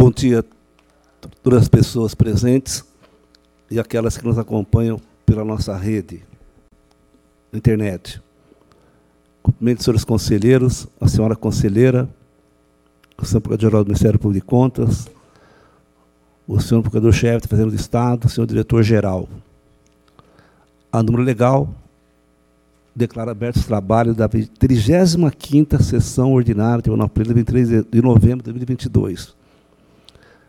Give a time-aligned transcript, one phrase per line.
[0.00, 2.84] Bom dia a todas as pessoas presentes
[3.68, 6.22] e aquelas que nos acompanham pela nossa rede,
[7.52, 8.22] internet.
[9.42, 12.08] Cumprimento, senhores conselheiros, a senhora conselheira,
[13.20, 15.10] o senhor Procurador-Geral do Ministério Público de Contas,
[16.46, 19.28] o senhor Procurador-Chefe da Fazenda do Estado, o senhor Diretor-Geral.
[20.92, 21.74] A número legal
[22.94, 28.44] declara abertos os trabalhos da 35ª sessão ordinária do Tribunal Pleno de 23 de novembro
[28.44, 29.37] de 2022.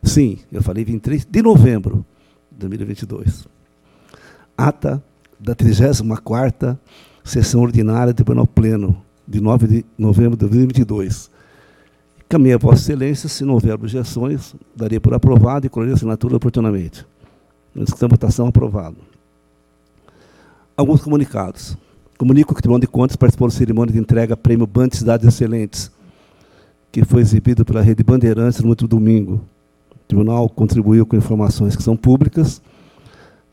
[0.03, 2.05] Sim, eu falei 23 de novembro
[2.51, 3.47] de 2022.
[4.57, 5.03] Ata
[5.39, 6.77] da 34ª
[7.23, 11.29] sessão ordinária do Tribunal Pleno de 9 de novembro de 2022.
[12.27, 16.35] Caminha a Vossa Excelência, se não houver objeções, daria por aprovado e colocaria a assinatura
[16.35, 17.05] oportunamente.
[17.75, 18.97] Discussão votação aprovado.
[20.75, 21.77] Alguns comunicados.
[22.17, 25.91] Comunico que o Tribunal de Contas participou da cerimônia de entrega prêmio Band Cidades Excelentes,
[26.91, 29.41] que foi exibido pela Rede Bandeirantes no último domingo.
[30.09, 32.63] Tribunal contribuiu com informações que são públicas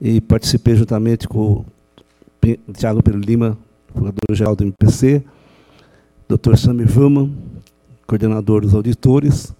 [0.00, 3.58] e participei juntamente com o Tiago Pedro Lima,
[3.92, 5.22] procurador-geral do MPC,
[6.26, 6.56] Dr.
[6.56, 7.30] Sami Vuman,
[8.06, 9.54] coordenador dos auditores,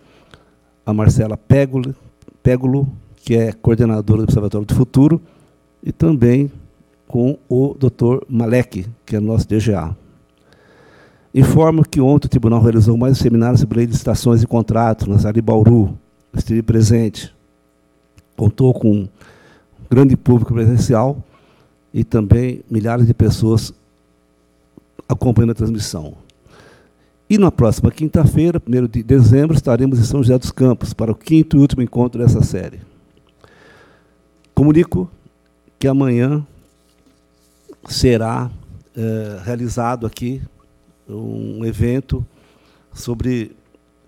[0.87, 5.21] a Marcela Pégulo, que é coordenadora do Observatório do Futuro,
[5.83, 6.51] e também
[7.07, 8.25] com o Dr.
[8.27, 9.95] Malek, que é nosso DGA.
[11.35, 15.19] Informo que ontem o tribunal realizou mais um seminário sobre de licitações e contratos na
[15.19, 15.99] Zari Bauru.
[16.35, 17.35] Estive presente.
[18.37, 19.09] Contou com um
[19.91, 21.23] grande público presencial
[21.93, 23.73] e também milhares de pessoas
[25.09, 26.15] acompanhando a transmissão.
[27.29, 31.15] E na próxima quinta-feira, 1 de dezembro, estaremos em São José dos Campos para o
[31.15, 32.81] quinto e último encontro dessa série.
[34.55, 35.11] Comunico
[35.79, 36.47] que amanhã
[37.89, 38.51] será
[38.97, 40.41] é, realizado aqui
[41.09, 42.25] um evento
[42.93, 43.57] sobre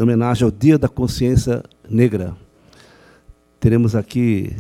[0.03, 2.35] homenagem ao Dia da Consciência Negra.
[3.59, 4.55] Teremos aqui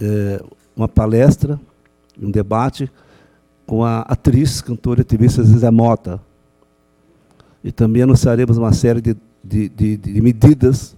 [0.00, 0.42] é,
[0.74, 1.60] uma palestra,
[2.20, 2.90] um debate
[3.66, 6.20] com a atriz, cantora e ativista Zé Mota.
[7.62, 10.96] E também anunciaremos uma série de, de, de, de medidas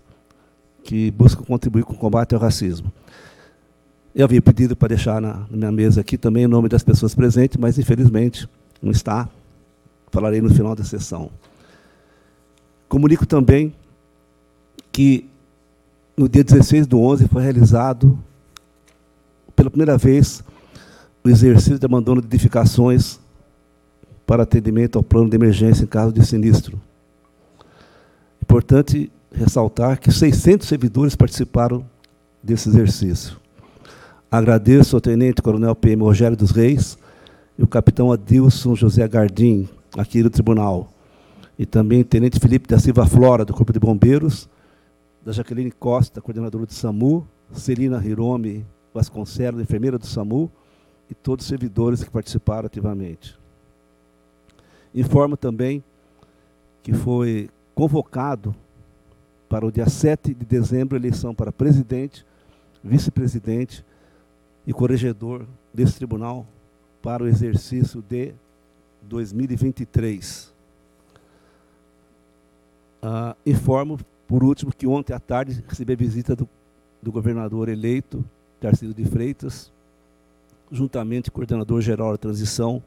[0.84, 2.92] que buscam contribuir com o combate ao racismo.
[4.14, 7.14] Eu havia pedido para deixar na, na minha mesa aqui também o nome das pessoas
[7.14, 8.48] presentes, mas infelizmente
[8.80, 9.28] não está.
[10.10, 11.30] Falarei no final da sessão.
[12.92, 13.74] Comunico também
[14.92, 15.26] que
[16.14, 18.18] no dia 16 do 11 foi realizado,
[19.56, 20.44] pela primeira vez,
[21.24, 23.18] o exercício de abandono de edificações
[24.26, 26.78] para atendimento ao plano de emergência em caso de sinistro.
[28.42, 31.86] Importante ressaltar que 600 servidores participaram
[32.42, 33.38] desse exercício.
[34.30, 36.98] Agradeço ao Tenente Coronel PM Rogério dos Reis
[37.58, 39.66] e o Capitão Adilson José Gardim,
[39.96, 40.91] aqui do Tribunal.
[41.62, 44.50] E também Tenente Felipe da Silva Flora, do Corpo de Bombeiros,
[45.24, 50.50] da Jaqueline Costa, coordenadora do SAMU, Celina Hirome Vasconcelos, enfermeira do SAMU,
[51.08, 53.38] e todos os servidores que participaram ativamente.
[54.92, 55.84] Informo também
[56.82, 58.52] que foi convocado
[59.48, 62.26] para o dia 7 de dezembro a eleição para presidente,
[62.82, 63.86] vice-presidente
[64.66, 66.44] e corregedor desse tribunal
[67.00, 68.34] para o exercício de
[69.02, 70.51] 2023.
[73.02, 73.98] Ah, informo,
[74.28, 76.48] por último, que ontem à tarde recebi a visita do,
[77.02, 78.24] do governador eleito,
[78.60, 79.72] Tarcísio de Freitas,
[80.70, 82.80] juntamente com o coordenador-geral da transição,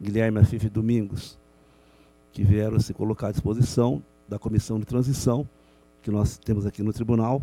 [0.00, 1.38] Guilherme Afife Domingos,
[2.30, 5.48] que vieram se colocar à disposição da comissão de transição
[6.02, 7.42] que nós temos aqui no tribunal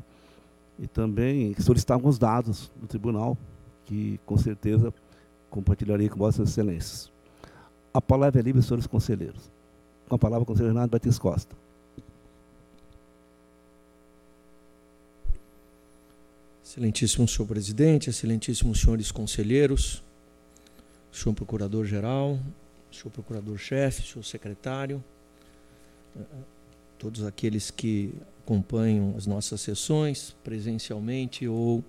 [0.78, 3.36] e também solicitar alguns dados do tribunal
[3.84, 4.94] que com certeza
[5.50, 7.12] compartilharei com vossas excelências.
[7.92, 9.52] A palavra é livre, senhores conselheiros.
[10.08, 11.65] Com a palavra, o conselheiro Renato Batista Costa.
[16.66, 20.02] Excelentíssimo senhor presidente, excelentíssimos senhores conselheiros,
[21.12, 22.40] senhor procurador-geral,
[22.92, 25.04] senhor procurador-chefe, senhor secretário,
[26.98, 31.84] todos aqueles que acompanham as nossas sessões presencialmente ou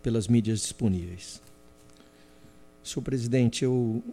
[0.00, 1.42] pelas mídias disponíveis.
[2.84, 4.04] Senhor presidente, eu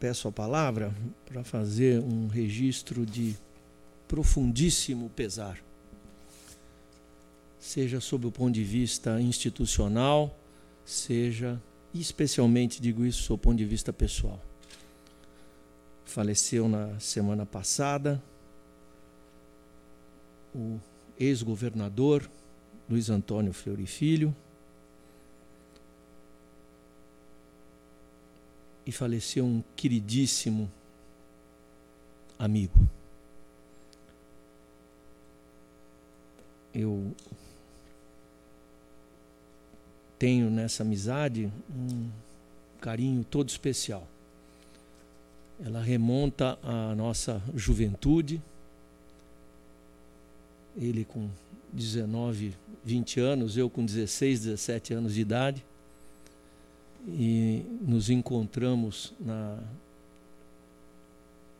[0.00, 0.92] peço a palavra
[1.24, 3.36] para fazer um registro de
[4.08, 5.62] profundíssimo pesar,
[7.64, 10.38] seja sob o ponto de vista institucional,
[10.84, 11.58] seja,
[11.94, 14.38] especialmente digo isso, sob o ponto de vista pessoal.
[16.04, 18.22] Faleceu na semana passada
[20.54, 20.78] o
[21.18, 22.30] ex-governador
[22.86, 24.36] Luiz Antônio Fleury Filho,
[28.84, 30.70] e faleceu um queridíssimo
[32.38, 32.86] amigo.
[36.74, 37.14] eu
[40.24, 42.08] tenho nessa amizade um
[42.80, 44.08] carinho todo especial.
[45.62, 48.40] Ela remonta à nossa juventude.
[50.74, 51.28] Ele com
[51.74, 55.62] 19, 20 anos, eu com 16, 17 anos de idade.
[57.06, 59.58] E nos encontramos na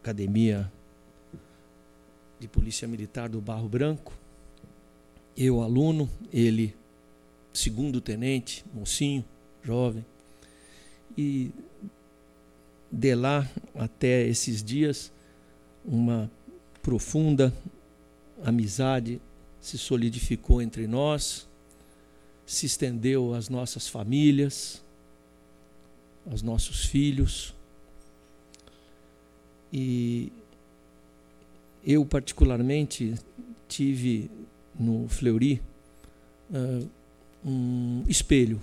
[0.00, 0.72] academia
[2.40, 4.14] de Polícia Militar do Barro Branco.
[5.36, 6.74] Eu, aluno, ele,
[7.54, 9.24] segundo tenente, mocinho,
[9.62, 10.04] jovem.
[11.16, 11.52] E
[12.90, 15.12] de lá até esses dias,
[15.84, 16.30] uma
[16.82, 17.54] profunda
[18.42, 19.20] amizade
[19.60, 21.48] se solidificou entre nós,
[22.44, 24.84] se estendeu às nossas famílias,
[26.30, 27.54] aos nossos filhos.
[29.72, 30.30] E
[31.84, 33.14] eu, particularmente,
[33.68, 34.30] tive
[34.78, 35.60] no Fleury
[36.50, 36.88] uh,
[37.44, 38.60] um espelho.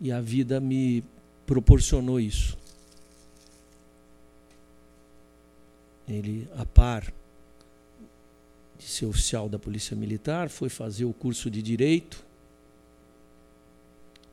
[0.00, 1.04] E a vida me
[1.46, 2.56] proporcionou isso.
[6.08, 7.12] Ele, a par
[8.78, 12.24] de ser oficial da Polícia Militar, foi fazer o curso de Direito,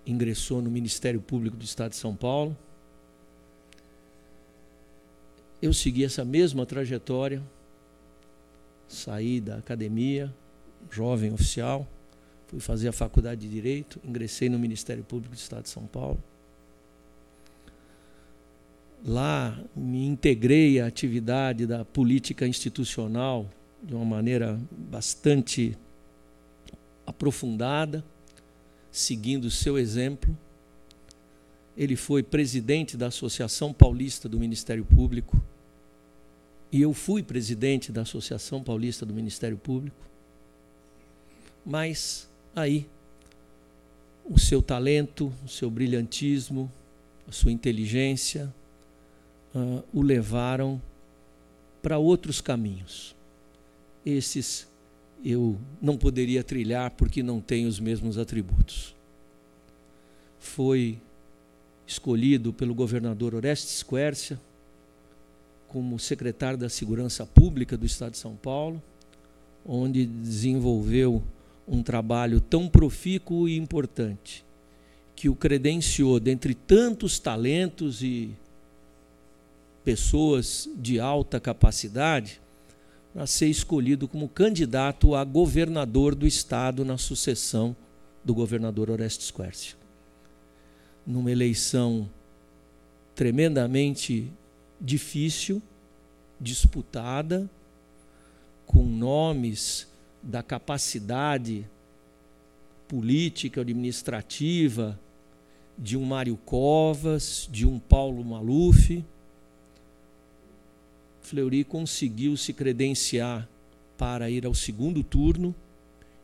[0.05, 2.57] ingressou no Ministério Público do Estado de São Paulo
[5.61, 7.41] eu segui essa mesma trajetória,
[8.87, 10.33] saí da academia,
[10.89, 11.87] jovem oficial,
[12.51, 16.21] fui fazer a faculdade de Direito, ingressei no Ministério Público do Estado de São Paulo.
[19.05, 23.49] Lá me integrei à atividade da política institucional
[23.81, 25.77] de uma maneira bastante
[27.07, 28.03] aprofundada,
[28.91, 30.37] seguindo o seu exemplo.
[31.75, 35.41] Ele foi presidente da Associação Paulista do Ministério Público
[36.69, 40.05] e eu fui presidente da Associação Paulista do Ministério Público.
[41.65, 42.87] Mas aí,
[44.25, 46.71] o seu talento, o seu brilhantismo,
[47.27, 48.53] a sua inteligência
[49.55, 50.81] uh, o levaram
[51.81, 53.15] para outros caminhos.
[54.05, 54.67] Esses
[55.23, 58.95] eu não poderia trilhar porque não tenho os mesmos atributos.
[60.39, 60.99] Foi
[61.85, 64.39] escolhido pelo governador Orestes Quercia
[65.67, 68.81] como secretário da Segurança Pública do Estado de São Paulo,
[69.65, 71.23] onde desenvolveu
[71.71, 74.43] um trabalho tão profícuo e importante,
[75.15, 78.35] que o credenciou, dentre tantos talentos e
[79.81, 82.41] pessoas de alta capacidade,
[83.15, 87.73] a ser escolhido como candidato a governador do estado na sucessão
[88.23, 89.75] do governador Orestes Quercia.
[91.07, 92.09] Numa eleição
[93.15, 94.31] tremendamente
[94.79, 95.61] difícil,
[96.39, 97.49] disputada,
[98.65, 99.90] com nomes
[100.21, 101.67] da capacidade
[102.87, 104.99] política, administrativa
[105.77, 109.03] de um Mário Covas, de um Paulo Maluf.
[111.21, 113.47] Fleury conseguiu se credenciar
[113.97, 115.55] para ir ao segundo turno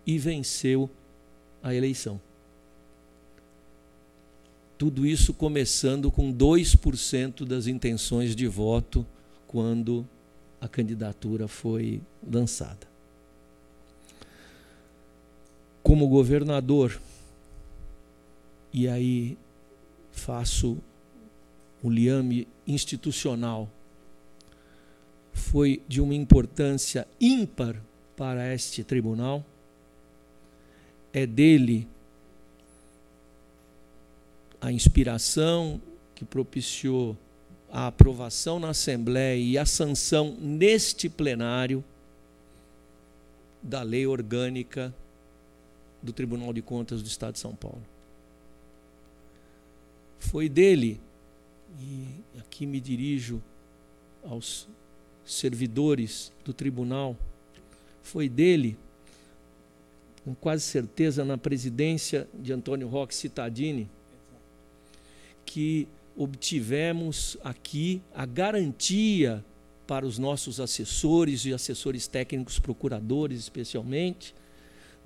[0.05, 0.89] e venceu
[1.63, 2.19] a eleição.
[4.77, 9.05] Tudo isso começando com 2% das intenções de voto
[9.47, 10.07] quando
[10.61, 12.96] a candidatura foi lançada.
[15.87, 16.99] Como governador,
[18.73, 19.37] e aí
[20.11, 20.77] faço
[21.81, 23.71] o liame institucional,
[25.31, 27.81] foi de uma importância ímpar
[28.17, 29.45] para este tribunal.
[31.13, 31.87] É dele
[34.59, 35.81] a inspiração
[36.13, 37.15] que propiciou
[37.71, 41.81] a aprovação na Assembleia e a sanção neste plenário
[43.63, 44.93] da lei orgânica
[46.07, 47.83] do Tribunal de Contas do Estado de São Paulo.
[50.17, 50.99] Foi dele,
[51.79, 52.07] e
[52.39, 53.43] aqui me dirijo
[54.23, 54.67] aos
[55.25, 57.15] servidores do tribunal,
[58.01, 58.77] foi dele,
[60.23, 63.89] com quase certeza, na presidência de Antônio Roque Cittadini,
[65.45, 69.43] que obtivemos aqui a garantia
[69.85, 74.33] para os nossos assessores e assessores técnicos, procuradores especialmente,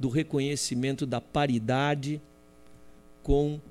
[0.01, 2.20] do reconhecimento da paridade
[3.22, 3.62] com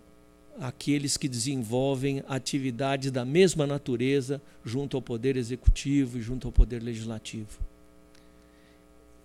[0.60, 6.80] aqueles que desenvolvem atividades da mesma natureza junto ao Poder Executivo e junto ao Poder
[6.80, 7.58] Legislativo.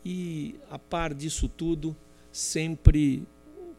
[0.04, 1.96] E, a par disso tudo,
[2.32, 3.24] sempre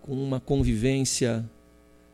[0.02, 1.44] com uma convivência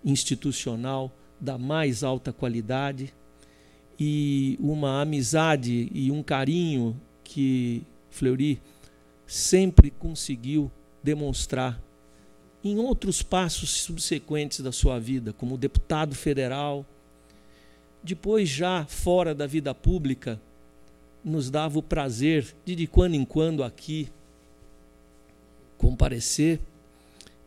[0.03, 3.13] institucional da mais alta qualidade
[3.99, 8.61] e uma amizade e um carinho que Fleury
[9.27, 10.71] sempre conseguiu
[11.03, 11.81] demonstrar
[12.65, 16.87] em outros passos subsequentes da sua vida, como deputado federal,
[18.03, 20.41] depois já fora da vida pública,
[21.25, 24.09] nos dava o prazer de de quando em quando aqui
[25.77, 26.61] comparecer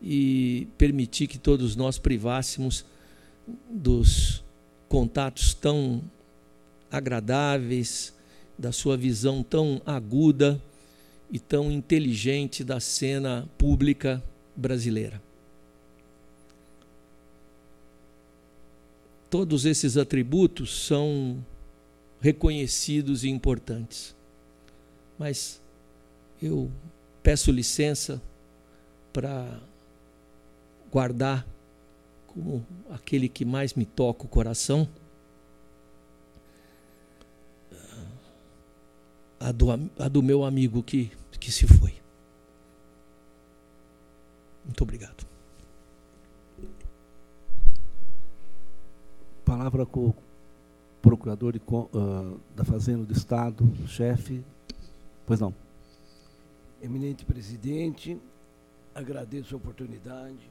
[0.02, 2.86] e permitir que todos nós privássemos
[3.70, 4.44] dos
[4.90, 6.02] contatos tão
[6.92, 8.14] agradáveis,
[8.58, 10.62] da sua visão tão aguda
[11.29, 14.24] e tão inteligente da cena pública
[14.55, 15.22] brasileira.
[19.29, 21.44] Todos esses atributos são
[22.22, 24.15] reconhecidos e importantes.
[25.17, 25.62] Mas
[26.41, 26.72] eu
[27.22, 28.22] peço licença
[29.12, 29.60] para
[30.91, 31.46] guardar
[32.27, 34.88] como aquele que mais me toca o coração
[39.39, 41.94] a do, a do meu amigo que, que se foi.
[44.63, 45.25] Muito obrigado.
[49.44, 50.15] Palavra com o
[51.01, 54.44] procurador de, uh, da Fazenda do Estado, chefe.
[55.25, 55.54] Pois não.
[56.82, 58.20] Eminente presidente,
[58.94, 60.50] agradeço a oportunidade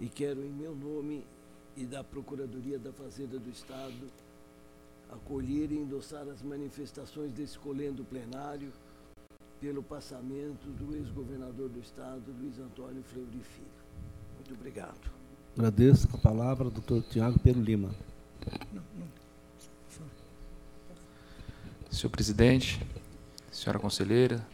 [0.00, 1.24] e quero, em meu nome
[1.76, 4.10] e da Procuradoria da Fazenda do Estado,
[5.12, 8.72] acolher e endossar as manifestações desse colendo plenário
[9.60, 13.66] pelo passamento do ex-governador do Estado, Luiz Antônio Fleury Filho.
[14.36, 15.10] Muito obrigado.
[15.56, 17.94] Agradeço a palavra, doutor Tiago Pedro Lima.
[18.72, 19.22] Não, não.
[21.90, 22.84] Senhor presidente,
[23.50, 24.44] senhora conselheira,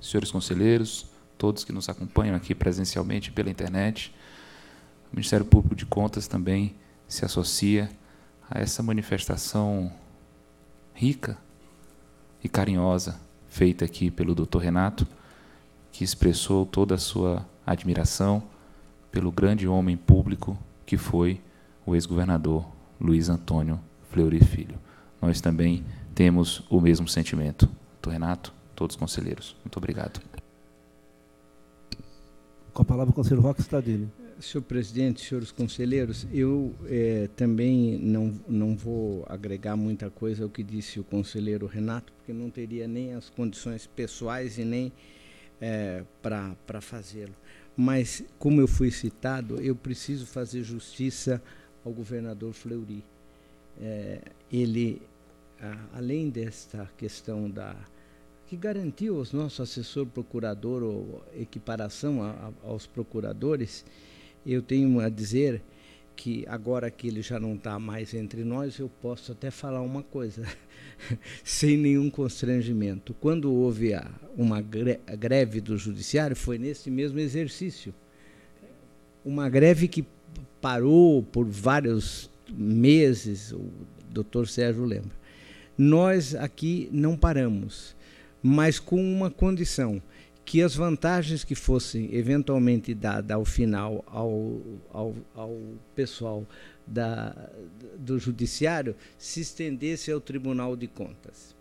[0.00, 1.06] senhores conselheiros,
[1.38, 4.14] todos que nos acompanham aqui presencialmente pela internet,
[5.10, 6.76] o Ministério Público de Contas também
[7.08, 7.90] se associa
[8.48, 9.90] a essa manifestação
[10.94, 11.36] rica
[12.42, 14.58] e carinhosa feita aqui pelo Dr.
[14.58, 15.06] Renato,
[15.90, 18.42] que expressou toda a sua admiração
[19.10, 21.40] pelo grande homem público que foi
[21.84, 22.66] o ex-governador
[23.00, 23.78] Luiz Antônio
[24.10, 24.78] Fleury Filho.
[25.20, 25.84] Nós também
[26.14, 27.68] temos o mesmo sentimento.
[27.94, 29.56] Doutor Renato, todos os conselheiros.
[29.64, 30.20] Muito obrigado.
[32.72, 34.10] Com a palavra o conselheiro Roque Stadini.
[34.42, 40.62] Senhor presidente, senhores conselheiros, eu eh, também não, não vou agregar muita coisa ao que
[40.62, 44.92] disse o conselheiro Renato, porque não teria nem as condições pessoais e nem
[45.60, 47.34] eh, para fazê-lo.
[47.76, 51.40] Mas, como eu fui citado, eu preciso fazer justiça
[51.84, 53.04] ao governador Fleury.
[53.80, 54.20] Eh,
[54.50, 55.00] ele
[55.92, 57.76] além desta questão da
[58.46, 63.84] que garantiu aos nosso assessor procurador ou equiparação a, a, aos procuradores,
[64.44, 65.62] eu tenho a dizer
[66.14, 70.02] que agora que ele já não está mais entre nós, eu posso até falar uma
[70.02, 70.46] coisa,
[71.42, 73.14] sem nenhum constrangimento.
[73.14, 77.94] Quando houve a, uma greve do judiciário, foi nesse mesmo exercício.
[79.24, 80.04] Uma greve que
[80.60, 83.70] parou por vários meses, o
[84.10, 85.22] doutor Sérgio lembra.
[85.76, 87.96] Nós aqui não paramos,
[88.42, 90.02] mas com uma condição
[90.44, 94.60] que as vantagens que fossem eventualmente dadas ao final ao,
[94.92, 95.58] ao, ao
[95.94, 96.46] pessoal
[96.86, 97.50] da,
[97.96, 101.54] do judiciário se estendesse ao Tribunal de Contas.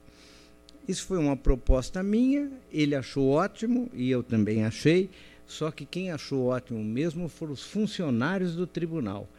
[0.88, 5.10] Isso foi uma proposta minha, ele achou ótimo e eu também achei,
[5.46, 9.30] só que quem achou ótimo mesmo foram os funcionários do tribunal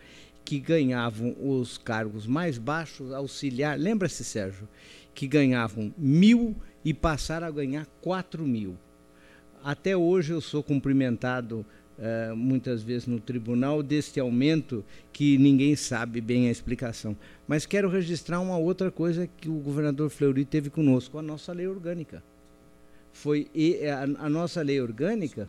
[0.44, 4.68] que ganhavam os cargos mais baixos, auxiliar, lembra-se, Sérgio,
[5.14, 8.76] que ganhavam mil e passaram a ganhar quatro mil.
[9.62, 11.64] Até hoje eu sou cumprimentado
[11.98, 17.16] uh, muitas vezes no tribunal deste aumento que ninguém sabe bem a explicação.
[17.46, 21.66] Mas quero registrar uma outra coisa que o governador Fleury teve conosco, a nossa lei
[21.66, 22.22] orgânica.
[23.12, 23.48] Foi
[23.88, 25.48] a, a nossa lei orgânica.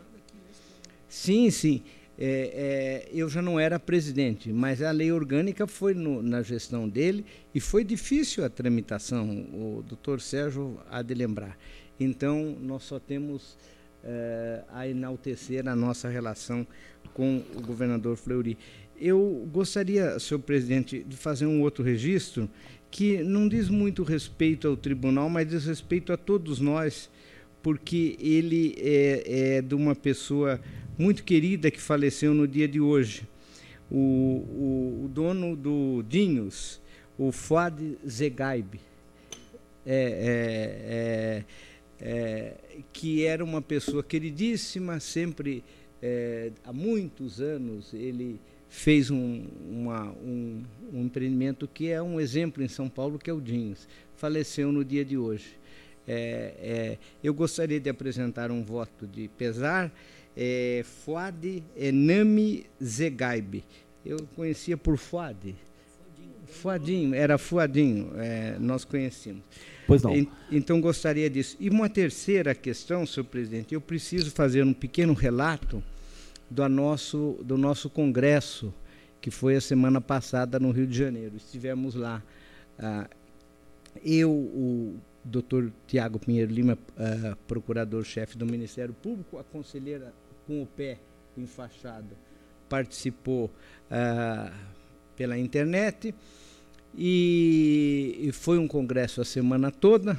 [1.08, 1.84] Sim, sim
[2.18, 6.88] é, é, eu já não era presidente, mas a lei orgânica foi no, na gestão
[6.88, 11.58] dele e foi difícil a tramitação, o doutor Sérgio há de lembrar.
[12.00, 13.58] Então, nós só temos
[14.04, 16.66] é, a enaltecer a nossa relação
[17.14, 18.58] com o governador Fleury.
[19.00, 22.50] Eu gostaria, senhor presidente, de fazer um outro registro
[22.92, 27.10] que não diz muito respeito ao tribunal, mas diz respeito a todos nós,
[27.62, 30.60] porque ele é, é de uma pessoa
[30.98, 33.28] muito querida que faleceu no dia de hoje.
[33.90, 36.82] O, o, o dono do Dinhos,
[37.18, 38.80] o Fuad Zegaib,
[39.86, 41.44] é, é, é,
[42.06, 42.56] é,
[42.92, 45.64] que era uma pessoa queridíssima, sempre,
[46.02, 52.62] é, há muitos anos, ele fez um, uma, um, um empreendimento que é um exemplo
[52.62, 53.88] em São Paulo, que é o Dinhos.
[54.18, 55.56] Faleceu no dia de hoje.
[56.06, 59.90] É, é, eu gostaria de apresentar um voto de pesar.
[60.36, 63.64] É, Fuad Enami Zegaibe.
[64.06, 65.56] Eu conhecia por Fuad.
[66.48, 69.42] Fuadinho, era Fuadinho, é, nós conhecemos.
[69.86, 70.28] Pois não.
[70.52, 71.58] então gostaria disso.
[71.60, 75.84] E uma terceira questão, senhor presidente, eu preciso fazer um pequeno relato
[76.50, 78.74] do nosso, do nosso congresso,
[79.20, 81.36] que foi a semana passada no Rio de Janeiro.
[81.36, 82.22] Estivemos lá.
[82.78, 83.10] Ah,
[84.04, 90.14] eu, o doutor Tiago Pinheiro Lima, ah, procurador-chefe do Ministério Público, a conselheira
[90.46, 91.00] com o pé
[91.38, 92.16] enfaixado,
[92.70, 93.52] participou
[93.90, 94.52] ah,
[95.16, 96.14] pela internet
[96.96, 100.14] e, e, foi um congresso a semana toda.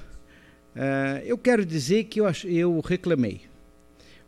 [0.74, 3.42] Uh, eu quero dizer que eu, eu reclamei,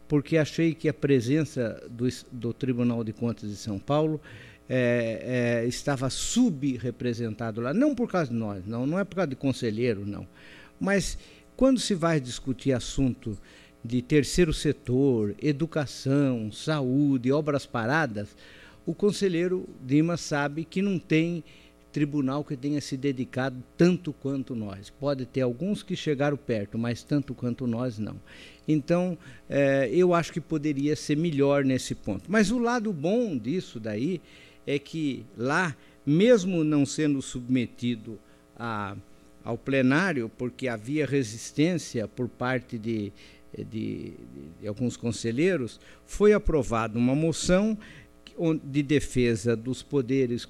[0.06, 4.20] porque achei que a presença do, do Tribunal de Contas de São Paulo
[4.68, 9.28] é, é, estava subrepresentado lá, não por causa de nós, não, não é por causa
[9.28, 10.26] de conselheiro, não,
[10.78, 11.18] mas
[11.56, 13.36] quando se vai discutir assunto
[13.82, 18.36] de terceiro setor, educação, saúde, obras paradas,
[18.84, 21.44] o conselheiro Dimas sabe que não tem
[21.96, 24.90] tribunal que tenha se dedicado tanto quanto nós.
[24.90, 28.20] Pode ter alguns que chegaram perto, mas tanto quanto nós não.
[28.68, 29.16] Então,
[29.48, 32.30] é, eu acho que poderia ser melhor nesse ponto.
[32.30, 34.20] Mas o lado bom disso daí
[34.66, 35.74] é que lá,
[36.04, 38.18] mesmo não sendo submetido
[38.58, 38.94] a,
[39.42, 43.10] ao plenário, porque havia resistência por parte de,
[43.56, 44.14] de, de,
[44.60, 47.78] de alguns conselheiros, foi aprovada uma moção
[48.62, 50.46] de defesa dos poderes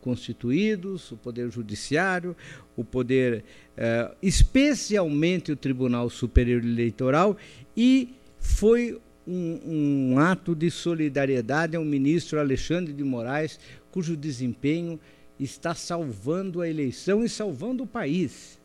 [0.00, 2.36] constituídos, o poder judiciário,
[2.76, 3.42] o poder,
[3.76, 7.36] eh, especialmente o Tribunal Superior Eleitoral,
[7.76, 13.58] e foi um, um, ato de solidariedade ao ministro Alexandre de Moraes,
[13.90, 15.00] cujo desempenho
[15.38, 18.58] está salvando a eleição e salvando o país.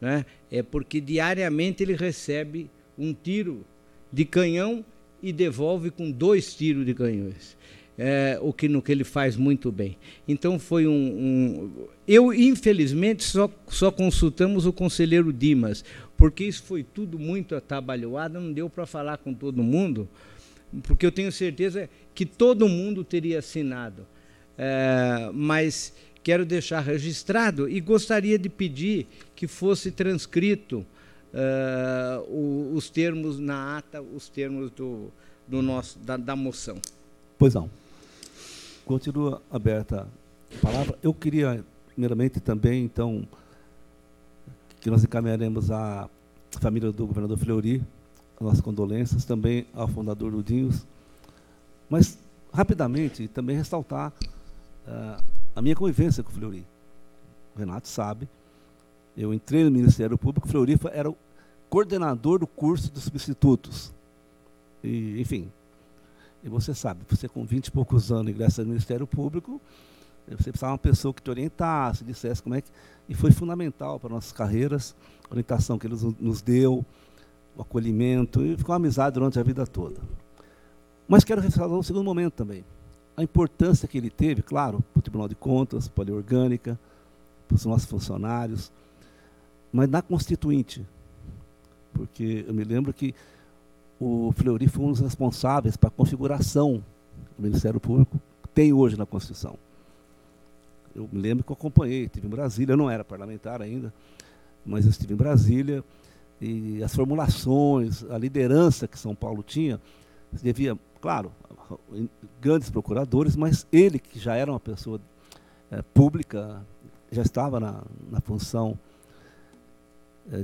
[0.00, 0.24] Né?
[0.50, 3.64] É porque diariamente ele recebe um tiro
[4.12, 4.84] de canhão
[5.28, 7.56] e devolve com dois tiros de canhões
[7.98, 9.96] é, o que no que ele faz muito bem.
[10.28, 15.84] Então foi um, um, eu infelizmente só só consultamos o conselheiro Dimas,
[16.16, 20.08] porque isso foi tudo muito atabalhoado, não deu para falar com todo mundo,
[20.82, 24.06] porque eu tenho certeza que todo mundo teria assinado,
[24.58, 30.84] é, mas quero deixar registrado e gostaria de pedir que fosse transcrito
[31.32, 35.10] uh, os termos na ata, os termos do,
[35.46, 36.76] do nosso da, da moção.
[37.38, 37.70] Pois não.
[38.84, 40.06] Continua aberta
[40.56, 40.98] a palavra.
[41.02, 43.26] Eu queria, primeiramente, também, então,
[44.80, 46.08] que nós encaminharemos à
[46.60, 47.82] família do governador Fleury,
[48.40, 50.86] nossas condolências, também ao fundador do Dinhos.
[51.90, 52.18] Mas,
[52.52, 54.12] rapidamente, também ressaltar
[54.86, 55.22] uh,
[55.54, 56.64] a minha convivência com o Fleury.
[57.54, 58.28] O Renato sabe,
[59.16, 61.16] eu entrei no Ministério Público, Fleury era o
[61.70, 63.92] coordenador do curso de substitutos.
[64.82, 65.50] E, enfim,
[66.44, 69.60] e você sabe, você com 20 e poucos anos ingressa no Ministério Público,
[70.28, 72.68] você precisava de uma pessoa que te orientasse, dissesse como é que.
[73.08, 74.94] E foi fundamental para nossas carreiras,
[75.30, 76.84] a orientação que ele nos deu,
[77.56, 80.00] o acolhimento, e ficou uma amizade durante a vida toda.
[81.06, 82.64] Mas quero ressaltar um segundo momento também.
[83.16, 86.78] A importância que ele teve, claro, para o Tribunal de Contas, para a Lei Orgânica,
[87.46, 88.72] para os nossos funcionários,
[89.72, 90.86] mas na Constituinte.
[91.92, 93.14] Porque eu me lembro que
[93.98, 96.84] o Fleury foi um dos responsáveis para a configuração
[97.36, 99.58] do Ministério Público que tem hoje na Constituição.
[100.94, 103.92] Eu me lembro que eu acompanhei, estive em Brasília, eu não era parlamentar ainda,
[104.64, 105.84] mas eu estive em Brasília
[106.40, 109.80] e as formulações, a liderança que São Paulo tinha,
[110.42, 111.32] devia, claro,
[112.40, 115.00] grandes procuradores, mas ele, que já era uma pessoa
[115.70, 116.64] é, pública,
[117.10, 118.78] já estava na, na função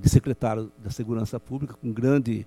[0.00, 2.46] de secretário da Segurança Pública, com grande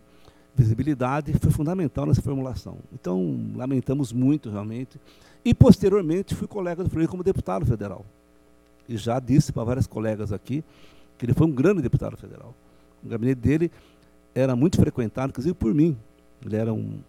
[0.56, 2.78] visibilidade foi fundamental nessa formulação.
[2.94, 5.00] Então, lamentamos muito, realmente.
[5.44, 8.06] E, posteriormente, fui colega do Freire como deputado federal.
[8.88, 10.64] E já disse para vários colegas aqui
[11.18, 12.54] que ele foi um grande deputado federal.
[13.04, 13.72] O gabinete dele
[14.34, 15.98] era muito frequentado, inclusive por mim.
[16.46, 17.00] Ele era um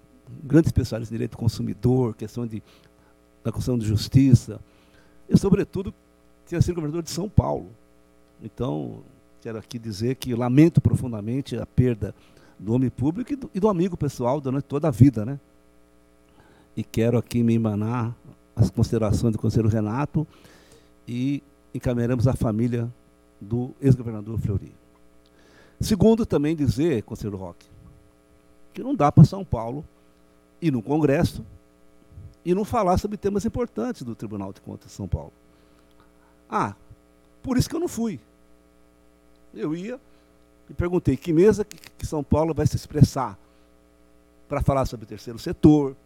[0.42, 2.62] grande especialista em direito do consumidor, questão de,
[3.44, 4.60] da questão de justiça.
[5.28, 5.94] E, sobretudo,
[6.46, 7.70] tinha sido governador de São Paulo.
[8.42, 9.02] Então,
[9.46, 12.12] quero aqui dizer que lamento profundamente a perda
[12.58, 15.38] do homem público e do, e do amigo pessoal durante toda a vida, né?
[16.76, 18.12] E quero aqui me emanar
[18.56, 20.26] as considerações do conselheiro Renato
[21.06, 22.92] e encaminharemos a família
[23.40, 24.74] do ex-governador Fleury.
[25.80, 27.68] Segundo, também dizer, conselheiro Roque,
[28.74, 29.84] que não dá para São Paulo
[30.60, 31.46] ir no Congresso
[32.44, 35.32] e não falar sobre temas importantes do Tribunal de Contas de São Paulo.
[36.50, 36.74] Ah,
[37.44, 38.18] por isso que eu não fui.
[39.56, 39.98] Eu ia
[40.68, 43.38] e perguntei que mesa que, que São Paulo vai se expressar
[44.46, 45.96] para falar sobre o terceiro setor,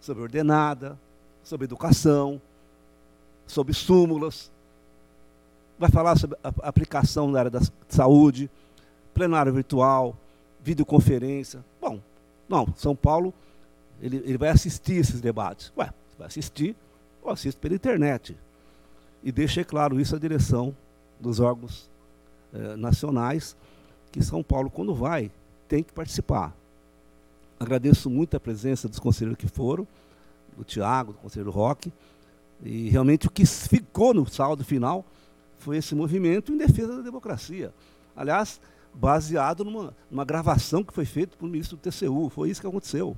[0.00, 0.98] sobre ordenada,
[1.42, 2.40] sobre educação,
[3.46, 4.50] sobre súmulas,
[5.76, 8.48] vai falar sobre a aplicação na área da saúde,
[9.12, 10.16] plenário virtual,
[10.62, 11.64] videoconferência.
[11.80, 12.00] Bom,
[12.48, 13.34] não, São Paulo,
[14.00, 15.72] ele, ele vai assistir esses debates.
[15.76, 16.76] Ué, vai assistir,
[17.20, 18.36] ou assiste pela internet.
[19.22, 20.74] E deixei claro isso à direção
[21.18, 21.92] dos órgãos
[22.54, 23.56] eh, nacionais,
[24.12, 25.30] que São Paulo, quando vai,
[25.68, 26.54] tem que participar.
[27.58, 29.86] Agradeço muito a presença dos conselheiros que foram,
[30.56, 31.92] do Tiago, do conselheiro Roque,
[32.62, 35.04] e realmente o que ficou no saldo final
[35.58, 37.74] foi esse movimento em defesa da democracia.
[38.14, 38.60] Aliás,
[38.94, 43.16] baseado numa, numa gravação que foi feita pelo ministro do TCU, foi isso que aconteceu.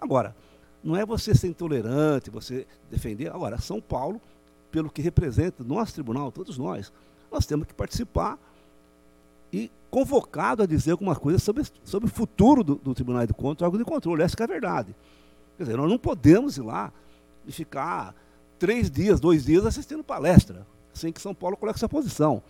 [0.00, 0.34] Agora,
[0.82, 3.30] não é você ser intolerante, você defender.
[3.30, 4.20] Agora, São Paulo,
[4.72, 6.92] pelo que representa nosso tribunal, todos nós,
[7.30, 8.36] nós temos que participar
[9.52, 13.64] e convocado a dizer alguma coisa sobre, sobre o futuro do, do Tribunal de Contas,
[13.64, 14.22] algo de controle.
[14.22, 14.94] Essa é a verdade.
[15.56, 16.92] Quer dizer, nós não podemos ir lá
[17.46, 18.14] e ficar
[18.58, 22.42] três dias, dois dias assistindo palestra, sem que São Paulo coloque essa posição.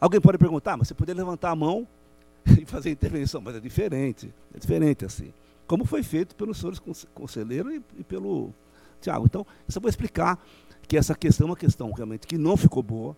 [0.00, 1.86] Alguém pode perguntar, mas você poderia levantar a mão
[2.46, 5.32] e fazer intervenção, mas é diferente, é diferente assim.
[5.66, 6.80] Como foi feito pelos senhores
[7.14, 8.54] conselheiros e, e pelo
[9.00, 9.26] Tiago.
[9.26, 10.42] Então, eu só vou explicar
[10.86, 13.16] que essa questão é uma questão realmente que não ficou boa.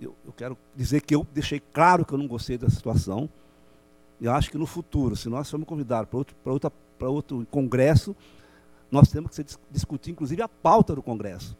[0.00, 3.28] Eu, eu quero dizer que eu deixei claro que eu não gostei da situação.
[4.20, 7.46] E acho que no futuro, se nós formos convidados para outro, para outra, para outro
[7.50, 8.14] congresso,
[8.90, 11.56] nós temos que discutir, inclusive, a pauta do congresso.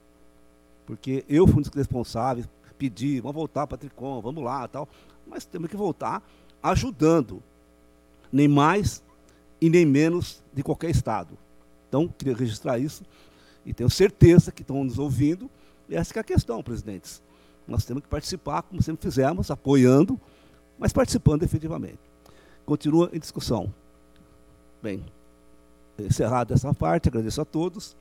[0.87, 4.89] Porque eu fui um dos responsáveis, pedi, vamos voltar para a Tricom, vamos lá tal.
[5.27, 6.23] Mas temos que voltar
[6.63, 7.43] ajudando,
[8.31, 9.03] nem mais
[9.61, 11.39] e nem menos de qualquer Estado.
[11.89, 13.05] Então, queria registrar isso
[13.65, 15.51] e tenho certeza que estão nos ouvindo.
[15.89, 17.23] E essa é a questão, presidentes.
[17.67, 20.21] Nós temos que participar, como sempre fizemos, apoiando,
[20.79, 21.99] mas participando efetivamente.
[22.65, 23.73] Continua em discussão.
[24.83, 25.05] Bem,
[25.99, 27.97] encerrada essa parte, agradeço a todos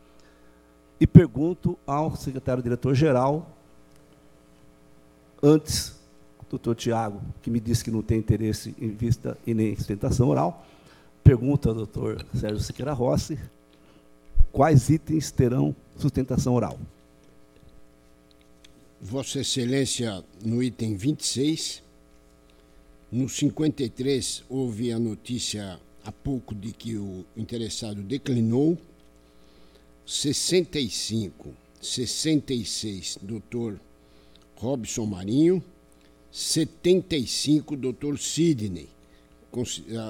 [1.00, 3.50] e pergunto ao secretário-diretor-geral,
[5.42, 6.00] antes,
[6.50, 10.66] doutor Tiago, que me disse que não tem interesse em vista e nem sustentação oral,
[11.24, 13.40] pergunta ao doutor Sérgio Siqueira Rossi,
[14.52, 16.78] quais itens terão sustentação oral?
[19.04, 21.82] Vossa Excelência, no item 26,
[23.12, 28.78] no 53 houve a notícia há pouco de que o interessado declinou.
[30.06, 33.82] 65, 66, doutor
[34.56, 35.64] Robson Marinho.
[36.32, 38.88] 75, doutor Sidney.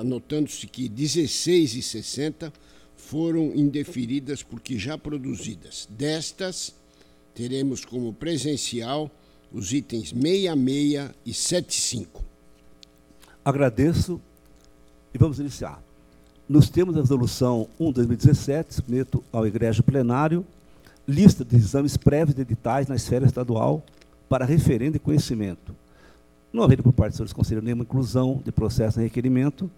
[0.02, 2.52] Anotando-se que 16 e 60
[2.98, 5.88] foram indeferidas porque já produzidas.
[5.90, 6.76] Destas,
[7.34, 9.10] teremos como presencial
[9.52, 12.24] os itens 66 e 75.
[13.44, 14.22] Agradeço
[15.14, 15.82] e vamos iniciar.
[16.48, 20.46] Nos termos da resolução 1-2017, submeto ao egrégio plenário
[21.08, 23.84] lista de exames prévios de editais na esfera estadual
[24.30, 25.76] para referendo e conhecimento.
[26.54, 29.70] Não havendo por parte dos senhores conselheiros nenhuma inclusão de processo em requerimento,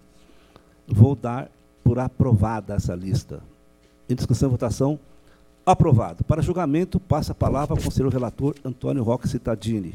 [0.86, 1.50] vou dar
[1.82, 3.42] por aprovada essa lista.
[4.08, 4.98] Em discussão e votação,
[5.64, 6.24] aprovado.
[6.24, 9.94] Para julgamento, passa a palavra ao conselheiro relator Antônio Roque Cittadini.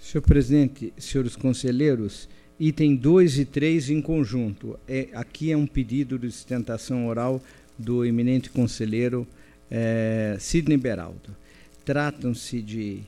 [0.00, 2.28] Senhor presidente, senhores conselheiros,
[2.60, 4.78] item 2 e 3 em conjunto.
[4.86, 7.40] É, aqui é um pedido de sustentação oral
[7.78, 9.26] do eminente conselheiro
[9.70, 11.34] é, Sidney Beraldo.
[11.84, 13.02] Tratam-se de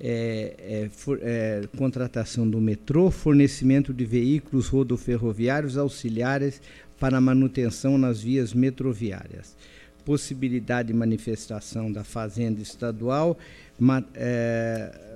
[0.00, 6.60] é, é, for, é, contratação do metrô, fornecimento de veículos rodoferroviários auxiliares
[6.98, 9.56] para manutenção nas vias metroviárias,
[10.04, 13.38] possibilidade de manifestação da Fazenda Estadual,
[13.78, 15.08] ma, é,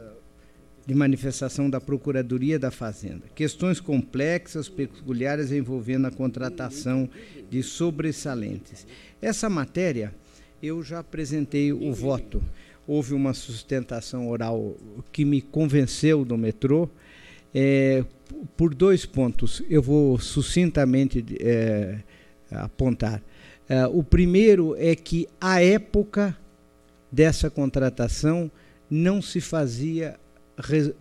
[0.87, 3.23] de manifestação da Procuradoria da Fazenda.
[3.35, 7.09] Questões complexas, peculiares envolvendo a contratação
[7.51, 8.87] de sobressalentes.
[9.21, 10.13] Essa matéria,
[10.63, 12.43] eu já apresentei o voto.
[12.87, 14.77] Houve uma sustentação oral
[15.13, 16.89] que me convenceu do metrô.
[17.55, 18.05] É,
[18.57, 21.99] por dois pontos, eu vou sucintamente é,
[22.51, 23.23] apontar.
[23.69, 26.37] É, o primeiro é que, à época
[27.11, 28.51] dessa contratação,
[28.91, 30.19] não se fazia
[30.59, 30.95] re, uh,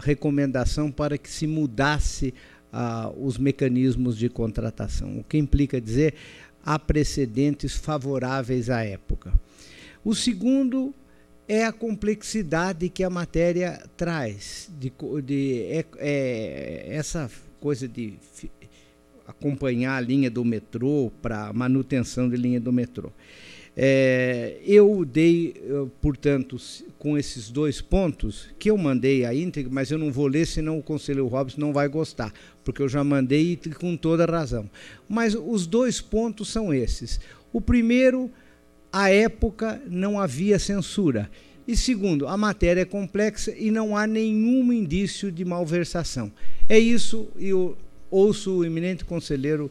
[0.00, 2.34] recomendação para que se mudasse
[2.72, 6.14] uh, os mecanismos de contratação, o que implica dizer
[6.64, 9.32] há precedentes favoráveis à época.
[10.04, 10.94] O segundo
[11.48, 14.92] é a complexidade que a matéria traz, de,
[15.24, 17.30] de é, é, essa
[17.60, 18.14] coisa de
[19.26, 23.12] acompanhar a linha do metrô para manutenção de linha do metrô.
[23.78, 25.54] É, eu dei,
[26.00, 26.56] portanto,
[26.98, 30.78] com esses dois pontos, que eu mandei a íntegra, mas eu não vou ler, senão
[30.78, 32.32] o conselheiro Robson não vai gostar,
[32.64, 34.70] porque eu já mandei com toda razão.
[35.06, 37.20] Mas os dois pontos são esses.
[37.52, 38.30] O primeiro,
[38.96, 41.30] à época não havia censura.
[41.68, 46.32] E segundo, a matéria é complexa e não há nenhum indício de malversação.
[46.66, 47.76] É isso, e eu
[48.10, 49.70] ouço o eminente conselheiro,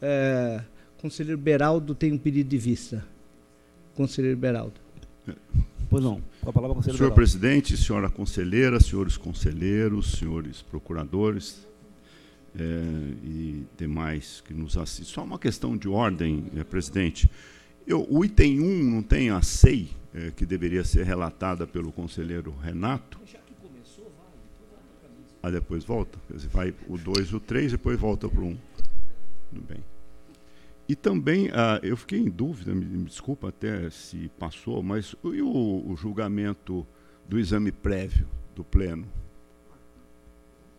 [0.00, 0.60] é,
[1.00, 3.04] conselheiro Beraldo tem um pedido de vista.
[3.96, 4.80] Conselheiro Beraldo.
[5.90, 7.14] Pois não, com a palavra conselheiro Senhor Beraldo.
[7.14, 11.66] presidente, senhora conselheira, senhores conselheiros, senhores procuradores
[12.56, 12.62] é,
[13.24, 15.06] e demais que nos assistem.
[15.06, 17.28] Só uma questão de ordem, é, presidente.
[17.88, 22.54] Eu, o item 1 não tem a SEI, é, que deveria ser relatada pelo conselheiro
[22.62, 23.18] Renato?
[25.42, 26.18] Ah, depois volta?
[26.50, 28.58] Vai o 2 e o 3, depois volta para o 1.
[29.48, 29.82] Tudo bem.
[30.86, 35.40] E também, ah, eu fiquei em dúvida, me, me, desculpa até se passou, mas e
[35.40, 36.86] o, o julgamento
[37.26, 39.08] do exame prévio do Pleno,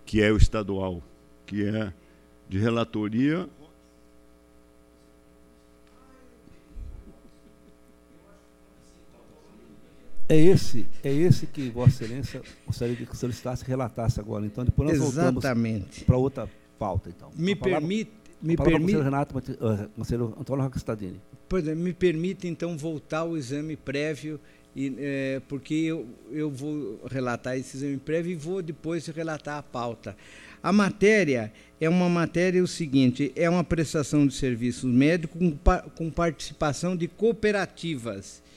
[0.06, 1.02] que é o estadual,
[1.48, 1.91] que é
[2.48, 3.50] de relatoria
[10.29, 14.45] É esse, é esse que Vossa Excelência gostaria que solicitasse relatasse agora.
[14.45, 15.81] Então, depois nós Exatamente.
[15.81, 17.09] voltamos para outra pauta.
[17.09, 17.31] Então.
[17.35, 18.11] Me permite.
[18.39, 19.01] Me permite.
[19.01, 21.19] Renato, uh, conselheiro Antônio Roque Stadini.
[21.49, 24.39] Pois é, me permite então voltar ao exame prévio,
[24.75, 29.63] e, é, porque eu, eu vou relatar esse exame prévio e vou depois relatar a
[29.63, 30.15] pauta.
[30.61, 35.57] A matéria é uma matéria o seguinte: é uma prestação de serviços médicos com,
[35.95, 38.48] com participação de cooperativas é,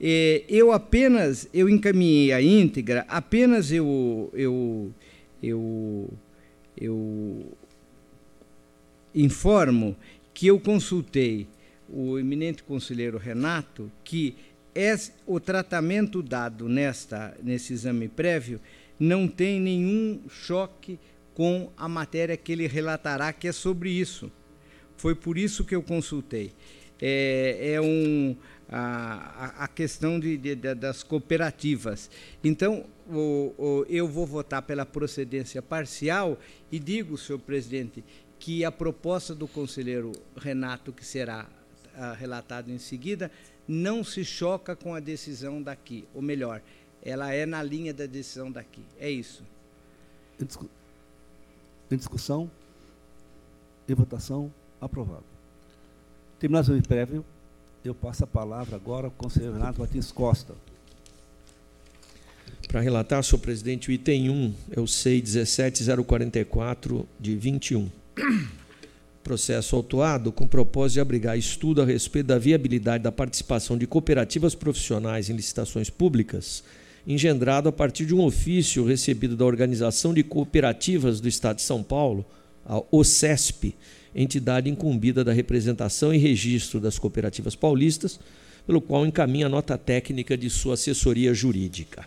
[0.00, 4.92] eu apenas, eu encaminhei a íntegra, apenas eu, eu,
[5.42, 6.08] eu,
[6.76, 7.46] eu
[9.14, 9.96] informo
[10.32, 11.48] que eu consultei
[11.88, 14.36] o eminente conselheiro Renato que
[14.74, 14.94] é,
[15.26, 18.60] o tratamento dado nesta, nesse exame prévio
[18.98, 20.98] não tem nenhum choque
[21.34, 24.30] com a matéria que ele relatará, que é sobre isso.
[24.96, 26.52] Foi por isso que eu consultei.
[27.00, 28.36] É, é um
[28.70, 32.10] a, a questão de, de, de, das cooperativas.
[32.44, 36.38] Então, o, o, eu vou votar pela procedência parcial
[36.70, 38.04] e digo, senhor presidente,
[38.38, 41.46] que a proposta do conselheiro Renato, que será
[41.94, 43.30] uh, relatado em seguida,
[43.66, 46.62] não se choca com a decisão daqui, ou melhor,
[47.02, 48.82] ela é na linha da decisão daqui.
[48.98, 49.42] É isso.
[50.40, 50.68] Em, discu
[51.90, 52.50] em discussão
[53.88, 55.24] e votação, aprovado.
[56.38, 57.24] Terminado o prévio,
[57.84, 60.54] eu passo a palavra agora ao conselheiro Renato Martins Costa.
[62.66, 67.88] Para relatar, senhor presidente, o item 1 é o SEI 17044 de 21.
[69.24, 74.54] Processo autuado com propósito de abrigar estudo a respeito da viabilidade da participação de cooperativas
[74.54, 76.62] profissionais em licitações públicas,
[77.06, 81.82] engendrado a partir de um ofício recebido da Organização de Cooperativas do Estado de São
[81.82, 82.24] Paulo,
[82.66, 83.74] a OCESP,
[84.14, 88.18] entidade incumbida da representação e registro das cooperativas paulistas,
[88.66, 92.06] pelo qual encaminha nota técnica de sua assessoria jurídica.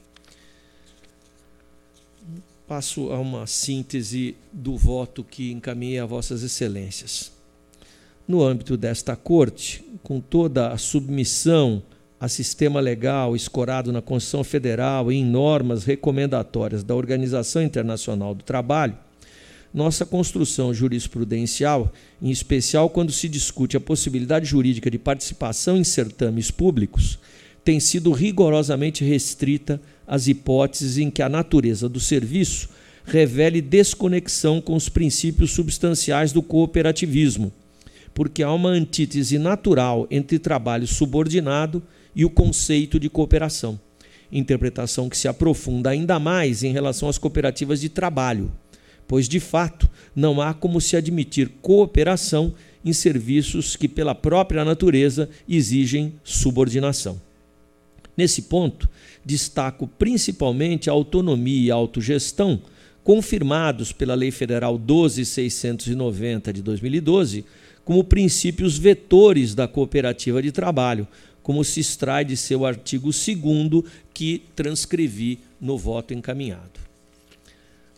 [2.67, 7.31] Passo a uma síntese do voto que encaminhei a Vossas Excelências.
[8.27, 11.83] No âmbito desta Corte, com toda a submissão
[12.21, 18.43] a sistema legal escorado na Constituição Federal e em normas recomendatórias da Organização Internacional do
[18.43, 18.95] Trabalho,
[19.73, 26.51] nossa construção jurisprudencial, em especial quando se discute a possibilidade jurídica de participação em certames
[26.51, 27.17] públicos,
[27.63, 32.69] tem sido rigorosamente restrita às hipóteses em que a natureza do serviço
[33.05, 37.51] revele desconexão com os princípios substanciais do cooperativismo,
[38.13, 41.81] porque há uma antítese natural entre trabalho subordinado
[42.13, 43.79] e o conceito de cooperação,
[44.31, 48.51] interpretação que se aprofunda ainda mais em relação às cooperativas de trabalho
[49.11, 55.29] pois de fato não há como se admitir cooperação em serviços que, pela própria natureza,
[55.49, 57.19] exigem subordinação.
[58.15, 58.89] Nesse ponto,
[59.25, 62.61] destaco principalmente a autonomia e a autogestão,
[63.03, 67.43] confirmados pela Lei Federal 12690 de 2012,
[67.83, 71.05] como princípios vetores da cooperativa de trabalho,
[71.43, 76.80] como se extrai de seu artigo 2, que transcrevi no voto encaminhado.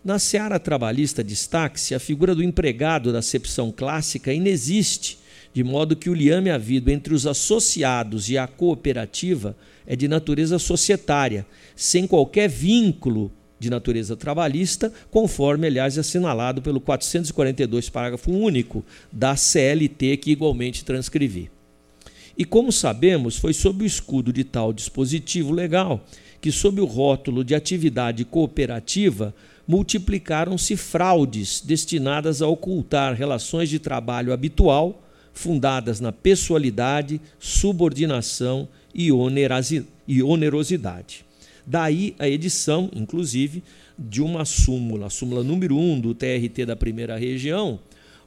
[0.04, 5.18] Na seara trabalhista, destaque-se a figura do empregado da acepção clássica inexiste,
[5.54, 9.56] de modo que o liame havido entre os associados e a cooperativa
[9.88, 17.90] é de natureza societária, sem qualquer vínculo de natureza trabalhista, conforme, aliás, assinalado pelo 442,
[17.90, 21.50] parágrafo único da CLT, que igualmente transcrevi.
[22.38, 26.06] E como sabemos, foi sob o escudo de tal dispositivo legal
[26.42, 29.34] que, sob o rótulo de atividade cooperativa,
[29.68, 35.02] multiplicaram-se fraudes destinadas a ocultar relações de trabalho habitual,
[35.34, 41.26] fundadas na pessoalidade, subordinação e onerosidade.
[41.66, 43.64] Daí a edição, inclusive,
[43.98, 47.80] de uma súmula, a súmula número 1 um do TRT da primeira região,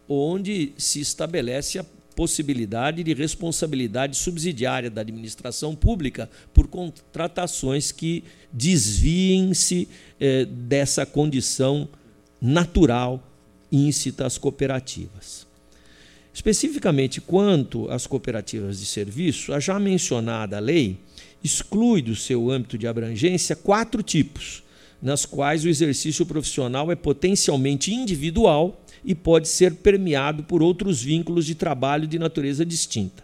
[0.08, 1.84] onde se estabelece a
[2.16, 8.24] possibilidade de responsabilidade subsidiária da administração pública por contratações que
[8.56, 9.86] desviem-se
[10.18, 11.86] eh, dessa condição
[12.40, 13.22] natural
[13.70, 15.46] íncita às cooperativas.
[16.32, 20.98] Especificamente quanto às cooperativas de serviço, a já mencionada lei
[21.44, 24.62] exclui do seu âmbito de abrangência quatro tipos,
[25.02, 31.44] nas quais o exercício profissional é potencialmente individual e pode ser permeado por outros vínculos
[31.44, 33.22] de trabalho de natureza distinta.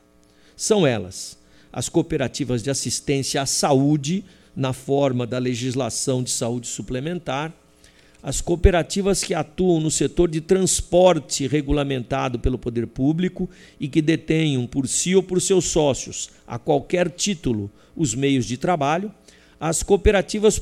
[0.54, 1.40] São elas
[1.72, 4.22] as cooperativas de assistência à saúde,
[4.54, 7.52] na forma da legislação de saúde suplementar,
[8.22, 14.64] as cooperativas que atuam no setor de transporte regulamentado pelo poder público e que detenham
[14.66, 19.12] por si ou por seus sócios, a qualquer título, os meios de trabalho,
[19.58, 20.60] as cooperativas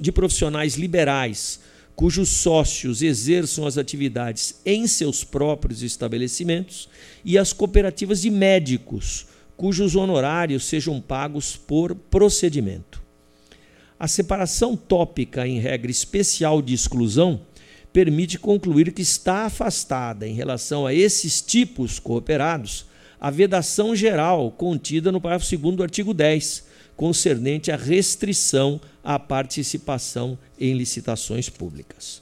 [0.00, 1.60] de profissionais liberais,
[1.94, 6.88] cujos sócios exerçam as atividades em seus próprios estabelecimentos,
[7.22, 13.01] e as cooperativas de médicos, cujos honorários sejam pagos por procedimento.
[14.02, 17.42] A separação tópica em regra especial de exclusão
[17.92, 22.84] permite concluir que está afastada em relação a esses tipos cooperados
[23.20, 26.64] a vedação geral contida no parágrafo 2 do artigo 10,
[26.96, 32.20] concernente à restrição à participação em licitações públicas.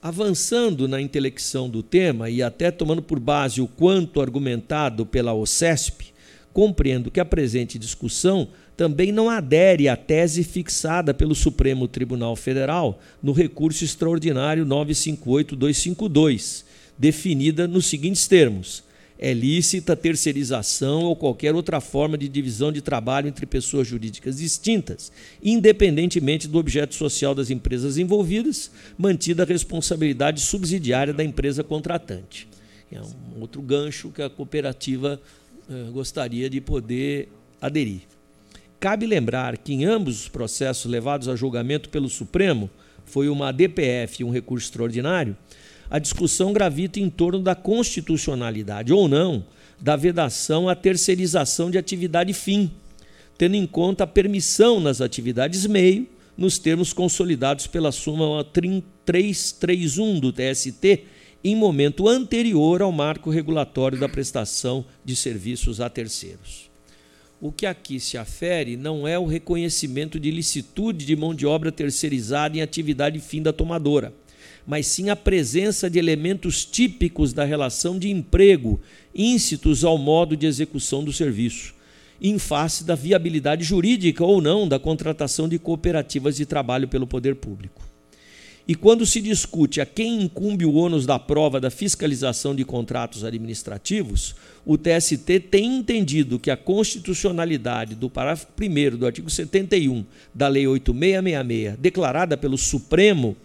[0.00, 6.14] Avançando na intelecção do tema e até tomando por base o quanto argumentado pela OCESP,
[6.52, 13.00] compreendo que a presente discussão também não adere à tese fixada pelo Supremo Tribunal Federal
[13.22, 16.64] no recurso extraordinário 958252,
[16.98, 18.84] definida nos seguintes termos:
[19.18, 25.10] é lícita terceirização ou qualquer outra forma de divisão de trabalho entre pessoas jurídicas distintas,
[25.42, 32.46] independentemente do objeto social das empresas envolvidas, mantida a responsabilidade subsidiária da empresa contratante.
[32.92, 35.18] É um outro gancho que a cooperativa
[35.68, 37.28] eh, gostaria de poder
[37.60, 38.02] aderir.
[38.78, 42.68] Cabe lembrar que em ambos os processos levados a julgamento pelo Supremo,
[43.06, 45.36] foi uma DPF e um recurso extraordinário,
[45.88, 49.44] a discussão gravita em torno da constitucionalidade ou não
[49.80, 52.70] da vedação à terceirização de atividade fim,
[53.38, 60.32] tendo em conta a permissão nas atividades meio, nos termos consolidados pela súmula 331 do
[60.32, 61.04] TST,
[61.44, 66.75] em momento anterior ao marco regulatório da prestação de serviços a terceiros.
[67.40, 71.70] O que aqui se afere não é o reconhecimento de licitude de mão de obra
[71.70, 74.12] terceirizada em atividade fim da tomadora
[74.66, 78.80] mas sim a presença de elementos típicos da relação de emprego,
[79.14, 81.72] íncitos ao modo de execução do serviço,
[82.20, 87.36] em face da viabilidade jurídica ou não da contratação de cooperativas de trabalho pelo poder
[87.36, 87.86] público.
[88.68, 93.22] E quando se discute a quem incumbe o ônus da prova da fiscalização de contratos
[93.22, 100.48] administrativos, o TST tem entendido que a constitucionalidade do parágrafo 1 do artigo 71 da
[100.48, 103.36] Lei 8666, declarada pelo Supremo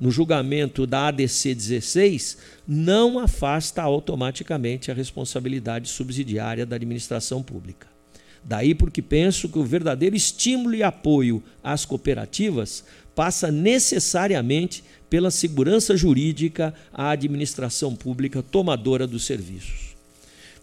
[0.00, 7.94] no julgamento da ADC 16 não afasta automaticamente a responsabilidade subsidiária da administração pública.
[8.42, 15.96] Daí porque penso que o verdadeiro estímulo e apoio às cooperativas passa necessariamente pela segurança
[15.96, 19.94] jurídica à administração pública tomadora dos serviços.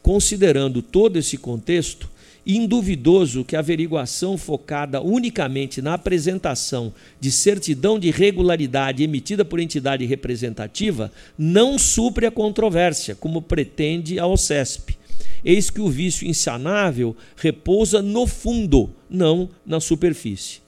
[0.02, 2.10] Considerando todo esse contexto,
[2.46, 10.06] induvidoso que a averiguação focada unicamente na apresentação de certidão de regularidade emitida por entidade
[10.06, 14.98] representativa não supre a controvérsia, como pretende a OCESP.
[15.46, 20.61] Eis que o vício insanável repousa no fundo, não na superfície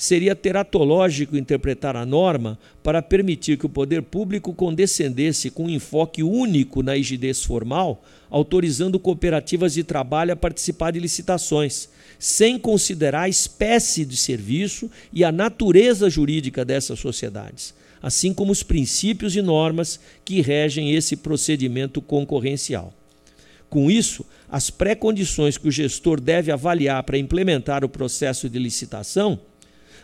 [0.00, 6.22] seria teratológico interpretar a norma para permitir que o poder público condescendesse com um enfoque
[6.22, 13.28] único na rigidez formal, autorizando cooperativas de trabalho a participar de licitações, sem considerar a
[13.28, 20.00] espécie de serviço e a natureza jurídica dessas sociedades, assim como os princípios e normas
[20.24, 22.94] que regem esse procedimento concorrencial.
[23.68, 29.38] Com isso, as pré-condições que o gestor deve avaliar para implementar o processo de licitação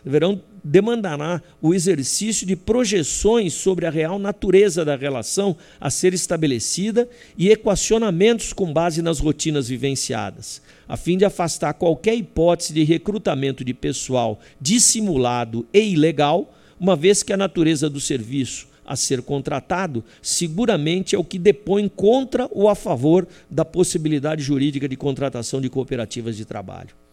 [0.07, 7.09] deverão demandará o exercício de projeções sobre a real natureza da relação a ser estabelecida
[7.37, 13.63] e equacionamentos com base nas rotinas vivenciadas, a fim de afastar qualquer hipótese de recrutamento
[13.63, 20.03] de pessoal dissimulado e ilegal, uma vez que a natureza do serviço a ser contratado
[20.21, 25.69] seguramente é o que depõe contra ou a favor da possibilidade jurídica de contratação de
[25.69, 27.06] cooperativas de trabalho.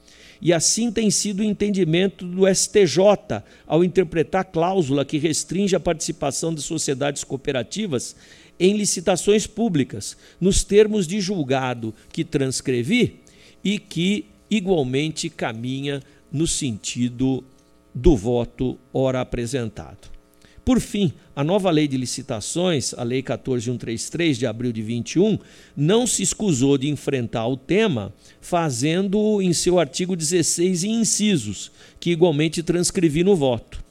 [0.45, 5.80] E assim tem sido o entendimento do STJ ao interpretar a cláusula que restringe a
[5.80, 8.14] participação de sociedades cooperativas
[8.61, 13.20] em licitações públicas, nos termos de julgado que transcrevi
[13.64, 17.42] e que igualmente caminha no sentido
[17.95, 20.13] do voto ora apresentado.
[20.64, 25.38] Por fim, a nova lei de licitações, a Lei 14133 de abril de 21,
[25.76, 32.62] não se escusou de enfrentar o tema, fazendo em seu artigo 16 incisos, que igualmente
[32.62, 33.84] transcrevi no voto.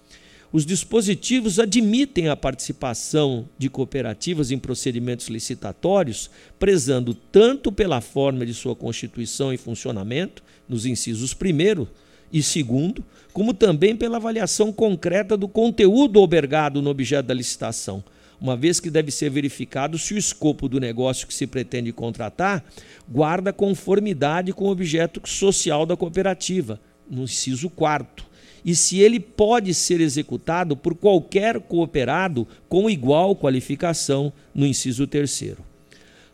[0.51, 8.53] Os dispositivos admitem a participação de cooperativas em procedimentos licitatórios, prezando tanto pela forma de
[8.53, 11.87] sua constituição e funcionamento, nos incisos 1
[12.31, 12.93] e 2,
[13.33, 18.03] como também pela avaliação concreta do conteúdo albergado no objeto da licitação,
[18.39, 22.63] uma vez que deve ser verificado se o escopo do negócio que se pretende contratar
[23.09, 26.79] guarda conformidade com o objeto social da cooperativa,
[27.09, 28.33] no inciso 4
[28.65, 35.55] e se ele pode ser executado por qualquer cooperado com igual qualificação, no inciso 3.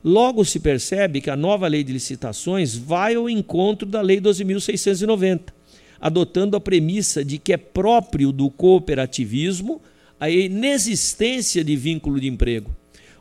[0.04, 5.52] Logo se percebe que a nova lei de licitações vai ao encontro da Lei 12.690,
[6.00, 9.82] adotando a premissa de que é próprio do cooperativismo
[10.20, 12.76] a inexistência de vínculo de emprego,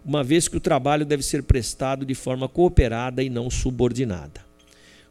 [0.05, 4.49] uma vez que o trabalho deve ser prestado de forma cooperada e não subordinada.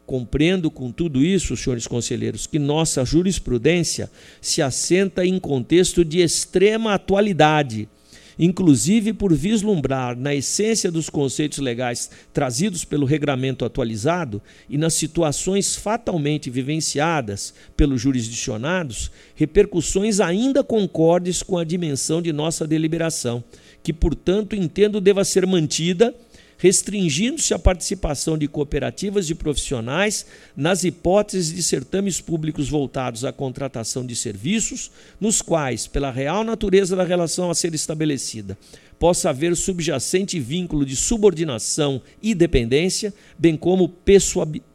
[0.06, 4.10] Compreendo com tudo isso, senhores conselheiros, que nossa jurisprudência
[4.42, 7.90] se assenta em contexto de extrema atualidade
[8.38, 15.76] inclusive por vislumbrar na essência dos conceitos legais trazidos pelo regramento atualizado e nas situações
[15.76, 23.44] fatalmente vivenciadas pelos jurisdicionados, repercussões ainda concordes com a dimensão de nossa deliberação,
[23.82, 26.14] que, portanto, entendo deva ser mantida
[26.58, 34.06] restringindo-se a participação de cooperativas de profissionais nas hipóteses de certames públicos voltados à contratação
[34.06, 38.58] de serviços, nos quais, pela real natureza da relação a ser estabelecida,
[38.98, 43.94] possa haver subjacente vínculo de subordinação e dependência, bem como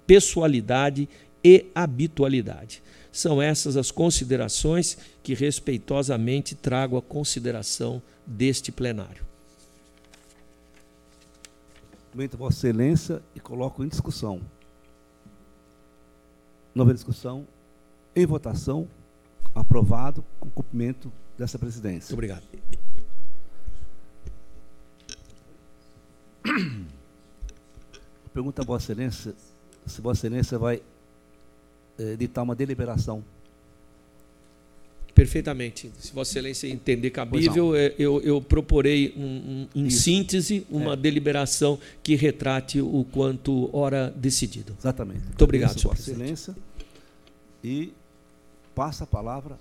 [0.07, 1.09] pessoalidade
[1.43, 2.83] e habitualidade.
[3.11, 9.32] São essas as considerações que respeitosamente trago à consideração deste plenário.
[12.13, 14.39] Cumprimento Vossa Excelência e coloco em discussão.
[16.75, 17.49] Nova discussão,
[18.15, 18.87] em votação,
[19.55, 22.15] aprovado com cumprimento dessa presidência.
[22.15, 22.43] Muito obrigado.
[28.35, 29.35] Pergunta a Vossa Excelência
[29.87, 30.83] se Vossa Excelência vai
[31.99, 33.25] eh, editar uma deliberação
[35.23, 35.89] Perfeitamente.
[36.01, 40.03] Se Vossa Excelência entender cabível, é, eu, eu proporei, um, um, em Isso.
[40.03, 40.97] síntese, uma é.
[40.97, 44.75] deliberação que retrate o quanto hora decidido.
[44.77, 45.21] Exatamente.
[45.25, 46.57] Muito obrigado, Vossa Excelência.
[47.63, 47.93] E
[48.75, 49.57] passa a palavra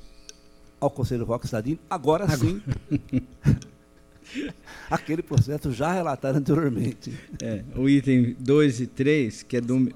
[0.79, 2.39] ao conselheiro Roque Sadino, agora, agora.
[2.39, 2.59] sim.
[4.89, 7.13] Aquele processo já relatado anteriormente.
[7.39, 9.93] É, o item 2 e 3, que é do,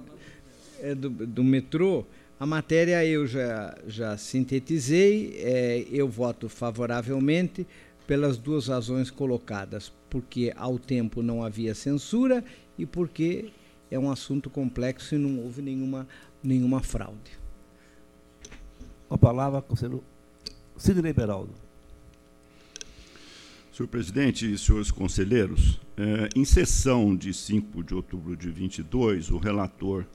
[0.80, 2.06] é do, do metrô,
[2.40, 7.66] a matéria eu já, já sintetizei, é, eu voto favoravelmente
[8.06, 12.44] pelas duas razões colocadas, porque ao tempo não havia censura
[12.78, 13.52] e porque
[13.90, 16.08] é um assunto complexo e não houve nenhuma,
[16.44, 17.40] nenhuma fraude.
[19.10, 20.04] A palavra, conselheiro
[20.78, 21.54] Sidney Beraldo.
[23.72, 29.38] Senhor presidente e senhores conselheiros, é, em sessão de 5 de outubro de 22, o
[29.38, 30.06] relator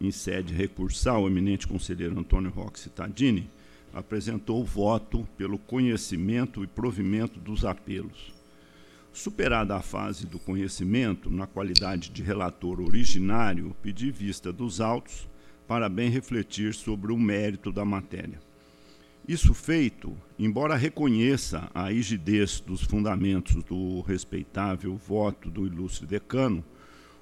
[0.00, 3.50] em sede recursal, o eminente conselheiro Antônio Roque Cittadini,
[3.92, 8.32] apresentou o voto pelo conhecimento e provimento dos apelos.
[9.12, 15.28] Superada a fase do conhecimento, na qualidade de relator originário, pedi vista dos autos
[15.66, 18.40] para bem refletir sobre o mérito da matéria.
[19.26, 26.64] Isso feito, embora reconheça a rigidez dos fundamentos do respeitável voto do ilustre decano,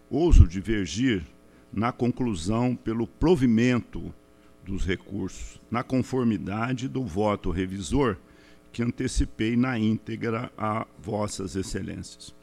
[0.09, 1.24] ouso divergir
[1.73, 4.14] na conclusão pelo provimento
[4.64, 8.16] dos recursos, na conformidade do voto revisor
[8.73, 12.35] que antecipei na íntegra a vossas excelências.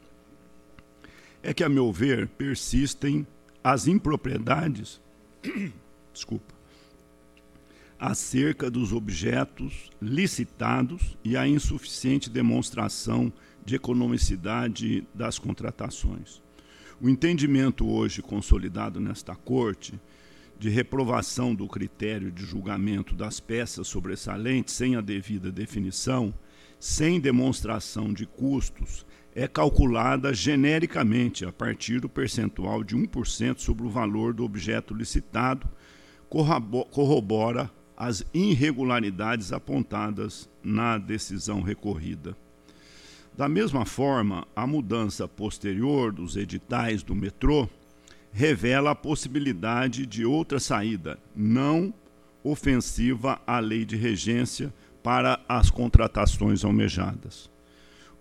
[1.42, 3.26] É que, a meu ver, persistem
[3.62, 5.00] as impropriedades,
[6.12, 6.54] desculpa,
[7.98, 13.32] acerca dos objetos licitados e a insuficiente demonstração
[13.64, 16.42] de economicidade das contratações.
[16.98, 20.00] O entendimento hoje consolidado nesta Corte
[20.58, 26.32] de reprovação do critério de julgamento das peças sobressalentes sem a devida definição,
[26.80, 33.90] sem demonstração de custos, é calculada genericamente a partir do percentual de 1% sobre o
[33.90, 35.68] valor do objeto licitado,
[36.30, 42.34] corrobora as irregularidades apontadas na decisão recorrida.
[43.36, 47.68] Da mesma forma, a mudança posterior dos editais do metrô
[48.32, 51.92] revela a possibilidade de outra saída, não
[52.42, 54.72] ofensiva à lei de regência
[55.02, 57.50] para as contratações almejadas.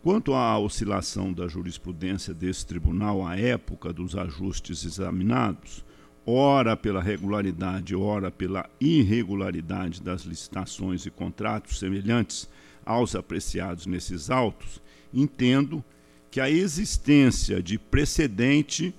[0.04, 5.86] Quanto à oscilação da jurisprudência desse tribunal à época dos ajustes examinados,
[6.26, 12.50] ora pela regularidade, ora pela irregularidade das licitações e contratos semelhantes
[12.86, 14.84] aos apreciados nesses autos,
[15.16, 15.84] entendo
[16.30, 18.94] que a existência de precedente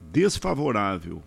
[0.00, 1.22] desfavorável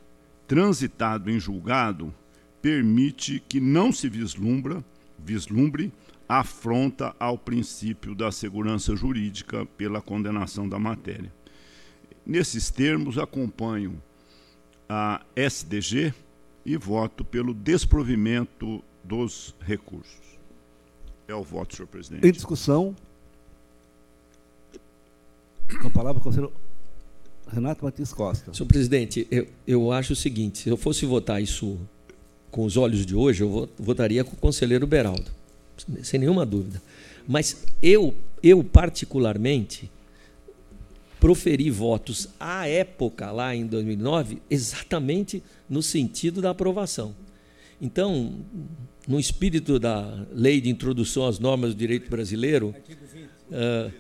[0.48, 2.14] transitado em julgado
[2.62, 4.84] permite que não se vislumbra,
[5.20, 5.92] vislumbre
[6.28, 11.32] afronta ao princípio da segurança jurídica pela condenação da matéria.
[12.26, 14.02] Nesses termos, acompanho
[14.88, 16.14] a SDG
[16.66, 20.40] e voto pelo desprovimento dos recursos.
[21.28, 22.26] É o voto, senhor presidente.
[22.26, 22.96] Em discussão.
[25.80, 26.54] Com a palavra, o conselheiro
[27.52, 28.54] Renato Martins Costa.
[28.54, 31.78] Senhor presidente, eu, eu acho o seguinte: se eu fosse votar isso
[32.50, 35.32] com os olhos de hoje, eu votaria com o conselheiro Beraldo,
[36.04, 36.82] sem nenhuma dúvida.
[37.28, 39.90] Mas eu, eu particularmente,
[41.20, 47.16] proferi votos à época, lá em 2009, exatamente no sentido da aprovação.
[47.80, 48.36] Então,
[49.08, 52.76] no espírito da lei de introdução às normas do direito brasileiro,
[53.50, 53.92] uh,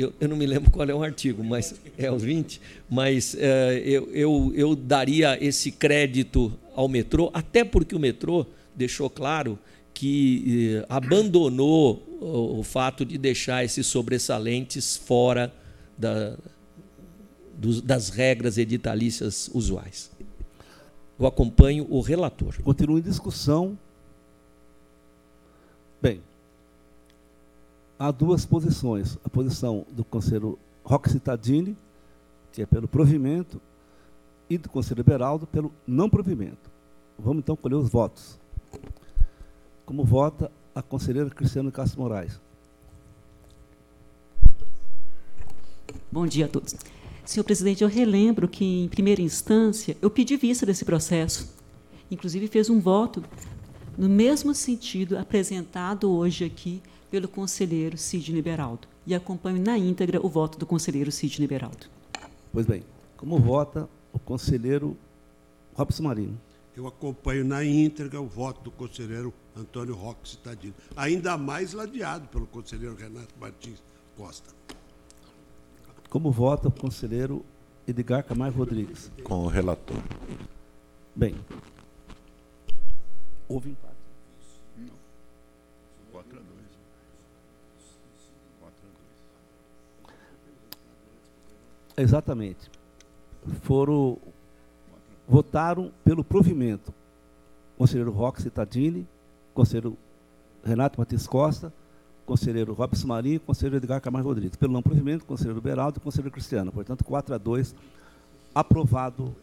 [0.00, 3.36] eu, eu, não me lembro qual é o artigo, mas é o 20, mas uh,
[3.84, 9.58] eu, eu, eu daria esse crédito ao metrô, até porque o metrô deixou claro
[9.92, 15.52] que uh, abandonou o, o, fato de deixar esses sobressalentes fora
[15.98, 16.36] da,
[17.56, 20.10] dos, das regras editalícias usuais.
[21.18, 22.62] Eu acompanho o relator.
[22.62, 23.78] Continua em discussão.
[26.00, 26.22] Bem,
[28.00, 29.18] há duas posições.
[29.22, 31.76] A posição do conselheiro Roque Cittadini,
[32.50, 33.60] que é pelo provimento,
[34.48, 36.70] e do conselheiro Beraldo pelo não provimento.
[37.18, 38.38] Vamos então colher os votos.
[39.84, 42.40] Como vota a conselheira Cristiano Castro Moraes?
[46.10, 46.74] Bom dia a todos.
[47.24, 51.54] Senhor presidente, eu relembro que, em primeira instância, eu pedi vista desse processo.
[52.10, 53.22] Inclusive, fez um voto
[53.96, 58.86] no mesmo sentido apresentado hoje aqui pelo conselheiro Sidney Beraldo.
[59.06, 61.86] E acompanho na íntegra o voto do conselheiro Sidney Beraldo.
[62.52, 62.84] Pois bem,
[63.16, 64.96] como vota o conselheiro
[65.74, 66.40] Robson Marino?
[66.76, 72.46] Eu acompanho na íntegra o voto do conselheiro Antônio Roque Citadino, ainda mais ladeado pelo
[72.46, 73.82] conselheiro Renato Martins
[74.16, 74.50] Costa.
[76.08, 77.44] Como vota o conselheiro
[77.86, 79.10] Edgar Camargo Rodrigues?
[79.24, 79.96] Com o relator.
[81.14, 81.34] Bem,
[83.48, 83.94] houve empate.
[84.76, 84.94] Não.
[86.12, 86.50] 4 a 2.
[88.60, 88.90] 4 a
[90.06, 91.89] 2.
[92.00, 92.70] Exatamente.
[93.62, 94.18] Foram
[95.28, 96.92] votaram pelo provimento.
[97.78, 99.06] Conselheiro Roque Citadini,
[99.54, 99.96] conselheiro
[100.62, 101.72] Renato Martins Costa,
[102.26, 104.56] conselheiro Robson Marinho conselheiro Edgar Camargo Rodrigues.
[104.56, 106.70] Pelo não provimento, conselheiro Beraldo e conselheiro Cristiano.
[106.70, 107.74] Portanto, 4 a 2,
[108.54, 109.34] aprovado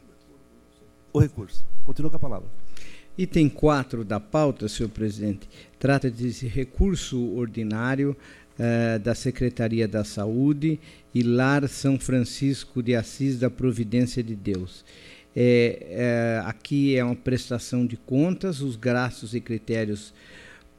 [1.12, 1.66] o recurso.
[1.86, 2.48] Continua com a palavra.
[3.18, 5.50] Item 4 da pauta, senhor presidente,
[5.80, 8.16] trata de recurso ordinário
[8.60, 10.80] uh, da Secretaria da Saúde
[11.14, 14.84] e Lar São Francisco de Assis da Providência de Deus.
[15.36, 20.12] É, é, aqui é uma prestação de contas, os gastos e critérios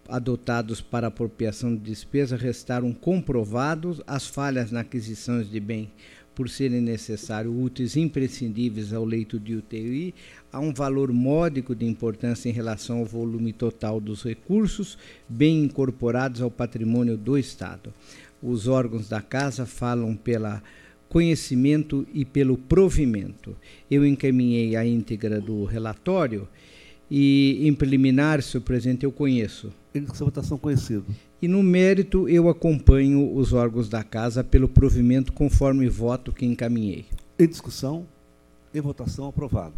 [0.09, 5.93] adotados para apropriação de despesa restaram comprovados as falhas na aquisição de bem
[6.39, 10.15] por serem necessários úteis imprescindíveis ao leito de UTI,
[10.53, 14.97] há um valor módico de importância em relação ao volume total dos recursos
[15.29, 17.93] bem incorporados ao patrimônio do Estado.
[18.41, 20.63] Os órgãos da Casa falam pela
[21.09, 23.57] conhecimento e pelo provimento.
[23.91, 26.47] Eu encaminhei a íntegra do relatório
[27.11, 31.05] e, em preliminar, senhor presidente, eu conheço essa votação conhecido.
[31.41, 37.07] E no mérito, eu acompanho os órgãos da Casa pelo provimento conforme voto que encaminhei.
[37.39, 38.05] Em discussão,
[38.75, 39.75] em votação, aprovado.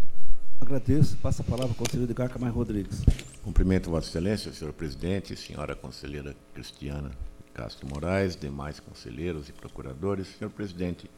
[0.59, 1.19] Agradeço.
[1.19, 3.03] Passa a palavra ao conselheiro Edgar Camargo Rodrigues.
[3.45, 7.11] Cumprimento Vossa Excelência, senhor presidente, senhora conselheira Cristiana
[7.53, 10.29] Castro Moraes, demais conselheiros e procuradores.
[10.39, 11.11] Senhor presidente,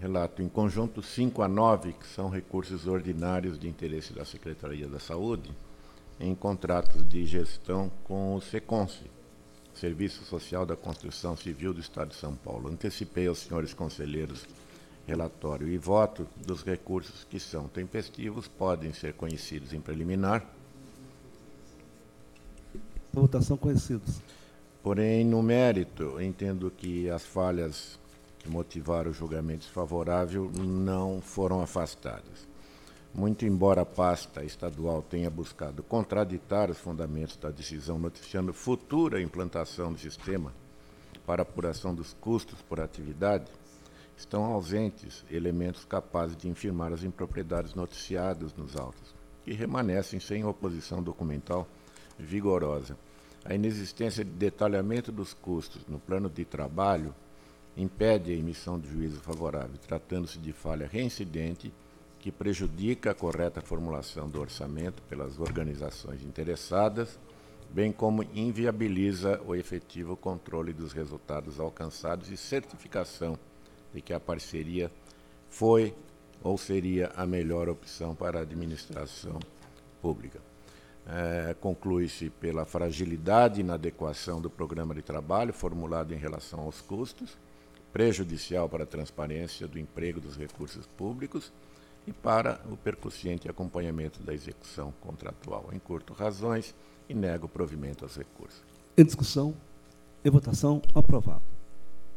[0.00, 4.98] relato em conjunto 5 a 9, que são recursos ordinários de interesse da Secretaria da
[4.98, 5.50] Saúde,
[6.18, 9.15] em contratos de gestão com o SECONSE,
[9.76, 12.68] Serviço Social da Construção Civil do Estado de São Paulo.
[12.68, 14.46] Antecipei aos senhores conselheiros
[15.06, 20.44] relatório e voto dos recursos que são tempestivos, podem ser conhecidos em preliminar.
[23.12, 24.20] Votação conhecidos.
[24.82, 27.98] Porém, no mérito, entendo que as falhas
[28.38, 32.46] que motivaram o julgamento desfavorável não foram afastadas.
[33.16, 39.90] Muito embora a pasta estadual tenha buscado contraditar os fundamentos da decisão noticiando futura implantação
[39.90, 40.52] do sistema
[41.24, 43.50] para apuração dos custos por atividade,
[44.18, 49.14] estão ausentes elementos capazes de infirmar as impropriedades noticiadas nos autos,
[49.46, 51.66] que remanescem sem oposição documental
[52.18, 52.98] vigorosa.
[53.46, 57.14] A inexistência de detalhamento dos custos no plano de trabalho
[57.78, 61.72] impede a emissão de juízo favorável, tratando-se de falha reincidente
[62.26, 67.20] que prejudica a correta formulação do orçamento pelas organizações interessadas,
[67.70, 73.38] bem como inviabiliza o efetivo controle dos resultados alcançados e certificação
[73.94, 74.90] de que a parceria
[75.48, 75.94] foi
[76.42, 79.38] ou seria a melhor opção para a administração
[80.02, 80.40] pública.
[81.06, 87.38] É, Conclui-se pela fragilidade e inadequação do programa de trabalho formulado em relação aos custos,
[87.92, 91.52] prejudicial para a transparência do emprego dos recursos públicos
[92.06, 95.68] e para o percussiente acompanhamento da execução contratual.
[95.72, 96.74] Em curto, razões
[97.08, 98.62] e nego provimento aos recursos.
[98.96, 99.54] Em discussão,
[100.24, 101.42] em votação, aprovado.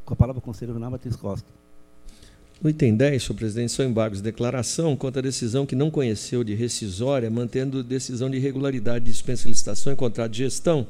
[0.06, 1.48] Com a palavra o conselheiro Renan Matheus Costa.
[2.62, 6.44] No item 10, senhor presidente, são embargos de declaração contra a decisão que não conheceu
[6.44, 10.86] de rescisória, mantendo decisão de irregularidade de dispensa de licitação e contrato de gestão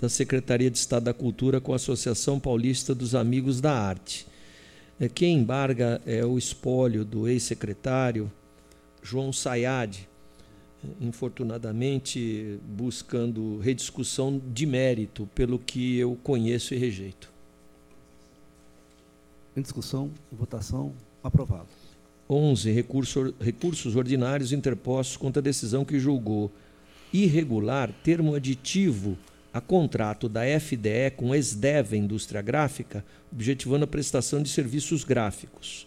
[0.00, 4.26] da Secretaria de Estado da Cultura com a Associação Paulista dos Amigos da Arte.
[4.98, 8.30] É, quem embarga é o espólio do ex-secretário
[9.02, 10.08] João Sayad,
[11.00, 17.30] infortunadamente buscando rediscussão de mérito, pelo que eu conheço e rejeito.
[19.56, 20.92] Em discussão, votação,
[21.22, 21.68] aprovado.
[22.28, 22.70] 11.
[22.70, 26.50] Recurso, recursos ordinários interpostos contra a decisão que julgou
[27.12, 29.18] irregular termo aditivo
[29.52, 35.86] a contrato da FDE com a SDEV Indústria Gráfica, objetivando a prestação de serviços gráficos.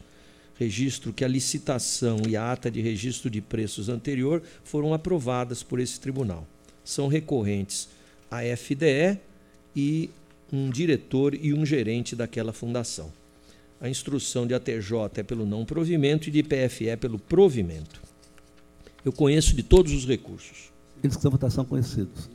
[0.58, 5.80] Registro que a licitação e a ata de registro de preços anterior foram aprovadas por
[5.80, 6.48] esse tribunal.
[6.84, 7.90] São recorrentes
[8.32, 9.20] a FDE
[9.76, 10.10] e
[10.52, 13.12] um diretor e um gerente daquela fundação.
[13.82, 18.02] A instrução de ATJ é pelo não provimento e de PFE é pelo provimento.
[19.04, 20.72] Eu conheço de todos os recursos.
[21.04, 22.30] Em discussão, votação conhecidos.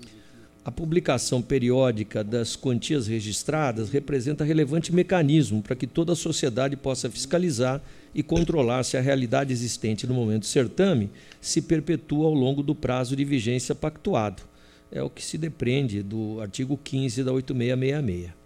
[0.62, 7.10] A publicação periódica das quantias registradas representa relevante mecanismo para que toda a sociedade possa
[7.10, 7.82] fiscalizar
[8.14, 12.74] e controlar se a realidade existente no momento do certame se perpetua ao longo do
[12.74, 14.42] prazo de vigência pactuado.
[14.90, 18.40] É o que se depreende do artigo 15 da 8666.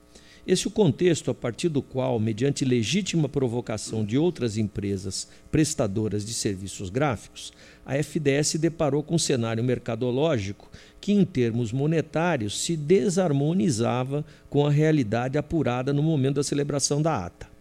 [0.47, 6.23] Esse é o contexto a partir do qual, mediante legítima provocação de outras empresas prestadoras
[6.23, 7.51] de serviços gráficos,
[7.85, 14.71] a FDS deparou com um cenário mercadológico que, em termos monetários, se desarmonizava com a
[14.71, 17.54] realidade apurada no momento da celebração da ata.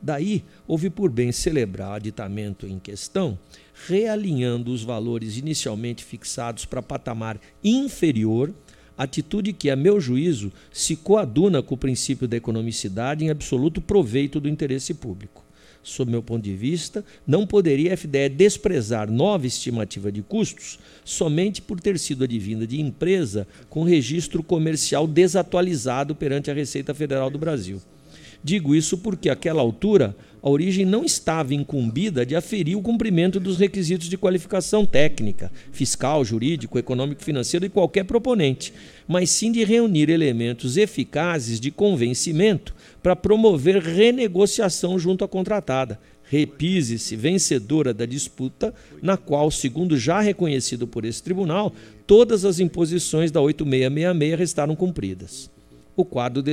[0.00, 3.38] Daí, houve por bem celebrar o aditamento em questão,
[3.88, 8.54] realinhando os valores inicialmente fixados para patamar inferior
[8.98, 14.40] atitude que, a meu juízo, se coaduna com o princípio da economicidade em absoluto proveito
[14.40, 15.44] do interesse público.
[15.80, 21.62] Sob meu ponto de vista, não poderia a FDE desprezar nova estimativa de custos somente
[21.62, 27.38] por ter sido advinda de empresa com registro comercial desatualizado perante a Receita Federal do
[27.38, 27.80] Brasil.
[28.42, 33.58] Digo isso porque, àquela altura, a origem não estava incumbida de aferir o cumprimento dos
[33.58, 38.72] requisitos de qualificação técnica, fiscal, jurídico, econômico, financeiro de qualquer proponente,
[39.06, 45.98] mas sim de reunir elementos eficazes de convencimento para promover renegociação junto à contratada.
[46.30, 48.72] Repise-se vencedora da disputa,
[49.02, 51.72] na qual, segundo já reconhecido por esse tribunal,
[52.06, 55.50] todas as imposições da 8666 restaram cumpridas.
[55.98, 56.44] O quadro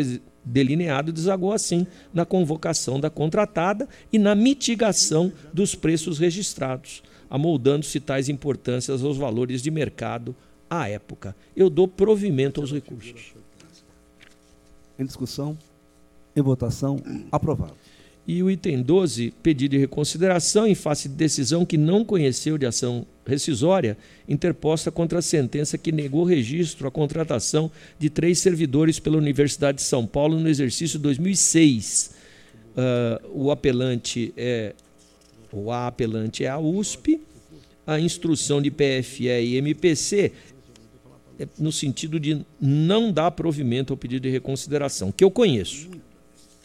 [0.43, 8.27] delineado desagou assim na convocação da contratada e na mitigação dos preços registrados, amoldando-se tais
[8.27, 10.35] importâncias aos valores de mercado
[10.67, 11.35] à época.
[11.55, 13.35] Eu dou provimento aos recursos.
[14.97, 15.55] Em discussão,
[16.35, 16.97] em votação,
[17.31, 17.75] aprovado.
[18.27, 22.65] E o item 12, pedido de reconsideração em face de decisão que não conheceu de
[22.65, 23.97] ação rescisória
[24.27, 29.83] interposta contra a sentença que negou registro à contratação de três servidores pela Universidade de
[29.83, 32.15] São Paulo no exercício 2006.
[32.75, 34.73] Uh, o apelante é
[35.51, 37.21] o a apelante é a USP,
[37.87, 40.33] a instrução de PFE e MPC
[41.39, 45.89] é no sentido de não dar provimento ao pedido de reconsideração, que eu conheço.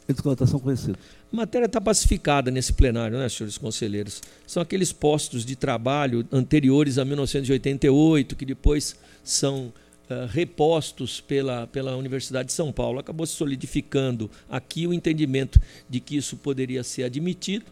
[0.08, 0.98] Desconotação conhecida.
[1.32, 4.20] A matéria está pacificada nesse plenário, né, senhores conselheiros?
[4.46, 9.72] São aqueles postos de trabalho anteriores a 1988, que depois são
[10.10, 12.98] uh, repostos pela, pela Universidade de São Paulo.
[12.98, 17.66] Acabou se solidificando aqui o entendimento de que isso poderia ser admitido.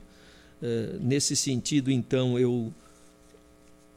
[0.62, 2.72] Uh, nesse sentido, então, eu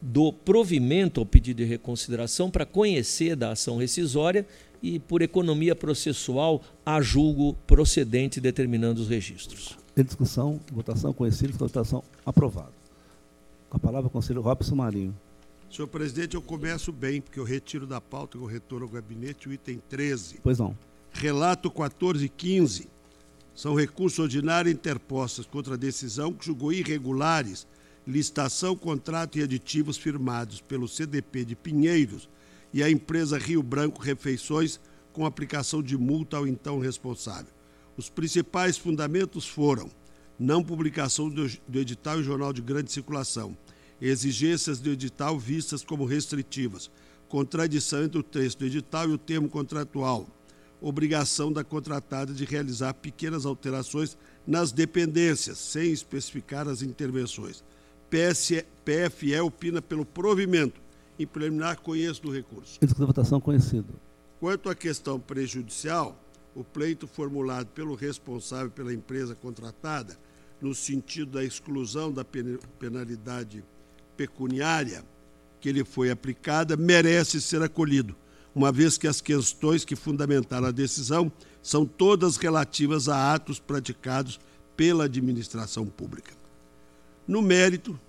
[0.01, 4.43] dou provimento ao pedido de reconsideração para conhecer da ação rescisória
[4.81, 9.77] e, por economia processual, a julgo procedente determinando os registros.
[9.95, 12.71] Em discussão, votação conhecida, votação aprovada.
[13.69, 15.15] Com a palavra, o conselheiro Robson Marinho.
[15.69, 19.47] Senhor presidente, eu começo bem, porque eu retiro da pauta e eu retorno ao gabinete
[19.47, 20.39] o item 13.
[20.43, 20.75] Pois não.
[21.13, 22.87] Relato 14 e 15
[23.53, 27.67] são recursos ordinários interpostos contra a decisão que julgou irregulares
[28.07, 32.27] licitação, contrato e aditivos firmados pelo CDP de Pinheiros
[32.73, 34.79] e a empresa Rio Branco Refeições
[35.11, 37.51] com aplicação de multa ao então responsável.
[37.97, 39.89] Os principais fundamentos foram
[40.39, 41.45] não publicação do,
[41.79, 43.55] edital em jornal de grande circulação,
[44.01, 46.89] exigências do edital vistas como restritivas,
[47.27, 50.27] contradição entre o texto do edital e o termo contratual,
[50.81, 54.17] obrigação da contratada de realizar pequenas alterações
[54.47, 57.63] nas dependências, sem especificar as intervenções.
[58.09, 60.81] PS, PFE opina pelo provimento
[61.21, 62.77] em preliminar conheço do recurso.
[62.81, 63.93] Execução votação conhecido.
[64.39, 66.19] Quanto à questão prejudicial,
[66.55, 70.17] o pleito formulado pelo responsável pela empresa contratada,
[70.59, 72.25] no sentido da exclusão da
[72.79, 73.63] penalidade
[74.17, 75.03] pecuniária
[75.59, 78.15] que lhe foi aplicada, merece ser acolhido,
[78.53, 84.39] uma vez que as questões que fundamentaram a decisão são todas relativas a atos praticados
[84.75, 86.33] pela administração pública.
[87.27, 87.99] No mérito,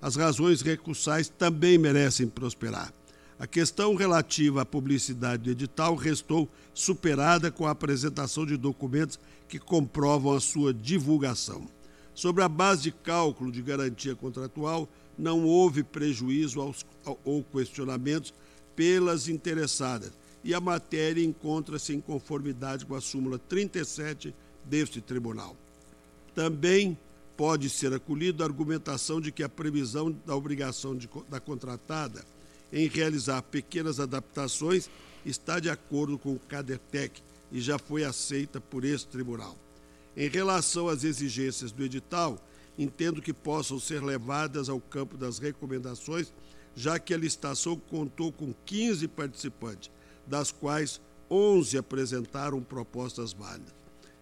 [0.00, 2.92] as razões recursais também merecem prosperar.
[3.38, 9.18] A questão relativa à publicidade do edital restou superada com a apresentação de documentos
[9.48, 11.68] que comprovam a sua divulgação.
[12.14, 16.84] Sobre a base de cálculo de garantia contratual, não houve prejuízo aos,
[17.24, 18.34] ou questionamentos
[18.74, 20.12] pelas interessadas
[20.44, 24.34] e a matéria encontra-se em conformidade com a súmula 37
[24.64, 25.56] deste tribunal.
[26.34, 26.96] Também
[27.38, 32.24] pode ser acolhido a argumentação de que a previsão da obrigação de, da contratada
[32.72, 34.90] em realizar pequenas adaptações
[35.24, 37.22] está de acordo com o CADETEC
[37.52, 39.56] e já foi aceita por esse tribunal.
[40.16, 42.44] Em relação às exigências do edital,
[42.76, 46.32] entendo que possam ser levadas ao campo das recomendações,
[46.74, 49.92] já que a licitação contou com 15 participantes,
[50.26, 53.77] das quais 11 apresentaram propostas válidas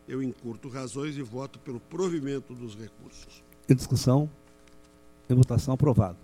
[0.08, 3.42] eu encurto razões e voto pelo provimento dos recursos.
[3.68, 4.30] Em discussão,
[5.28, 6.18] em votação aprovado.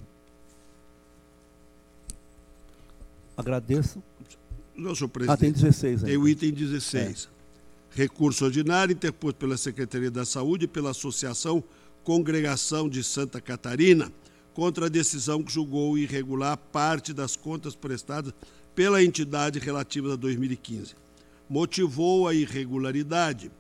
[3.37, 4.03] Agradeço.
[4.75, 5.37] Não, senhor presidente.
[5.37, 6.11] Ah, tem 16 aí.
[6.11, 7.29] Tem o item 16.
[7.29, 7.99] É.
[7.99, 11.63] Recurso ordinário interposto pela Secretaria da Saúde e pela Associação
[12.05, 14.11] Congregação de Santa Catarina
[14.55, 18.33] contra a decisão que julgou irregular parte das contas prestadas
[18.75, 20.95] pela entidade relativas a 2015.
[21.49, 23.51] Motivou a irregularidade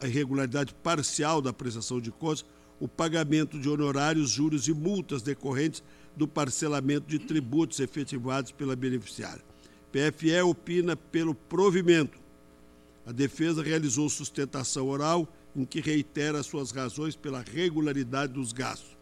[0.00, 2.44] a irregularidade parcial da prestação de contas,
[2.80, 5.82] o pagamento de honorários, juros e multas decorrentes
[6.16, 9.42] do parcelamento de tributos efetivados pela beneficiária.
[9.90, 12.18] PFE opina pelo provimento.
[13.06, 15.26] A defesa realizou sustentação oral
[15.56, 18.96] em que reitera suas razões pela regularidade dos gastos.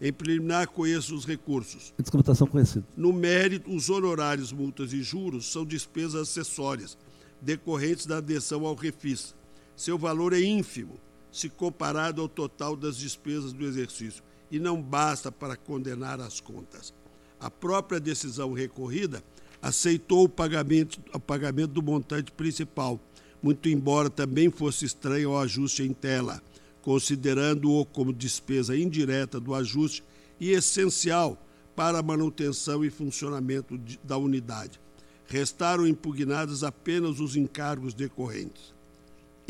[0.00, 1.92] Em preliminar, conheço os recursos.
[1.98, 2.86] Descomputação conhecida.
[2.96, 6.96] No mérito, os honorários, multas e juros são despesas acessórias
[7.40, 9.34] decorrentes da adesão ao refis
[9.80, 11.00] seu valor é ínfimo
[11.32, 16.92] se comparado ao total das despesas do exercício e não basta para condenar as contas.
[17.40, 19.24] A própria decisão recorrida
[19.62, 23.00] aceitou o pagamento, o pagamento do montante principal,
[23.42, 26.42] muito embora também fosse estranho ao ajuste em tela,
[26.82, 30.04] considerando-o como despesa indireta do ajuste
[30.38, 31.42] e essencial
[31.74, 34.78] para a manutenção e funcionamento de, da unidade.
[35.24, 38.78] Restaram impugnados apenas os encargos decorrentes.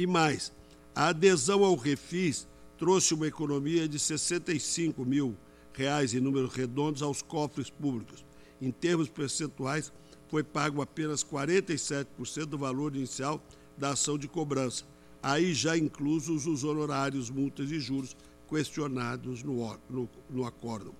[0.01, 0.51] E mais,
[0.94, 2.48] a adesão ao refis
[2.78, 5.36] trouxe uma economia de 65 mil
[5.74, 8.24] reais em números redondos aos cofres públicos.
[8.62, 9.92] Em termos percentuais,
[10.30, 13.44] foi pago apenas 47% do valor inicial
[13.76, 14.86] da ação de cobrança,
[15.22, 18.16] aí já inclusos os honorários, multas e juros
[18.48, 20.94] questionados no, no, no acórdão.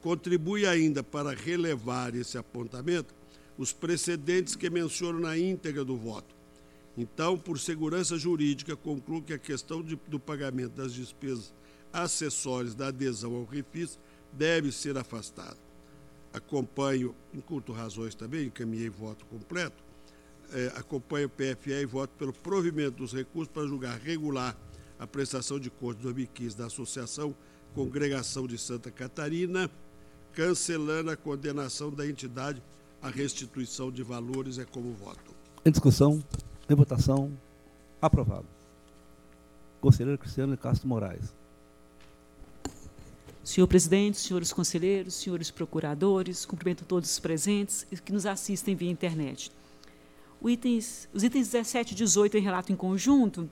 [0.00, 3.12] Contribui ainda para relevar esse apontamento
[3.58, 6.43] os precedentes que menciono na íntegra do voto.
[6.96, 11.52] Então, por segurança jurídica, concluo que a questão de, do pagamento das despesas
[11.92, 13.98] acessórias da adesão ao refis
[14.32, 15.56] deve ser afastada.
[16.32, 19.82] Acompanho, em curto razões também, encaminhei voto completo,
[20.52, 24.56] é, acompanho o PFE e voto pelo provimento dos recursos para julgar regular
[24.98, 27.34] a prestação de contas de 2015 da Associação
[27.74, 29.68] Congregação de Santa Catarina,
[30.32, 32.62] cancelando a condenação da entidade
[33.02, 34.58] à restituição de valores.
[34.58, 35.34] É como voto.
[35.64, 36.22] Em discussão,
[36.68, 37.32] em votação,
[38.00, 38.46] aprovado.
[39.80, 41.32] Conselheiro Cristiano Castro Moraes.
[43.42, 48.90] Senhor presidente, senhores conselheiros, senhores procuradores, cumprimento todos os presentes e que nos assistem via
[48.90, 49.52] internet.
[50.42, 53.48] Itens, os itens 17 e 18 em relato em conjunto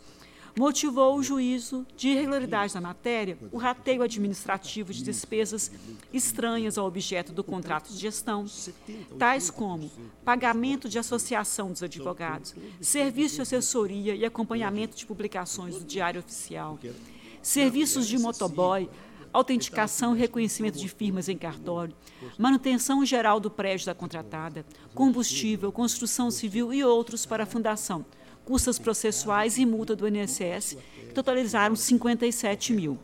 [0.56, 5.70] Motivou o juízo de irregularidade na matéria o rateio administrativo de despesas
[6.12, 8.44] estranhas ao objeto do contrato de gestão,
[9.18, 9.90] tais como
[10.24, 16.78] pagamento de associação dos advogados, serviço de assessoria e acompanhamento de publicações do Diário Oficial,
[17.40, 18.90] serviços de motoboy,
[19.32, 21.96] autenticação e reconhecimento de firmas em cartório,
[22.36, 28.04] manutenção geral do prédio da contratada, combustível, construção civil e outros para a fundação,
[28.44, 30.76] custas processuais e multa do INSS,
[31.08, 32.98] que totalizaram 57 mil.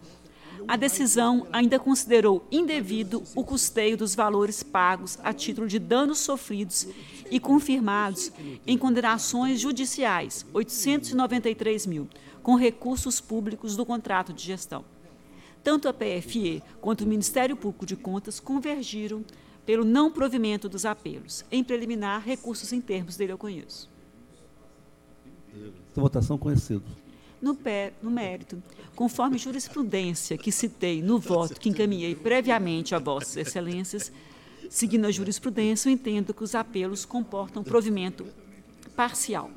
[0.66, 6.86] A decisão ainda considerou indevido o custeio dos valores pagos a título de danos sofridos
[7.30, 8.32] e confirmados
[8.66, 12.08] em condenações judiciais, 893 mil,
[12.42, 14.84] com recursos públicos do contrato de gestão.
[15.62, 19.24] Tanto a PFE quanto o Ministério Público de Contas convergiram
[19.64, 21.44] pelo não provimento dos apelos.
[21.50, 23.88] Em preliminar, recursos em termos dele eu conheço.
[25.94, 26.84] Votação conhecido.
[27.40, 28.60] No, pé, no mérito,
[28.96, 34.10] conforme jurisprudência que citei no voto que encaminhei previamente a Vossas Excelências,
[34.68, 38.26] seguindo a jurisprudência, eu entendo que os apelos comportam provimento
[38.96, 39.50] parcial.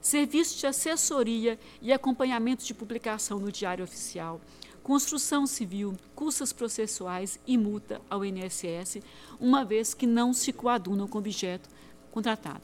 [0.00, 4.40] serviços de assessoria e acompanhamento de publicação no Diário Oficial,
[4.82, 9.02] construção civil, custas processuais e multa ao INSS,
[9.38, 11.68] uma vez que não se coadunam com o objeto
[12.10, 12.62] contratado.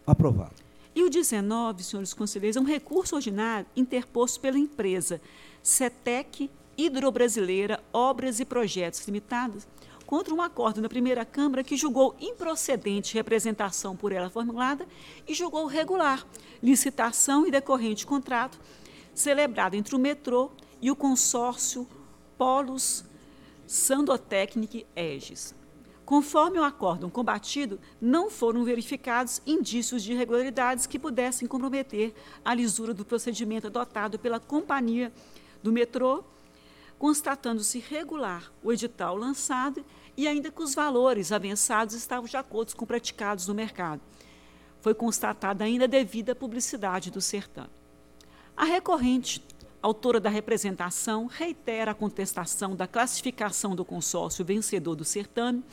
[0.07, 0.55] aprovado.
[0.95, 5.21] E o 19, senhores conselheiros, é um recurso ordinário interposto pela empresa
[5.63, 9.67] CETEC Hidrobrasileira Obras e Projetos Limitados,
[10.11, 14.85] contra um acordo na primeira Câmara que julgou improcedente representação por ela formulada
[15.25, 16.27] e julgou regular
[16.61, 18.59] licitação e decorrente contrato
[19.15, 20.51] celebrado entre o metrô
[20.83, 21.87] e o consórcio
[22.37, 23.05] Polos
[23.69, 25.55] Sandotecnic Egis.
[26.05, 32.13] Conforme o acórdão combatido, não foram verificados indícios de irregularidades que pudessem comprometer
[32.45, 35.13] a lisura do procedimento adotado pela companhia
[35.63, 36.25] do metrô,
[36.99, 39.85] constatando-se regular o edital lançado
[40.21, 44.03] e ainda que os valores avançados estavam de acordo com praticados no mercado.
[44.83, 47.71] Foi constatada ainda devida publicidade do certame.
[48.55, 49.43] A recorrente,
[49.81, 55.65] autora da representação, reitera a contestação da classificação do consórcio vencedor do certame,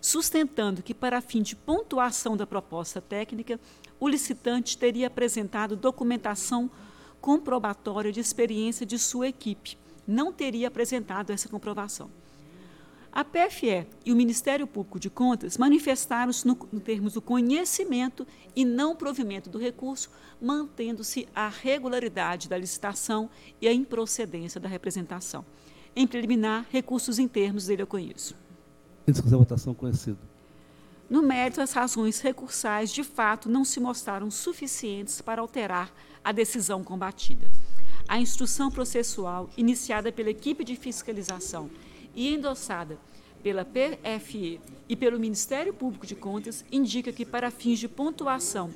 [0.00, 3.60] sustentando que, para fim de pontuação da proposta técnica,
[4.00, 6.70] o licitante teria apresentado documentação
[7.20, 9.76] comprobatória de experiência de sua equipe,
[10.06, 12.21] não teria apresentado essa comprovação.
[13.14, 18.64] A PFE e o Ministério Público de Contas manifestaram-se no, no termos do conhecimento e
[18.64, 20.10] não provimento do recurso,
[20.40, 23.28] mantendo-se a regularidade da licitação
[23.60, 25.44] e a improcedência da representação.
[25.94, 28.34] Em preliminar, recursos em termos dele eu conheço.
[29.06, 30.18] Em discussão, votação conhecido.
[31.10, 35.92] No mérito, as razões recursais de fato não se mostraram suficientes para alterar
[36.24, 37.46] a decisão combatida.
[38.08, 41.68] A instrução processual iniciada pela equipe de fiscalização
[42.14, 42.98] e endossada
[43.42, 48.72] pela PFE e pelo Ministério Público de Contas indica que, para fins de pontuação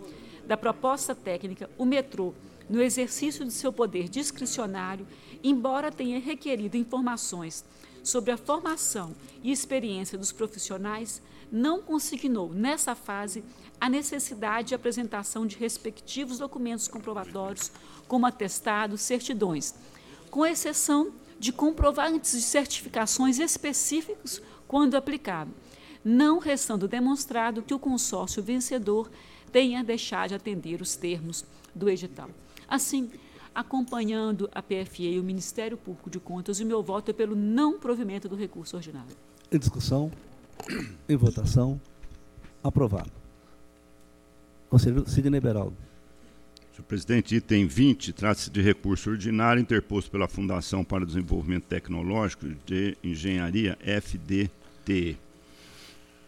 [0.46, 2.34] da proposta técnica, o metrô,
[2.68, 5.06] no exercício de seu poder discricionário,
[5.42, 7.64] embora tenha requerido informações
[8.02, 13.44] sobre a formação e experiência dos profissionais, não consignou, nessa fase,
[13.80, 17.70] a necessidade de apresentação de respectivos documentos comprobatórios,
[18.08, 19.74] como atestados, certidões,
[20.30, 25.54] com exceção de comprovantes de certificações específicos quando aplicável,
[26.04, 29.10] não restando demonstrado que o consórcio vencedor
[29.52, 32.28] tenha deixado de atender os termos do edital.
[32.68, 33.10] Assim,
[33.54, 37.78] acompanhando a PFE e o Ministério Público de Contas, o meu voto é pelo não
[37.78, 39.16] provimento do recurso ordinário.
[39.50, 40.10] Em discussão,
[41.08, 41.80] em votação,
[42.62, 43.10] aprovado.
[44.68, 45.85] Conselheiro Sidney Beraldo.
[46.76, 52.46] Senhor presidente, item 20, trata-se de recurso ordinário interposto pela Fundação para o Desenvolvimento Tecnológico
[52.66, 55.16] de Engenharia, FDT,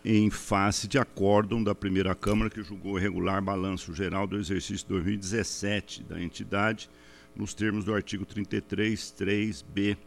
[0.03, 6.03] em face de acórdão da primeira Câmara que julgou irregular balanço geral do exercício 2017
[6.05, 6.88] da entidade,
[7.36, 9.99] nos termos do artigo 33, 3b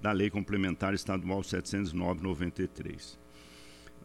[0.00, 3.18] da Lei Complementar Estadual 709-93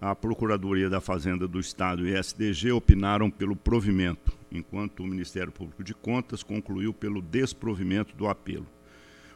[0.02, 5.84] a Procuradoria da Fazenda do Estado e SDG opinaram pelo provimento, enquanto o Ministério Público
[5.84, 8.68] de Contas concluiu pelo desprovimento do apelo.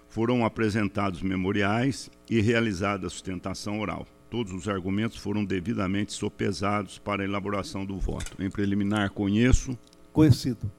[0.07, 4.07] Foram apresentados memoriais e realizada a sustentação oral.
[4.29, 8.41] Todos os argumentos foram devidamente sopesados para a elaboração do voto.
[8.41, 9.77] Em preliminar, conheço.
[10.13, 10.71] Conhecido.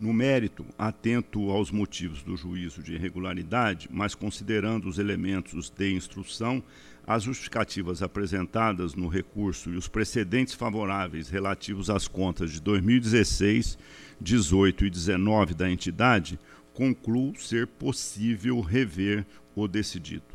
[0.00, 6.62] No mérito, atento aos motivos do juízo de irregularidade, mas considerando os elementos de instrução,
[7.08, 13.78] as justificativas apresentadas no recurso e os precedentes favoráveis relativos às contas de 2016,
[14.20, 16.38] 18 e 19 da entidade,
[16.74, 19.24] concluo ser possível rever
[19.56, 20.26] o decidido.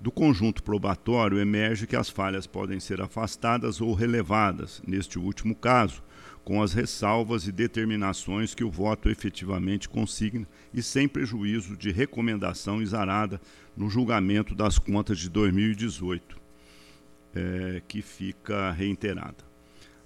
[0.00, 6.02] Do conjunto probatório emerge que as falhas podem ser afastadas ou relevadas, neste último caso,
[6.48, 12.80] com as ressalvas e determinações que o voto efetivamente consigna e sem prejuízo de recomendação
[12.80, 13.38] exarada
[13.76, 16.40] no julgamento das contas de 2018,
[17.34, 19.44] é, que fica reiterada.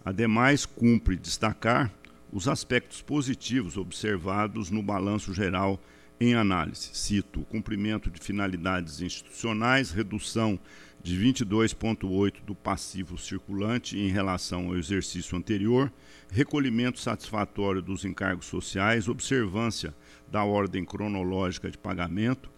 [0.04, 1.94] Ademais, cumpre destacar
[2.32, 5.80] os aspectos positivos observados no balanço geral
[6.18, 6.90] em análise.
[6.92, 10.58] Cito o cumprimento de finalidades institucionais, redução
[11.02, 15.92] de 22,8% do passivo circulante em relação ao exercício anterior,
[16.30, 19.94] recolhimento satisfatório dos encargos sociais, observância
[20.30, 22.50] da ordem cronológica de pagamento,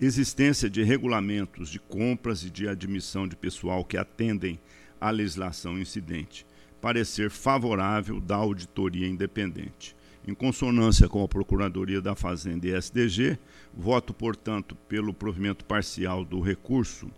[0.00, 4.58] existência de regulamentos de compras e de admissão de pessoal que atendem
[5.00, 6.44] à legislação incidente,
[6.80, 9.94] parecer favorável da auditoria independente.
[10.26, 13.38] Em consonância com a Procuradoria da Fazenda e SDG,
[13.74, 17.10] voto, portanto, pelo provimento parcial do recurso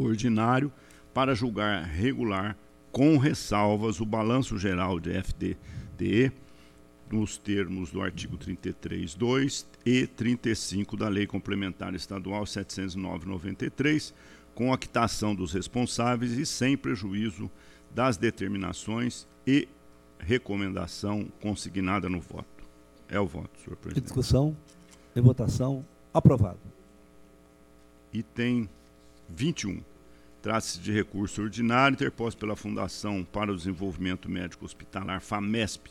[0.00, 0.72] ordinário
[1.12, 2.56] para julgar regular,
[2.90, 6.32] com ressalvas, o balanço geral de FDTE,
[7.10, 14.14] nos termos do artigo 33.2 e 35 da Lei Complementar Estadual 709-93,
[14.54, 17.50] com a quitação dos responsáveis e sem prejuízo
[17.94, 19.68] das determinações e
[20.18, 22.46] recomendação consignada no voto.
[23.08, 24.04] É o voto, senhor presidente.
[24.04, 24.56] Em discussão,
[25.14, 25.84] em votação,
[26.14, 26.60] aprovado.
[28.12, 28.68] Item
[29.34, 29.82] 21.
[30.40, 35.90] Trata-se de recurso ordinário interposto pela Fundação para o Desenvolvimento Médico Hospitalar FAMESP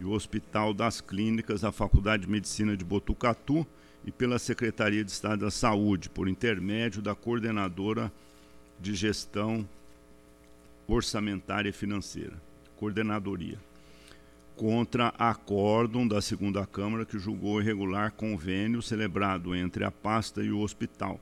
[0.00, 3.66] e o Hospital das Clínicas da Faculdade de Medicina de Botucatu
[4.04, 8.10] e pela Secretaria de Estado da Saúde, por intermédio da coordenadora
[8.80, 9.68] de gestão
[10.86, 12.40] orçamentária e financeira,
[12.76, 13.58] coordenadoria,
[14.56, 20.60] contra acórdão da segunda Câmara que julgou irregular convênio celebrado entre a pasta e o
[20.60, 21.20] hospital,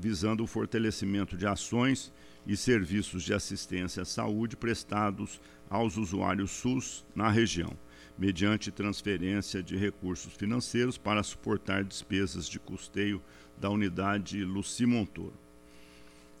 [0.00, 2.10] visando o fortalecimento de ações
[2.46, 5.38] e serviços de assistência à saúde prestados
[5.68, 7.76] aos usuários SUS na região,
[8.18, 13.22] mediante transferência de recursos financeiros para suportar despesas de custeio
[13.58, 15.34] da unidade Luci Montoro.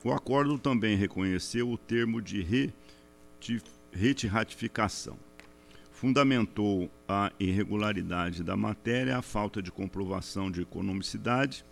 [0.02, 2.72] O acordo também reconheceu o termo de
[3.92, 5.18] retificação.
[5.92, 11.62] Fundamentou a irregularidade da matéria, a falta de comprovação de economicidade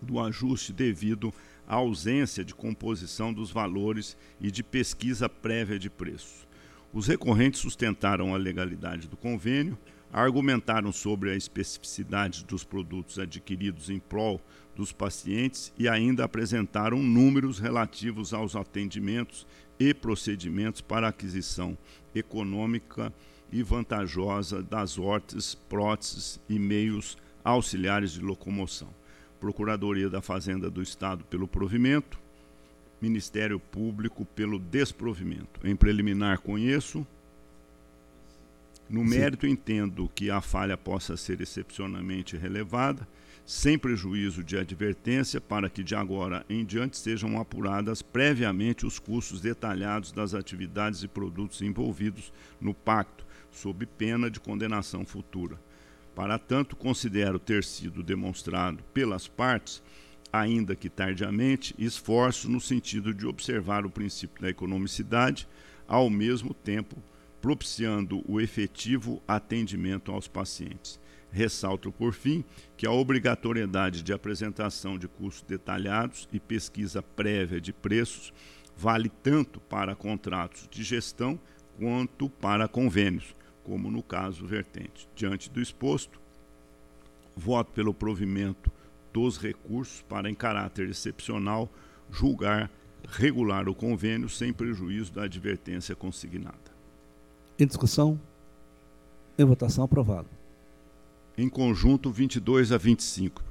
[0.00, 1.32] do ajuste devido
[1.66, 6.46] à ausência de composição dos valores e de pesquisa prévia de preços.
[6.92, 9.76] Os recorrentes sustentaram a legalidade do convênio,
[10.12, 14.40] argumentaram sobre a especificidade dos produtos adquiridos em prol
[14.74, 19.46] dos pacientes e ainda apresentaram números relativos aos atendimentos
[19.78, 21.76] e procedimentos para aquisição
[22.14, 23.12] econômica
[23.52, 28.88] e vantajosa das hortes, próteses e meios auxiliares de locomoção.
[29.46, 32.18] Procuradoria da Fazenda do Estado pelo provimento,
[33.00, 35.60] Ministério Público pelo desprovimento.
[35.62, 37.06] Em preliminar conheço.
[38.90, 43.06] No mérito, entendo que a falha possa ser excepcionalmente relevada
[43.44, 49.40] sem prejuízo de advertência, para que de agora em diante sejam apuradas previamente os custos
[49.40, 55.56] detalhados das atividades e produtos envolvidos no pacto, sob pena de condenação futura.
[56.16, 59.82] Para tanto, considero ter sido demonstrado pelas partes,
[60.32, 65.46] ainda que tardiamente, esforço no sentido de observar o princípio da economicidade,
[65.86, 66.96] ao mesmo tempo
[67.42, 70.98] propiciando o efetivo atendimento aos pacientes.
[71.30, 72.42] Ressalto, por fim,
[72.78, 78.32] que a obrigatoriedade de apresentação de custos detalhados e pesquisa prévia de preços
[78.74, 81.38] vale tanto para contratos de gestão
[81.78, 83.35] quanto para convênios,
[83.66, 85.08] como no caso vertente.
[85.14, 86.20] Diante do exposto,
[87.36, 88.70] voto pelo provimento
[89.12, 91.68] dos recursos para, em caráter excepcional,
[92.10, 92.70] julgar
[93.08, 96.76] regular o convênio sem prejuízo da advertência consignada.
[97.58, 98.18] Em discussão?
[99.38, 100.28] Em votação, aprovado
[101.36, 103.44] em conjunto 22 a 25.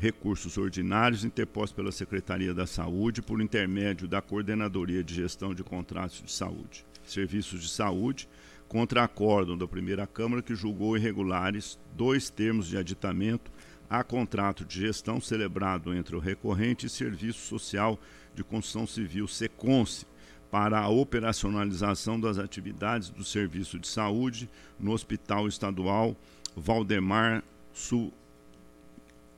[0.00, 6.22] Recursos ordinários interpostos pela Secretaria da Saúde por intermédio da Coordenadoria de Gestão de Contratos
[6.22, 6.84] de Saúde.
[7.04, 8.26] Serviços de Saúde
[8.72, 13.52] contra acórdão da primeira Câmara que julgou irregulares dois termos de aditamento
[13.88, 18.00] a contrato de gestão celebrado entre o recorrente e Serviço Social
[18.34, 20.06] de Construção Civil SECONSE
[20.50, 24.48] para a operacionalização das atividades do Serviço de Saúde
[24.80, 26.16] no Hospital Estadual
[26.56, 27.44] Valdemar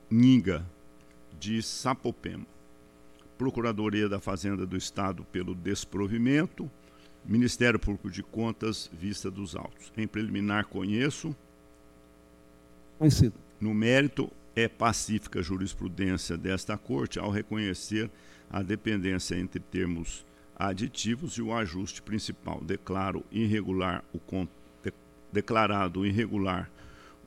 [0.09, 0.65] Suninga,
[1.37, 2.45] de Sapopema.
[3.37, 6.71] Procuradoria da Fazenda do Estado pelo desprovimento.
[7.27, 9.91] Ministério Público de Contas, vista dos autos.
[9.97, 11.35] Em preliminar, conheço.
[12.99, 13.33] Conhecido.
[13.59, 18.09] No mérito, é pacífica a jurisprudência desta Corte ao reconhecer
[18.49, 22.61] a dependência entre termos aditivos e o ajuste principal.
[22.63, 24.93] Declaro irregular o de,
[25.31, 26.69] declarado irregular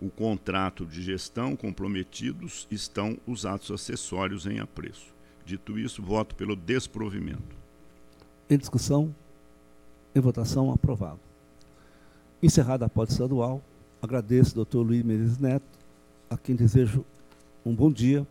[0.01, 5.13] o contrato de gestão comprometidos estão os atos acessórios em apreço.
[5.45, 7.57] Dito isso, voto pelo desprovimento.
[8.49, 9.15] Em discussão,
[10.15, 11.21] em votação, aprovado.
[12.43, 13.63] Encerrada a pauta estadual,
[14.01, 15.67] agradeço ao doutor Luiz Menezes Neto,
[16.31, 17.05] a quem desejo
[17.65, 18.27] um bom dia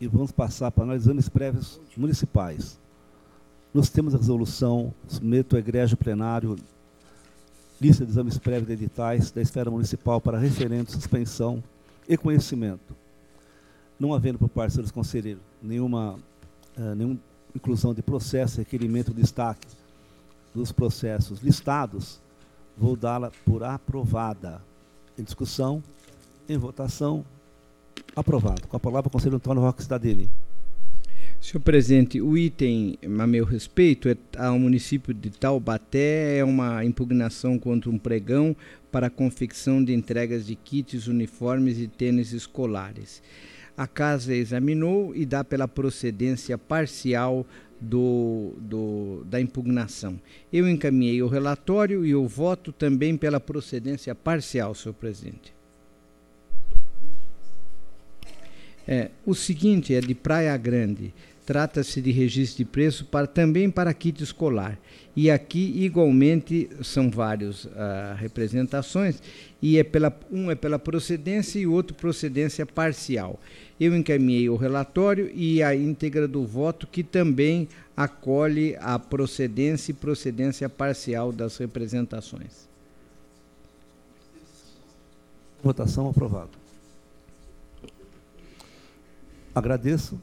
[0.00, 2.78] e vamos passar para nós exames prévios municipais.
[3.72, 6.56] Nós temos a resolução, submeto ao egrégio plenário
[7.80, 11.62] lista de exames prévios de editais da esfera municipal para referendo, suspensão
[12.08, 12.96] e conhecimento.
[13.98, 16.18] Não havendo por parte dos conselheiros nenhuma,
[16.76, 17.18] uh, nenhuma
[17.54, 19.66] inclusão de processo, requerimento, destaque
[20.56, 22.20] dos processos listados,
[22.76, 24.62] vou dá-la por aprovada.
[25.18, 25.82] Em discussão,
[26.48, 27.24] em votação,
[28.14, 28.66] aprovado.
[28.66, 30.28] Com a palavra, o conselheiro Antônio Roque Cidadini.
[31.40, 37.58] Senhor presidente, o item, a meu respeito, é, ao município de Taubaté é uma impugnação
[37.58, 38.56] contra um pregão
[38.90, 43.22] para a confecção de entregas de kits, uniformes e tênis escolares.
[43.76, 47.46] A casa examinou e dá pela procedência parcial
[47.80, 50.18] do, do, da impugnação.
[50.52, 55.54] Eu encaminhei o relatório e eu voto também pela procedência parcial, senhor presidente.
[58.88, 61.12] É, o seguinte é de Praia Grande
[61.46, 64.76] Trata-se de registro de preço para, também para kit escolar.
[65.14, 67.70] E aqui, igualmente, são várias uh,
[68.16, 69.22] representações,
[69.62, 73.38] e é pela, um é pela procedência e outro procedência parcial.
[73.78, 79.94] Eu encaminhei o relatório e a íntegra do voto, que também acolhe a procedência e
[79.94, 82.66] procedência parcial das representações.
[85.62, 86.50] Votação aprovada.
[89.54, 90.20] Agradeço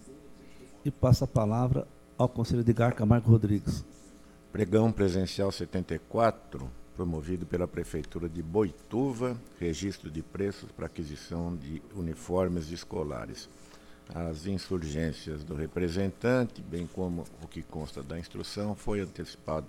[0.85, 1.88] e passo a palavra
[2.18, 3.84] ao conselheiro Edgar Camargo Rodrigues.
[4.51, 12.69] Pregão presencial 74, promovido pela Prefeitura de Boituva, registro de preços para aquisição de uniformes
[12.69, 13.49] escolares.
[14.14, 19.65] As insurgências do representante, bem como o que consta da instrução, foi antecipado,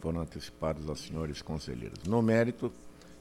[0.00, 2.02] foram antecipados aos senhores conselheiros.
[2.04, 2.72] No mérito,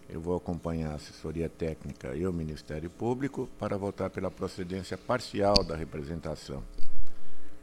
[0.10, 5.64] eu vou acompanhar a assessoria técnica e o Ministério Público para votar pela procedência parcial
[5.64, 6.64] da representação,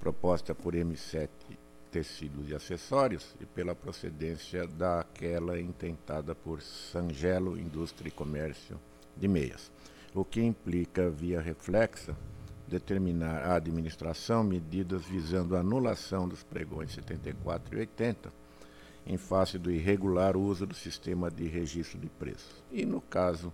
[0.00, 1.28] proposta por M7
[1.90, 8.78] Tecidos e Acessórios e pela procedência daquela intentada por Sangelo Indústria e Comércio
[9.16, 9.70] de Meias,
[10.14, 12.16] o que implica, via reflexa,
[12.68, 18.46] determinar a administração medidas visando a anulação dos pregões 74 e 80
[19.06, 22.62] em face do irregular uso do sistema de registro de preços.
[22.72, 23.52] E no caso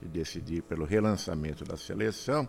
[0.00, 2.48] de decidir pelo relançamento da seleção,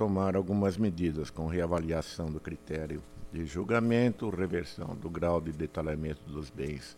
[0.00, 6.48] tomar algumas medidas com reavaliação do critério de julgamento, reversão do grau de detalhamento dos
[6.48, 6.96] bens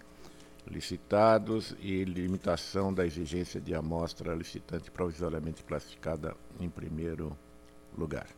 [0.65, 7.37] licitados e limitação da exigência de amostra licitante provisoriamente classificada em primeiro
[7.99, 8.29] lugar.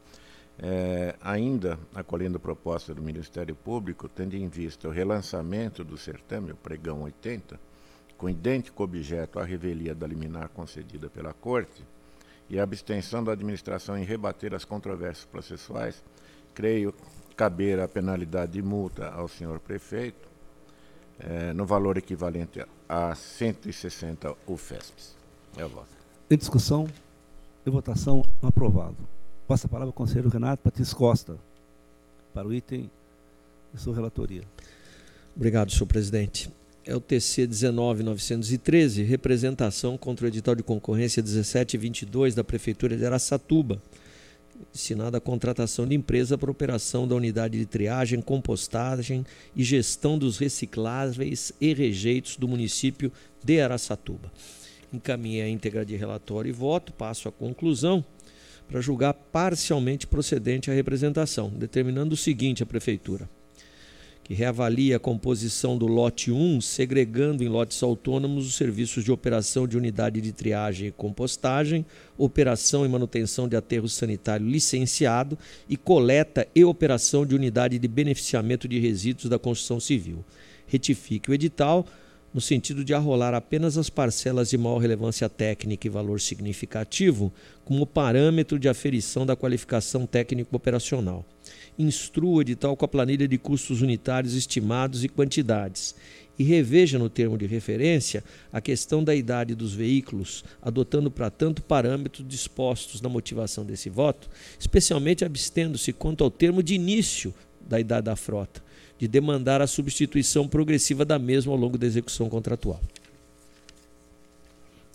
[0.58, 6.52] É, ainda acolhendo a proposta do Ministério Público, tendo em vista o relançamento do certame,
[6.52, 7.60] o pregão 80,
[8.16, 11.84] com idêntico objeto à revelia da liminar concedida pela Corte,
[12.48, 16.02] e a abstenção da administração em rebater as controvérsias processuais,
[16.54, 16.94] creio
[17.36, 20.28] caber a penalidade de multa ao senhor prefeito,
[21.18, 25.14] é, no valor equivalente a 160 UFESPs.
[25.56, 25.88] É o voto.
[26.30, 26.88] Em discussão
[27.64, 28.96] e votação, aprovado.
[29.46, 31.38] Passa a palavra ao conselheiro Renato Patrício Costa,
[32.32, 32.90] para o item
[33.72, 34.42] de sua relatoria.
[35.36, 36.50] Obrigado, senhor presidente.
[36.86, 43.82] É o TC 19913, representação contra o edital de concorrência 1722 da Prefeitura de Araçatuba,
[44.70, 49.24] destinada à contratação de empresa para operação da unidade de triagem, compostagem
[49.56, 53.10] e gestão dos recicláveis e rejeitos do município
[53.42, 54.30] de Araçatuba.
[54.92, 58.04] Encaminhei a íntegra de relatório e voto, passo à conclusão
[58.68, 63.26] para julgar parcialmente procedente a representação, determinando o seguinte à Prefeitura:
[64.24, 69.68] que reavalie a composição do lote 1, segregando em lotes autônomos os serviços de operação
[69.68, 71.84] de unidade de triagem e compostagem,
[72.16, 75.38] operação e manutenção de aterro sanitário licenciado
[75.68, 80.24] e coleta e operação de unidade de beneficiamento de resíduos da construção civil.
[80.66, 81.86] Retifique o edital
[82.32, 87.30] no sentido de arrolar apenas as parcelas de maior relevância técnica e valor significativo
[87.62, 91.26] como parâmetro de aferição da qualificação técnico-operacional.
[91.78, 95.94] Instrua o edital com a planilha de custos unitários estimados e quantidades.
[96.38, 101.62] E reveja no termo de referência a questão da idade dos veículos, adotando para tanto
[101.62, 104.28] parâmetros dispostos na motivação desse voto,
[104.58, 108.62] especialmente abstendo-se quanto ao termo de início da idade da frota
[108.98, 112.80] de demandar a substituição progressiva da mesma ao longo da execução contratual.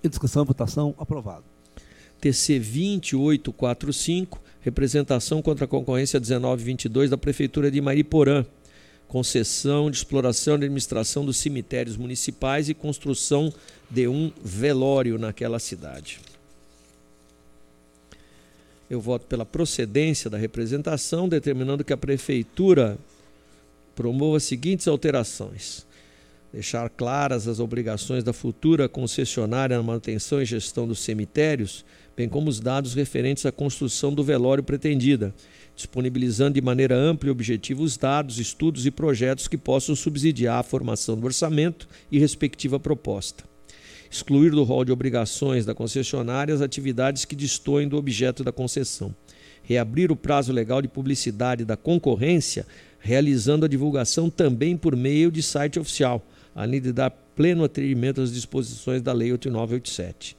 [0.04, 1.44] Em discussão, votação, aprovado.
[2.20, 8.46] TC 2845, representação contra a concorrência 1922 da Prefeitura de Mariporã,
[9.08, 13.52] concessão de exploração e administração dos cemitérios municipais e construção
[13.90, 16.20] de um velório naquela cidade.
[18.90, 22.98] Eu voto pela procedência da representação, determinando que a Prefeitura
[23.96, 25.86] promova as seguintes alterações:
[26.52, 31.86] deixar claras as obrigações da futura concessionária na manutenção e gestão dos cemitérios,
[32.20, 35.34] bem como os dados referentes à construção do velório pretendida,
[35.74, 40.64] disponibilizando de maneira ampla e objetiva os dados, estudos e projetos que possam subsidiar a
[40.64, 43.46] formação do orçamento e respectiva proposta.
[44.12, 49.16] Excluir do rol de obrigações da concessionária as atividades que destoem do objeto da concessão.
[49.64, 52.66] Reabrir o prazo legal de publicidade da concorrência
[53.00, 56.22] realizando a divulgação também por meio de site oficial,
[56.54, 60.36] além de dar pleno atendimento às disposições da Lei 8987.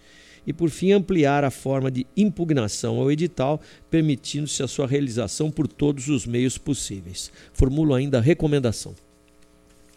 [0.46, 3.60] E, por fim, ampliar a forma de impugnação ao edital,
[3.90, 7.30] permitindo-se a sua realização por todos os meios possíveis.
[7.52, 8.94] Formulo ainda a recomendação.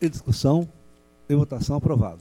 [0.02, 0.68] Em discussão,
[1.30, 2.20] em votação, aprovado.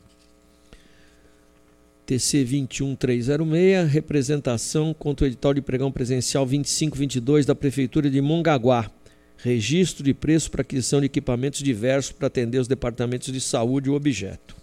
[2.07, 8.91] TC 21306, representação contra o edital de pregão presencial 2522 da Prefeitura de Mongaguá.
[9.39, 13.93] Registro de preço para aquisição de equipamentos diversos para atender os departamentos de saúde e
[13.93, 14.55] objeto.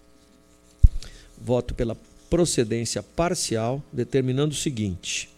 [1.41, 1.97] Voto pela
[2.29, 5.29] procedência parcial, determinando o seguinte: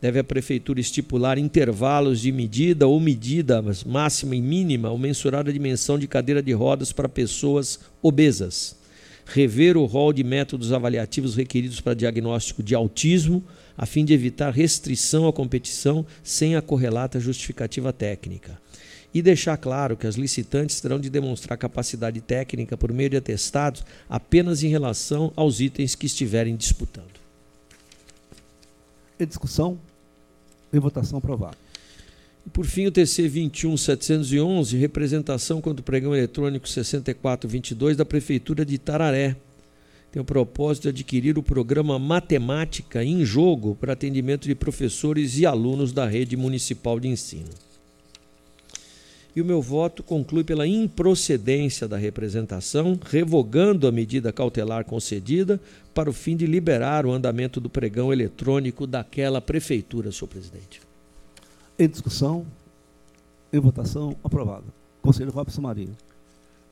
[0.00, 5.52] deve a Prefeitura estipular intervalos de medida ou medidas máxima e mínima ou mensurar a
[5.52, 8.82] dimensão de cadeira de rodas para pessoas obesas
[9.24, 13.42] rever o rol de métodos avaliativos requeridos para diagnóstico de autismo,
[13.76, 18.60] a fim de evitar restrição à competição sem a correlata justificativa técnica.
[19.14, 23.84] E deixar claro que as licitantes terão de demonstrar capacidade técnica por meio de atestados
[24.08, 27.20] apenas em relação aos itens que estiverem disputando.
[29.20, 29.78] Em discussão,
[30.72, 31.56] em votação aprovado.
[32.46, 38.78] E por fim, o TC 21711, representação contra o pregão eletrônico 6422 da Prefeitura de
[38.78, 39.36] Tararé.
[40.10, 45.46] Tem o propósito de adquirir o programa Matemática em Jogo para atendimento de professores e
[45.46, 47.71] alunos da rede municipal de ensino.
[49.34, 55.58] E o meu voto conclui pela improcedência da representação, revogando a medida cautelar concedida
[55.94, 60.82] para o fim de liberar o andamento do pregão eletrônico daquela prefeitura, senhor presidente.
[61.78, 62.46] Em discussão,
[63.52, 64.64] em votação, aprovado.
[65.00, 65.96] Conselheiro Robson Marinho.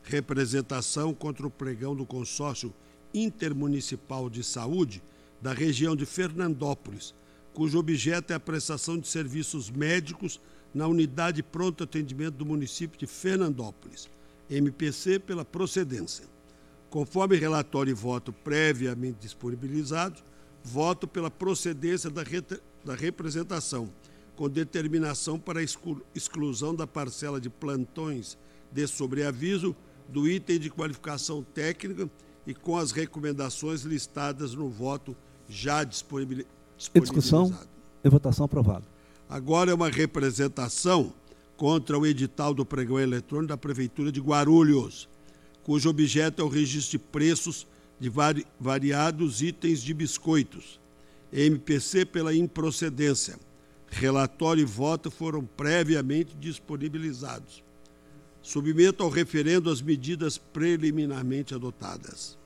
[0.02, 2.72] Representação contra o pregão do consórcio
[3.12, 5.02] intermunicipal de saúde
[5.40, 7.14] da região de Fernandópolis,
[7.54, 10.40] cujo objeto é a prestação de serviços médicos
[10.72, 14.08] na unidade pronto atendimento do município de Fernandópolis,
[14.48, 16.24] MPC pela procedência.
[16.88, 20.24] Conforme relatório e voto previamente disponibilizados,
[20.62, 22.22] voto pela procedência da,
[22.84, 23.90] da representação
[24.40, 25.62] com determinação para
[26.14, 28.38] exclusão da parcela de plantões
[28.72, 29.76] de sobreaviso
[30.08, 32.08] do item de qualificação técnica
[32.46, 35.14] e com as recomendações listadas no voto
[35.46, 36.54] já disponibilizado.
[36.94, 37.54] Em discussão,
[38.02, 38.86] em votação aprovado.
[39.30, 41.14] Agora é uma representação
[41.56, 45.08] contra o edital do pregão eletrônico da Prefeitura de Guarulhos,
[45.62, 47.66] cujo objeto é o registro de preços
[47.98, 50.80] de vari, variados itens de biscoitos,
[51.32, 53.38] MPC pela improcedência
[53.90, 57.62] Relatório e voto foram previamente disponibilizados.
[58.40, 62.38] Submeto ao referendo as medidas preliminarmente adotadas.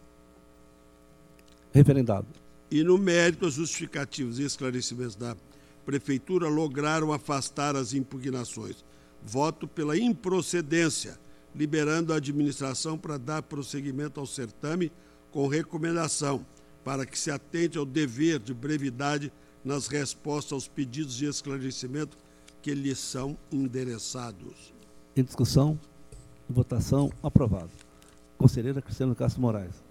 [1.72, 2.26] Referendado.
[2.70, 5.36] E no mérito, os justificativos e esclarecimentos da
[5.84, 8.84] Prefeitura lograram afastar as impugnações.
[9.22, 11.18] Voto pela improcedência,
[11.54, 14.90] liberando a administração para dar prosseguimento ao certame
[15.30, 16.44] com recomendação
[16.84, 19.32] para que se atente ao dever de brevidade
[19.64, 22.18] nas respostas aos pedidos de esclarecimento
[22.60, 24.74] que lhes são endereçados.
[25.16, 25.78] Em discussão,
[26.48, 27.70] votação, aprovado.
[28.36, 29.82] Conselheira Cristiano Castro Moraes.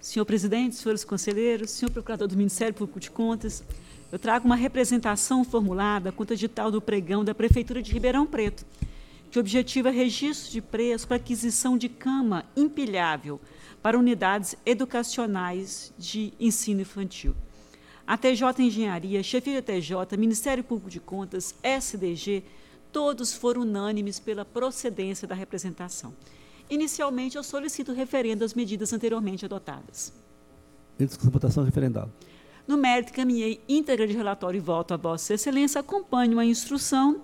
[0.00, 3.64] Senhor presidente, senhores conselheiros, senhor procurador do Ministério Público de Contas,
[4.12, 8.64] eu trago uma representação formulada contra edital do pregão da Prefeitura de Ribeirão Preto,
[9.28, 13.40] que objetiva registro de preço para aquisição de cama empilhável
[13.82, 17.34] para unidades educacionais de ensino infantil.
[18.06, 22.44] A TJ Engenharia, Chefia TJ, Ministério Público de Contas, SDG,
[22.92, 26.14] todos foram unânimes pela procedência da representação.
[26.70, 30.12] Inicialmente, eu solicito referendo às medidas anteriormente adotadas.
[30.98, 32.12] Em discussão, votação, referendado.
[32.66, 37.20] No mérito, caminhei íntegra de relatório e voto a Vossa Excelência, acompanho a instrução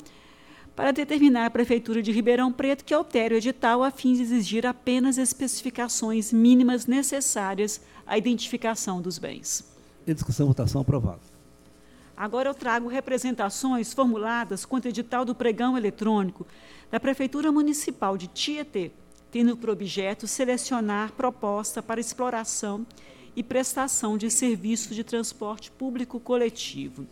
[0.75, 4.67] para determinar a Prefeitura de Ribeirão Preto que altere o edital a fim de exigir
[4.67, 9.65] apenas especificações mínimas necessárias à identificação dos bens.
[10.07, 11.21] Em discussão, votação, aprovado.
[12.17, 16.47] Agora eu trago representações formuladas contra o edital do pregão eletrônico
[16.91, 18.93] da Prefeitura Municipal de Tietê,
[19.35, 22.87] tendo por objeto selecionar proposta para exploração
[23.35, 27.05] e prestação de serviços de transporte público coletivo.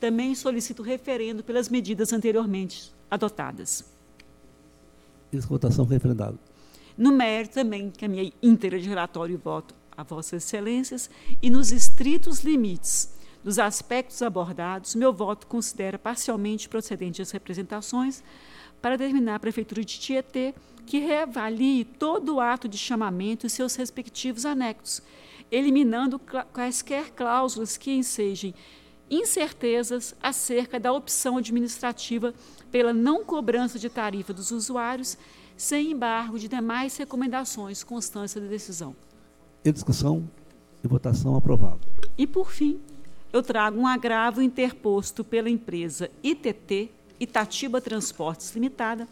[0.00, 3.84] Também solicito referendo pelas medidas anteriormente adotadas.
[5.32, 6.36] Isso, votação referendada.
[6.98, 11.08] No mérito, também encaminhei íntegra de relatório e voto a Vossas Excelências
[11.40, 13.14] e nos estritos limites
[13.44, 18.24] dos aspectos abordados, meu voto considera parcialmente procedente as representações
[18.82, 20.52] para determinar a Prefeitura de Tietê
[20.86, 25.02] que reavalie todo o ato de chamamento e seus respectivos anexos,
[25.50, 26.20] eliminando
[26.52, 28.54] quaisquer cláusulas que ensejem
[29.10, 32.32] incertezas acerca da opção administrativa
[32.70, 35.18] pela não cobrança de tarifa dos usuários,
[35.56, 38.94] sem embargo de demais recomendações constância da decisão.
[39.64, 40.30] Em discussão
[40.82, 41.80] e votação aprovado.
[42.16, 42.80] E por fim,
[43.32, 46.90] eu trago um agravo interposto pela empresa ITT
[47.20, 49.06] Itatiba Transportes Limitada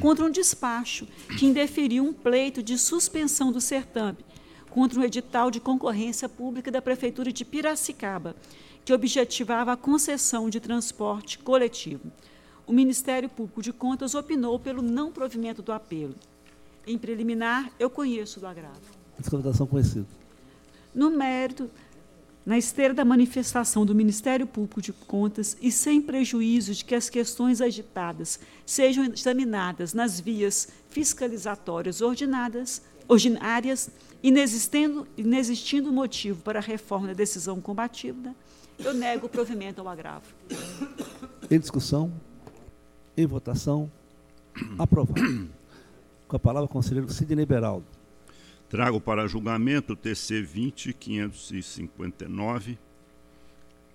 [0.00, 1.06] contra um despacho
[1.38, 4.18] que indeferiu um pleito de suspensão do certame
[4.70, 8.34] contra um edital de concorrência pública da Prefeitura de Piracicaba,
[8.84, 12.10] que objetivava a concessão de transporte coletivo.
[12.66, 16.14] O Ministério Público de Contas opinou pelo não provimento do apelo.
[16.86, 18.80] Em preliminar, eu conheço do agravo.
[19.18, 20.06] Desconvotação conhecida.
[20.94, 21.70] No mérito,
[22.44, 27.10] na esteira da manifestação do Ministério Público de Contas e sem prejuízo de que as
[27.10, 33.90] questões agitadas sejam examinadas nas vias fiscalizatórias ordenadas, ordinárias,
[34.22, 38.34] inexistindo, inexistindo motivo para a reforma da decisão combativa,
[38.78, 40.26] eu nego o provimento ao agravo.
[41.50, 42.10] Em discussão,
[43.16, 43.90] em votação,
[44.78, 45.50] aprovado.
[46.26, 47.99] Com a palavra, o conselheiro Sidney Beraldo.
[48.70, 52.78] Trago para julgamento o TC 20 559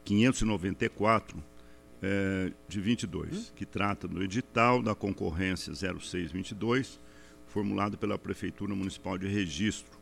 [0.04, 1.42] 594
[2.02, 7.00] é, de 22, que trata do edital da concorrência 0622,
[7.48, 9.98] formulado pela Prefeitura Municipal de Registro,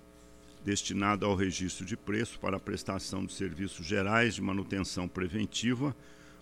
[0.66, 5.96] destinado ao registro de preço para a prestação de serviços gerais de manutenção preventiva,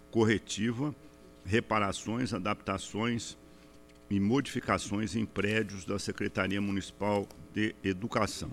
[0.10, 0.96] corretiva,
[1.44, 3.38] reparações, adaptações
[4.10, 8.52] e modificações em prédios da Secretaria Municipal de Educação,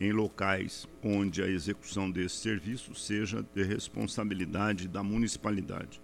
[0.00, 6.00] em locais onde a execução desse serviço seja de responsabilidade da municipalidade.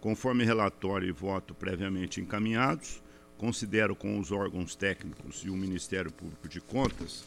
[0.00, 3.02] Conforme relatório e voto previamente encaminhados,
[3.36, 7.24] considero com os órgãos técnicos e o Ministério Público de Contas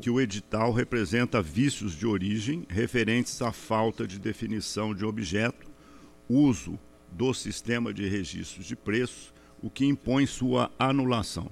[0.00, 5.70] que o edital representa vícios de origem referentes à falta de definição de objeto,
[6.26, 6.78] uso
[7.12, 11.50] do sistema de registros de preços, o que impõe sua anulação.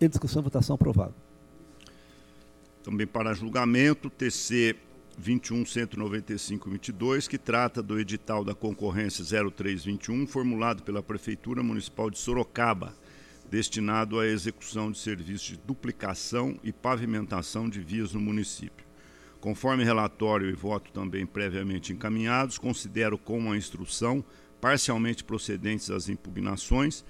[0.00, 1.14] Em discussão, votação aprovado.
[2.82, 4.74] Também para julgamento, TC
[5.20, 12.96] 21.195.22, que trata do edital da concorrência 0321, formulado pela Prefeitura Municipal de Sorocaba,
[13.50, 18.86] destinado à execução de serviços de duplicação e pavimentação de vias no município.
[19.38, 24.24] Conforme relatório e voto também previamente encaminhados, considero como a instrução
[24.62, 27.04] parcialmente procedentes as impugnações,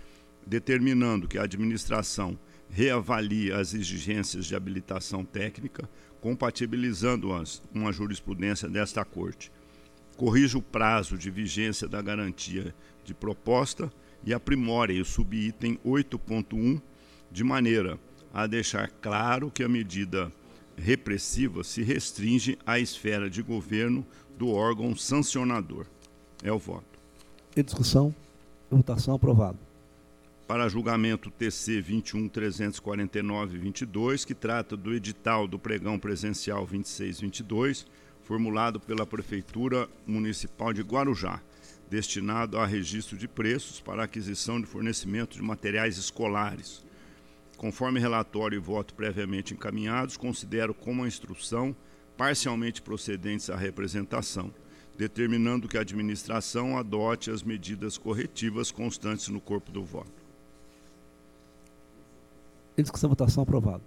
[0.45, 2.37] determinando que a administração
[2.71, 5.89] reavalie as exigências de habilitação técnica,
[6.21, 9.51] compatibilizando-as com a jurisprudência desta Corte.
[10.17, 12.75] Corrija o prazo de vigência da garantia
[13.05, 13.93] de proposta
[14.25, 16.81] e aprimore o subitem 8.1
[17.33, 17.99] de maneira
[18.33, 20.31] a deixar claro que a medida
[20.77, 24.07] repressiva se restringe à esfera de governo
[24.39, 25.87] do órgão sancionador.
[26.43, 26.99] É o voto.
[27.57, 28.15] Em discussão,
[28.71, 29.59] votação aprovado.
[30.51, 37.87] Para julgamento TC 21.349.22, que trata do edital do pregão presencial 2622,
[38.21, 41.41] formulado pela Prefeitura Municipal de Guarujá,
[41.89, 46.85] destinado a registro de preços para aquisição de fornecimento de materiais escolares
[47.57, 51.77] Conforme relatório e voto previamente encaminhados, considero como instrução
[52.17, 54.53] parcialmente procedentes à representação,
[54.99, 60.20] determinando que a administração adote as medidas corretivas constantes no corpo do voto.
[62.81, 63.83] Em discussão, votação aprovado.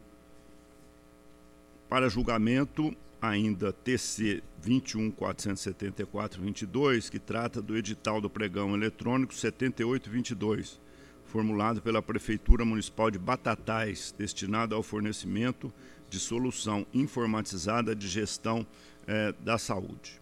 [1.90, 10.80] Para julgamento, ainda TC 21474-22, que trata do edital do pregão eletrônico 7822
[11.26, 15.74] formulado pela Prefeitura Municipal de Batatais, destinado ao fornecimento
[16.08, 18.64] de solução informatizada de gestão
[19.08, 20.22] eh, da saúde.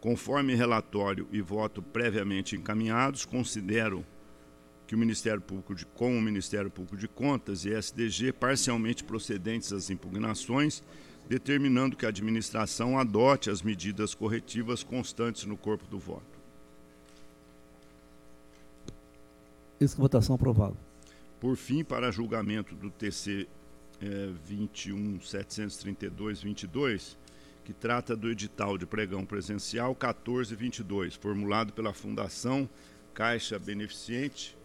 [0.00, 4.02] Conforme relatório e voto previamente encaminhados, considero
[4.86, 9.72] que o Ministério Público de, com o Ministério Público de Contas e SDG parcialmente procedentes
[9.72, 10.84] às impugnações,
[11.28, 16.36] determinando que a administração adote as medidas corretivas constantes no corpo do voto.
[19.80, 20.76] Isso votação aprovado.
[21.40, 23.48] Por fim, para julgamento do TC
[24.00, 27.16] é, 21.732.22,
[27.64, 32.70] que trata do edital de pregão presencial 1422, formulado pela Fundação
[33.12, 34.56] Caixa Beneficente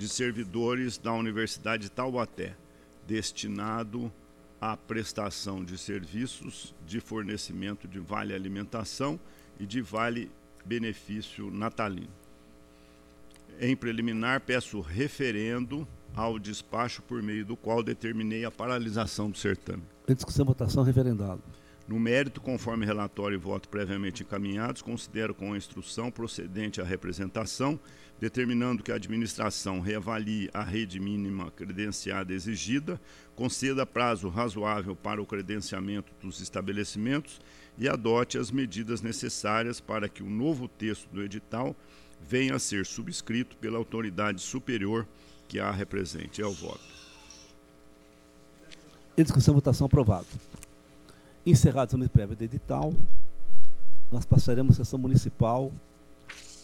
[0.00, 2.56] de Servidores da Universidade de Taubaté,
[3.06, 4.10] destinado
[4.58, 9.20] à prestação de serviços de fornecimento de vale alimentação
[9.58, 10.30] e de vale
[10.64, 12.08] benefício natalino.
[13.60, 19.82] Em preliminar, peço referendo ao despacho por meio do qual determinei a paralisação do certame.
[20.08, 21.42] Em discussão, votação, referendado.
[21.86, 27.78] No mérito, conforme relatório e voto previamente encaminhados, considero com a instrução procedente à representação,
[28.20, 33.00] determinando que a administração reavalie a rede mínima credenciada exigida,
[33.34, 37.40] conceda prazo razoável para o credenciamento dos estabelecimentos
[37.78, 41.74] e adote as medidas necessárias para que o novo texto do edital
[42.20, 45.08] venha a ser subscrito pela autoridade superior
[45.48, 46.42] que a represente.
[46.42, 46.84] É o voto.
[49.16, 50.26] Em discussão, votação aprovado.
[51.46, 52.92] Encerrado o exame prévio do edital,
[54.12, 55.72] nós passaremos à sessão municipal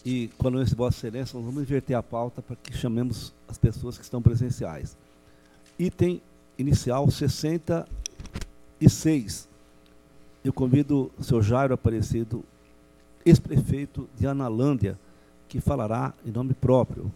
[0.07, 3.97] e, anuência de Vossa Excelência, nós vamos inverter a pauta para que chamemos as pessoas
[3.97, 4.95] que estão presenciais.
[5.77, 6.21] Item
[6.57, 9.49] inicial 66.
[10.45, 12.41] Eu convido o senhor Jairo Aparecido,
[13.25, 14.97] ex-prefeito de Analândia,
[15.49, 17.11] que falará em nome próprio.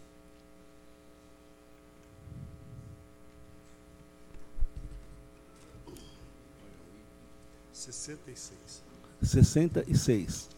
[7.71, 8.83] Sessenta e seis.
[9.21, 10.49] Sessenta e seis.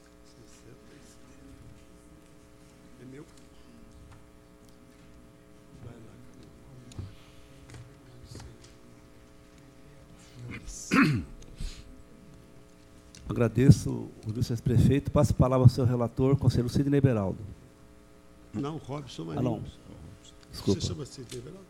[13.27, 15.09] Agradeço o vice-prefeito.
[15.11, 17.39] Passo a palavra ao seu relator, conselheiro Sidney Beraldo.
[18.53, 19.43] Não, Robson Ah, Marinho.
[19.43, 19.63] não.
[20.51, 20.81] Desculpa.
[20.81, 21.65] Você chama Sidney Beraldo?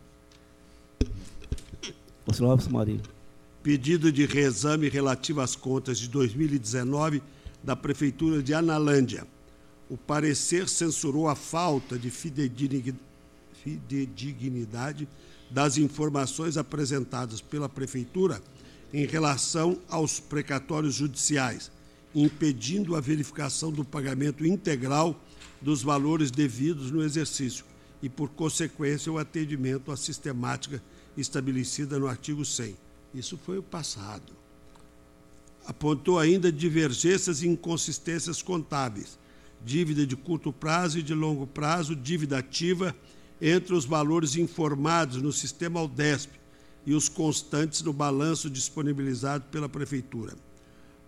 [2.26, 3.02] Conselheiro Robson Marinho.
[3.62, 7.22] Pedido de reexame relativo às contas de 2019
[7.64, 9.26] da Prefeitura de Analândia.
[9.90, 12.10] O parecer censurou a falta de
[13.64, 15.08] fidedignidade
[15.50, 18.42] das informações apresentadas pela Prefeitura
[18.94, 21.72] em relação aos precatórios judiciais,
[22.14, 25.20] impedindo a verificação do pagamento integral
[25.60, 27.66] dos valores devidos no exercício
[28.04, 30.82] e, por consequência, o atendimento à sistemática
[31.18, 32.78] estabelecida no artigo 100.
[33.16, 34.34] Isso foi o passado.
[35.66, 39.18] Apontou ainda divergências e inconsistências contábeis,
[39.66, 42.96] dívida de curto prazo e de longo prazo, dívida ativa,
[43.42, 46.43] entre os valores informados no sistema Aldesp
[46.86, 50.34] e os constantes no balanço disponibilizado pela Prefeitura.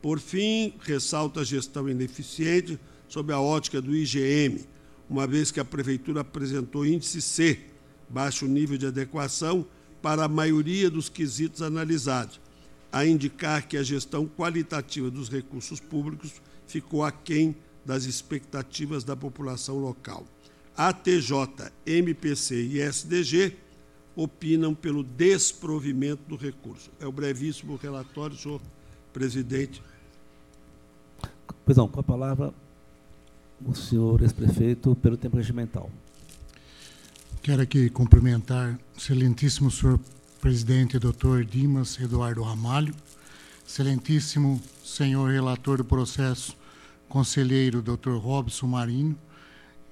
[0.02, 4.65] Por fim, ressalta a gestão ineficiente sob a ótica do IGM,
[5.10, 7.60] uma vez que a Prefeitura apresentou índice C,
[8.10, 9.65] baixo nível de adequação,
[10.02, 12.39] para a maioria dos quesitos analisados,
[12.91, 16.34] a indicar que a gestão qualitativa dos recursos públicos
[16.68, 20.26] ficou aquém das expectativas da população local.
[20.77, 21.31] ATJ,
[21.85, 23.56] MPC e SDG
[24.16, 26.90] opinam pelo desprovimento do recurso.
[27.00, 28.62] É o brevíssimo relatório, senhor
[29.12, 29.82] presidente.
[31.66, 32.54] Pois não, com a palavra
[33.66, 35.90] o senhor ex-prefeito pelo tempo regimental.
[37.42, 40.00] Quero aqui cumprimentar o excelentíssimo senhor
[40.42, 42.94] presidente, doutor Dimas Eduardo Ramalho,
[43.68, 46.56] excelentíssimo senhor relator do processo,
[47.08, 48.68] conselheiro doutor Robson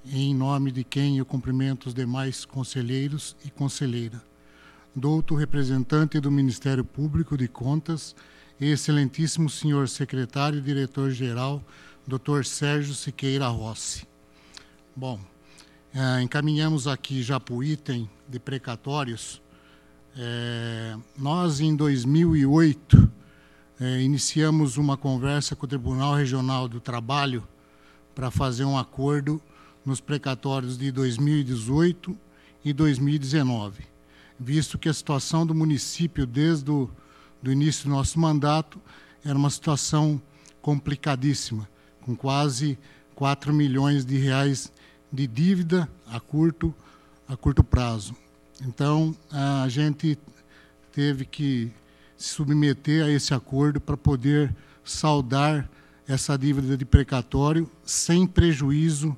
[0.06, 4.22] Em nome de quem eu cumprimento os demais conselheiros e conselheira.
[4.94, 8.14] Douto representante do Ministério Público de Contas
[8.60, 11.62] excelentíssimo senhor secretário e diretor-geral,
[12.06, 14.06] doutor Sérgio Siqueira Rossi.
[14.94, 15.18] Bom,
[15.94, 19.40] eh, encaminhamos aqui já para o item de precatórios.
[20.16, 23.10] Eh, nós, em 2008,
[23.80, 27.42] eh, iniciamos uma conversa com o Tribunal Regional do Trabalho
[28.14, 29.40] para fazer um acordo
[29.84, 32.16] nos precatórios de 2018
[32.64, 33.84] e 2019,
[34.38, 36.90] visto que a situação do município desde o
[37.44, 38.80] do início do nosso mandato
[39.22, 40.20] era uma situação
[40.62, 41.68] complicadíssima,
[42.00, 42.78] com quase
[43.14, 44.72] 4 milhões de reais
[45.12, 46.74] de dívida a curto,
[47.28, 48.16] a curto prazo.
[48.62, 50.18] Então, a gente
[50.90, 51.70] teve que
[52.16, 55.68] se submeter a esse acordo para poder saldar
[56.08, 59.14] essa dívida de precatório sem prejuízo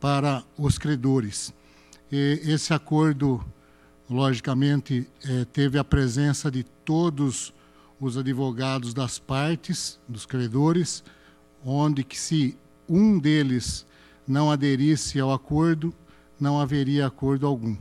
[0.00, 1.52] para os credores.
[2.10, 3.44] E esse acordo,
[4.08, 7.52] logicamente, eh, teve a presença de todos
[8.00, 11.04] os advogados das partes, dos credores,
[11.64, 12.56] onde que se
[12.88, 13.86] um deles
[14.26, 15.94] não aderisse ao acordo,
[16.40, 17.76] não haveria acordo algum.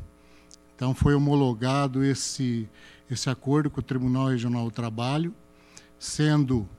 [0.76, 2.70] Então foi homologado esse
[3.10, 5.34] esse acordo com o Tribunal Regional do Trabalho,
[5.98, 6.70] sendo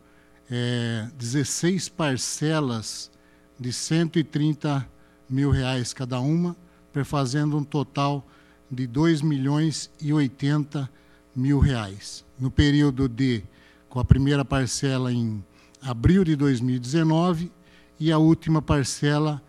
[0.48, 3.10] eh, 16 parcelas
[3.58, 4.88] de 130
[5.30, 6.56] mil reais cada uma,
[7.04, 8.26] fazendo um total
[8.70, 10.90] de 2 milhões e 80
[11.34, 12.24] mil reais.
[12.38, 13.42] No período de,
[13.88, 15.42] com a primeira parcela em
[15.80, 17.50] abril de 2019
[17.98, 19.42] e a última parcela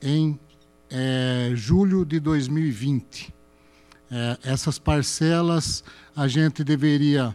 [0.00, 0.38] em
[0.90, 3.32] eh, julho de 2020.
[4.10, 5.82] Eh, essas parcelas
[6.14, 7.34] a gente deveria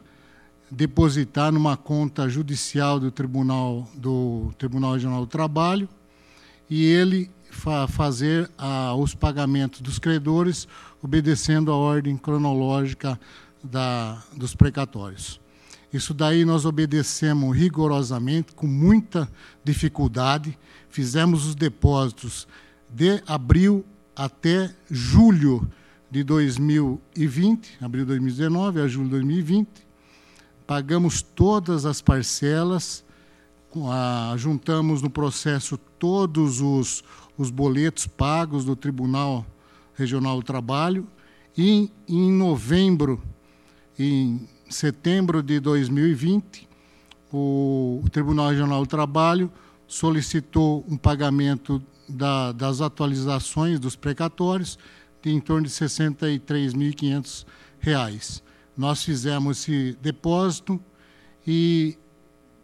[0.70, 5.88] depositar numa conta judicial do Tribunal do Tribunal Regional do Trabalho
[6.70, 8.50] e ele fa fazer
[8.98, 10.68] os pagamentos dos credores
[11.02, 13.20] obedecendo a ordem cronológica
[13.64, 15.40] da, dos precatórios.
[15.92, 19.30] Isso daí nós obedecemos rigorosamente, com muita
[19.64, 20.58] dificuldade.
[20.90, 22.48] Fizemos os depósitos
[22.90, 23.86] de abril
[24.16, 25.68] até julho
[26.12, 29.68] de 2020, abril de 2019 a julho de 2020.
[30.66, 33.04] Pagamos todas as parcelas,
[34.38, 37.04] juntamos no processo todos os,
[37.38, 39.46] os boletos pagos do Tribunal
[39.96, 41.08] Regional do Trabalho
[41.58, 43.22] e em novembro,
[43.98, 46.68] em setembro de 2020,
[47.32, 49.52] o, Tribunal Regional do Trabalho
[49.88, 54.78] solicitou um pagamento da, das atualizações dos precatórios
[55.22, 58.42] de em torno de R$ 63.500.
[58.76, 60.82] Nós fizemos esse depósito
[61.46, 61.96] e,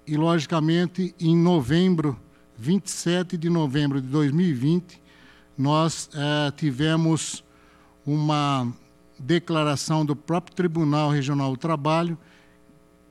[0.05, 2.17] e, logicamente, em novembro,
[2.63, 5.01] 27 de novembro de 2020,
[5.57, 7.43] nós eh, tivemos
[8.05, 8.71] uma
[9.19, 12.17] declaração do próprio Tribunal Regional do Trabalho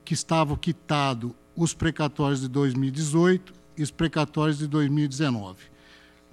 [0.03, 5.65] que estavam quitados os precatórios de 2018 e os precatórios de 2019.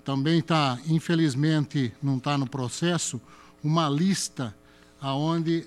[0.02, 3.20] Também está, infelizmente, não está no processo,
[3.62, 4.56] uma lista
[4.98, 5.66] aonde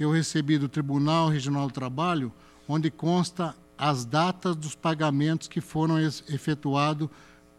[0.00, 2.32] eu recebi do Tribunal Regional do Trabalho,
[2.68, 7.08] onde consta as datas dos pagamentos que foram efetuados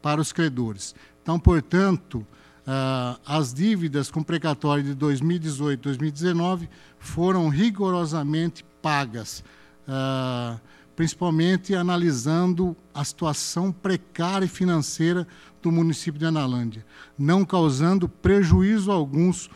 [0.02, 0.96] para os credores.
[1.22, 2.26] Então, portanto,
[2.66, 9.44] uh, as dívidas com precatório de 2018 e 2019 foram rigorosamente pagas,
[9.86, 10.58] uh,
[10.96, 15.28] principalmente analisando a situação precária e financeira
[15.62, 16.86] do município de Analândia,
[17.20, 19.50] não causando prejuízo alguns,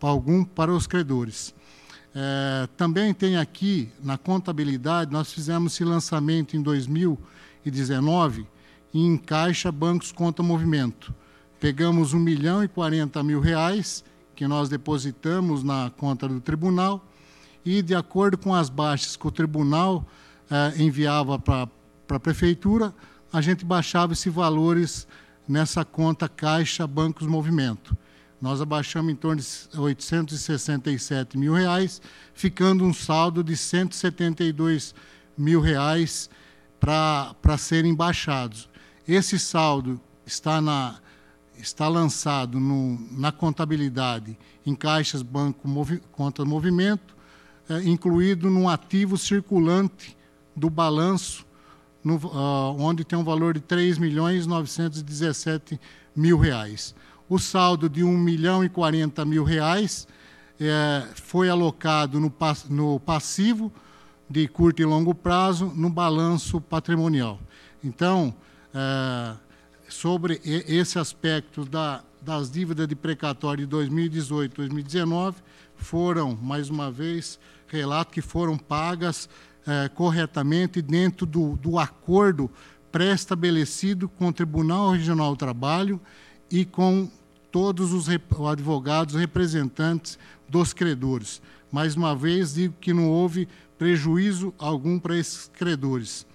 [0.00, 1.54] algum para os credores.
[2.18, 8.46] É, também tem aqui, na contabilidade, nós fizemos esse lançamento em 2019
[8.94, 11.14] em Caixa Bancos Conta Movimento
[11.60, 17.04] pegamos 1 milhão e 40 mil reais que nós depositamos na conta do tribunal
[17.64, 20.06] e, de acordo com as baixas que o tribunal
[20.50, 21.68] eh, enviava para
[22.08, 22.94] a prefeitura,
[23.32, 25.08] a gente baixava esses valores
[25.48, 27.96] nessa conta Caixa Bancos Movimento.
[28.46, 32.00] Nós abaixamos em torno de 867 mil reais,
[32.32, 34.94] ficando um saldo de 172
[35.36, 36.30] mil reais
[36.78, 38.68] para serem baixados.
[39.06, 41.00] Esse saldo está na,
[41.58, 47.16] está lançado no, na contabilidade em caixas, banco, movi, conta movimento,
[47.68, 50.16] é, incluído num ativo circulante
[50.54, 51.44] do balanço,
[52.04, 55.80] no, uh, onde tem um valor de 3 milhões 917
[56.14, 56.94] mil reais.
[57.28, 60.06] O saldo de 1 milhão e 40 mil reais
[60.60, 62.32] é, foi alocado no,
[62.70, 63.72] no passivo
[64.28, 67.40] de curto e longo prazo no balanço patrimonial.
[67.82, 68.34] Então,
[68.74, 69.36] é,
[69.88, 75.36] sobre esse aspecto da, das dívidas de precatório de 2018 e 2019
[75.76, 77.38] foram, mais uma vez,
[77.68, 79.28] relato que foram pagas
[79.66, 82.50] eh, corretamente dentro do, do acordo
[82.90, 86.00] pré-estabelecido com o Tribunal Regional do Trabalho
[86.50, 87.10] e com
[87.50, 90.18] todos os advogados representantes
[90.48, 91.40] dos credores.
[91.70, 93.48] Mais uma vez, digo que não houve
[93.78, 96.26] prejuízo algum para esses credores.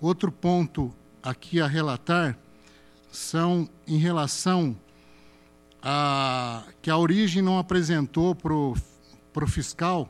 [0.00, 0.92] Outro ponto
[1.22, 2.36] aqui a relatar
[3.10, 4.76] são em relação
[5.82, 10.08] a que a origem não apresentou para o fiscal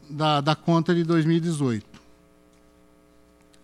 [0.09, 1.97] da, da conta de 2018.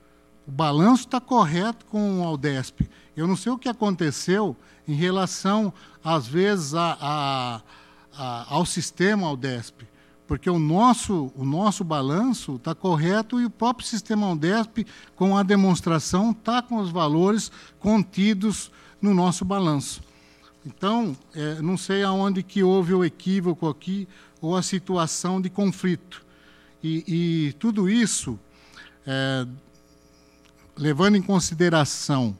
[0.47, 2.89] O balanço está correto com o Aldesp.
[3.15, 4.55] Eu não sei o que aconteceu
[4.87, 5.71] em relação,
[6.03, 7.61] às vezes, a, a,
[8.17, 9.87] a, ao sistema Aldesp,
[10.27, 15.43] porque o nosso, o nosso balanço está correto e o próprio sistema Aldesp, com a
[15.43, 20.01] demonstração, está com os valores contidos no nosso balanço.
[20.65, 24.07] Então, é, não sei aonde que houve o equívoco aqui
[24.41, 26.25] ou a situação de conflito.
[26.83, 27.03] E,
[27.47, 28.39] e tudo isso,
[29.05, 29.45] é,
[30.77, 32.37] levando em consideração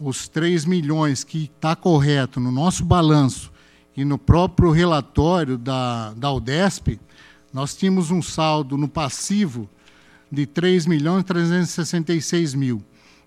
[0.00, 3.52] os 3 milhões que está correto no nosso balanço
[3.96, 6.98] e no próprio relatório da, da UDESP,
[7.52, 9.68] nós tínhamos um saldo no passivo
[10.30, 12.82] de 3 milhões 366 mil.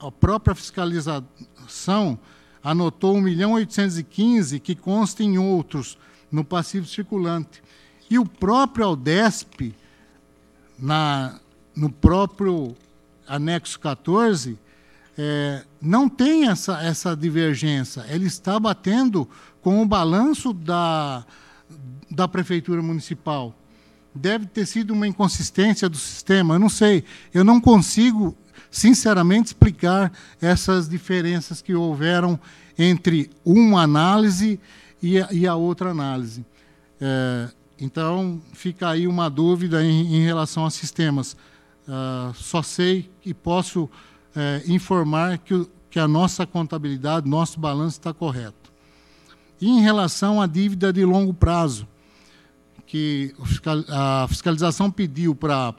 [0.00, 2.18] a própria fiscalização
[2.62, 5.98] anotou 1 milhão 815 que consta em outros
[6.30, 7.62] no passivo circulante.
[8.08, 9.74] E o próprio Aldesp,
[10.78, 11.38] na,
[11.76, 12.76] no próprio
[13.26, 14.58] anexo 14,
[15.16, 18.04] é, não tem essa, essa divergência.
[18.08, 19.28] Ele está batendo
[19.62, 21.24] com o balanço da,
[22.10, 23.54] da Prefeitura Municipal.
[24.14, 27.04] Deve ter sido uma inconsistência do sistema, eu não sei.
[27.32, 28.36] Eu não consigo,
[28.70, 32.38] sinceramente, explicar essas diferenças que houveram
[32.76, 34.58] entre uma análise
[35.02, 36.44] e a, e a outra análise.
[37.00, 37.48] É,
[37.80, 41.36] então, fica aí uma dúvida em, em relação a sistemas.
[41.88, 43.90] Uh, só sei e posso uh,
[44.70, 48.59] informar que, que a nossa contabilidade, nosso balanço está correto.
[49.60, 51.86] E em relação à dívida de longo prazo,
[52.86, 53.34] que
[53.88, 55.74] a fiscalização pediu para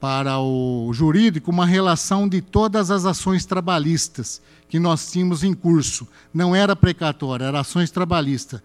[0.00, 6.06] para o jurídico uma relação de todas as ações trabalhistas que nós tínhamos em curso.
[6.32, 8.60] Não era precatória, era ações trabalhistas.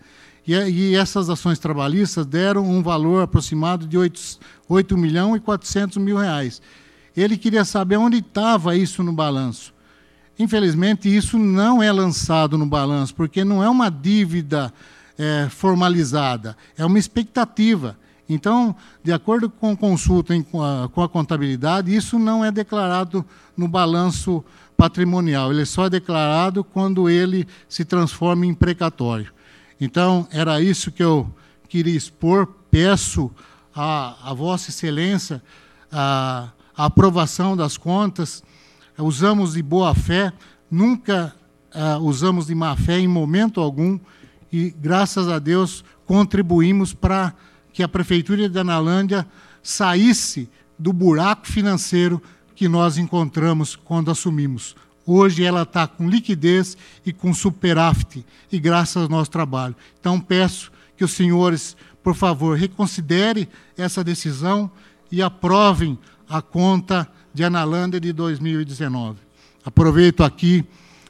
[0.45, 5.97] E, e, essas ações trabalhistas deram um valor aproximado de 8, 8 milhões e 400
[5.97, 6.61] mil reais.
[7.15, 9.73] Ele queria saber onde estava isso no balanço.
[10.39, 14.73] Infelizmente, isso não é lançado no balanço, porque não é uma dívida
[15.17, 17.97] é, formalizada, é uma expectativa.
[18.27, 23.25] Então, de acordo com consulta em, com, a, com a contabilidade, isso não é declarado
[23.57, 24.43] no balanço
[24.77, 29.33] patrimonial, ele é só declarado quando ele se transforma em precatório.
[29.81, 31.29] Então, era isso que eu
[31.67, 32.47] queria expor.
[32.71, 33.31] Peço
[33.75, 35.41] a, a Vossa Excelência
[35.91, 38.43] a, a, aprovação das contas.
[39.01, 40.33] Usamos de boa fé,
[40.69, 41.33] nunca
[41.73, 43.99] uh, usamos de má fé em momento algum,
[44.51, 47.33] e graças a Deus contribuímos para
[47.71, 49.25] que a Prefeitura de Analândia
[49.61, 52.21] saísse do buraco financeiro
[52.55, 54.75] que nós encontramos quando assumimos.
[55.05, 59.75] Hoje ela está com liquidez e com superávit, e graças ao nosso trabalho.
[59.99, 63.47] Então peço que os senhores, por favor, reconsiderem
[63.77, 64.69] essa decisão
[65.11, 65.97] e aprovem
[66.27, 69.19] a conta de Analândia de 2019.
[69.63, 70.65] Aproveito aqui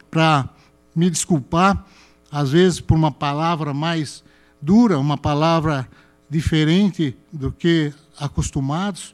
[0.09, 0.49] para
[0.95, 1.85] me desculpar,
[2.31, 4.23] às vezes por uma palavra mais
[4.61, 5.87] dura, uma palavra
[6.29, 9.13] diferente do que acostumados,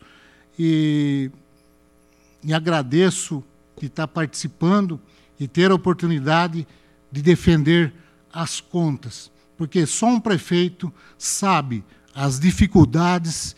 [0.57, 1.29] e,
[2.43, 3.43] e agradeço
[3.79, 4.99] de estar participando
[5.39, 6.65] e ter a oportunidade
[7.11, 7.93] de defender
[8.31, 11.83] as contas, porque só um prefeito sabe
[12.13, 13.55] as dificuldades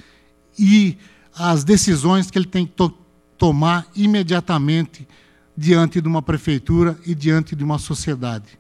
[0.57, 0.97] e
[1.35, 2.93] as decisões que ele tem que to
[3.37, 5.07] tomar imediatamente
[5.55, 8.59] diante de uma prefeitura e diante de uma sociedade.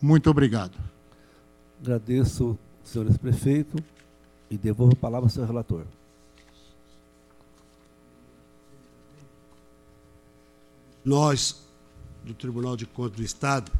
[0.00, 0.76] Muito obrigado.
[1.80, 3.76] Agradeço, senhores prefeito,
[4.50, 5.84] e devolvo a palavra ao seu relator.
[11.04, 11.62] Nós,
[12.24, 13.72] do Tribunal de Contas do Estado,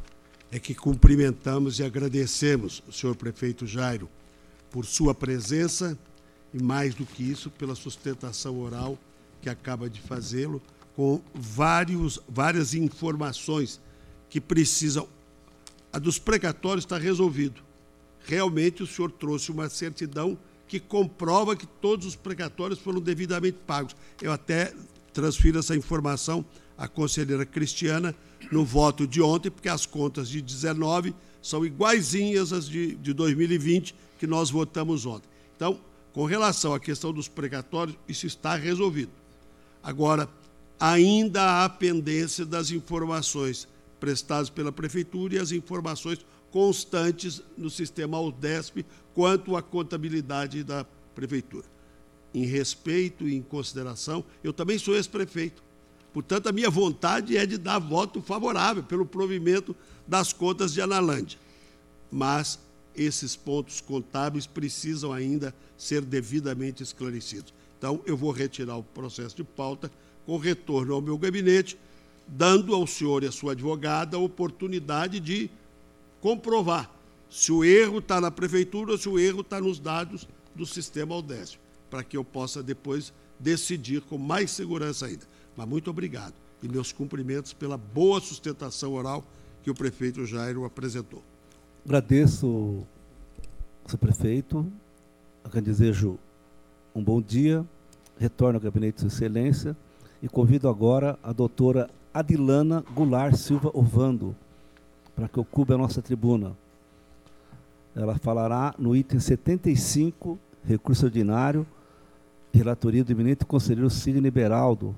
[0.51, 4.09] é que cumprimentamos e agradecemos o senhor prefeito Jairo
[4.69, 5.97] por sua presença
[6.53, 8.97] e, mais do que isso, pela sustentação oral
[9.43, 10.61] que acaba de fazê-lo,
[10.95, 13.81] com vários, várias informações
[14.29, 15.07] que precisam.
[15.91, 17.61] A dos precatórios está resolvido.
[18.25, 23.95] Realmente o senhor trouxe uma certidão que comprova que todos os precatórios foram devidamente pagos.
[24.21, 24.73] Eu até
[25.11, 26.45] transfiro essa informação
[26.77, 28.15] a conselheira Cristiana
[28.49, 33.93] no voto de ontem, porque as contas de 19 são iguaizinhas às de, de 2020
[34.17, 35.27] que nós votamos ontem.
[35.55, 35.79] Então,
[36.13, 39.11] com relação à questão dos precatórios, isso está resolvido.
[39.83, 40.29] Agora,
[40.79, 43.67] ainda há pendência das informações
[43.99, 51.65] prestadas pela Prefeitura e as informações constantes no sistema UDESP quanto à contabilidade da Prefeitura.
[52.33, 55.61] Em respeito e em consideração, eu também sou ex-prefeito.
[56.13, 59.75] Portanto, a minha vontade é de dar voto favorável pelo provimento
[60.07, 61.39] das contas de Analândia.
[62.11, 62.59] Mas
[62.95, 67.53] esses pontos contábeis precisam ainda ser devidamente esclarecidos.
[67.83, 69.91] Então, eu vou retirar o processo de pauta
[70.25, 71.77] com retorno ao meu gabinete,
[72.25, 75.51] dando ao senhor e à sua advogada a oportunidade de
[76.21, 76.89] comprovar
[77.29, 81.13] se o erro está na prefeitura ou se o erro está nos dados do sistema
[81.13, 85.27] Aldécio, para que eu possa depois decidir com mais segurança ainda.
[85.53, 89.25] Mas muito obrigado e meus cumprimentos pela boa sustentação oral
[89.61, 91.21] que o prefeito Jairo apresentou.
[91.83, 92.87] Agradeço,
[93.87, 94.71] seu prefeito.
[95.61, 96.17] Desejo
[96.95, 97.65] um bom dia,
[98.17, 99.75] retorno ao gabinete de sua excelência
[100.21, 104.35] e convido agora a doutora Adilana Goulart Silva Ovando
[105.15, 106.55] para que ocupe a nossa tribuna.
[107.95, 111.65] Ela falará no item 75, recurso ordinário,
[112.53, 114.95] relatoria do eminente conselheiro Sidney Beraldo,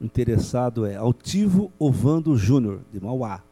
[0.00, 3.42] interessado é Altivo Ovando Júnior, de Mauá.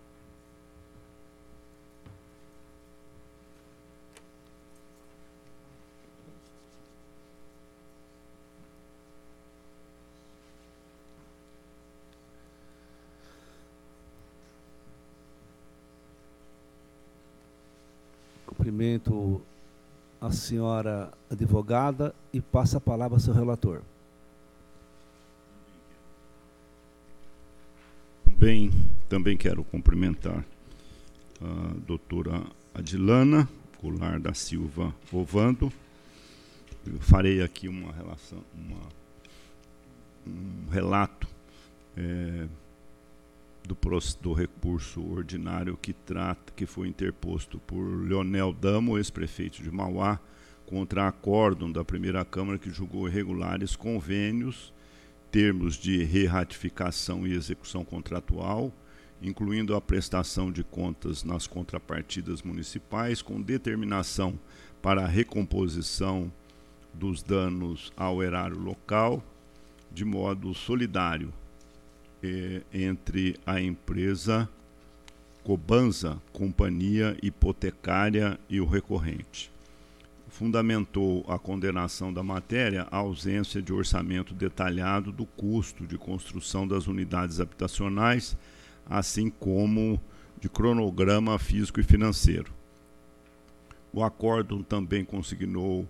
[18.69, 19.41] Cumprimento
[20.21, 23.81] a senhora advogada e passo a palavra ao seu relator.
[28.25, 28.71] Também,
[29.09, 30.45] também quero cumprimentar
[31.41, 32.43] a doutora
[32.75, 33.49] Adilana
[33.81, 35.73] Goulart da Silva Ovando.
[36.87, 38.81] Eu farei aqui uma relação, uma,
[40.27, 41.27] um relato
[41.97, 42.47] é,
[43.69, 43.77] do,
[44.23, 50.19] do recurso ordinário que trata, que foi interposto por Leonel Damo, ex-prefeito de Mauá,
[50.65, 54.73] contra acórdão da primeira Câmara que julgou irregulares convênios
[55.31, 58.73] termos de re-ratificação e execução contratual,
[59.21, 64.39] incluindo a prestação de contas nas contrapartidas municipais, com determinação
[64.81, 66.33] para a recomposição
[66.95, 69.23] dos danos ao erário local,
[69.93, 71.31] de modo solidário
[72.73, 74.49] entre a empresa
[75.45, 79.51] Cobanza, Companhia Hipotecária e o recorrente
[80.39, 86.87] fundamentou a condenação da matéria a ausência de orçamento detalhado do custo de construção das
[86.87, 88.37] unidades habitacionais,
[88.89, 90.01] assim como
[90.41, 92.53] de cronograma físico e financeiro.
[93.93, 95.89] O acórdão também consignou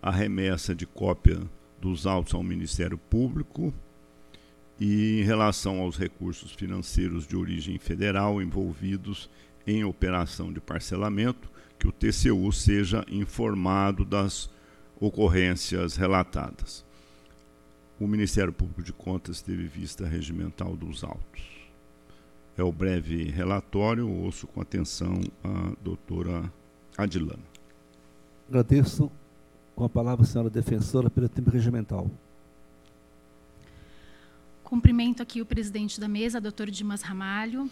[0.00, 1.38] a remessa de cópia
[1.78, 3.70] dos autos ao Ministério Público
[4.80, 9.28] e em relação aos recursos financeiros de origem federal envolvidos
[9.66, 14.48] em operação de parcelamento, que o TCU seja informado das
[14.98, 16.84] ocorrências relatadas.
[18.00, 21.42] O Ministério Público de Contas teve vista regimental dos autos.
[22.56, 26.50] É o breve relatório, ouço com atenção a doutora
[26.96, 27.42] Adilana.
[28.48, 29.10] Agradeço
[29.76, 32.10] com a palavra a senhora defensora pelo tempo regimental.
[34.70, 37.68] Cumprimento aqui o presidente da mesa, doutor Dimas Ramalho,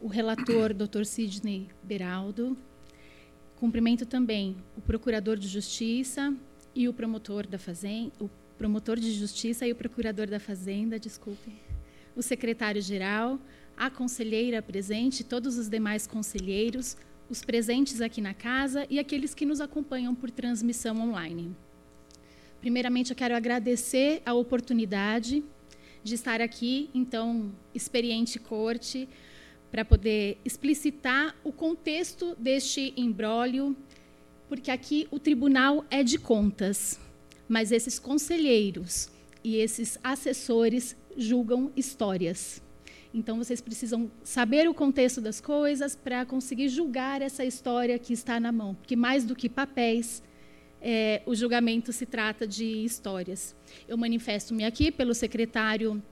[0.00, 2.56] o relator, doutor Sidney Beraldo,
[3.56, 6.34] Cumprimento também o procurador de justiça
[6.74, 11.52] e o promotor da fazenda, o promotor de justiça e o procurador da fazenda, desculpe,
[12.16, 13.38] o secretário-geral,
[13.76, 16.96] a conselheira presente, todos os demais conselheiros,
[17.28, 21.54] os presentes aqui na casa e aqueles que nos acompanham por transmissão online.
[22.62, 25.44] Primeiramente, eu quero agradecer a oportunidade
[26.02, 29.08] de estar aqui, então, experiente corte,
[29.70, 33.76] para poder explicitar o contexto deste imbróglio,
[34.48, 36.98] porque aqui o tribunal é de contas,
[37.48, 39.08] mas esses conselheiros
[39.44, 42.60] e esses assessores julgam histórias.
[43.12, 48.38] Então vocês precisam saber o contexto das coisas para conseguir julgar essa história que está
[48.38, 50.22] na mão, porque mais do que papéis,
[50.80, 53.54] é, o julgamento se trata de histórias.
[53.86, 56.02] Eu manifesto-me aqui pelo secretário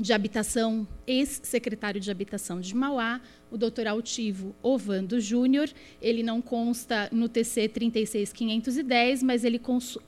[0.00, 3.20] de Habitação, ex-secretário de Habitação de Mauá,
[3.50, 5.68] o doutor Altivo Ovando Júnior.
[6.00, 9.60] Ele não consta no TC 36510, mas ele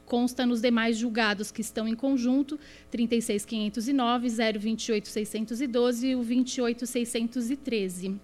[0.06, 2.58] consta nos demais julgados que estão em conjunto,
[2.90, 8.20] 36509, 028612 e o 28613.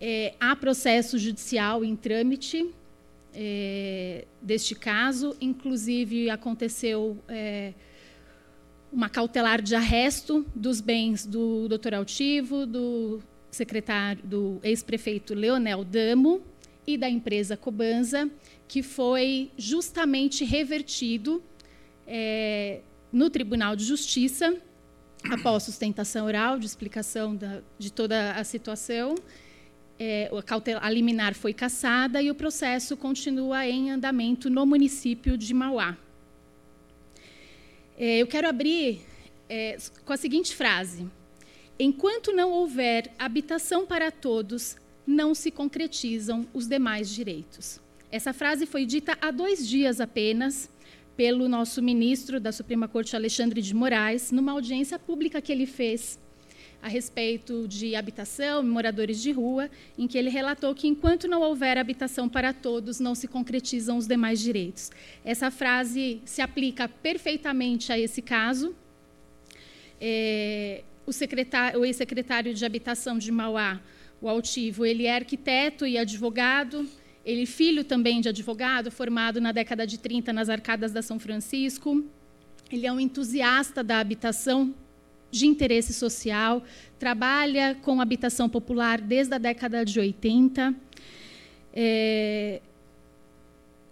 [0.00, 2.72] É, há processo judicial em trâmite
[3.34, 7.16] é, deste caso, inclusive aconteceu...
[7.28, 7.74] É,
[8.92, 11.94] uma cautelar de arresto dos bens do Dr.
[11.94, 16.42] Altivo, do secretário, do ex-prefeito Leonel Damo
[16.86, 18.30] e da empresa Cobanza,
[18.66, 21.42] que foi justamente revertido
[22.06, 22.80] é,
[23.12, 24.56] no Tribunal de Justiça
[25.30, 29.14] após sustentação oral de explicação da, de toda a situação.
[29.98, 35.36] É, a, cautelar, a liminar foi cassada e o processo continua em andamento no município
[35.36, 35.96] de Mauá.
[37.98, 39.00] É, eu quero abrir
[39.48, 41.06] é, com a seguinte frase:
[41.78, 44.76] Enquanto não houver habitação para todos,
[45.06, 47.80] não se concretizam os demais direitos.
[48.10, 50.70] Essa frase foi dita há dois dias apenas
[51.16, 56.18] pelo nosso ministro da Suprema Corte, Alexandre de Moraes, numa audiência pública que ele fez
[56.80, 61.76] a respeito de habitação, moradores de rua, em que ele relatou que enquanto não houver
[61.76, 64.90] habitação para todos, não se concretizam os demais direitos.
[65.24, 68.74] Essa frase se aplica perfeitamente a esse caso.
[70.00, 71.10] É, o,
[71.78, 73.80] o ex-secretário de Habitação de Mauá,
[74.20, 76.88] o Altivo, ele é arquiteto e advogado,
[77.24, 82.04] ele filho também de advogado, formado na década de 30 nas arcadas da São Francisco.
[82.70, 84.74] Ele é um entusiasta da habitação,
[85.30, 86.62] de interesse social,
[86.98, 90.74] trabalha com habitação popular desde a década de 80.
[91.72, 92.60] É,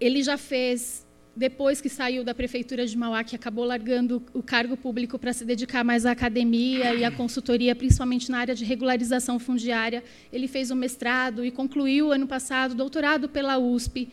[0.01, 1.07] ele já fez
[1.37, 5.45] depois que saiu da prefeitura de Mauá, que acabou largando o cargo público para se
[5.45, 10.03] dedicar mais à academia e à consultoria, principalmente na área de regularização fundiária,
[10.33, 14.09] ele fez um mestrado e concluiu ano passado doutorado pela USP,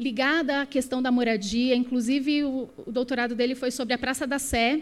[0.00, 1.76] ligada à questão da moradia.
[1.76, 4.80] Inclusive, o, o doutorado dele foi sobre a Praça da Sé,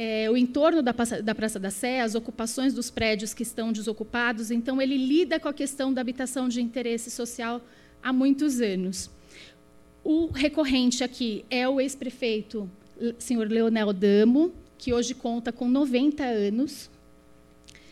[0.00, 4.52] é, o entorno da, da Praça da Sé, as ocupações dos prédios que estão desocupados.
[4.52, 7.60] Então, ele lida com a questão da habitação de interesse social
[8.00, 9.10] há muitos anos.
[10.04, 12.70] O recorrente aqui é o ex-prefeito,
[13.18, 16.88] senhor Leonel Damo, que hoje conta com 90 anos.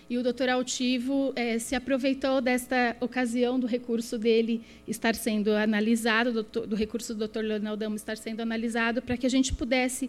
[0.08, 6.44] E o doutor Altivo é, se aproveitou desta ocasião do recurso dele estar sendo analisado,
[6.44, 10.08] do, do recurso do doutor Leonel Damo estar sendo analisado, para que a gente pudesse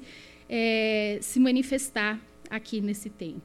[0.49, 2.19] é, se manifestar
[2.49, 3.41] aqui nesse tempo.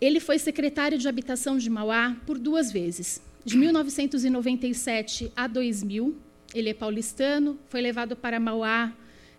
[0.00, 6.16] Ele foi secretário de Habitação de Mauá por duas vezes, de 1997 a 2000,
[6.54, 8.92] ele é paulistano, foi levado para Mauá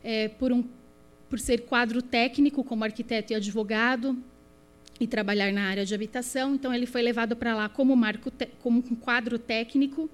[0.04, 0.64] é, por, um,
[1.30, 4.18] por ser quadro técnico como arquiteto e advogado
[5.00, 6.56] e trabalhar na área de habitação.
[6.56, 8.32] Então, ele foi levado para lá como, marco
[8.62, 10.10] como um quadro técnico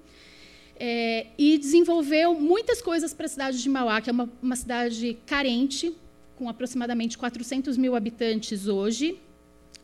[0.80, 5.18] é, e desenvolveu muitas coisas para a cidade de Mauá, que é uma, uma cidade
[5.26, 5.94] carente,
[6.36, 9.18] com aproximadamente 400 mil habitantes hoje,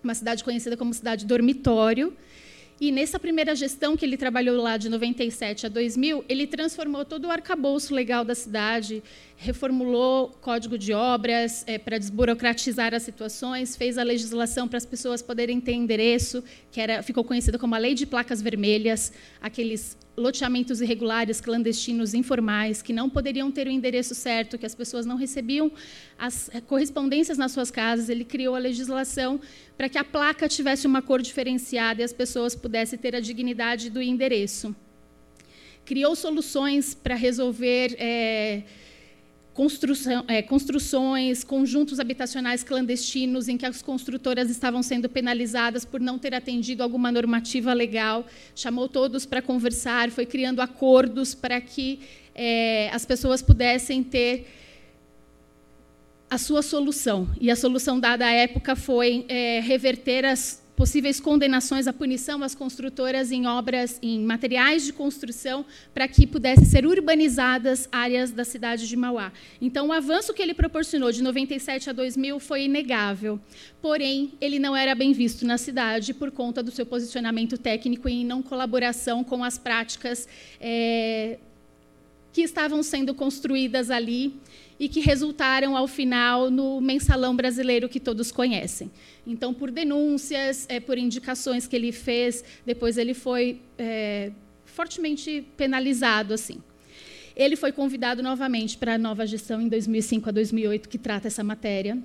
[0.03, 2.17] uma cidade conhecida como cidade dormitório,
[2.79, 7.27] e nessa primeira gestão que ele trabalhou lá de 97 a 2000, ele transformou todo
[7.27, 9.03] o arcabouço legal da cidade,
[9.37, 15.23] reformulou código de obras é, para desburocratizar as situações, fez a legislação para as pessoas
[15.23, 19.11] poderem ter endereço, que era, ficou conhecida como a Lei de Placas Vermelhas,
[19.41, 25.05] aqueles loteamentos irregulares, clandestinos, informais, que não poderiam ter o endereço certo, que as pessoas
[25.05, 25.71] não recebiam
[26.19, 28.09] as correspondências nas suas casas.
[28.09, 29.41] Ele criou a legislação
[29.77, 33.91] para que a placa tivesse uma cor diferenciada e as pessoas pudessem ter a dignidade
[33.91, 34.75] do endereço.
[35.85, 37.95] Criou soluções para resolver.
[37.99, 38.63] É,
[40.29, 46.35] é, construções, conjuntos habitacionais clandestinos em que as construtoras estavam sendo penalizadas por não ter
[46.35, 48.27] atendido alguma normativa legal.
[48.55, 52.01] Chamou todos para conversar, foi criando acordos para que
[52.35, 54.47] é, as pessoas pudessem ter
[56.29, 57.29] a sua solução.
[57.41, 62.55] E a solução dada à época foi é, reverter as possíveis condenações à punição às
[62.55, 68.87] construtoras em obras, em materiais de construção, para que pudessem ser urbanizadas áreas da cidade
[68.87, 69.33] de Mauá.
[69.61, 73.41] Então, o avanço que ele proporcionou de 97 a 2000 foi inegável.
[73.81, 78.23] Porém, ele não era bem visto na cidade por conta do seu posicionamento técnico e
[78.23, 80.29] não colaboração com as práticas
[80.61, 81.39] é,
[82.33, 84.35] que estavam sendo construídas ali
[84.79, 88.91] e que resultaram, ao final, no mensalão brasileiro que todos conhecem.
[89.27, 94.31] Então, por denúncias, é, por indicações que ele fez, depois ele foi é,
[94.65, 96.35] fortemente penalizado.
[96.35, 96.61] assim.
[97.35, 101.45] Ele foi convidado novamente para a nova gestão em 2005 a 2008, que trata essa
[101.45, 101.99] matéria,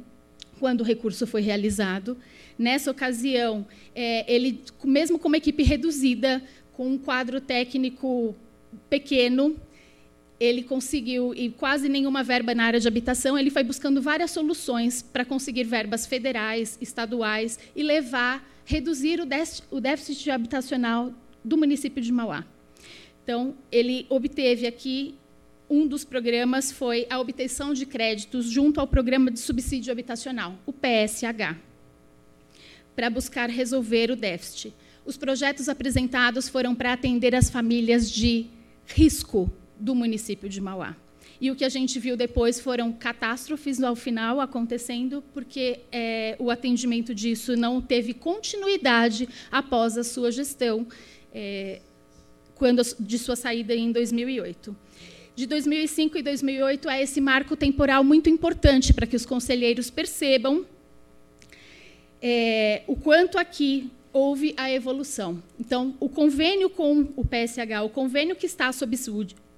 [0.60, 2.18] quando o recurso foi realizado.
[2.58, 3.66] Nessa ocasião,
[3.96, 6.44] é, ele, mesmo com uma equipe reduzida,
[6.74, 8.36] com um quadro técnico
[8.90, 9.56] pequeno,
[10.42, 15.04] ele conseguiu, e quase nenhuma verba na área de habitação, ele foi buscando várias soluções
[15.04, 21.14] para conseguir verbas federais, estaduais e levar, reduzir o déficit, o déficit habitacional
[21.46, 22.44] do município de Mauá.
[23.24, 25.14] Então, ele obteve aqui
[25.70, 30.74] um dos programas foi a obtenção de créditos junto ao programa de subsídio habitacional, o
[30.74, 31.56] PSH,
[32.96, 34.74] para buscar resolver o déficit.
[35.06, 38.48] Os projetos apresentados foram para atender as famílias de
[38.88, 39.48] risco
[39.82, 40.96] do município de Mauá.
[41.42, 46.52] E o que a gente viu depois foram catástrofes ao final acontecendo, porque é, o
[46.52, 50.86] atendimento disso não teve continuidade após a sua gestão,
[51.34, 51.82] é,
[52.54, 54.76] quando de sua saída em 2008.
[55.36, 60.64] De 2005 e 2008 é esse marco temporal muito importante para que os conselheiros percebam
[62.22, 65.42] é, o quanto aqui houve a evolução.
[65.60, 68.96] Então, o convênio com o PSH, o convênio que está sob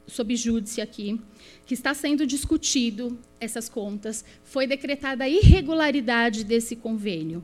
[0.08, 1.20] sob júdice aqui,
[1.66, 7.44] que está sendo discutido essas contas, foi decretada a irregularidade desse convênio.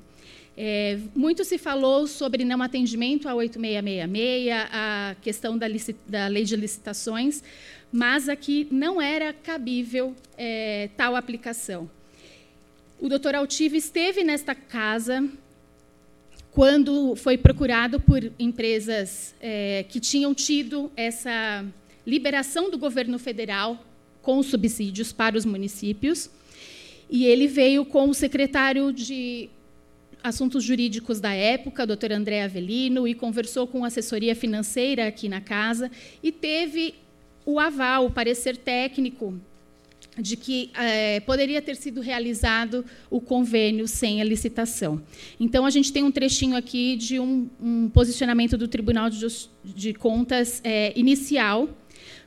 [0.58, 5.68] É, muito se falou sobre não atendimento a 8666, a questão da,
[6.06, 7.42] da lei de licitações,
[7.92, 11.90] mas aqui não era cabível é, tal aplicação.
[13.00, 15.26] O doutor Altivo esteve nesta casa
[16.52, 21.66] quando foi procurado por empresas é, que tinham tido essa
[22.10, 23.86] liberação do governo federal
[24.22, 26.30] com subsídios para os municípios.
[27.10, 29.50] E ele veio com o secretário de
[30.24, 35.90] Assuntos Jurídicos da época, doutor André Avelino, e conversou com assessoria financeira aqui na casa,
[36.22, 36.96] e teve
[37.46, 39.40] o aval, o parecer técnico
[40.18, 45.02] de que é, poderia ter sido realizado o convênio sem a licitação.
[45.40, 49.26] Então, a gente tem um trechinho aqui de um, um posicionamento do Tribunal de,
[49.64, 51.70] de Contas é, inicial,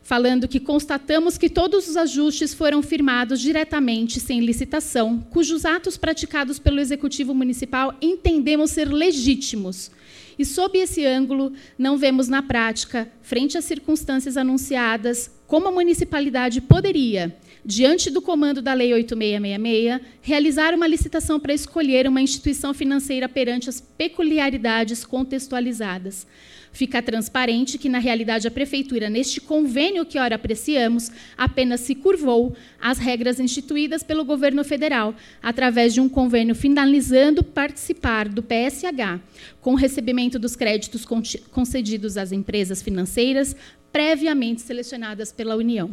[0.03, 6.59] falando que constatamos que todos os ajustes foram firmados diretamente sem licitação, cujos atos praticados
[6.59, 9.91] pelo Executivo Municipal entendemos ser legítimos.
[10.39, 16.61] E, sob esse ângulo, não vemos na prática, frente às circunstâncias anunciadas, como a municipalidade
[16.61, 23.29] poderia, diante do comando da Lei 8666, realizar uma licitação para escolher uma instituição financeira
[23.29, 26.27] perante as peculiaridades contextualizadas.
[26.73, 32.57] Fica transparente que, na realidade, a Prefeitura, neste convênio que ora apreciamos, apenas se curvou
[32.81, 39.21] às regras instituídas pelo governo federal, através de um convênio finalizando participar do PSH,
[39.61, 41.05] com o recebimento dos créditos
[41.51, 43.55] concedidos às empresas financeiras
[43.93, 45.91] previamente selecionadas pela União.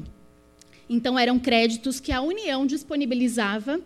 [0.89, 3.81] Então, eram créditos que a União disponibilizava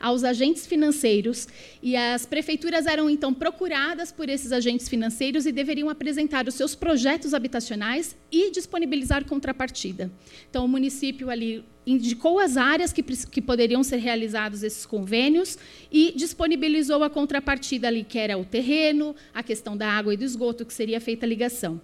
[0.00, 1.48] aos agentes financeiros
[1.82, 6.74] e as prefeituras eram então procuradas por esses agentes financeiros e deveriam apresentar os seus
[6.74, 10.10] projetos habitacionais e disponibilizar contrapartida.
[10.50, 15.58] Então, o município ali indicou as áreas que, que poderiam ser realizados esses convênios
[15.92, 20.24] e disponibilizou a contrapartida ali, que era o terreno, a questão da água e do
[20.24, 21.80] esgoto, que seria feita a ligação.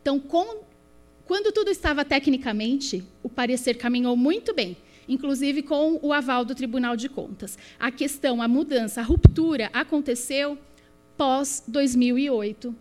[0.00, 0.62] Então, com,
[1.24, 4.76] quando tudo estava tecnicamente, o parecer caminhou muito bem
[5.08, 7.58] inclusive com o aval do Tribunal de Contas.
[7.78, 10.58] A questão, a mudança, a ruptura aconteceu
[11.16, 12.74] pós 2008,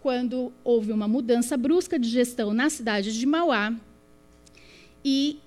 [0.00, 3.74] quando houve uma mudança brusca de gestão na cidade de Mauá
[5.04, 5.38] e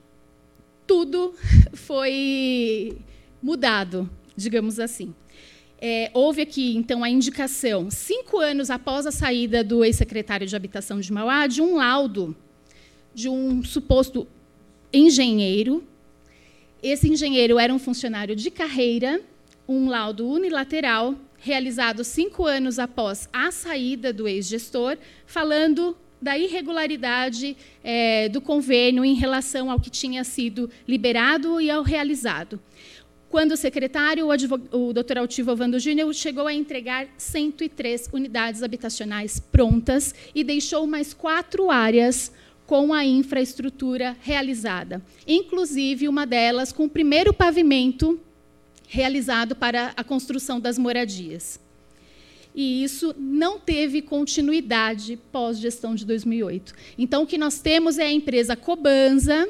[0.85, 1.33] tudo
[1.73, 2.97] foi
[3.41, 5.13] mudado, digamos assim.
[5.79, 10.99] É, houve aqui, então, a indicação, cinco anos após a saída do ex-secretário de Habitação
[10.99, 12.35] de Mauá, de um laudo
[13.13, 14.27] de um suposto
[14.91, 15.83] engenheiro
[16.81, 19.21] esse engenheiro era um funcionário de carreira,
[19.67, 28.29] um laudo unilateral, realizado cinco anos após a saída do ex-gestor, falando da irregularidade é,
[28.29, 32.59] do convênio em relação ao que tinha sido liberado e ao realizado.
[33.29, 35.17] Quando o secretário, o, o Dr.
[35.17, 42.31] Altivo Ovando Júnior, chegou a entregar 103 unidades habitacionais prontas e deixou mais quatro áreas
[42.65, 48.19] com a infraestrutura realizada, inclusive uma delas com o primeiro pavimento
[48.87, 51.59] realizado para a construção das moradias.
[52.53, 56.73] E isso não teve continuidade pós-gestão de 2008.
[56.97, 59.49] Então, o que nós temos é a empresa Cobanza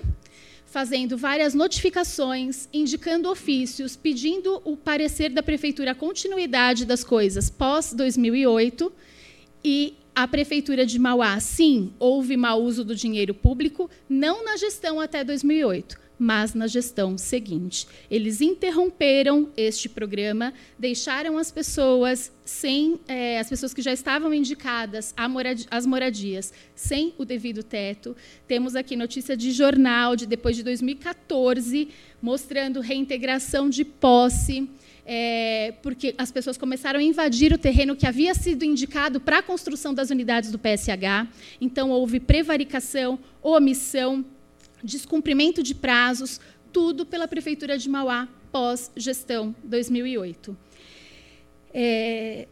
[0.65, 7.93] fazendo várias notificações, indicando ofícios, pedindo o parecer da prefeitura a continuidade das coisas pós
[7.93, 8.91] 2008
[9.63, 15.01] e a Prefeitura de Mauá, sim, houve mau uso do dinheiro público, não na gestão
[15.01, 17.85] até 2008, mas na gestão seguinte.
[18.09, 25.13] Eles interromperam este programa, deixaram as pessoas sem é, as pessoas que já estavam indicadas
[25.69, 28.15] às moradias sem o devido teto.
[28.47, 31.89] Temos aqui notícia de jornal de depois de 2014
[32.21, 34.69] mostrando reintegração de posse
[35.05, 39.43] é, porque as pessoas começaram a invadir o terreno que havia sido indicado para a
[39.43, 41.27] construção das unidades do PSH.
[41.61, 44.25] Então, houve prevaricação, omissão,
[44.83, 46.41] descumprimento de prazos,
[46.73, 50.57] tudo pela Prefeitura de Mauá pós-gestão 2008.
[51.73, 52.47] É,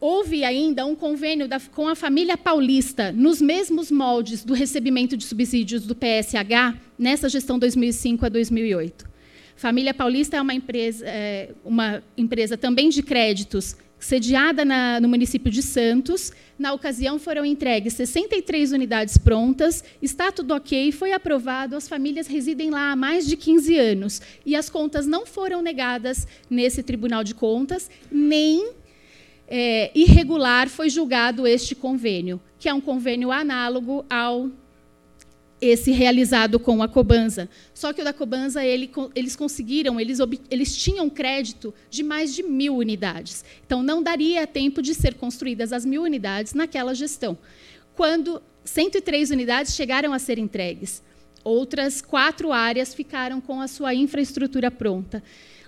[0.00, 5.24] houve ainda um convênio da, com a família paulista, nos mesmos moldes do recebimento de
[5.24, 9.08] subsídios do PSH, nessa gestão 2005 a 2008.
[9.58, 15.50] Família Paulista é uma empresa, é, uma empresa também de créditos, sediada na, no município
[15.50, 16.30] de Santos.
[16.56, 22.70] Na ocasião, foram entregues 63 unidades prontas, está tudo ok, foi aprovado, as famílias residem
[22.70, 24.22] lá há mais de 15 anos.
[24.46, 28.70] E as contas não foram negadas nesse Tribunal de Contas, nem
[29.48, 34.48] é, irregular foi julgado este convênio, que é um convênio análogo ao
[35.60, 37.48] esse realizado com a Cobanza.
[37.74, 40.18] Só que o da Cobanza ele, eles conseguiram, eles,
[40.50, 43.44] eles tinham crédito de mais de mil unidades.
[43.66, 47.36] Então, não daria tempo de ser construídas as mil unidades naquela gestão.
[47.94, 51.02] Quando 103 unidades chegaram a ser entregues,
[51.42, 55.22] outras quatro áreas ficaram com a sua infraestrutura pronta.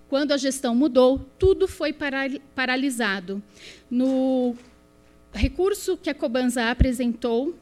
[0.09, 1.95] Quando a gestão mudou, tudo foi
[2.55, 3.43] paralisado.
[3.89, 4.55] No
[5.33, 7.55] recurso que a Cobanza apresentou,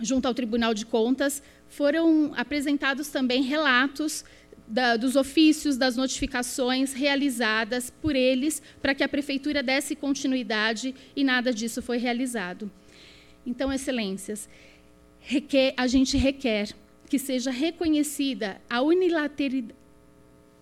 [0.00, 4.24] junto ao Tribunal de Contas, foram apresentados também relatos
[4.66, 11.22] da, dos ofícios, das notificações realizadas por eles para que a prefeitura desse continuidade e
[11.22, 12.70] nada disso foi realizado.
[13.46, 14.48] Então, excelências,
[15.20, 16.70] requer, a gente requer
[17.08, 18.80] que seja reconhecida a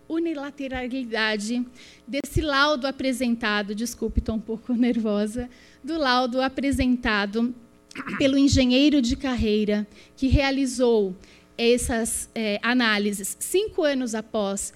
[0.08, 1.64] unilateralidade
[2.06, 5.48] desse laudo apresentado, desculpe, estou um pouco nervosa,
[5.82, 7.54] do laudo apresentado
[8.18, 9.86] pelo engenheiro de carreira
[10.16, 11.14] que realizou
[11.56, 14.72] essas é, análises cinco anos após.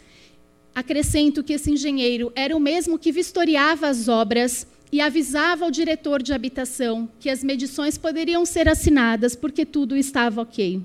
[0.74, 6.22] Acrescento que esse engenheiro era o mesmo que vistoriava as obras e avisava ao diretor
[6.22, 10.82] de habitação que as medições poderiam ser assinadas porque tudo estava ok.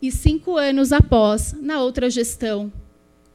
[0.00, 2.72] E cinco anos após, na outra gestão,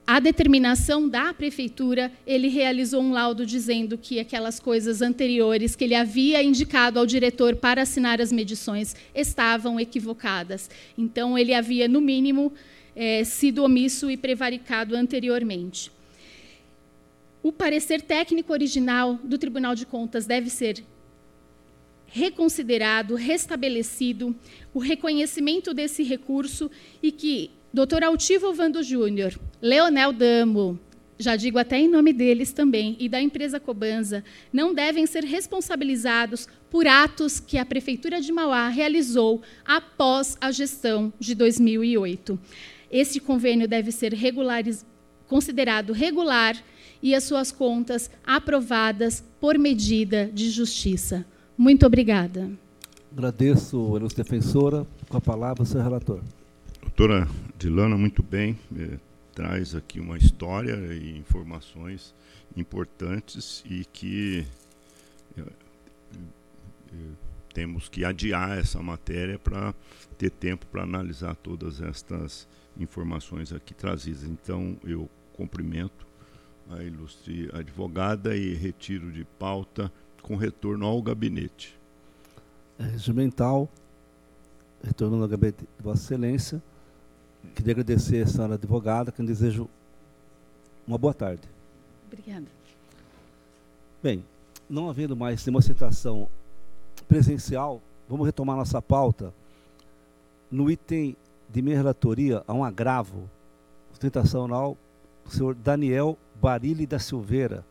[0.10, 5.96] a determinação da prefeitura, ele realizou um laudo dizendo que aquelas coisas anteriores que ele
[5.96, 10.70] havia indicado ao diretor para assinar as medições estavam equivocadas.
[10.98, 12.54] Então, ele havia, no mínimo,
[12.96, 15.92] é, sido omisso e prevaricado anteriormente.
[17.44, 20.86] O parecer técnico original do Tribunal de Contas deve ser
[22.06, 24.34] reconsiderado, restabelecido,
[24.74, 26.72] o reconhecimento desse recurso
[27.04, 28.04] e que Dr.
[28.04, 30.80] Altivo Vando Júnior, Leonel Damo,
[31.20, 34.24] já digo até em nome deles também, e da empresa Cobanza,
[34.54, 41.12] não devem ser responsabilizados por atos que a Prefeitura de Mauá realizou após a gestão
[41.20, 42.40] de 2008.
[42.92, 44.14] Esse convênio deve ser
[45.28, 46.56] considerado regular
[47.02, 51.26] e as suas contas aprovadas por medida de justiça.
[51.58, 52.50] Muito obrigada.
[53.12, 54.86] Agradeço, a defensora.
[55.10, 56.22] Com a palavra, o seu relator
[56.88, 57.28] doutora
[57.58, 58.98] Dilana, muito bem, é,
[59.36, 62.16] traz aqui uma história e informações
[62.56, 64.48] importantes e que
[65.38, 65.46] é, é,
[67.54, 69.76] temos que adiar essa matéria para
[70.18, 72.48] ter tempo para analisar todas estas
[72.80, 74.24] informações aqui trazidas.
[74.24, 76.08] Então, eu cumprimento
[76.70, 79.92] a ilustre advogada e retiro de pauta
[80.22, 81.78] com retorno ao gabinete.
[82.80, 83.70] É regimental,
[84.82, 86.64] retornando ao gabinete de Vossa Excelência.
[87.56, 89.70] Queria agradecer a senhora advogada, que eu desejo
[90.88, 91.42] uma boa tarde.
[92.08, 92.46] Obrigada.
[94.02, 94.24] Bem,
[94.70, 96.30] não havendo mais nenhuma citação
[97.08, 99.34] presencial, vamos retomar nossa pauta.
[100.50, 101.16] No item
[101.50, 103.30] de minha relatoria, há um agravo
[103.92, 104.78] sustentação oral
[105.26, 107.66] do senhor Daniel Barilli da Silveira,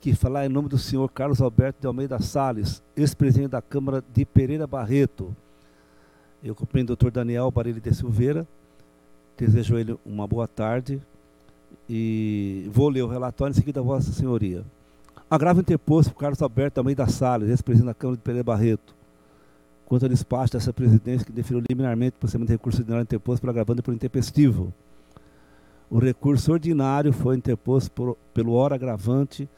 [0.00, 4.24] que falar em nome do senhor Carlos Alberto de Almeida Sales, ex-presidente da Câmara de
[4.24, 5.36] Pereira Barreto.
[6.42, 8.48] Eu cumprimento o doutor Daniel Barilli da Silveira,
[9.42, 11.02] Desejo ele uma boa tarde
[11.90, 14.64] e vou ler o relatório em seguida a Vossa Senhoria.
[15.28, 18.94] Agravo interposto por Carlos Alberto Almeida Salles, ex-presidente da Câmara de Pereira Barreto,
[19.84, 23.50] quanto ao despacho dessa presidência que definiu liminarmente o procedimento de recurso ordinário interposto por
[23.50, 24.72] agravante por intempestivo.
[25.90, 29.48] O recurso ordinário foi interposto por, pelo hora agravante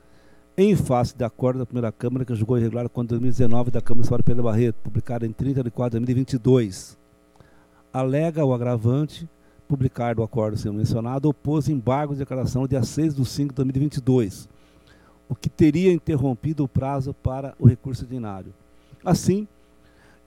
[0.56, 4.22] em face de acordo da primeira Câmara que julgou irregular quando 2019 da Câmara de
[4.22, 6.96] Pereira Barreto, publicado em 30 de 4 de 2022.
[7.92, 9.28] Alega o agravante
[9.68, 14.48] publicar do acordo sendo mencionado, opôs embargo de declaração dia 6 de 5 de 2022,
[15.28, 18.52] o que teria interrompido o prazo para o recurso ordinário.
[19.04, 19.48] Assim,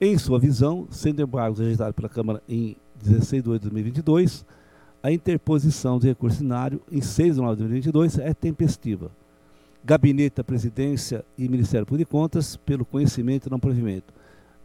[0.00, 4.44] em sua visão, sendo embargos rejeitados pela Câmara em 16 de 8 de 2022,
[5.02, 9.10] a interposição de recurso ordinário em 6 de 9 de 2022 é tempestiva.
[9.84, 14.12] Gabinete da Presidência e Ministério Público de Contas, pelo conhecimento e não provimento.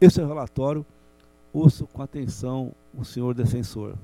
[0.00, 0.84] Esse é o relatório.
[1.52, 3.94] Ouço com atenção o senhor defensor.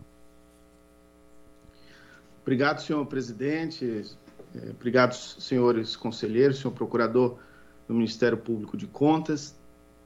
[2.51, 4.05] Obrigado, senhor presidente.
[4.57, 7.39] É, obrigado, senhores conselheiros, senhor procurador
[7.87, 9.55] do Ministério Público de Contas.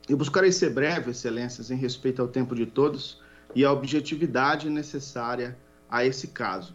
[0.06, 3.18] Eu buscarei ser breve, excelências, em respeito ao tempo de todos
[3.54, 5.56] e à objetividade necessária
[5.88, 6.74] a esse caso.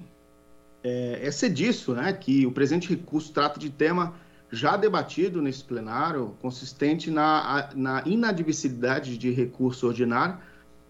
[0.83, 4.15] É, é disso né, que o presente recurso trata de tema
[4.51, 10.39] já debatido nesse plenário, consistente na, na inadmissibilidade de recurso ordinário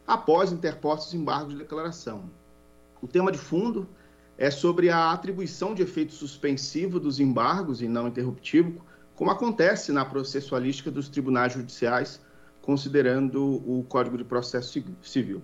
[0.08, 2.32] após interpostos embargos de declaração.
[3.02, 3.86] O tema de fundo
[4.40, 10.06] é sobre a atribuição de efeito suspensivo dos embargos e não interruptivo, como acontece na
[10.06, 12.22] processualística dos tribunais judiciais,
[12.62, 15.42] considerando o Código de Processo Civil.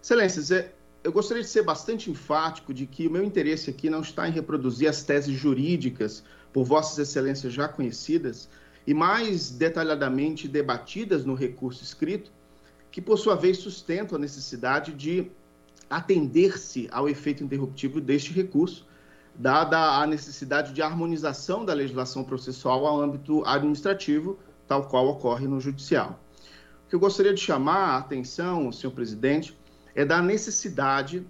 [0.00, 0.72] Excelências, é,
[1.02, 4.32] eu gostaria de ser bastante enfático de que o meu interesse aqui não está em
[4.32, 6.22] reproduzir as teses jurídicas
[6.52, 8.48] por Vossas Excelências já conhecidas
[8.86, 12.30] e mais detalhadamente debatidas no recurso escrito,
[12.92, 15.28] que por sua vez sustentam a necessidade de
[15.88, 18.86] atender-se ao efeito interruptivo deste recurso,
[19.34, 25.60] dada a necessidade de harmonização da legislação processual ao âmbito administrativo, tal qual ocorre no
[25.60, 26.20] judicial.
[26.86, 29.56] O que eu gostaria de chamar a atenção, senhor presidente,
[29.94, 31.26] é da necessidade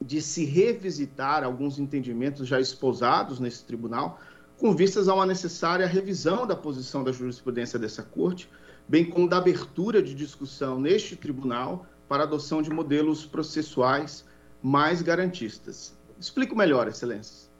[0.00, 4.20] de se revisitar alguns entendimentos já esposados nesse tribunal,
[4.58, 8.48] com vistas a uma necessária revisão da posição da jurisprudência dessa corte,
[8.88, 14.26] bem como da abertura de discussão neste tribunal para a adoção de modelos processuais
[14.62, 15.96] mais garantistas.
[16.20, 17.50] Explico melhor, excelências.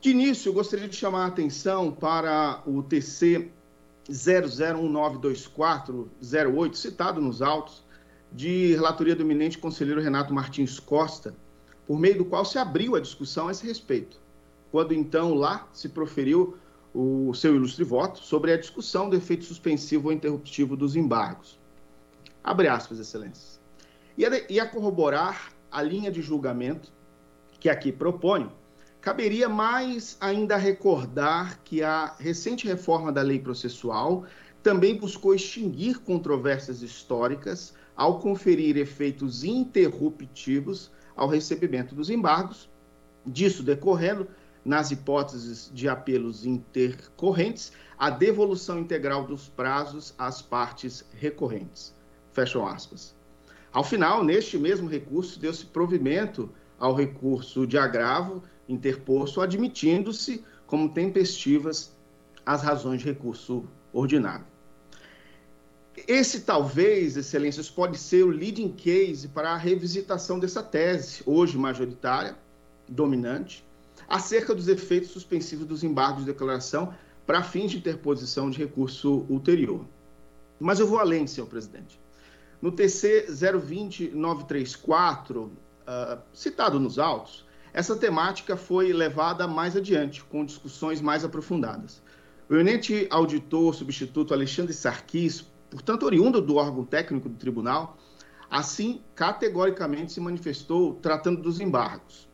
[0.00, 3.50] De início, gostaria de chamar a atenção para o TC
[4.08, 7.84] 00192408, citado nos autos,
[8.32, 11.34] de relatoria do eminente conselheiro Renato Martins Costa,
[11.86, 14.18] por meio do qual se abriu a discussão a esse respeito,
[14.72, 16.56] quando então lá se proferiu
[16.94, 21.58] o seu ilustre voto sobre a discussão do efeito suspensivo ou interruptivo dos embargos.
[22.46, 23.60] Abre aspas, excelências.
[24.16, 26.92] E a, e a corroborar a linha de julgamento
[27.58, 28.52] que aqui proponho,
[29.00, 34.26] caberia mais ainda recordar que a recente reforma da lei processual
[34.62, 42.70] também buscou extinguir controvérsias históricas ao conferir efeitos interruptivos ao recebimento dos embargos,
[43.26, 44.28] disso decorrendo,
[44.64, 51.95] nas hipóteses de apelos intercorrentes, a devolução integral dos prazos às partes recorrentes.
[52.36, 53.14] Fecham aspas.
[53.72, 61.96] Ao final, neste mesmo recurso, deu-se provimento ao recurso de agravo interposto, admitindo-se como tempestivas
[62.44, 64.44] as razões de recurso ordinário.
[66.06, 72.36] Esse, talvez, excelências, pode ser o leading case para a revisitação dessa tese, hoje majoritária,
[72.86, 73.64] dominante,
[74.06, 76.92] acerca dos efeitos suspensivos dos embargos de declaração
[77.26, 79.86] para fins de interposição de recurso ulterior.
[80.60, 81.98] Mas eu vou além, senhor presidente.
[82.60, 85.52] No TC 020934, uh,
[86.32, 92.02] citado nos autos, essa temática foi levada mais adiante, com discussões mais aprofundadas.
[92.48, 97.96] O eminente auditor substituto Alexandre Sarkis portanto oriundo do órgão técnico do tribunal,
[98.50, 102.28] assim categoricamente se manifestou tratando dos embargos.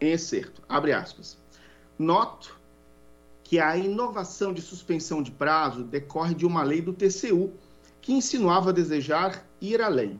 [0.00, 1.36] Em excerto, abre aspas.
[1.98, 2.56] Noto
[3.42, 7.52] que a inovação de suspensão de prazo decorre de uma lei do TCU
[8.08, 10.18] que insinuava desejar ir além.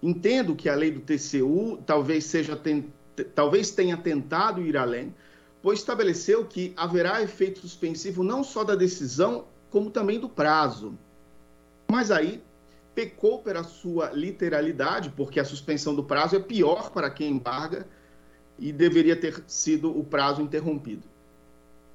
[0.00, 2.56] Entendo que a lei do TCU talvez seja
[3.34, 5.12] talvez tenha tentado ir além,
[5.60, 10.96] pois estabeleceu que haverá efeito suspensivo não só da decisão, como também do prazo.
[11.90, 12.40] Mas aí
[12.94, 17.88] pecou pela sua literalidade, porque a suspensão do prazo é pior para quem embarga
[18.56, 21.08] e deveria ter sido o prazo interrompido.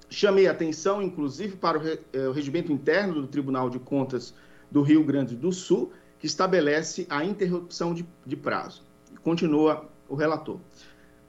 [0.09, 1.79] Chamei atenção, inclusive, para
[2.11, 4.33] eh, o regimento interno do Tribunal de Contas
[4.71, 8.83] do Rio Grande do Sul, que estabelece a interrupção de, de prazo.
[9.23, 10.59] Continua o relator,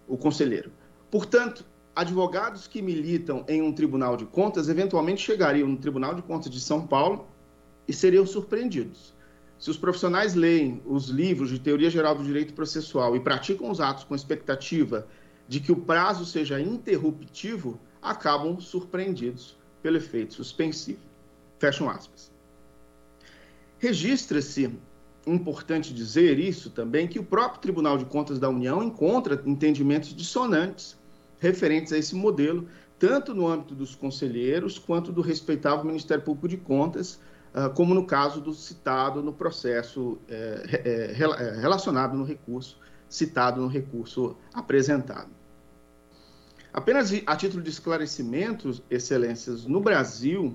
[0.06, 0.70] o conselheiro.
[1.10, 1.64] Portanto,
[1.94, 6.60] advogados que militam em um Tribunal de Contas eventualmente chegariam no Tribunal de Contas de
[6.60, 7.26] São Paulo
[7.88, 9.14] e seriam surpreendidos.
[9.58, 13.80] Se os profissionais leem os livros de teoria geral do direito processual e praticam os
[13.80, 15.06] atos com expectativa
[15.48, 21.00] de que o prazo seja interruptivo, acabam surpreendidos pelo efeito suspensivo.
[21.58, 22.30] Fecham aspas.
[23.78, 24.72] Registra-se,
[25.26, 30.96] importante dizer isso também, que o próprio Tribunal de Contas da União encontra entendimentos dissonantes
[31.38, 32.66] referentes a esse modelo,
[32.98, 37.20] tanto no âmbito dos conselheiros quanto do respeitável Ministério Público de Contas,
[37.56, 42.78] ah, como no caso do citado no processo é, é, é, relacionado no recurso,
[43.08, 45.30] citado no recurso apresentado.
[46.70, 50.54] Apenas a título de esclarecimento, excelências, no Brasil,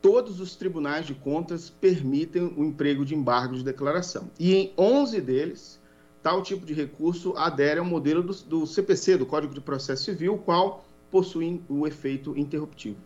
[0.00, 4.30] todos os tribunais de contas permitem o emprego de embargo de declaração.
[4.38, 5.80] E em 11 deles,
[6.22, 10.38] tal tipo de recurso adere ao modelo do, do CPC, do Código de Processo Civil,
[10.38, 12.96] qual possui o efeito interruptivo.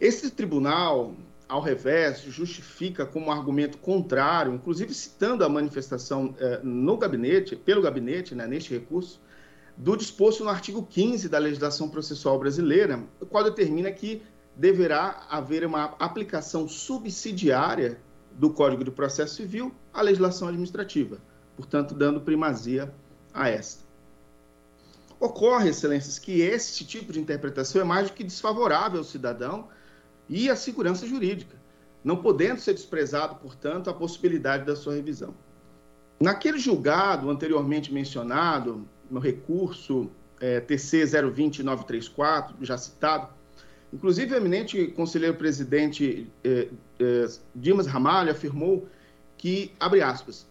[0.00, 1.14] Esse tribunal,
[1.48, 8.34] ao revés, justifica como argumento contrário, inclusive citando a manifestação eh, no gabinete, pelo gabinete,
[8.34, 9.20] né, neste recurso,
[9.76, 14.22] do disposto no artigo 15 da legislação processual brasileira, o qual determina que
[14.56, 18.00] deverá haver uma aplicação subsidiária
[18.32, 21.18] do Código de Processo Civil à legislação administrativa,
[21.54, 22.92] portanto, dando primazia
[23.32, 23.84] a esta.
[25.20, 29.68] Ocorre, excelências, que esse tipo de interpretação é mais do que desfavorável ao cidadão
[30.28, 31.56] e a segurança jurídica,
[32.04, 35.34] não podendo ser desprezado, portanto, a possibilidade da sua revisão.
[36.20, 40.10] Naquele julgado anteriormente mencionado, no recurso
[40.40, 43.28] é, TC 020934, já citado,
[43.92, 46.68] inclusive o eminente conselheiro presidente é,
[46.98, 48.88] é, Dimas Ramalho afirmou
[49.36, 50.46] que, abre aspas,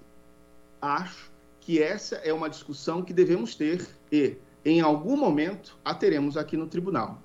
[0.82, 6.38] acho que essa é uma discussão que devemos ter e, em algum momento, a teremos
[6.38, 7.22] aqui no tribunal.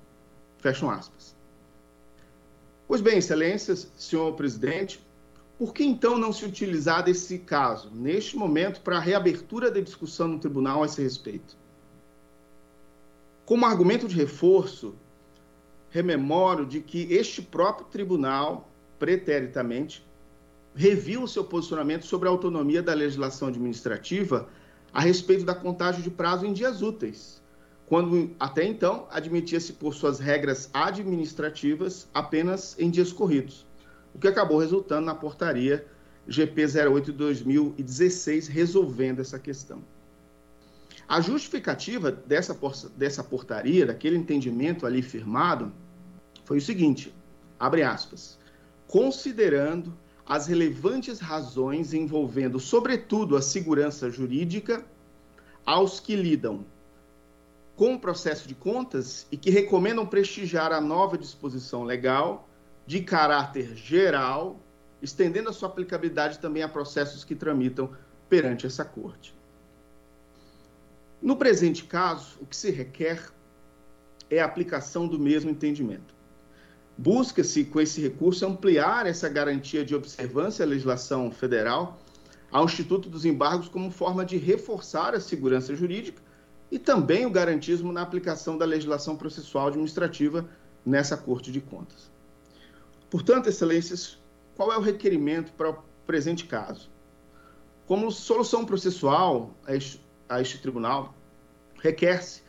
[0.57, 1.35] Fecham aspas.
[2.87, 5.01] Pois bem, excelências, senhor presidente,
[5.57, 10.27] por que então não se utilizar desse caso, neste momento, para a reabertura da discussão
[10.27, 11.55] no tribunal a esse respeito?
[13.45, 14.95] Como argumento de reforço,
[15.91, 20.03] rememoro de que este próprio tribunal, preteritamente,
[20.73, 24.47] reviu o seu posicionamento sobre a autonomia da legislação administrativa
[24.93, 27.41] a respeito da contagem de prazo em dias úteis,
[27.85, 33.67] quando até então admitia-se por suas regras administrativas apenas em dias corridos,
[34.15, 35.85] o que acabou resultando na portaria
[36.25, 39.83] GP 08 de 2016 resolvendo essa questão.
[41.11, 42.57] A justificativa dessa,
[42.95, 45.69] dessa portaria, daquele entendimento ali firmado,
[46.45, 47.13] foi o seguinte:
[47.59, 48.39] abre aspas,
[48.87, 49.93] considerando
[50.25, 54.85] as relevantes razões envolvendo, sobretudo, a segurança jurídica
[55.65, 56.65] aos que lidam
[57.75, 62.47] com o processo de contas e que recomendam prestigiar a nova disposição legal
[62.87, 64.61] de caráter geral,
[65.01, 67.91] estendendo a sua aplicabilidade também a processos que tramitam
[68.29, 69.40] perante essa corte.
[71.21, 73.31] No presente caso, o que se requer
[74.29, 76.15] é a aplicação do mesmo entendimento.
[76.97, 81.99] Busca-se, com esse recurso, ampliar essa garantia de observância à legislação federal
[82.51, 86.21] ao Instituto dos Embargos como forma de reforçar a segurança jurídica
[86.71, 90.49] e também o garantismo na aplicação da legislação processual administrativa
[90.85, 92.11] nessa Corte de Contas.
[93.09, 94.17] Portanto, Excelências,
[94.55, 96.89] qual é o requerimento para o presente caso?
[97.85, 99.53] Como solução processual
[100.31, 101.13] a este, tribunal,
[101.81, 102.41] requer-se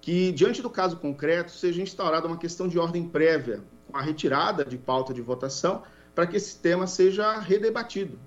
[0.00, 4.64] que, diante do caso concreto, seja instaurada uma questão de ordem prévia, com a retirada
[4.64, 5.82] de pauta de votação,
[6.14, 8.18] para que esse tema seja redebatido.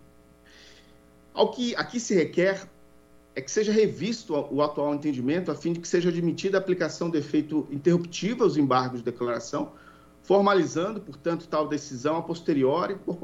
[1.34, 2.68] Ao que aqui se requer
[3.36, 7.10] é que seja revisto o atual entendimento, a fim de que seja admitida a aplicação
[7.10, 9.74] do efeito interruptivo aos embargos de declaração,
[10.22, 13.18] formalizando, portanto, tal decisão a posteriori por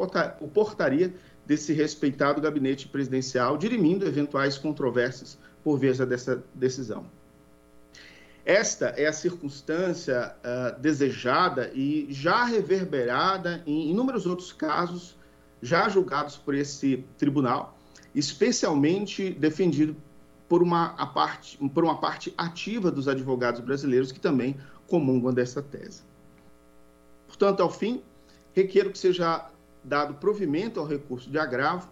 [0.54, 1.14] portaria
[1.46, 5.38] desse respeitado gabinete presidencial, dirimindo eventuais controvérsias
[5.70, 7.06] por via dessa decisão.
[8.44, 15.16] Esta é a circunstância uh, desejada e já reverberada em inúmeros outros casos
[15.62, 17.78] já julgados por esse tribunal,
[18.16, 19.96] especialmente defendido
[20.48, 26.02] por uma, parte, por uma parte ativa dos advogados brasileiros que também comungam dessa tese.
[27.28, 28.02] Portanto, ao fim,
[28.56, 29.48] requero que seja
[29.84, 31.88] dado provimento ao recurso de agravo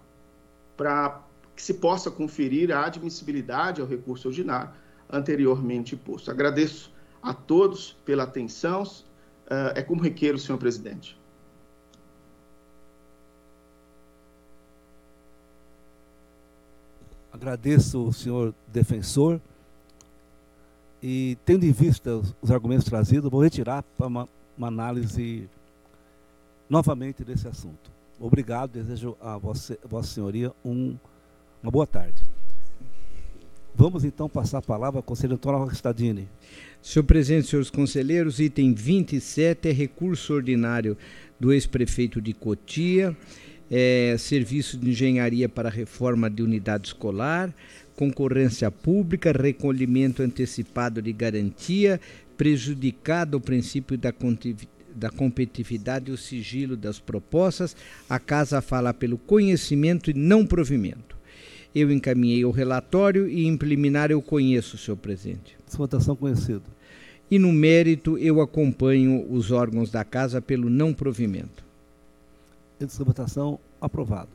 [0.76, 1.27] para
[1.58, 4.70] que se possa conferir a admissibilidade ao recurso ordinário
[5.10, 6.30] anteriormente posto.
[6.30, 8.84] Agradeço a todos pela atenção.
[8.84, 11.18] Uh, é como requeiro, senhor presidente.
[17.34, 19.42] Agradeço o senhor defensor
[21.02, 25.50] e, tendo em vista os, os argumentos trazidos, vou retirar para uma, uma, análise
[26.70, 27.92] novamente desse assunto.
[28.20, 30.96] Obrigado, desejo a Vossa, Vossa Senhoria um,
[31.62, 32.24] uma boa tarde.
[33.76, 36.28] Vamos então passar a palavra ao conselheiro Antônio Rostadini.
[36.82, 40.98] Senhor presidente, senhores conselheiros, item 27 é recurso ordinário
[41.40, 43.16] do ex-prefeito de Cotia,
[43.70, 47.54] é, serviço de engenharia para reforma de unidade escolar,
[47.96, 52.00] concorrência pública, recolhimento antecipado de garantia,
[52.38, 54.14] prejudicado o princípio da
[54.96, 57.76] da competitividade e o sigilo das propostas,
[58.10, 61.17] a casa fala pelo conhecimento e não provimento.
[61.78, 65.56] Eu encaminhei o relatório e em preliminar eu conheço, senhor presidente.
[65.74, 66.64] Votação conhecida.
[67.30, 71.64] E no mérito eu acompanho os órgãos da casa pelo não provimento.
[72.80, 74.30] Essa votação aprovado.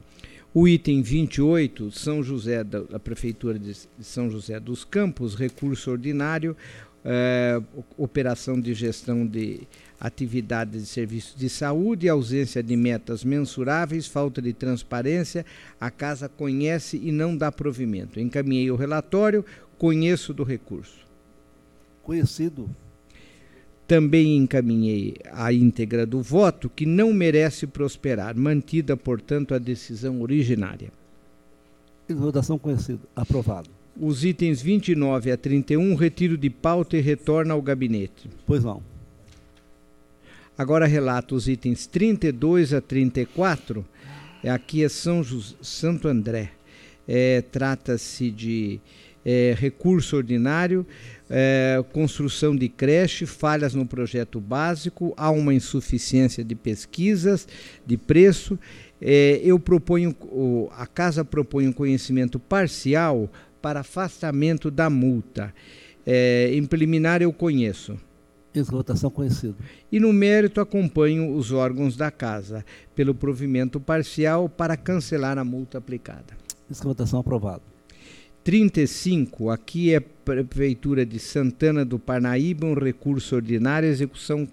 [0.54, 6.56] O item 28, São José da Prefeitura de São José dos Campos, recurso ordinário,
[7.04, 7.60] eh,
[7.96, 9.62] operação de gestão de
[10.00, 15.46] atividades de serviços de saúde, ausência de metas mensuráveis, falta de transparência,
[15.80, 18.18] a casa conhece e não dá provimento.
[18.18, 19.44] Encaminhei o relatório,
[19.78, 21.06] conheço do recurso.
[22.02, 22.68] Conhecido.
[23.86, 30.90] Também encaminhei a íntegra do voto, que não merece prosperar, mantida, portanto, a decisão originária.
[32.08, 33.00] Votação conhecida.
[33.14, 33.81] Aprovado.
[34.00, 38.28] Os itens 29 a 31, retiro de pauta e retorna ao gabinete.
[38.46, 38.82] Pois não.
[40.56, 43.84] Agora relato os itens 32 a 34.
[44.44, 46.52] Aqui é São José, Santo André.
[47.06, 48.80] É, Trata-se de
[49.24, 50.86] é, recurso ordinário,
[51.28, 57.46] é, construção de creche, falhas no projeto básico, há uma insuficiência de pesquisas,
[57.86, 58.58] de preço.
[59.00, 60.14] É, eu proponho,
[60.76, 63.30] a casa propõe um conhecimento parcial
[63.62, 65.54] para afastamento da multa.
[66.04, 67.96] É, em preliminar eu conheço.
[68.54, 69.56] Esgotação conhecido.
[69.90, 72.64] E no mérito acompanho os órgãos da casa
[72.94, 76.36] pelo provimento parcial para cancelar a multa aplicada.
[76.70, 77.62] Esgotação aprovado.
[78.44, 84.48] 35, aqui é Prefeitura de Santana do Parnaíba, um recurso ordinário, execução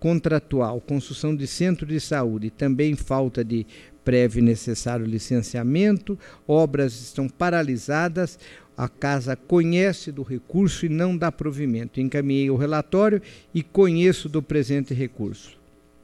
[0.00, 3.66] contratual, construção de centro de saúde, também falta de
[4.08, 8.38] prévio e necessário licenciamento, obras estão paralisadas,
[8.74, 12.00] a casa conhece do recurso e não dá provimento.
[12.00, 13.20] Encaminhei o relatório
[13.52, 15.58] e conheço do presente recurso.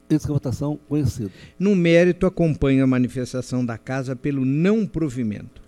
[0.07, 1.31] De votação conhecido.
[1.57, 5.64] No mérito, acompanho a manifestação da casa pelo não provimento.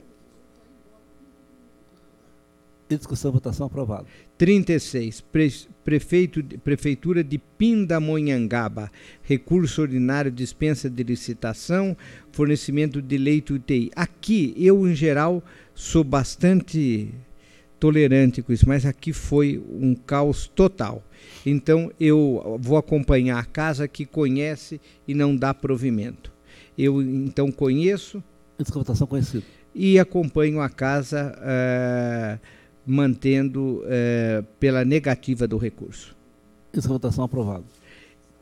[2.96, 4.08] Discussão, votação aprovado.
[4.38, 5.22] 36.
[5.22, 5.52] Pre
[5.84, 8.92] Prefeito, Prefeitura de Pindamonhangaba.
[9.24, 11.96] Recurso ordinário, dispensa de licitação,
[12.32, 13.92] fornecimento de leito UTI.
[13.96, 15.44] Aqui, eu, em geral,
[15.74, 17.14] sou bastante
[17.80, 21.04] tolerante com isso, mas aqui foi um caos total.
[21.46, 26.32] Então, eu vou acompanhar a casa que conhece e não dá provimento.
[26.78, 28.24] Eu, então, conheço.
[28.74, 29.46] votação conhecida.
[29.74, 31.34] E acompanho a casa.
[31.38, 32.57] Uh,
[32.88, 36.16] mantendo eh, pela negativa do recurso.
[36.74, 37.66] Essa votação aprovada.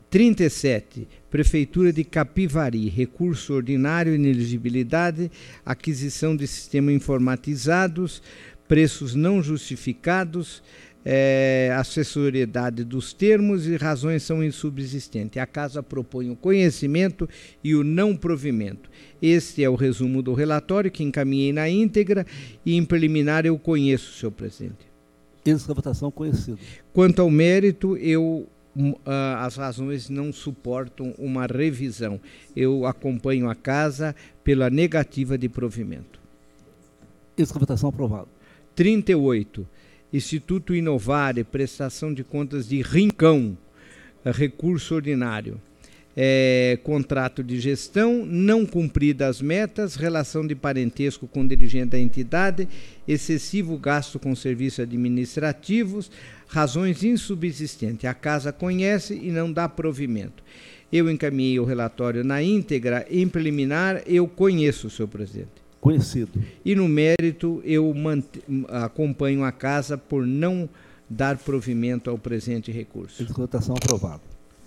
[0.08, 1.08] 37.
[1.28, 5.30] Prefeitura de Capivari, recurso ordinário, ineligibilidade,
[5.64, 8.22] aquisição de sistemas informatizados,
[8.68, 10.62] preços não justificados,
[11.08, 15.40] é, assessoriedade dos termos e razões são insubsistentes.
[15.40, 17.28] A Casa propõe o conhecimento
[17.62, 18.90] e o não provimento.
[19.22, 22.26] Este é o resumo do relatório que encaminhei na íntegra
[22.64, 24.90] e em preliminar eu conheço, senhor presidente.
[25.46, 26.58] Essa votação conhecida.
[26.92, 28.92] Quanto ao mérito, eu uh,
[29.38, 32.20] as razões não suportam uma revisão.
[32.56, 34.12] Eu acompanho a casa
[34.42, 36.20] pela negativa de provimento.
[37.38, 38.26] Essa votação aprovada.
[38.74, 39.66] 38
[40.12, 43.56] Instituto Inovare, prestação de contas de Rincão,
[44.24, 45.60] recurso ordinário.
[46.18, 52.66] É, contrato de gestão, não cumprida as metas, relação de parentesco com dirigente da entidade,
[53.06, 56.10] excessivo gasto com serviços administrativos,
[56.48, 58.06] razões insubsistentes.
[58.06, 60.42] A casa conhece e não dá provimento.
[60.90, 66.42] Eu encaminhei o relatório na íntegra, em preliminar, eu conheço, senhor presidente conhecido.
[66.64, 67.94] E no mérito, eu
[68.68, 70.68] acompanho a casa por não
[71.08, 73.24] dar provimento ao presente recurso.
[73.32, 74.22] Votação aprovada.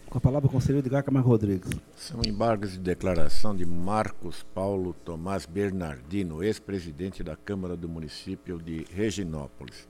[0.09, 1.69] Com a palavra o conselheiro Edgar Camargo Rodrigues.
[1.97, 8.85] São embargos de declaração de Marcos Paulo Tomás Bernardino, ex-presidente da Câmara do Município de
[8.95, 9.89] Reginópolis.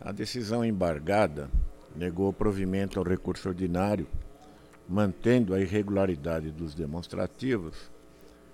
[0.00, 1.50] A decisão embargada
[1.96, 4.06] negou provimento ao recurso ordinário,
[4.88, 7.90] mantendo a irregularidade dos demonstrativos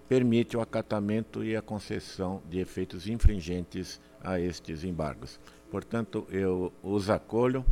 [0.08, 5.38] permite o acatamento e a concessão de efeitos infringentes a estes embargos.
[5.70, 7.62] Portanto, eu os acolho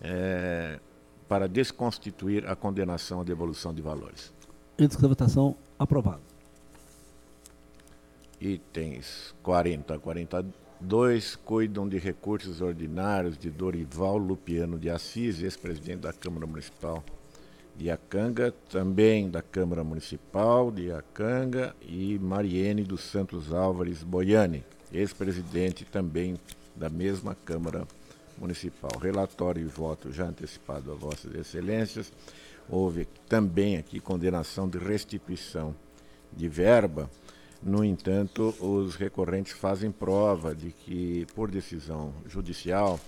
[0.00, 0.80] é,
[1.28, 4.34] para desconstituir a condenação à devolução de valores.
[4.78, 6.29] Índice de votação aprovado
[8.40, 16.12] itens 40 a 42 cuidam de recursos ordinários de Dorival Lupiano de Assis, ex-presidente da
[16.12, 17.04] Câmara Municipal
[17.76, 25.84] de Acanga, também da Câmara Municipal de Acanga, e Mariene dos Santos Álvares Boiani, ex-presidente
[25.84, 26.36] também
[26.74, 27.86] da mesma Câmara
[28.38, 28.90] Municipal.
[28.98, 32.12] Relatório e voto já antecipado a Vossas Excelências.
[32.68, 35.74] Houve também aqui condenação de restituição
[36.32, 37.10] de verba
[37.62, 42.98] no entanto, os recorrentes fazem prova de que, por decisão judicial,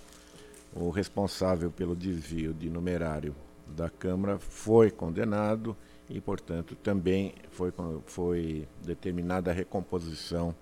[0.75, 3.35] o responsável pelo desvio de numerário
[3.67, 5.75] da Câmara foi condenado
[6.09, 7.73] e, portanto, também foi,
[8.05, 10.55] foi determinada a recomposição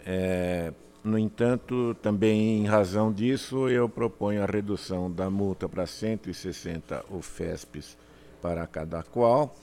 [0.03, 7.05] É, no entanto, também em razão disso, eu proponho a redução da multa para 160
[7.11, 7.95] UFESPs
[8.41, 9.55] para cada qual,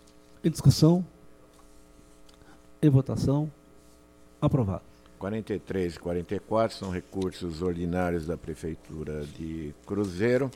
[0.42, 1.04] Em discussão?
[2.80, 3.52] Em votação?
[4.40, 4.82] Aprovado.
[5.18, 10.50] 43 e 44 são recursos ordinários da Prefeitura de Cruzeiro.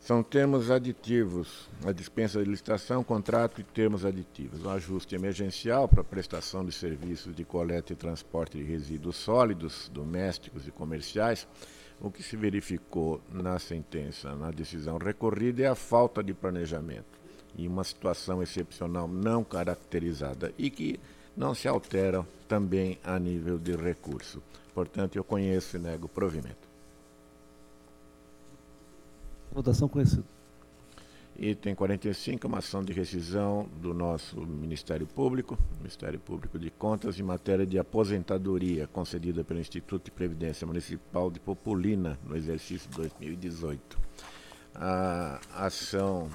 [0.00, 4.64] São termos aditivos, a dispensa de licitação, contrato e termos aditivos.
[4.64, 10.66] O ajuste emergencial para prestação de serviços de coleta e transporte de resíduos sólidos, domésticos
[10.66, 11.46] e comerciais.
[12.00, 17.18] O que se verificou na sentença, na decisão recorrida, é a falta de planejamento
[17.56, 21.00] e uma situação excepcional não caracterizada e que
[21.36, 24.42] não se altera também a nível de recurso.
[24.72, 26.68] Portanto, eu conheço e nego provimento.
[29.52, 30.37] Votação conhecida.
[31.40, 37.22] Item 45, uma ação de rescisão do nosso Ministério Público, Ministério Público de Contas, em
[37.22, 43.96] matéria de aposentadoria concedida pelo Instituto de Previdência Municipal de Populina no exercício 2018.
[44.74, 46.28] A ação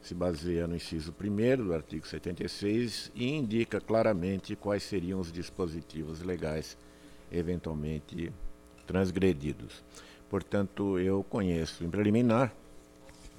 [0.00, 6.22] se baseia no inciso 1 do artigo 76 e indica claramente quais seriam os dispositivos
[6.22, 6.78] legais
[7.30, 8.32] eventualmente
[8.86, 9.84] transgredidos.
[10.30, 12.61] Portanto, eu conheço em preliminar.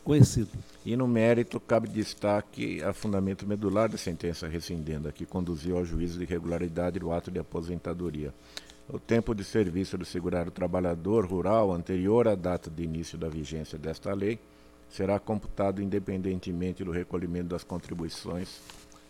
[0.03, 0.49] Conhecido.
[0.85, 6.17] E no mérito, cabe destaque a fundamento medular da sentença rescindenda, que conduziu ao juízo
[6.17, 8.33] de irregularidade do ato de aposentadoria.
[8.89, 13.77] O tempo de serviço do segurado trabalhador rural anterior à data de início da vigência
[13.77, 14.39] desta lei
[14.89, 18.59] será computado independentemente do recolhimento das contribuições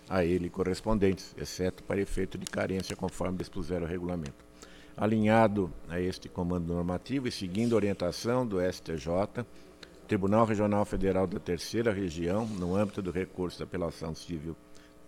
[0.08, 4.54] a ele correspondentes, exceto para efeito de carência, conforme dispuser o regulamento
[4.96, 9.44] alinhado a este comando normativo e seguindo a orientação do STJ,
[10.08, 14.56] Tribunal Regional Federal da Terceira Região, no âmbito do recurso da apelação civil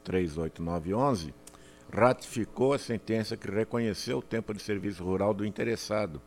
[0.03, 1.33] 38911,
[1.91, 6.21] ratificou a sentença que reconheceu o tempo de serviço rural do interessado,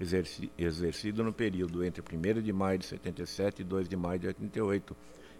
[0.00, 4.26] exerci exercido no período entre 1 de maio de 77 e 2 de maio de
[4.26, 4.96] 88,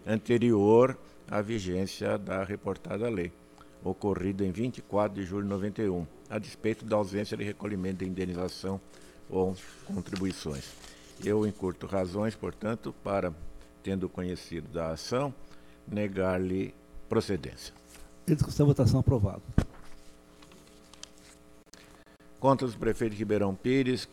[0.07, 0.99] anterior
[1.31, 3.33] à vigência da reportada lei
[3.83, 8.81] ocorrido em 24 de julho de 91, a despeito da ausência de recolhimento de indenização
[9.31, 9.55] ou
[9.87, 10.73] contribuições.
[11.25, 13.33] Eu encurto razões, portanto, para,
[13.83, 15.35] tendo conhecido da ação,
[15.87, 16.75] negar-lhe
[17.09, 17.75] procedência.
[18.27, 19.43] Em discussão, votação aprovado.
[22.39, 24.09] Contas do prefeito Ribeirão Pires,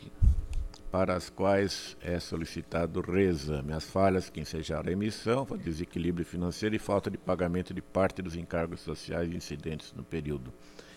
[0.92, 3.74] para as quais é solicitado reexame.
[3.74, 8.36] As falhas que ensejaram a emissão desequilíbrio financeiro e falta de pagamento de parte dos
[8.36, 10.54] encargos sociais incidentes no período.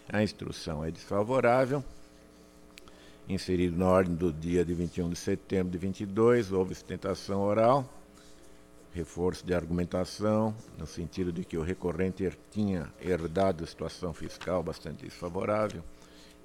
[0.09, 1.85] A instrução é desfavorável.
[3.28, 7.86] Inserido na ordem do dia de 21 de setembro de 22, houve sustentação oral,
[8.94, 15.82] reforço de argumentação, no sentido de que o recorrente tinha herdado situação fiscal bastante desfavorável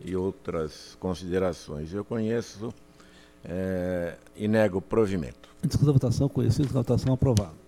[0.03, 1.93] e outras considerações.
[1.93, 2.73] Eu conheço
[3.45, 5.49] é, e nego o provimento.
[5.61, 7.63] Discussão da votação, conhecido, votação aprovada.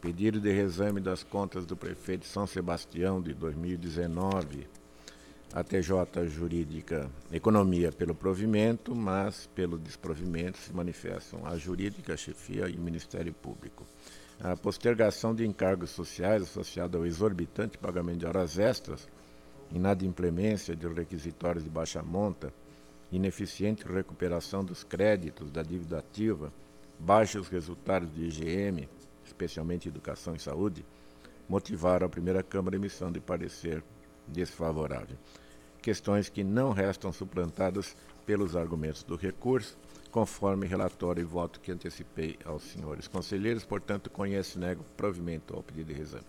[0.00, 4.66] Pedido de reexame das contas do prefeito de São Sebastião de 2019.
[5.56, 12.68] A TJ Jurídica Economia pelo provimento, mas pelo desprovimento se manifestam a jurídica, a chefia
[12.68, 13.86] e o Ministério Público.
[14.38, 19.08] A postergação de encargos sociais associada ao exorbitante pagamento de horas extras,
[19.72, 22.52] inadimplemência de requisitórios de baixa monta,
[23.10, 26.52] ineficiente recuperação dos créditos da dívida ativa,
[26.98, 28.86] baixos resultados de IGM,
[29.24, 30.84] especialmente educação e saúde,
[31.48, 33.82] motivaram a primeira Câmara a emissão de parecer
[34.28, 35.16] desfavorável.
[35.86, 37.94] Questões que não restam suplantadas
[38.26, 39.78] pelos argumentos do recurso,
[40.10, 45.62] conforme relatório e voto que antecipei aos senhores conselheiros, portanto, conhece e nego provimento ao
[45.62, 46.24] pedido de exame.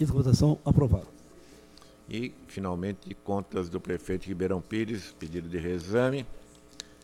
[0.00, 1.06] Votação aprovada.
[2.10, 6.26] E, finalmente, contas do prefeito Ribeirão Pires, pedido de reexame,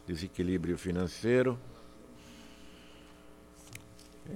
[0.06, 1.58] desequilíbrio financeiro.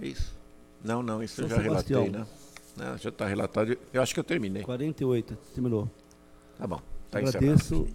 [0.00, 0.34] É isso.
[0.82, 2.04] Não, não, isso São eu já Sebastião.
[2.04, 2.26] relatei, né?
[2.74, 3.76] Não, já está relatado.
[3.92, 4.62] Eu acho que eu terminei.
[4.62, 5.90] 48, terminou.
[6.58, 6.80] Tá bom.
[7.10, 7.94] Tá Agradeço encerrado.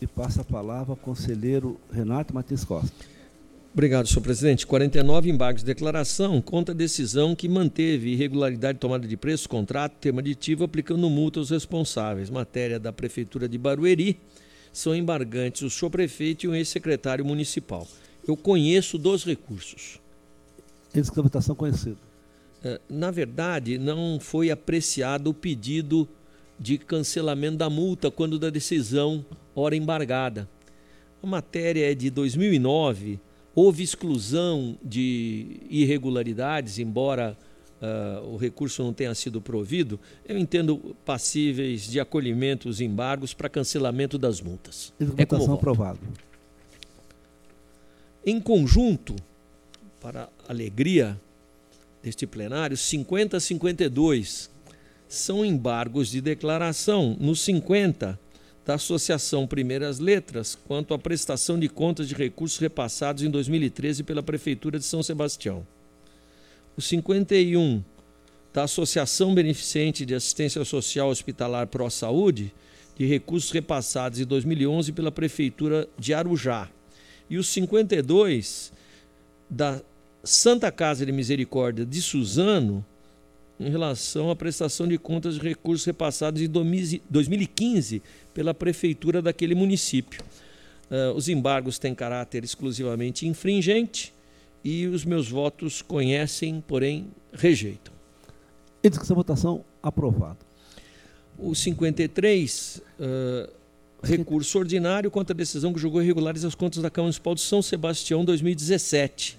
[0.00, 2.92] e passa a palavra ao conselheiro Renato Martins Costa.
[3.72, 4.66] Obrigado, senhor presidente.
[4.66, 9.94] 49 embargos de declaração contra a decisão que manteve irregularidade de tomada de preço, contrato,
[9.94, 12.28] termo aditivo, aplicando multa aos responsáveis.
[12.28, 14.18] Matéria da Prefeitura de Barueri.
[14.72, 17.86] São embargantes o senhor prefeito e o ex-secretário municipal.
[18.26, 19.98] Eu conheço dos recursos.
[20.94, 21.98] Eles que votação conhecido.
[22.62, 26.08] É, na verdade, não foi apreciado o pedido
[26.62, 29.24] de cancelamento da multa quando da decisão
[29.54, 30.48] hora embargada.
[31.22, 33.20] A matéria é de 2009
[33.54, 37.36] Houve exclusão de irregularidades, embora
[37.82, 40.00] uh, o recurso não tenha sido provido.
[40.26, 44.94] Eu entendo passíveis de acolhimento os embargos para cancelamento das multas.
[45.18, 46.00] É como aprovado.
[48.24, 49.14] Em conjunto,
[50.00, 51.20] para alegria
[52.02, 54.50] deste plenário, 50 a 52
[55.12, 57.16] são embargos de declaração.
[57.20, 58.18] Nos 50,
[58.64, 64.22] da Associação Primeiras Letras, quanto à prestação de contas de recursos repassados em 2013 pela
[64.22, 65.66] Prefeitura de São Sebastião.
[66.76, 67.82] O 51
[68.54, 72.54] da Associação Beneficente de Assistência Social Hospitalar Pró Saúde,
[72.96, 76.70] de recursos repassados em 2011 pela Prefeitura de Arujá.
[77.28, 78.72] E o 52
[79.48, 79.82] da
[80.24, 82.84] Santa Casa de Misericórdia de Suzano,
[83.58, 88.02] em relação à prestação de contas de recursos repassados em 2015
[88.34, 90.22] pela prefeitura daquele município.
[90.90, 94.12] Uh, os embargos têm caráter exclusivamente infringente
[94.64, 97.92] e os meus votos conhecem, porém rejeitam.
[98.84, 100.38] Em discussão, votação, aprovado.
[101.38, 103.52] O 53, uh,
[104.02, 107.62] recurso ordinário contra a decisão que julgou irregulares as contas da Câmara Municipal de São
[107.62, 109.38] Sebastião 2017.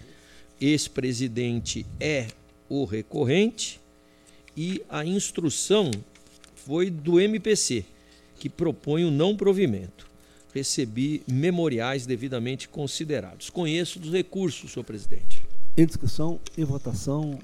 [0.59, 2.27] Ex-presidente é
[2.69, 3.83] o recorrente
[4.56, 5.91] e a instrução
[6.56, 7.85] foi do MPC,
[8.40, 10.07] que propõe o não provimento.
[10.53, 13.49] Recebi memoriais devidamente considerados.
[13.49, 15.43] Conheço dos recursos, senhor presidente.
[15.75, 17.40] Em discussão e votação.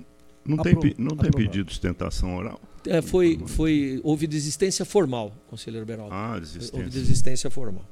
[0.46, 2.62] Não tem, não tem pedido de sustentação oral?
[2.86, 6.14] É, foi, foi, houve desistência formal, conselheiro Beraldo.
[6.14, 6.78] Ah, desistência.
[6.78, 7.84] Houve desistência formal.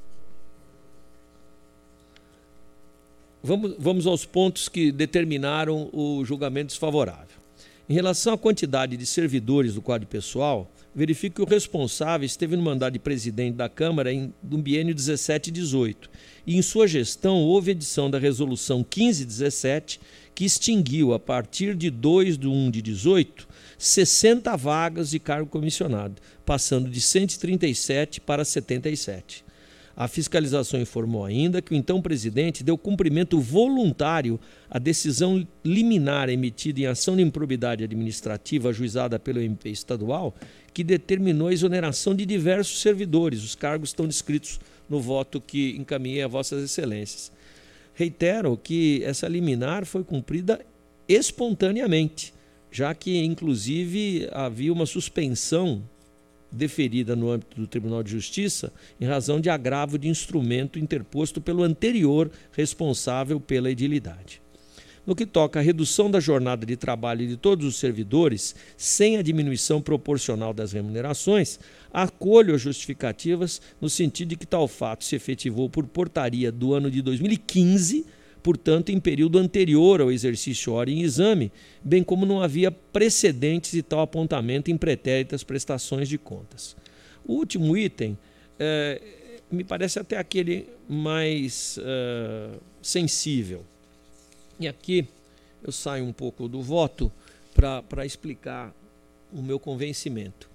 [3.43, 7.36] Vamos, vamos aos pontos que determinaram o julgamento desfavorável.
[7.90, 12.61] Em relação à quantidade de servidores do quadro pessoal, verifique que o responsável esteve no
[12.61, 16.09] mandato de presidente da Câmara em, no biênio 17 e 18,
[16.45, 20.01] e em sua gestão houve edição da Resolução 1517,
[20.35, 26.22] que extinguiu, a partir de 2 de 1 de 18, 60 vagas de cargo comissionado,
[26.45, 29.47] passando de 137 para 77.
[30.00, 36.82] A fiscalização informou ainda que o então presidente deu cumprimento voluntário à decisão liminar emitida
[36.82, 40.35] em ação de improbidade administrativa ajuizada pelo MP estadual,
[40.72, 43.43] que determinou a exoneração de diversos servidores.
[43.43, 47.32] Os cargos estão descritos no voto que encaminhei a Vossas Excelências.
[47.95, 50.64] Reitero que essa liminar foi cumprida
[51.09, 52.35] espontaneamente,
[52.72, 55.82] já que, inclusive, havia uma suspensão
[56.51, 61.64] deferida no âmbito do Tribunal de Justiça em razão de agravo de instrumento interposto pelo
[61.64, 64.42] anterior responsável pela edilidade.
[65.06, 69.22] No que toca à redução da jornada de trabalho de todos os servidores, sem a
[69.22, 71.59] diminuição proporcional das remunerações,
[71.93, 76.92] acolho as justificativas no sentido de que tal fato se efetivou por portaria do ano
[76.92, 78.06] de 2015
[78.43, 81.51] portanto, em período anterior ao exercício hora em exame,
[81.83, 86.75] bem como não havia precedentes de tal apontamento em pretéritas prestações de contas.
[87.25, 88.17] O último item
[88.59, 89.01] é,
[89.51, 93.66] me parece até aquele mais é, sensível.
[94.59, 95.07] E aqui
[95.64, 97.11] eu saio um pouco do voto
[97.53, 98.74] para explicar
[99.33, 100.49] o meu convencimento.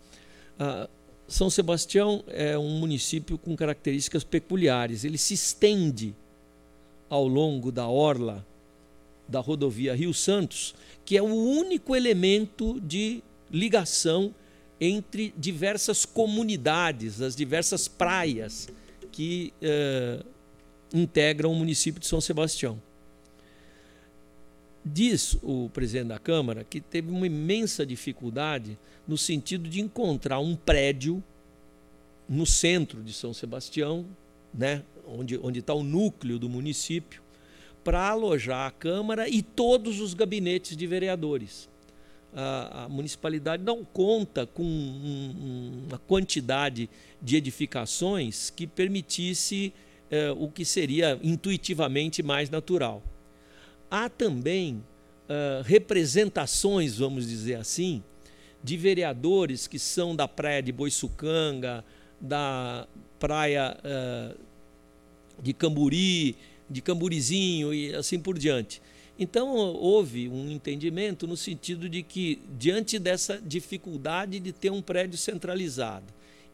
[0.58, 0.88] Ah,
[1.26, 5.04] São Sebastião é um município com características peculiares.
[5.04, 6.14] Ele se estende
[7.12, 8.42] ao longo da orla
[9.28, 10.74] da rodovia Rio Santos,
[11.04, 14.34] que é o único elemento de ligação
[14.80, 18.66] entre diversas comunidades, as diversas praias
[19.12, 20.24] que eh,
[20.94, 22.80] integram o município de São Sebastião.
[24.82, 30.56] Diz o presidente da Câmara que teve uma imensa dificuldade no sentido de encontrar um
[30.56, 31.22] prédio
[32.26, 34.06] no centro de São Sebastião,
[34.54, 37.22] né, onde está o núcleo do município,
[37.82, 41.68] para alojar a Câmara e todos os gabinetes de vereadores.
[42.34, 46.88] A, a municipalidade não conta com um, uma quantidade
[47.20, 49.74] de edificações que permitisse
[50.12, 53.02] eh, o que seria intuitivamente mais natural.
[53.90, 58.02] Há também uh, representações, vamos dizer assim,
[58.62, 61.82] de vereadores que são da praia de Boiçucanga,
[62.20, 62.86] da
[63.18, 64.38] praia uh,
[65.40, 66.36] de Camburi,
[66.68, 68.82] de Camburizinho e assim por diante.
[69.18, 75.18] Então, houve um entendimento no sentido de que, diante dessa dificuldade de ter um prédio
[75.18, 76.06] centralizado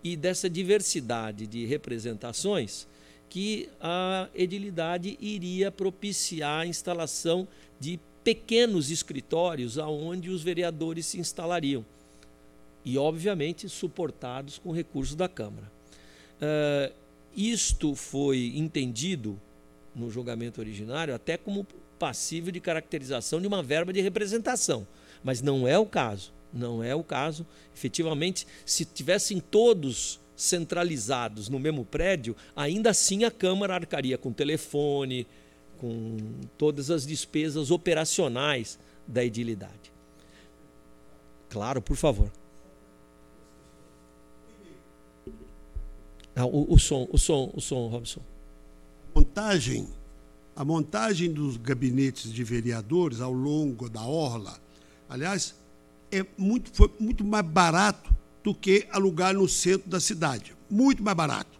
[0.03, 2.87] e dessa diversidade de representações,
[3.29, 7.47] que a edilidade iria propiciar a instalação
[7.79, 11.85] de pequenos escritórios aonde os vereadores se instalariam
[12.85, 15.71] e, obviamente, suportados com recursos da Câmara.
[16.41, 16.93] Uh,
[17.37, 19.41] isto foi entendido
[19.95, 21.67] no julgamento originário até como
[21.99, 24.87] passível de caracterização de uma verba de representação,
[25.23, 26.33] mas não é o caso.
[26.53, 27.47] Não é o caso.
[27.75, 35.27] Efetivamente, se tivessem todos centralizados no mesmo prédio, ainda assim a Câmara arcaria com telefone,
[35.79, 36.17] com
[36.57, 39.93] todas as despesas operacionais da edilidade.
[41.49, 42.31] Claro, por favor.
[46.45, 48.21] O, o, som, o som, o som, Robson.
[49.15, 49.89] Montagem,
[50.55, 54.59] a montagem dos gabinetes de vereadores ao longo da orla,
[55.09, 55.55] aliás,
[56.11, 58.11] é muito, foi muito mais barato
[58.43, 60.55] do que alugar no centro da cidade.
[60.71, 61.59] Muito mais barato.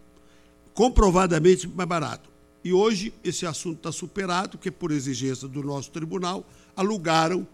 [0.73, 2.29] Comprovadamente mais barato.
[2.63, 7.47] E hoje esse assunto está superado, porque, por exigência do nosso tribunal, alugaram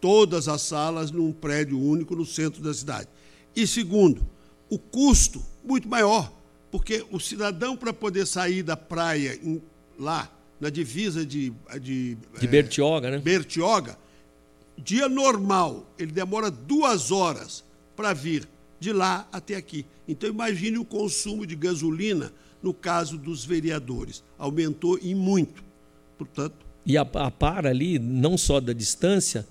[0.00, 3.08] todas as salas num prédio único no centro da cidade.
[3.54, 4.26] E segundo,
[4.68, 6.32] o custo muito maior
[6.72, 9.62] porque o cidadão, para poder sair da praia em,
[9.98, 11.52] lá, na divisa de.
[11.78, 13.18] De, de é, Bertioga, né?
[13.18, 13.98] Bertioga,
[14.78, 17.62] dia normal, ele demora duas horas
[17.94, 18.48] para vir
[18.80, 19.84] de lá até aqui.
[20.08, 24.24] Então, imagine o consumo de gasolina no caso dos vereadores.
[24.38, 25.62] Aumentou em muito.
[26.16, 26.56] Portanto.
[26.86, 29.46] E a, a par ali, não só da distância,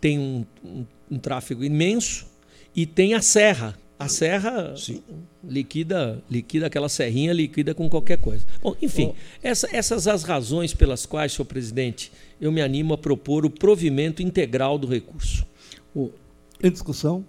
[0.00, 2.26] tem um, um, um tráfego imenso
[2.74, 5.02] e tem a serra a serra Sim.
[5.42, 8.46] liquida, liquida aquela serrinha, liquida com qualquer coisa.
[8.62, 9.38] Bom, enfim, oh.
[9.42, 14.22] essa, essas as razões pelas quais, senhor presidente, eu me animo a propor o provimento
[14.22, 15.46] integral do recurso.
[15.94, 16.10] Oh.
[16.62, 17.24] Em discussão?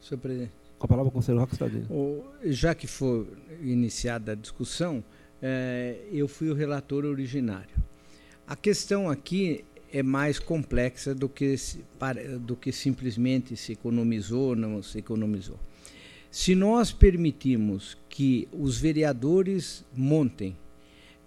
[0.00, 0.52] Senhor presidente.
[0.78, 1.56] Com a palavra, o conselheiro Roque
[1.90, 3.26] oh, Já que for
[3.62, 5.04] iniciada a discussão,
[5.40, 7.82] é, eu fui o relator originário.
[8.46, 11.54] A questão aqui é mais complexa do que,
[12.40, 15.58] do que simplesmente se economizou ou não se economizou.
[16.32, 20.56] Se nós permitirmos que os vereadores montem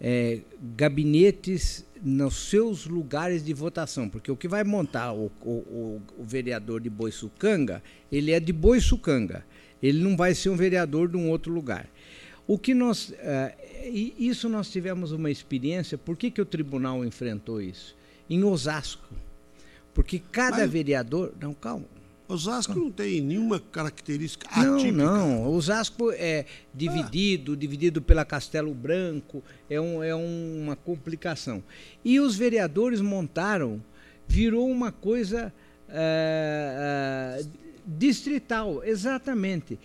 [0.01, 0.39] é,
[0.75, 6.81] gabinetes nos seus lugares de votação, porque o que vai montar o, o, o vereador
[6.81, 9.45] de Boiçucanga, ele é de Boiçucanga,
[9.81, 11.87] ele não vai ser um vereador de um outro lugar.
[12.47, 13.15] O que nós, uh,
[14.17, 17.95] isso nós tivemos uma experiência, por que, que o tribunal enfrentou isso?
[18.27, 19.13] Em Osasco.
[19.93, 20.71] Porque cada Mas...
[20.71, 21.31] vereador.
[21.39, 21.94] Não, calma.
[22.27, 24.91] Osasco não tem nenhuma característica atípica.
[24.91, 25.53] Não, não.
[25.53, 27.55] Osasco é dividido, ah.
[27.55, 31.63] dividido pela Castelo Branco, é, um, é uma complicação.
[32.03, 33.81] E os vereadores montaram,
[34.27, 35.53] virou uma coisa
[35.87, 37.45] é, é,
[37.85, 39.77] distrital, exatamente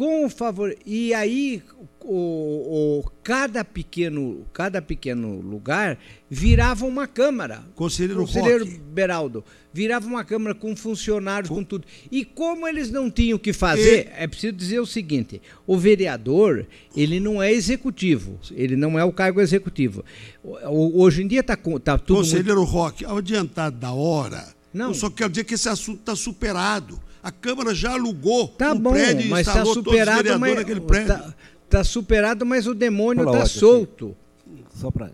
[0.00, 1.62] com favor e aí
[2.00, 5.98] o, o, cada pequeno cada pequeno lugar
[6.30, 7.62] virava uma câmara.
[7.74, 11.56] Conselheiro, conselheiro Beraldo virava uma câmara com funcionários com...
[11.56, 11.86] com tudo.
[12.10, 14.22] E como eles não tinham o que fazer e...
[14.22, 19.12] é preciso dizer o seguinte o vereador ele não é executivo ele não é o
[19.12, 20.02] cargo executivo.
[20.42, 22.72] Hoje em dia está tá tudo conselheiro muito...
[22.72, 24.88] Roque ao adiantar da hora não.
[24.88, 28.78] eu só quero dizer que esse assunto está superado a Câmara já alugou tá um
[28.78, 31.12] bom, prédio e mas tá instalou tá superado, todos os mas, naquele prédio.
[31.12, 31.34] Está
[31.68, 34.16] tá superado, mas o demônio está solto.
[34.46, 34.64] Aqui.
[34.76, 35.12] Só para...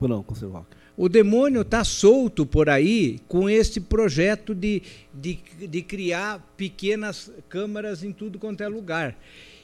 [0.00, 0.76] Não, conselheiro Roque.
[0.96, 8.02] O demônio está solto por aí com esse projeto de, de, de, criar pequenas câmaras
[8.02, 9.14] em tudo quanto é lugar.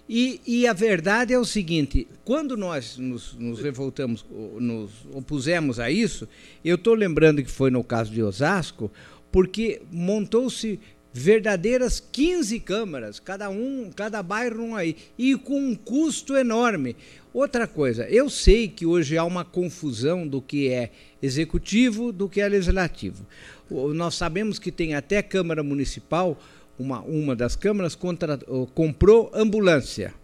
[0.06, 4.26] E, e a verdade é o seguinte: quando nós nos, nos revoltamos,
[4.60, 6.28] nos opusemos a isso,
[6.62, 8.90] eu estou lembrando que foi no caso de Osasco,
[9.30, 10.78] porque montou-se
[11.12, 16.96] verdadeiras 15 câmaras, cada um, cada bairro um aí, e com um custo enorme.
[17.34, 20.90] Outra coisa, eu sei que hoje há uma confusão do que é
[21.22, 23.26] executivo do que é legislativo.
[23.70, 26.38] Nós sabemos que tem até Câmara Municipal,
[26.78, 28.38] uma, uma das câmaras contra,
[28.74, 30.14] comprou ambulância.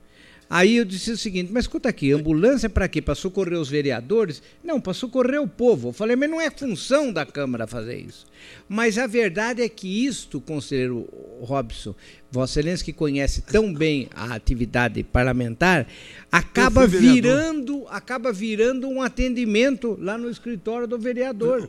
[0.50, 3.02] Aí eu disse o seguinte, mas escuta aqui, ambulância para quê?
[3.02, 4.42] Para socorrer os vereadores?
[4.64, 5.88] Não, para socorrer o povo.
[5.88, 8.24] Eu falei, mas não é função da Câmara fazer isso.
[8.66, 11.06] Mas a verdade é que isto, conselheiro
[11.42, 11.94] Robson,
[12.30, 15.86] Vossa Excelência que conhece tão bem a atividade parlamentar,
[16.32, 21.68] acaba virando, acaba virando um atendimento lá no escritório do vereador,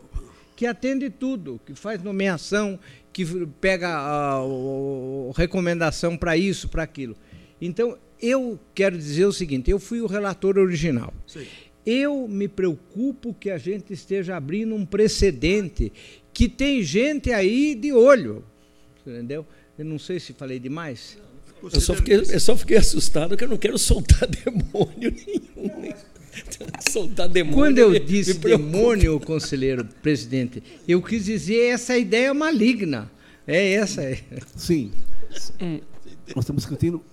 [0.55, 2.79] que atende tudo, que faz nomeação,
[3.11, 3.25] que
[3.59, 7.17] pega a, a, a recomendação para isso, para aquilo.
[7.61, 11.13] Então, eu quero dizer o seguinte: eu fui o relator original.
[11.25, 11.45] Sim.
[11.85, 15.91] Eu me preocupo que a gente esteja abrindo um precedente
[16.33, 18.43] que tem gente aí de olho.
[19.05, 19.45] Entendeu?
[19.77, 21.17] Eu não sei se falei demais.
[21.61, 25.93] Eu só fiquei, eu só fiquei assustado que eu não quero soltar demônio nenhum.
[26.89, 27.57] soltar demônio.
[27.57, 33.11] Quando eu disse demônio, conselheiro presidente, eu quis dizer essa ideia maligna.
[33.47, 34.01] É essa.
[34.55, 34.91] Sim.
[35.59, 35.79] É.
[36.35, 37.03] Nós estamos discutindo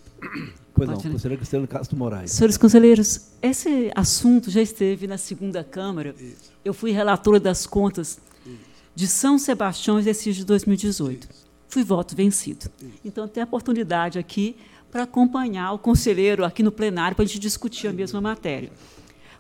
[0.77, 2.33] Pois não, conselheiro Cristiano Castro Moraes.
[2.33, 6.15] Senhores conselheiros, esse assunto já esteve na segunda Câmara.
[6.19, 6.53] Isso.
[6.63, 8.59] Eu fui relatora das contas Isso.
[8.95, 11.29] de São Sebastião, exercício de 2018.
[11.31, 11.47] Isso.
[11.69, 12.71] Fui voto vencido.
[13.05, 14.57] Então, tem a oportunidade aqui
[14.91, 18.71] para acompanhar o conselheiro aqui no plenário para a gente discutir a mesma matéria.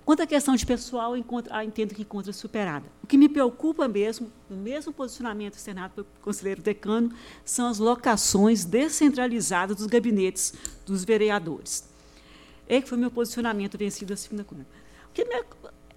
[0.07, 2.86] Quanto à questão de pessoal, eu ah, entendo que encontra superada.
[3.02, 7.12] O que me preocupa mesmo, no mesmo posicionamento externado pelo conselheiro decano,
[7.44, 10.55] são as locações descentralizadas dos gabinetes
[10.86, 11.89] dos vereadores.
[12.68, 14.68] Esse foi meu posicionamento vencido da segunda coluna.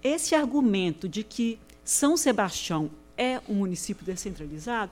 [0.02, 4.90] Esse argumento de que São Sebastião é um município descentralizado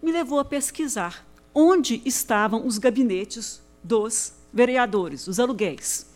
[0.00, 6.13] me levou a pesquisar onde estavam os gabinetes dos vereadores, os aluguéis.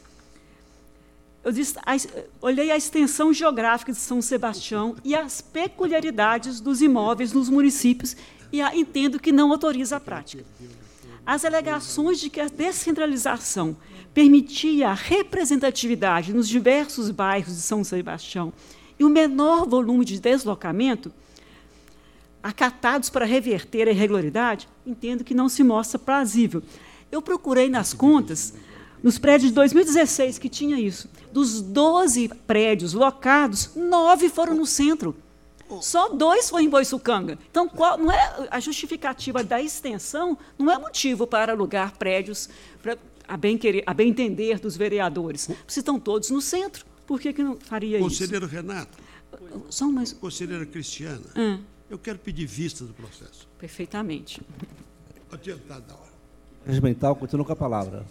[1.44, 1.97] Eu disse, a,
[2.41, 8.17] olhei a extensão geográfica de São Sebastião e as peculiaridades dos imóveis nos municípios
[8.52, 10.44] e a, entendo que não autoriza a prática.
[11.25, 13.76] As alegações de que a descentralização
[14.15, 18.52] permitia a representatividade nos diversos bairros de São Sebastião
[18.99, 21.12] e o menor volume de deslocamento,
[22.42, 26.62] acatados para reverter a irregularidade, entendo que não se mostra plausível.
[27.12, 28.55] Eu procurei nas contas,
[29.02, 35.15] nos prédios de 2016 que tinha isso, dos 12 prédios locados, nove foram no centro.
[35.83, 37.39] Só dois foram em Boiçucanga.
[37.51, 42.49] Então, qual, não é a justificativa da extensão não é motivo para alugar prédios
[42.83, 42.97] para,
[43.27, 45.51] a, bem querer, a bem entender dos vereadores.
[45.67, 48.47] Se estão todos no centro, por que, que não faria Conselheiro isso?
[48.47, 48.99] Conselheiro Renato.
[49.68, 50.12] Só mais...
[50.15, 51.27] Conselheira Cristiana.
[51.36, 51.60] Hum.
[51.91, 53.47] Eu quero pedir vista do processo.
[53.59, 54.41] Perfeitamente.
[55.31, 56.09] Adiantado da hora.
[56.67, 58.07] Regimental, continua com a palavra.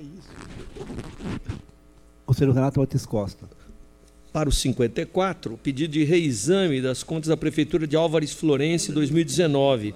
[0.00, 0.28] Isso.
[2.26, 3.48] Conselheiro Renato Ortiz Costa.
[4.32, 9.94] Para o 54, o pedido de reexame das contas da Prefeitura de Álvares Florense 2019.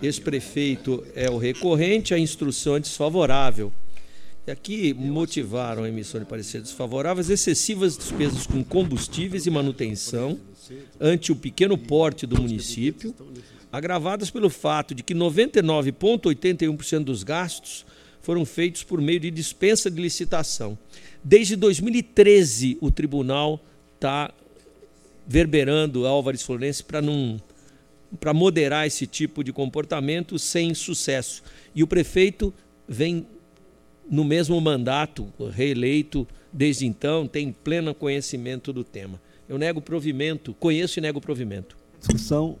[0.00, 3.72] Esse prefeito é o recorrente, a instrução é desfavorável.
[4.46, 10.38] E aqui motivaram a emissão de parecer desfavorável as excessivas despesas com combustíveis e manutenção
[11.00, 13.14] ante o pequeno porte do município,
[13.72, 17.84] agravadas pelo fato de que 99,81% dos gastos
[18.20, 20.78] foram feitos por meio de dispensa de licitação.
[21.22, 23.60] Desde 2013, o tribunal
[23.94, 24.32] está
[25.26, 27.40] verberando Álvares Florense para não
[28.18, 31.42] para moderar esse tipo de comportamento sem sucesso.
[31.74, 32.54] E o prefeito
[32.88, 33.26] vem
[34.10, 39.20] no mesmo mandato, reeleito desde então, tem pleno conhecimento do tema.
[39.46, 41.76] Eu nego provimento, conheço e nego provimento.
[41.98, 42.58] Discussão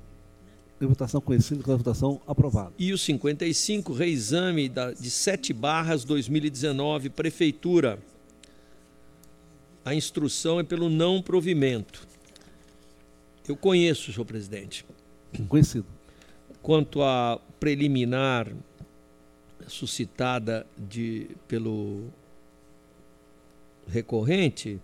[0.86, 2.72] votação conhecida com a votação aprovada.
[2.78, 7.98] E o 55, reexame da, de 7 barras 2019, Prefeitura.
[9.84, 12.06] A instrução é pelo não provimento.
[13.48, 14.84] Eu conheço, senhor presidente.
[15.48, 15.86] Conhecido.
[16.62, 18.52] Quanto à preliminar
[19.66, 22.04] suscitada de, pelo
[23.86, 24.80] recorrente,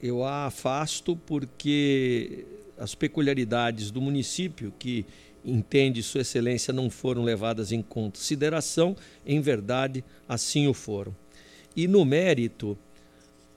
[0.00, 2.46] eu a afasto porque
[2.80, 5.04] as peculiaridades do município, que
[5.44, 11.14] entende Sua Excelência, não foram levadas em consideração, em verdade, assim o foram.
[11.76, 12.76] E no mérito,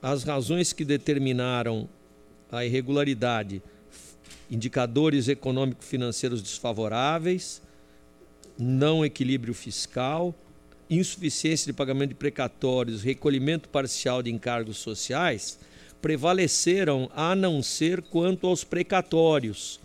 [0.01, 1.87] as razões que determinaram
[2.51, 3.63] a irregularidade,
[4.51, 7.61] indicadores econômico-financeiros desfavoráveis,
[8.59, 10.35] não equilíbrio fiscal,
[10.89, 15.57] insuficiência de pagamento de precatórios, recolhimento parcial de encargos sociais,
[16.03, 19.79] prevaleceram a não ser quanto aos precatórios,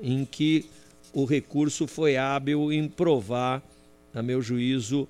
[0.00, 0.66] em que
[1.10, 3.62] o recurso foi hábil em provar,
[4.12, 5.08] a meu juízo,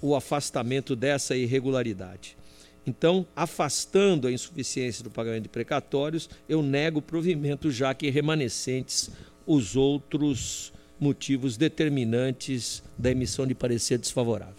[0.00, 2.36] o afastamento dessa irregularidade.
[2.86, 9.10] Então, afastando a insuficiência do pagamento de precatórios, eu nego o provimento, já que remanescentes
[9.44, 14.54] os outros motivos determinantes da emissão de parecer desfavorável.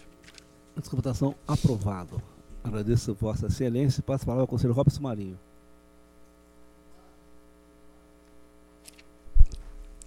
[0.76, 2.33] Essa votação aprovado.
[2.64, 5.38] Agradeço Vossa Excelência e passo a palavra ao conselheiro Robson Marinho.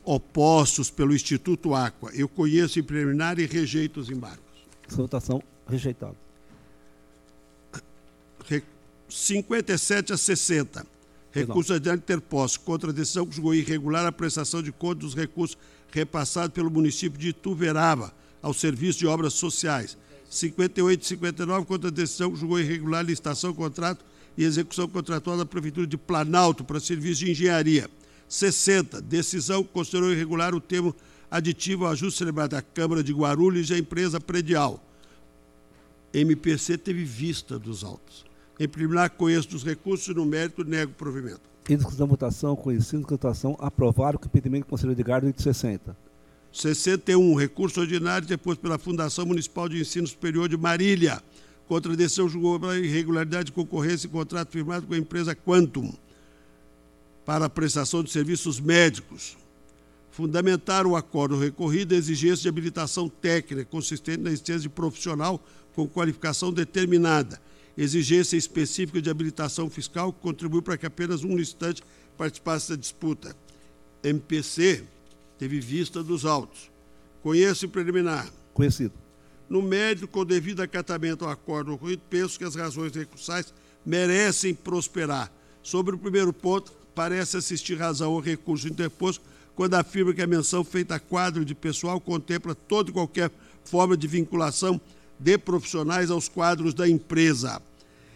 [0.03, 2.11] Opostos pelo Instituto Aqua.
[2.13, 4.41] Eu conheço em preliminar e rejeito os embargos.
[4.89, 6.15] Votação rejeitada.
[9.09, 10.85] 57 a 60.
[11.31, 15.57] Recurso adiante interposto contra a decisão que julgou irregular a prestação de conta dos recursos
[15.91, 18.11] repassados pelo município de Ituverava
[18.41, 19.97] ao serviço de obras sociais
[20.29, 24.03] 58 e 59, contra a decisão que julgou irregular a licitação, contrato
[24.37, 27.89] e execução contratual da Prefeitura de Planalto para serviço de engenharia.
[28.27, 30.93] 60, decisão que considerou irregular o termo
[31.31, 34.83] aditivo ao ajuste celebrado da Câmara de Guarulhos e a empresa predial.
[36.13, 38.25] MPC teve vista dos autos.
[38.59, 41.41] Em preliminar, conheço dos recursos e no mérito nego o provimento.
[41.69, 45.95] Em discussão, votação, conhecido a votação, aprovar o impedimento do Conselho de Guarda de 60.
[46.51, 51.21] 61, recurso ordinário depois pela Fundação Municipal de Ensino Superior de Marília,
[51.67, 55.93] contra decisão julgou pela irregularidade de concorrência em contrato firmado com a empresa Quantum
[57.25, 59.37] para a prestação de serviços médicos.
[60.09, 65.43] Fundamentar o acordo recorrido exigência de habilitação técnica consistente na existência de profissional
[65.75, 67.39] com qualificação determinada,
[67.77, 71.83] exigência específica de habilitação fiscal que contribui para que apenas um licitante
[72.17, 73.35] participasse da disputa.
[74.01, 74.83] MPC
[75.37, 76.71] teve vista dos autos.
[77.21, 78.27] Conheço o preliminar.
[78.53, 78.93] Conhecido.
[79.49, 83.53] No mérito, com devido acatamento ao acordo ocorrido, penso que as razões recursais
[83.85, 85.31] merecem prosperar.
[85.63, 89.23] Sobre o primeiro ponto, parece assistir razão ao recurso interposto
[89.55, 93.31] quando afirma que a menção feita a quadro de pessoal contempla toda e qualquer
[93.63, 94.79] forma de vinculação
[95.19, 97.61] de profissionais aos quadros da empresa.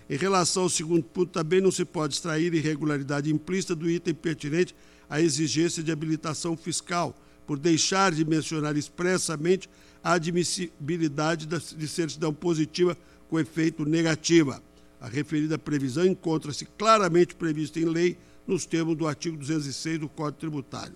[0.09, 4.75] Em relação ao segundo ponto, também não se pode extrair irregularidade implícita do item pertinente
[5.11, 7.13] à exigência de habilitação fiscal,
[7.45, 9.69] por deixar de mencionar expressamente
[10.01, 12.97] a admissibilidade de certidão positiva
[13.29, 14.63] com efeito negativa.
[15.01, 18.17] A referida previsão encontra-se claramente prevista em lei
[18.47, 20.95] nos termos do artigo 206 do Código Tributário.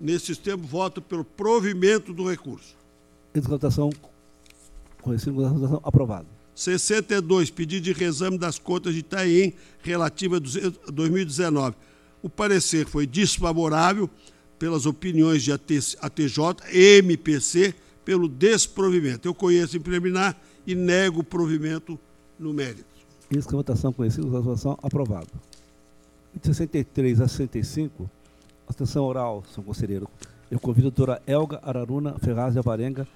[0.00, 2.74] Nesses termos, voto pelo provimento do recurso.
[3.34, 3.90] Exaltação
[5.02, 6.28] conhecido como votação aprovado.
[6.54, 9.52] 62, pedido de reexame das contas de Itaém
[9.82, 11.76] relativa a 2019.
[12.26, 14.10] O parecer foi desfavorável
[14.58, 17.72] pelas opiniões de ATJ e MPC
[18.04, 19.28] pelo desprovimento.
[19.28, 21.96] Eu conheço em preliminar e nego o provimento
[22.36, 22.84] no mérito.
[23.30, 25.28] Isso que a votação conhecida, votação aprovado.
[26.34, 28.10] De 63 a 65,
[28.68, 30.08] atenção oral, senhor conselheiro.
[30.50, 33.06] Eu convido a doutora Elga Araruna Ferraz de Alvarenga,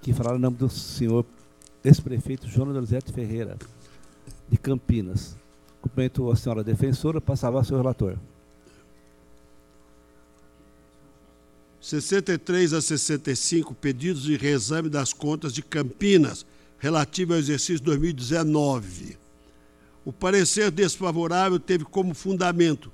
[0.00, 1.26] que falará em nome do senhor
[1.82, 3.56] ex-prefeito João Donizete Ferreira,
[4.48, 5.36] de Campinas.
[5.82, 8.16] Cumprimento a senhora defensora, passava ao seu relator.
[11.86, 16.44] 63 a 65, pedidos de reexame das contas de Campinas,
[16.80, 19.16] relativo ao exercício 2019.
[20.04, 22.90] O parecer desfavorável teve como fundamento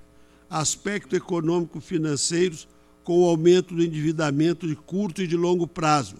[0.50, 2.68] aspecto econômico-financeiros
[3.02, 6.16] com o aumento do endividamento de curto e de longo prazo,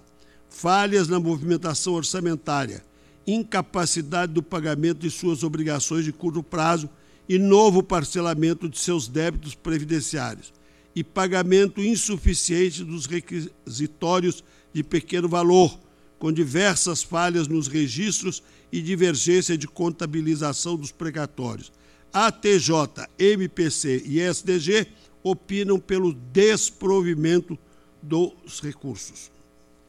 [0.49, 2.83] falhas na movimentação orçamentária,
[3.27, 6.89] incapacidade do pagamento de suas obrigações de curto prazo
[7.29, 10.55] e novo parcelamento de seus débitos previdenciários,
[10.95, 15.79] e pagamento insuficiente dos requisitórios de pequeno valor,
[16.19, 21.73] com diversas falhas nos registros e divergência de contabilização dos precatórios.
[22.13, 24.87] A TJ, MPC e SDG
[25.23, 27.59] opinam pelo desprovimento
[28.03, 29.31] dos recursos.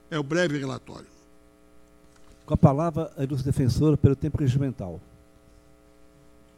[0.09, 1.07] É o breve relatório.
[2.45, 5.01] Com a palavra, a ilustre defensora pelo tempo regimental.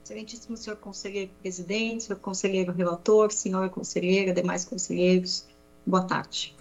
[0.06, 5.48] Excelentíssimo senhor conselheiro presidente, senhor conselheiro relator, senhora conselheira, demais conselheiros,
[5.84, 6.56] boa tarde.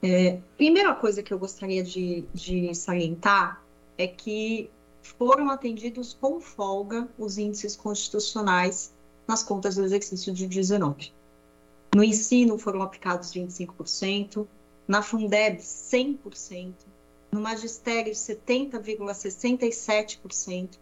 [0.00, 3.60] É, primeira coisa que eu gostaria de, de salientar
[3.98, 4.70] é que
[5.02, 8.94] foram atendidos com folga os índices constitucionais
[9.26, 11.12] nas contas do exercício de 19.
[11.92, 14.46] No ensino foram aplicados 25%,
[14.86, 16.74] na Fundeb 100%,
[17.32, 20.78] no magistério 70,67%,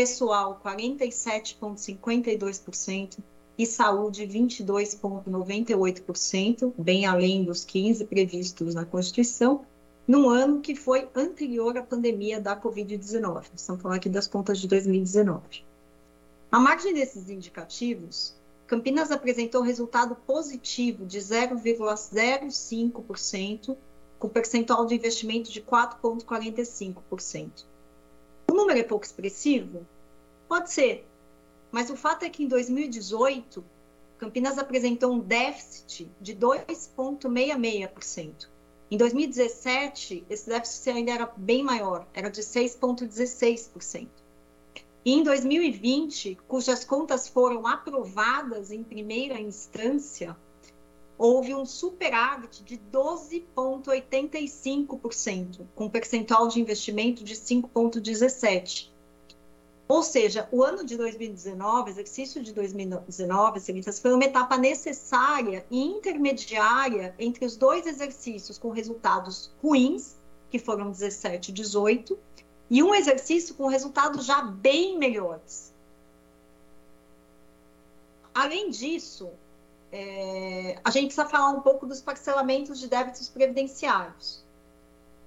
[0.00, 3.18] pessoal 47,52%
[3.58, 9.66] e saúde 22,98%, bem além dos 15 previstos na Constituição,
[10.08, 13.44] num ano que foi anterior à pandemia da Covid-19.
[13.54, 15.66] Estamos falando aqui das contas de 2019.
[16.50, 18.34] À margem desses indicativos,
[18.66, 23.76] Campinas apresentou resultado positivo de 0,05%,
[24.18, 27.68] com percentual de investimento de 4,45%.
[28.50, 29.86] O número é pouco expressivo?
[30.48, 31.06] Pode ser,
[31.70, 33.64] mas o fato é que em 2018,
[34.18, 38.48] Campinas apresentou um déficit de 2,66%.
[38.90, 44.08] Em 2017, esse déficit ainda era bem maior, era de 6,16%.
[45.04, 50.36] E em 2020, cujas contas foram aprovadas em primeira instância,
[51.20, 58.88] houve um superávit de 12,85%, com percentual de investimento de 5,17%.
[59.86, 65.82] Ou seja, o ano de 2019, exercício de 2019, Selitas, foi uma etapa necessária e
[65.82, 70.16] intermediária entre os dois exercícios com resultados ruins,
[70.48, 72.18] que foram 17 e 18,
[72.70, 75.70] e um exercício com resultados já bem melhores.
[78.32, 79.28] Além disso,
[79.92, 84.44] é, a gente precisa falar um pouco dos parcelamentos de débitos previdenciários.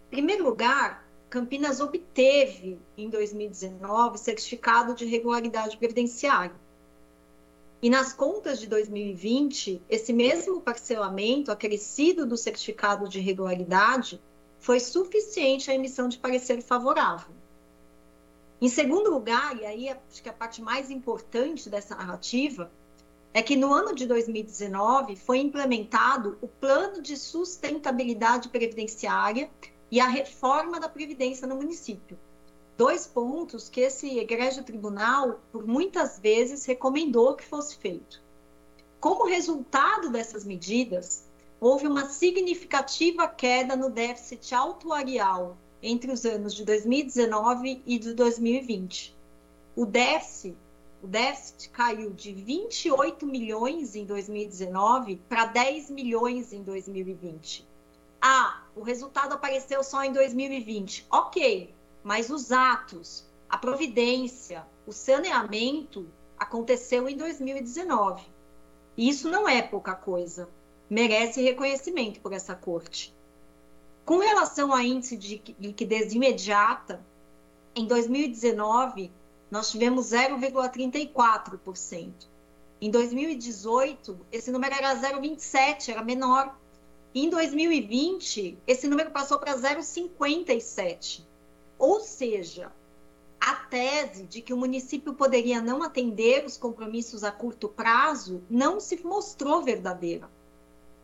[0.08, 6.56] Em primeiro lugar, Campinas obteve, em 2019, certificado de regularidade previdenciária.
[7.82, 14.22] E nas contas de 2020, esse mesmo parcelamento, acrescido do certificado de regularidade,
[14.60, 17.34] foi suficiente à emissão de parecer favorável.
[18.62, 22.72] Em segundo lugar, e aí acho que a parte mais importante dessa narrativa,
[23.34, 29.50] é que no ano de 2019 foi implementado o Plano de Sustentabilidade Previdenciária
[29.90, 32.18] e a reforma da Previdência no município.
[32.78, 38.22] Dois pontos que esse egrégio tribunal, por muitas vezes, recomendou que fosse feito.
[39.00, 41.26] Como resultado dessas medidas,
[41.60, 49.16] houve uma significativa queda no déficit autuarial entre os anos de 2019 e de 2020.
[49.76, 50.56] O déficit
[51.04, 57.68] o déficit caiu de 28 milhões em 2019 para 10 milhões em 2020.
[58.22, 61.06] Ah, o resultado apareceu só em 2020.
[61.12, 66.08] Ok, mas os atos, a providência, o saneamento
[66.40, 68.24] aconteceu em 2019.
[68.96, 70.48] E isso não é pouca coisa.
[70.90, 73.14] Merece reconhecimento por essa corte.
[74.06, 77.06] Com relação ao índice de liquidez imediata,
[77.76, 79.12] em 2019,
[79.54, 82.12] nós tivemos 0,34%.
[82.82, 86.58] Em 2018, esse número era 0,27, era menor.
[87.14, 91.22] Em 2020, esse número passou para 0,57.
[91.78, 92.72] Ou seja,
[93.40, 98.80] a tese de que o município poderia não atender os compromissos a curto prazo não
[98.80, 100.28] se mostrou verdadeira.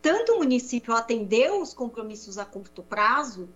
[0.02, 3.48] Tanto o município atendeu os compromissos a curto prazo,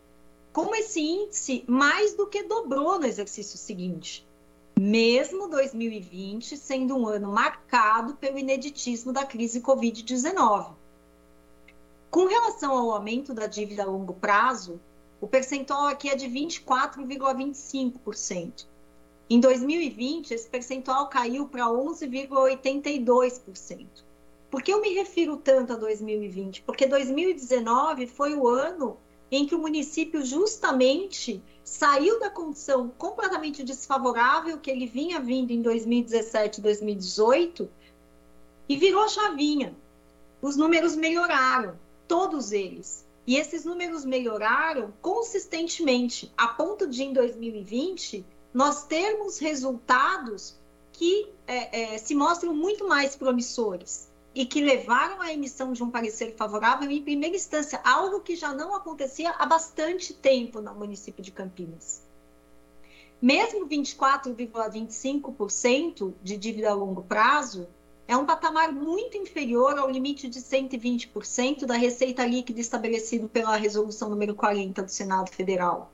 [0.53, 4.25] como esse índice mais do que dobrou no exercício seguinte
[4.78, 10.73] mesmo 2020 sendo um ano marcado pelo ineditismo da crise Covid-19.
[12.11, 14.81] Com relação ao aumento da dívida a longo prazo,
[15.20, 18.67] o percentual aqui é de 24,25%.
[19.31, 23.86] Em 2020, esse percentual caiu para 11,82%.
[24.51, 26.62] Por que eu me refiro tanto a 2020?
[26.62, 28.97] Porque 2019 foi o ano
[29.37, 35.63] em que o município justamente saiu da condição completamente desfavorável que ele vinha vindo em
[35.63, 37.69] 2017, 2018
[38.69, 39.75] e virou chavinha.
[40.41, 43.05] Os números melhoraram, todos eles.
[43.27, 50.57] E esses números melhoraram consistentemente, a ponto de em 2020 nós termos resultados
[50.93, 55.91] que é, é, se mostram muito mais promissores e que levaram à emissão de um
[55.91, 61.23] parecer favorável em primeira instância, algo que já não acontecia há bastante tempo no município
[61.23, 62.03] de Campinas.
[63.23, 67.69] Mesmo 24,25% de dívida a longo prazo
[68.07, 74.11] é um patamar muito inferior ao limite de 120% da receita líquida estabelecido pela resolução
[74.11, 75.93] número 40 do Senado Federal.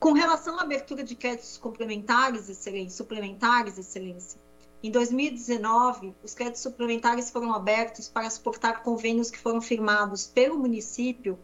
[0.00, 4.40] Com relação à abertura de créditos complementares, excelência, suplementares, excelência,
[4.82, 11.38] em 2019, os créditos suplementares foram abertos para suportar convênios que foram firmados pelo município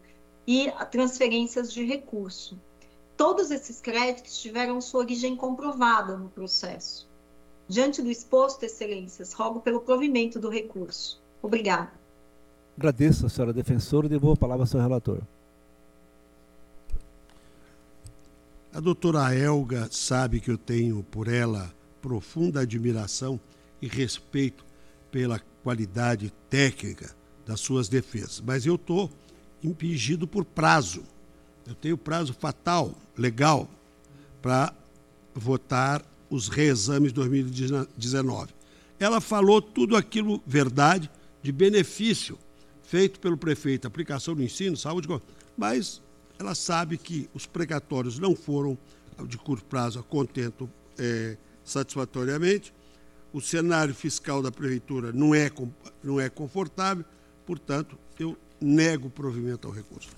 [0.45, 2.59] e transferências de recurso.
[3.15, 7.07] Todos esses créditos tiveram sua origem comprovada no processo.
[7.67, 11.21] Diante do exposto, excelências, rogo pelo provimento do recurso.
[11.41, 11.91] Obrigada.
[12.77, 15.21] Agradeço a senhora defensora e devolvo a palavra ao seu relator.
[18.73, 23.39] A doutora Elga sabe que eu tenho por ela profunda admiração
[23.81, 24.65] e respeito
[25.11, 28.41] pela qualidade técnica das suas defesas.
[28.45, 29.09] Mas eu estou
[29.63, 31.03] impingido por prazo.
[31.67, 33.69] Eu tenho prazo fatal, legal,
[34.41, 34.73] para
[35.33, 38.53] votar os reexames 2019.
[38.99, 41.09] Ela falou tudo aquilo verdade,
[41.41, 42.37] de benefício
[42.83, 45.07] feito pelo prefeito, aplicação do ensino, saúde,
[45.55, 46.01] mas
[46.39, 48.77] ela sabe que os precatórios não foram
[49.27, 51.37] de curto prazo a contento é,
[51.69, 52.73] satisfatoriamente.
[53.31, 55.51] O cenário fiscal da prefeitura não é,
[56.03, 57.05] não é confortável,
[57.45, 60.09] portanto, eu nego o provimento ao recurso.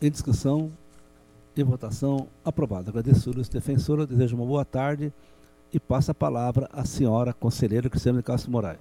[0.00, 0.72] Em discussão
[1.56, 2.90] e votação, aprovado.
[2.90, 5.12] Agradeço, Lúcia Defensora, desejo uma boa tarde
[5.72, 8.78] e passo a palavra à senhora conselheira Cristiana de Castro Moraes.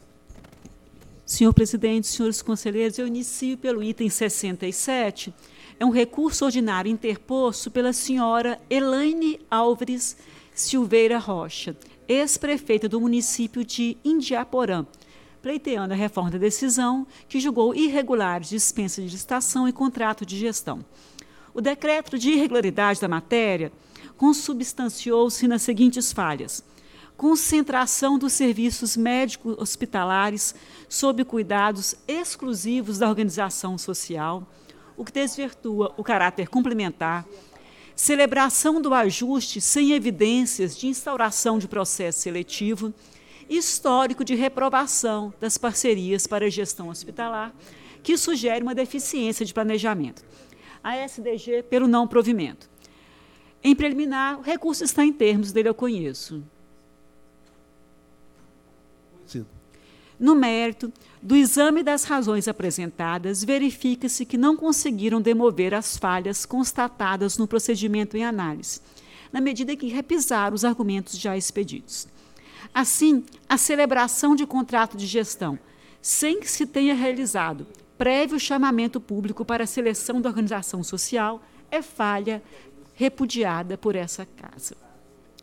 [1.26, 5.34] Senhor presidente, senhores conselheiros, eu inicio pelo item 67.
[5.80, 10.18] É um recurso ordinário interposto pela senhora Elaine Álvares
[10.62, 11.76] Silveira Rocha,
[12.08, 14.86] ex-prefeita do município de Indiaporã,
[15.42, 20.84] pleiteando a reforma da decisão que julgou irregulares dispensa de licitação e contrato de gestão.
[21.54, 23.72] O decreto de irregularidade da matéria
[24.18, 26.64] consubstanciou-se nas seguintes falhas:
[27.16, 30.54] concentração dos serviços médicos hospitalares
[30.90, 34.46] sob cuidados exclusivos da organização social,
[34.98, 37.26] o que desvirtua o caráter complementar
[38.00, 42.94] celebração do ajuste sem evidências de instauração de processo seletivo,
[43.50, 47.54] histórico de reprovação das parcerias para a gestão hospitalar,
[48.02, 50.24] que sugere uma deficiência de planejamento.
[50.82, 52.70] A SDG pelo não provimento.
[53.62, 56.42] Em preliminar, o recurso está em termos dele, eu conheço.
[60.18, 67.38] No mérito do exame das razões apresentadas, verifica-se que não conseguiram demover as falhas constatadas
[67.38, 68.80] no procedimento em análise,
[69.32, 72.08] na medida que repisaram os argumentos já expedidos.
[72.74, 75.60] Assim, a celebração de contrato de gestão,
[76.02, 77.68] sem que se tenha realizado
[77.98, 82.42] prévio chamamento público para a seleção da organização social, é falha
[82.94, 84.89] repudiada por essa casa.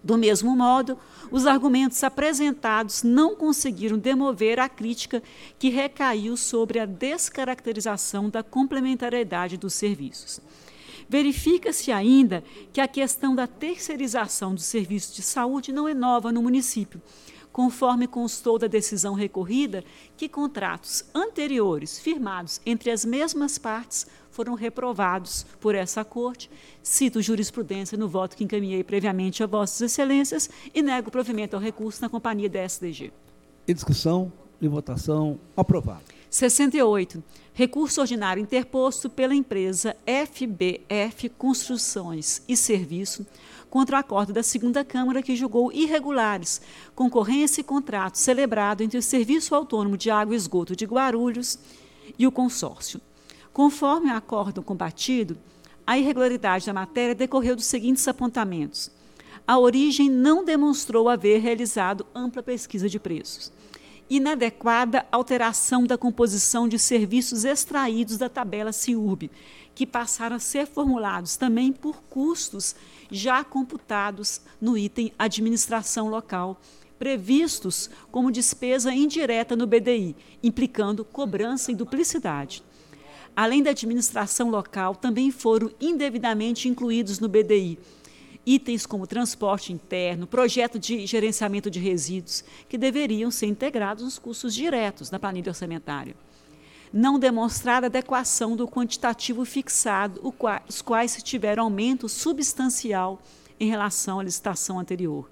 [0.03, 0.99] Do mesmo modo,
[1.31, 5.23] os argumentos apresentados não conseguiram demover a crítica
[5.59, 10.41] que recaiu sobre a descaracterização da complementariedade dos serviços.
[11.09, 12.43] Verifica-se ainda
[12.73, 17.01] que a questão da terceirização dos serviços de saúde não é nova no município,
[17.53, 19.85] conforme constou da decisão recorrida
[20.17, 26.51] que contratos anteriores firmados entre as mesmas partes foram reprovados por essa Corte.
[26.83, 32.03] Cito jurisprudência no voto que encaminhei previamente a Vossas Excelências e nego provimento ao recurso
[32.03, 33.15] na companhia da SDG.
[33.67, 36.05] Em discussão e votação, aprovado.
[36.29, 37.25] 68.
[37.55, 43.27] Recurso ordinário interposto pela empresa FBF Construções e Serviço
[43.71, 46.61] contra o acordo da segunda Câmara que julgou irregulares
[46.95, 51.59] concorrência e contrato celebrado entre o Serviço Autônomo de Água e Esgoto de Guarulhos
[52.19, 53.01] e o consórcio.
[53.57, 55.39] Conforme o acordo combatido,
[55.87, 58.91] a irregularidade da matéria decorreu dos seguintes apontamentos.
[59.47, 63.51] A origem não demonstrou haver realizado ampla pesquisa de preços.
[64.11, 69.31] Inadequada alteração da composição de serviços extraídos da tabela CIURB,
[69.75, 72.77] que passaram a ser formulados também por custos
[73.11, 76.61] já computados no item administração local,
[76.99, 82.63] previstos como despesa indireta no BDI, implicando cobrança e duplicidade
[83.37, 87.79] além da administração local, também foram indevidamente incluídos no BDI
[88.47, 94.55] itens como transporte interno, projeto de gerenciamento de resíduos, que deveriam ser integrados nos custos
[94.55, 96.15] diretos da planilha orçamentária.
[96.93, 100.21] Não demonstrada adequação do quantitativo fixado,
[100.69, 103.21] os quais tiveram aumento substancial
[103.59, 105.29] em relação à licitação anterior.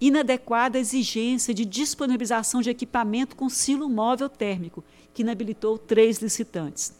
[0.00, 6.98] Inadequada exigência de disponibilização de equipamento com silo móvel térmico, que inabilitou três licitantes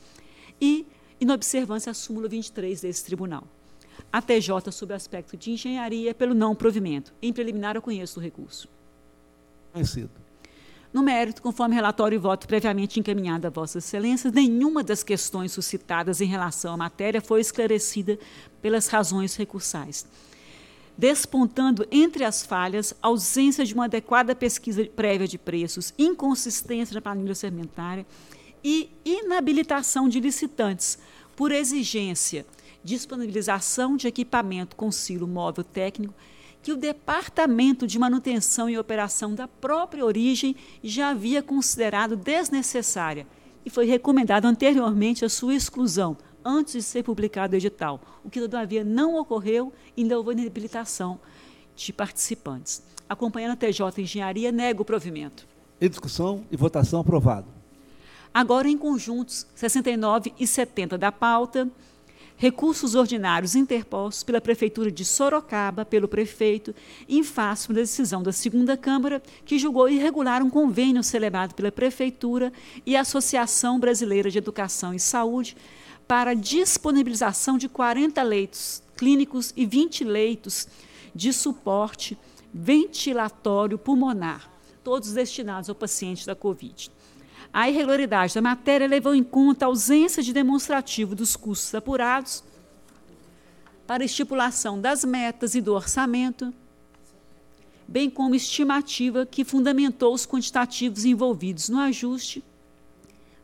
[0.60, 0.86] e
[1.20, 3.44] inobservância à súmula 23 desse tribunal.
[4.12, 7.12] A TJ, sob aspecto de engenharia, pelo não provimento.
[7.22, 8.68] Em preliminar, eu conheço o recurso.
[9.72, 10.10] Conhecido.
[10.92, 16.20] No mérito, conforme relatório e voto previamente encaminhado a Vossas Excelências, nenhuma das questões suscitadas
[16.20, 18.18] em relação à matéria foi esclarecida
[18.60, 20.04] pelas razões recursais.
[20.98, 27.30] Despontando entre as falhas ausência de uma adequada pesquisa prévia de preços, inconsistência na planilha
[27.30, 28.04] orçamentária
[28.62, 30.98] e inabilitação de licitantes
[31.36, 32.46] por exigência,
[32.84, 36.14] disponibilização de equipamento com silo móvel técnico
[36.62, 43.26] que o Departamento de Manutenção e Operação da própria origem já havia considerado desnecessária
[43.64, 48.40] e foi recomendado anteriormente a sua exclusão antes de ser publicado o edital, o que
[48.40, 51.18] todavia não ocorreu e ainda houve inabilitação
[51.74, 52.82] de participantes.
[53.08, 55.46] Acompanhando a TJ Engenharia, nego o provimento.
[55.80, 57.59] Em discussão e votação aprovado.
[58.32, 61.68] Agora, em conjuntos 69 e 70 da pauta,
[62.36, 66.74] recursos ordinários interpostos pela Prefeitura de Sorocaba, pelo prefeito,
[67.08, 72.52] em face da decisão da segunda Câmara, que julgou irregular um convênio celebrado pela Prefeitura
[72.86, 75.56] e a Associação Brasileira de Educação e Saúde
[76.08, 80.66] para disponibilização de 40 leitos clínicos e 20 leitos
[81.14, 82.16] de suporte
[82.54, 84.50] ventilatório pulmonar,
[84.82, 86.90] todos destinados ao paciente da Covid.
[87.52, 92.44] A irregularidade da matéria levou em conta a ausência de demonstrativo dos custos apurados
[93.86, 96.54] para estipulação das metas e do orçamento,
[97.88, 102.44] bem como estimativa que fundamentou os quantitativos envolvidos no ajuste,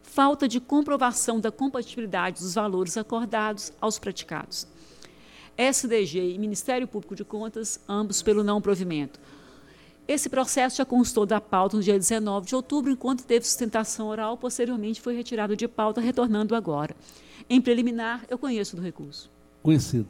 [0.04, 4.68] falta de comprovação da compatibilidade dos valores acordados aos praticados.
[5.58, 9.18] SDG e Ministério Público de Contas, ambos pelo não provimento.
[10.08, 14.36] Esse processo já constou da pauta no dia 19 de outubro, enquanto teve sustentação oral,
[14.36, 16.94] posteriormente foi retirado de pauta, retornando agora.
[17.50, 19.30] Em preliminar, eu conheço do recurso.
[19.62, 20.08] Conhecido.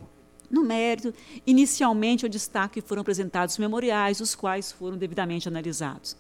[0.50, 1.12] No mérito,
[1.46, 6.16] inicialmente eu destaco que foram apresentados memoriais, os quais foram devidamente analisados.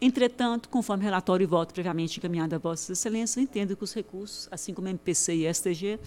[0.00, 4.72] Entretanto, conforme relatório e voto previamente encaminhado a Vossas Excelências, entendo que os recursos, assim
[4.72, 5.98] como MPC e STG,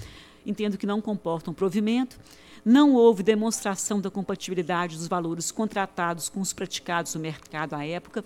[0.45, 2.17] entendo que não comportam provimento,
[2.63, 8.23] não houve demonstração da compatibilidade dos valores contratados com os praticados no mercado à época,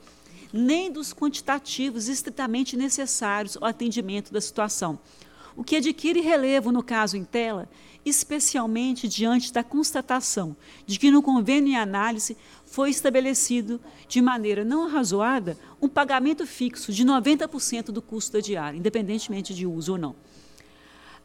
[0.51, 4.99] nem dos quantitativos estritamente necessários ao atendimento da situação,
[5.55, 7.69] o que adquire relevo no caso em tela,
[8.05, 10.55] especialmente diante da constatação
[10.85, 16.91] de que no convênio em análise foi estabelecido de maneira não arrazoada um pagamento fixo
[16.91, 20.15] de 90% do custo da diária, independentemente de uso ou não.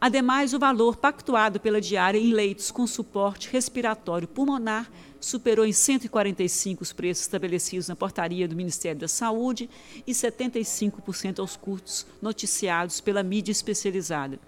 [0.01, 4.89] Ademais, o valor pactuado pela diária em leitos com suporte respiratório pulmonar
[5.20, 9.68] superou em 145 os preços estabelecidos na portaria do Ministério da Saúde
[10.07, 14.39] e 75% aos custos noticiados pela mídia especializada,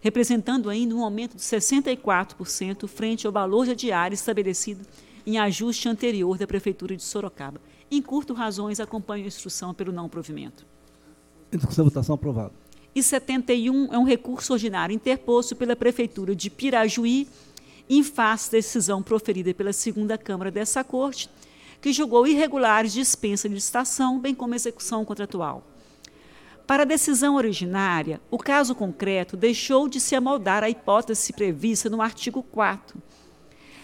[0.00, 4.86] representando ainda um aumento de 64% frente ao valor da diária estabelecido
[5.26, 7.60] em ajuste anterior da Prefeitura de Sorocaba.
[7.90, 10.64] Em curto razões, acompanho a instrução pelo não provimento.
[11.50, 12.59] Discussão votação aprovada
[12.94, 17.28] e 71 é um recurso ordinário interposto pela Prefeitura de Pirajuí,
[17.88, 21.28] em face da decisão proferida pela segunda Câmara dessa Corte,
[21.80, 25.66] que julgou irregulares dispensa de licitação, bem como execução contratual.
[26.66, 32.00] Para a decisão originária, o caso concreto deixou de se amoldar à hipótese prevista no
[32.00, 33.02] artigo 4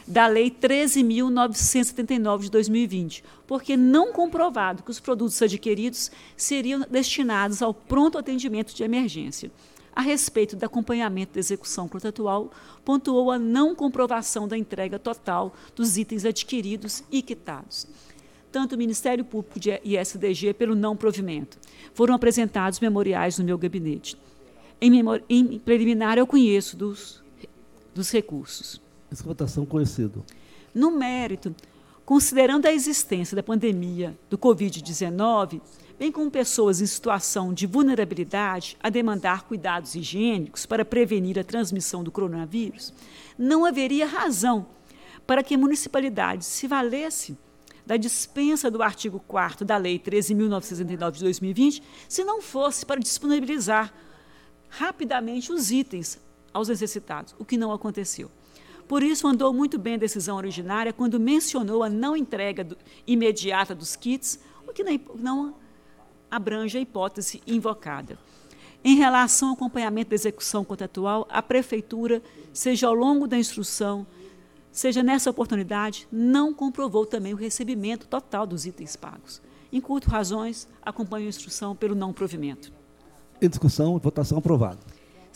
[0.07, 7.75] da Lei 13.979 de 2020, porque não comprovado que os produtos adquiridos seriam destinados ao
[7.75, 9.51] pronto atendimento de emergência.
[9.95, 12.53] A respeito do acompanhamento da execução contratual,
[12.85, 17.89] pontuou a não comprovação da entrega total dos itens adquiridos e quitados.
[18.53, 21.59] Tanto o Ministério Público e SDG pelo não provimento.
[21.95, 24.17] Foram apresentados memoriais no meu gabinete.
[24.81, 24.93] Em,
[25.29, 27.23] em preliminar, eu conheço dos,
[27.95, 28.81] dos recursos.
[29.25, 30.25] Votação conhecido.
[30.75, 31.55] No mérito,
[32.05, 35.61] considerando a existência da pandemia do Covid-19,
[35.99, 42.05] bem como pessoas em situação de vulnerabilidade a demandar cuidados higiênicos para prevenir a transmissão
[42.05, 42.93] do coronavírus,
[43.39, 44.67] não haveria razão
[45.27, 47.37] para que a municipalidade se valesse
[47.87, 53.95] da dispensa do artigo 4 da Lei 13.969 de 2020, se não fosse para disponibilizar
[54.69, 56.19] rapidamente os itens
[56.53, 58.31] aos necessitados, o que não aconteceu.
[58.89, 63.75] Por isso, andou muito bem a decisão originária quando mencionou a não entrega do, imediata
[63.75, 64.85] dos kits, o que
[65.19, 65.55] não
[66.31, 68.19] abrange a hipótese invocada.
[68.85, 74.07] Em relação ao acompanhamento da execução contratual, a Prefeitura, seja ao longo da instrução,
[74.71, 79.43] seja nessa oportunidade, não comprovou também o recebimento total dos itens pagos.
[79.73, 82.73] Em curto razões, acompanho a instrução pelo não provimento.
[83.43, 84.79] Em discussão, votação aprovada.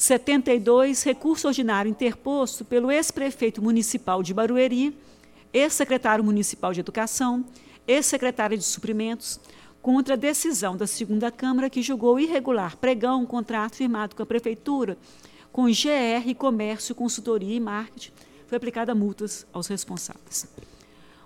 [0.00, 4.96] 72, recurso ordinário interposto pelo ex-prefeito municipal de Barueri,
[5.52, 7.44] ex-secretário municipal de Educação,
[7.86, 9.38] ex-secretária de Suprimentos,
[9.82, 14.26] contra a decisão da segunda Câmara que julgou irregular pregão um contrato firmado com a
[14.26, 14.96] Prefeitura
[15.52, 18.12] com GR, Comércio, Consultoria e Marketing.
[18.46, 20.48] Foi aplicada multas aos responsáveis.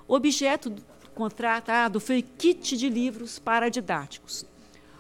[0.09, 0.83] O objeto do
[1.15, 4.45] contratado foi kit de livros paradidáticos.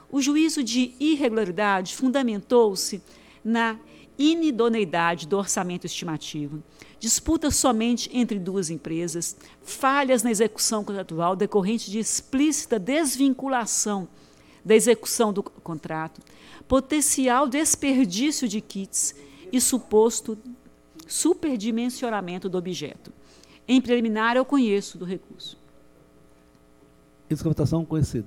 [0.08, 3.02] O juízo de irregularidade fundamentou-se
[3.44, 3.78] na
[4.18, 6.62] inidoneidade do orçamento estimativo,
[6.98, 14.08] disputa somente entre duas empresas, falhas na execução contratual decorrente de explícita desvinculação
[14.64, 16.22] da execução do contrato,
[16.66, 19.14] potencial desperdício de kits
[19.52, 20.38] e suposto
[21.06, 23.12] superdimensionamento do objeto.
[23.68, 25.58] Em preliminar, eu conheço do recurso.
[27.28, 28.26] Descomputação conhecido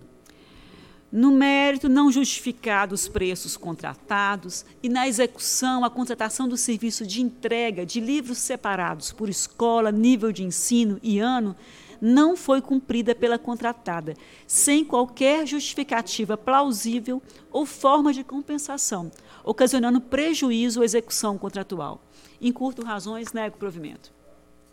[1.11, 7.21] no mérito não justificado os preços contratados e na execução a contratação do serviço de
[7.21, 11.55] entrega de livros separados por escola, nível de ensino e ano
[11.99, 17.21] não foi cumprida pela contratada, sem qualquer justificativa plausível
[17.51, 19.11] ou forma de compensação,
[19.43, 22.01] ocasionando prejuízo à execução contratual.
[22.39, 24.11] Em curto razões, nego provimento.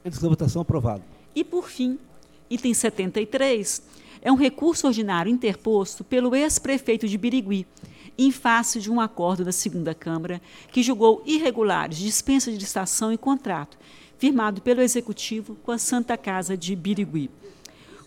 [0.04, 1.02] Em votação aprovado.
[1.34, 1.98] E por fim,
[2.50, 3.82] item 73,
[4.24, 7.66] é um recurso ordinário interposto pelo ex-prefeito de Birigui,
[8.16, 10.40] em face de um acordo da segunda Câmara
[10.72, 13.76] que julgou irregulares dispensa de licitação e contrato,
[14.16, 17.30] firmado pelo Executivo com a Santa Casa de Birigui.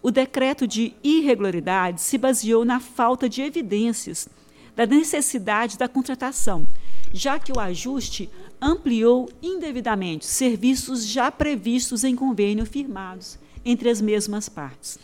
[0.02, 4.28] O decreto de irregularidade se baseou na falta de evidências
[4.76, 6.66] da necessidade da contratação,
[7.14, 8.30] já que o ajuste
[8.60, 14.98] ampliou indevidamente serviços já previstos em convênio firmados entre as mesmas partes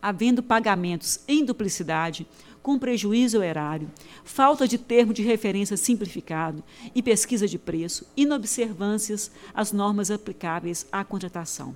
[0.00, 2.26] havendo pagamentos em duplicidade,
[2.62, 3.90] com prejuízo ao erário,
[4.24, 6.62] falta de termo de referência simplificado
[6.94, 11.74] e pesquisa de preço, inobservâncias às normas aplicáveis à contratação.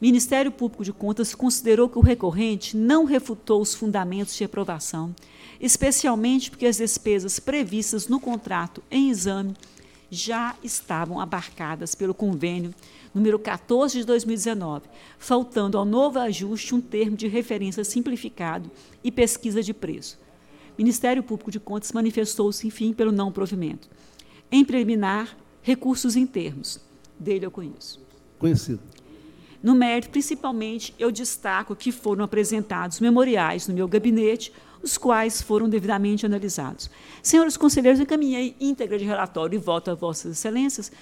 [0.00, 5.14] Ministério Público de Contas considerou que o recorrente não refutou os fundamentos de aprovação,
[5.60, 9.54] especialmente porque as despesas previstas no contrato em exame
[10.10, 12.72] já estavam abarcadas pelo convênio
[13.14, 14.88] número 14 de 2019,
[15.18, 18.70] faltando ao novo ajuste um termo de referência simplificado
[19.02, 20.18] e pesquisa de preço.
[20.76, 23.88] O Ministério Público de Contas manifestou-se, enfim, pelo não provimento.
[24.50, 26.80] Em preliminar, recursos em termos.
[27.18, 28.00] Dele eu conheço.
[28.38, 28.80] Conhecido.
[29.62, 35.68] No mérito, principalmente, eu destaco que foram apresentados memoriais no meu gabinete, os quais foram
[35.68, 36.88] devidamente analisados.
[37.22, 40.92] Senhores conselheiros, encaminhei íntegra de relatório e voto a Vossas Excelências,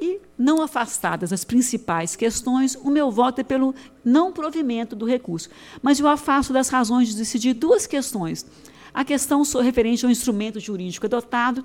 [0.00, 5.48] e, não afastadas as principais questões, o meu voto é pelo não provimento do recurso.
[5.80, 8.46] Mas eu afasto das razões de decidir duas questões.
[8.92, 11.64] A questão referente ao instrumento jurídico adotado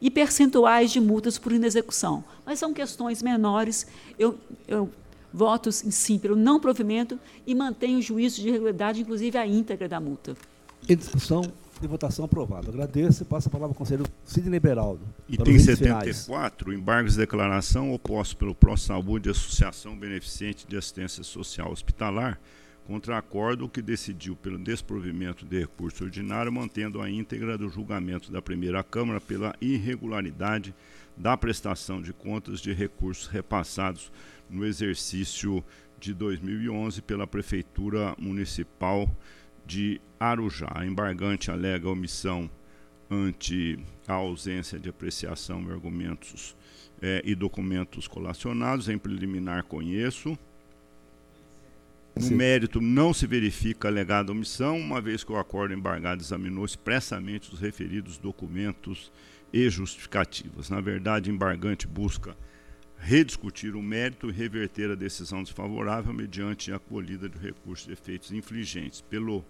[0.00, 2.22] e percentuais de multas por inexecução.
[2.46, 3.86] Mas são questões menores.
[4.18, 4.88] Eu, eu
[5.32, 10.00] voto, sim, pelo não provimento e mantenho o juízo de regularidade, inclusive a íntegra da
[10.00, 10.36] multa.
[10.88, 11.42] Em discussão
[11.84, 12.68] e votação aprovada.
[12.68, 15.00] Agradeço e passo a palavra ao conselheiro Sidney Beraldo.
[15.28, 22.38] Item 74, embargos de declaração oposto pelo Pro Saúde Associação Beneficente de Assistência Social Hospitalar
[22.86, 28.40] contra acordo que decidiu pelo desprovimento de recurso ordinário, mantendo a íntegra do julgamento da
[28.40, 30.74] primeira Câmara pela irregularidade
[31.14, 34.10] da prestação de contas de recursos repassados
[34.48, 35.62] no exercício
[36.00, 39.12] de 2011 pela Prefeitura Municipal de
[40.18, 40.70] Arujá.
[40.74, 42.50] A embargante alega omissão
[43.10, 46.56] ante a ausência de apreciação de argumentos
[47.00, 48.88] é, e documentos colacionados.
[48.88, 50.38] Em preliminar, conheço.
[52.16, 57.54] No mérito, não se verifica alegada omissão, uma vez que o acordo embargado examinou expressamente
[57.54, 59.12] os referidos documentos
[59.52, 60.68] e justificativas.
[60.68, 62.36] Na verdade, embargante busca
[62.98, 68.32] rediscutir o mérito e reverter a decisão desfavorável mediante a acolhida de recursos de efeitos
[68.32, 69.00] infligentes.
[69.00, 69.44] Pelo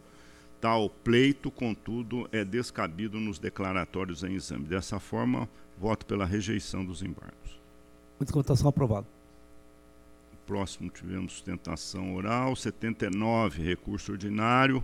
[0.61, 4.65] tal pleito, contudo, é descabido nos declaratórios em exame.
[4.65, 7.59] Dessa forma, voto pela rejeição dos embargos.
[8.19, 9.07] Muita votação aprovada.
[10.47, 14.83] Próximo tivemos sustentação oral, 79, recurso ordinário,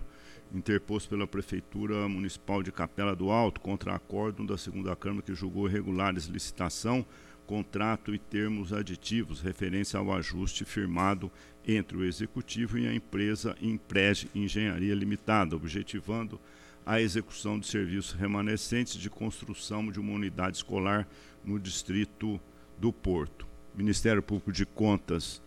[0.53, 5.67] interposto pela Prefeitura Municipal de Capela do Alto contra acórdão da segunda Câmara que julgou
[5.67, 7.05] irregulares licitação,
[7.47, 11.31] contrato e termos aditivos, referência ao ajuste firmado
[11.67, 16.41] entre o Executivo e a empresa Emprege Engenharia Limitada, objetivando
[16.85, 21.09] a execução de serviços remanescentes de construção de uma unidade escolar
[21.45, 22.41] no distrito
[22.79, 23.47] do Porto.
[23.75, 25.43] Ministério Público de Contas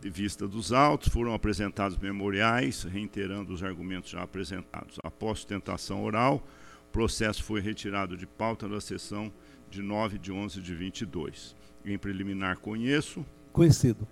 [0.00, 4.96] de vista dos autos, foram apresentados memoriais, reiterando os argumentos já apresentados.
[5.02, 6.46] Após sustentação oral,
[6.88, 9.32] o processo foi retirado de pauta da sessão
[9.70, 11.56] de 9 de 11 de 22.
[11.84, 13.24] Em preliminar, conheço.
[13.52, 14.06] Conhecido.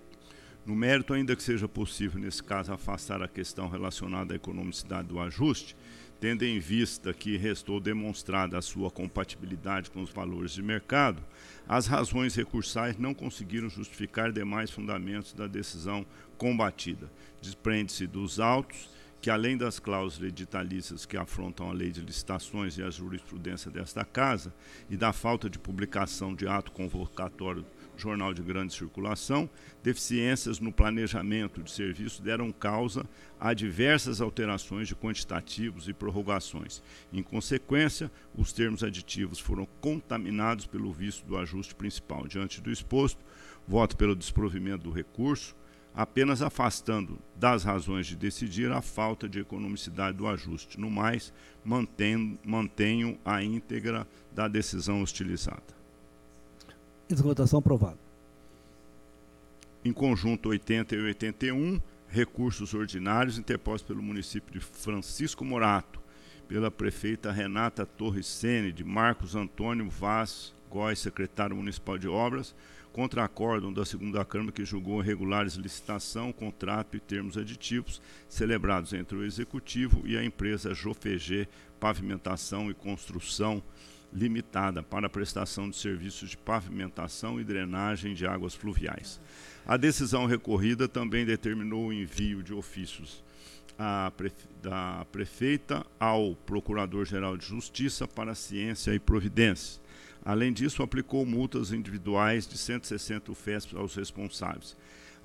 [0.67, 5.17] No mérito, ainda que seja possível, nesse caso, afastar a questão relacionada à economicidade do
[5.17, 5.77] ajuste,
[6.19, 11.23] tendo em vista que restou demonstrada a sua compatibilidade com os valores de mercado,
[11.69, 16.05] as razões recursais não conseguiram justificar demais fundamentos da decisão
[16.37, 17.09] combatida.
[17.41, 18.89] Desprende-se dos autos
[19.21, 24.03] que, além das cláusulas editalícias que afrontam a lei de licitações e a jurisprudência desta
[24.03, 24.53] Casa,
[24.89, 27.65] e da falta de publicação de ato convocatório
[28.01, 29.49] jornal de grande circulação,
[29.83, 33.05] deficiências no planejamento de serviço deram causa
[33.39, 36.81] a diversas alterações de quantitativos e prorrogações.
[37.11, 42.27] Em consequência, os termos aditivos foram contaminados pelo vício do ajuste principal.
[42.27, 43.23] Diante do exposto,
[43.67, 45.55] voto pelo desprovimento do recurso,
[45.93, 50.79] apenas afastando das razões de decidir a falta de economicidade do ajuste.
[50.79, 55.76] No mais, mantenho, a íntegra da decisão hostilizada.
[57.15, 57.97] Votação aprovada.
[59.83, 61.79] Em conjunto 80 e 81,
[62.09, 65.99] recursos ordinários interpostos pelo município de Francisco Morato,
[66.47, 72.53] pela prefeita Renata Torres Sene, de Marcos Antônio Vaz Góes, secretário municipal de obras,
[72.91, 79.15] contra acórdão da segunda Câmara que julgou irregulares licitação, contrato e termos aditivos celebrados entre
[79.15, 81.47] o Executivo e a empresa Jofeg
[81.79, 83.61] Pavimentação e Construção
[84.17, 89.21] limitada para a prestação de serviços de pavimentação e drenagem de águas fluviais.
[89.65, 93.23] A decisão recorrida também determinou o envio de ofícios
[94.15, 99.79] prefe da prefeita ao Procurador-Geral de Justiça para ciência e providência.
[100.25, 104.75] Além disso, aplicou multas individuais de 160 UFES aos responsáveis.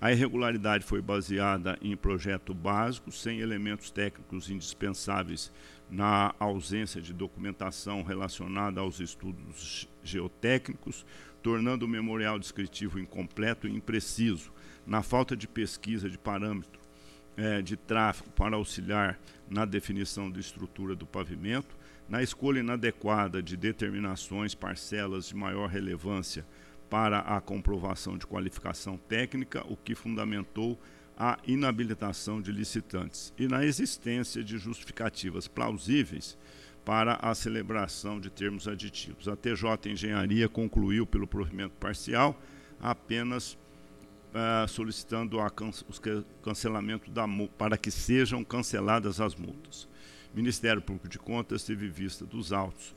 [0.00, 5.50] A irregularidade foi baseada em projeto básico, sem elementos técnicos indispensáveis
[5.92, 11.04] na ausência de documentação relacionada aos estudos geotécnicos,
[11.42, 14.50] tornando o memorial descritivo incompleto e impreciso,
[14.86, 16.80] na falta de pesquisa de parâmetro
[17.36, 21.76] é, de tráfego para auxiliar na definição da estrutura do pavimento,
[22.08, 26.46] na escolha inadequada de determinações, parcelas de maior relevância
[26.88, 30.80] para a comprovação de qualificação técnica, o que fundamentou
[31.16, 36.36] a inabilitação de licitantes e na existência de justificativas plausíveis
[36.84, 39.28] para a celebração de termos aditivos.
[39.28, 42.40] A TJ Engenharia concluiu pelo provimento parcial
[42.80, 43.56] apenas
[44.32, 45.70] uh, solicitando a can
[46.42, 47.24] cancelamento da
[47.56, 49.88] para que sejam canceladas as multas.
[50.34, 52.96] Ministério Público de Contas teve vista dos autos.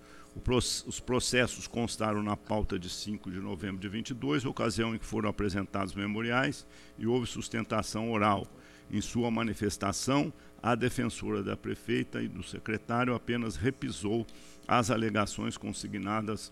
[0.86, 5.30] Os processos constaram na pauta de 5 de novembro de 22, ocasião em que foram
[5.30, 8.46] apresentados memoriais e houve sustentação oral.
[8.92, 10.32] Em sua manifestação,
[10.62, 14.26] a defensora da prefeita e do secretário apenas repisou
[14.68, 16.52] as alegações consignadas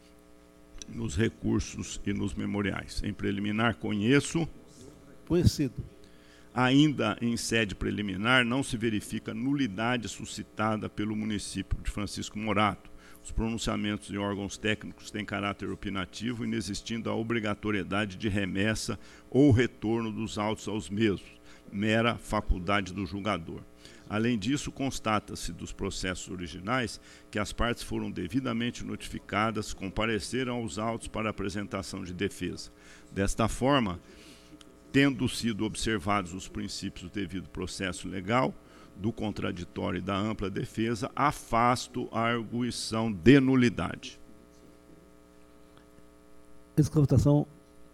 [0.88, 3.02] nos recursos e nos memoriais.
[3.03, 4.48] Em preliminar, conheço.
[5.28, 5.84] Conhecido.
[6.53, 12.92] Ainda em sede preliminar, não se verifica nulidade suscitada pelo município de Francisco Morato.
[13.24, 20.11] Os pronunciamentos de órgãos técnicos têm caráter opinativo, inexistindo a obrigatoriedade de remessa ou retorno
[20.11, 21.32] dos autos aos mesmos,
[21.72, 23.61] mera faculdade do julgador.
[24.10, 27.00] Além disso, constata-se dos processos originais
[27.32, 32.72] que as partes foram devidamente notificadas, compareceram aos autos para apresentação de defesa.
[33.10, 34.02] Desta forma,
[34.92, 38.53] tendo sido observados os princípios do devido processo legal,
[38.95, 44.19] do contraditório e da ampla defesa, afasto a arguição de nulidade.
[46.77, 47.45] Escravação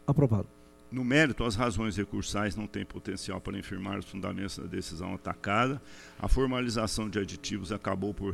[0.05, 0.47] aprovado.
[0.91, 5.79] No mérito, as razões recursais não têm potencial para infirmar os fundamentos da decisão atacada.
[6.19, 8.33] A formalização de aditivos acabou por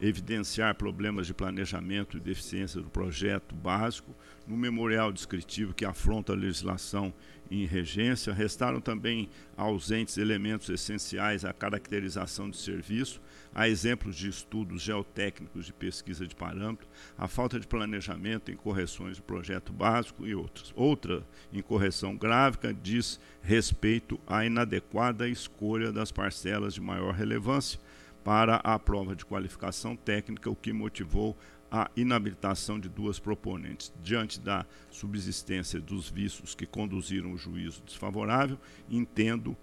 [0.00, 4.14] evidenciar problemas de planejamento e deficiência do projeto básico.
[4.46, 7.12] No memorial descritivo que afronta a legislação
[7.50, 13.20] em regência, restaram também ausentes elementos essenciais à caracterização de serviço,
[13.54, 19.14] Há exemplos de estudos geotécnicos de pesquisa de parâmetro, a falta de planejamento em correções
[19.14, 20.72] de projeto básico e outros.
[20.74, 27.78] Outra incorreção gráfica diz respeito à inadequada escolha das parcelas de maior relevância
[28.24, 31.36] para a prova de qualificação técnica, o que motivou
[31.70, 33.92] a inabilitação de duas proponentes.
[34.02, 39.56] Diante da subsistência dos vícios que conduziram o juízo desfavorável, entendo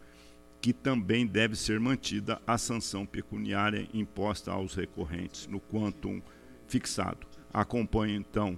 [0.62, 6.22] que também deve ser mantida a sanção pecuniária imposta aos recorrentes no quantum
[6.68, 7.26] fixado.
[7.52, 8.58] Acompanho, então,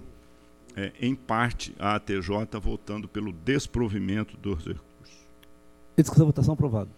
[0.76, 4.84] é, em parte, a ATJ votando pelo desprovimento dos recursos.
[5.96, 6.90] Discussão votação aprovado.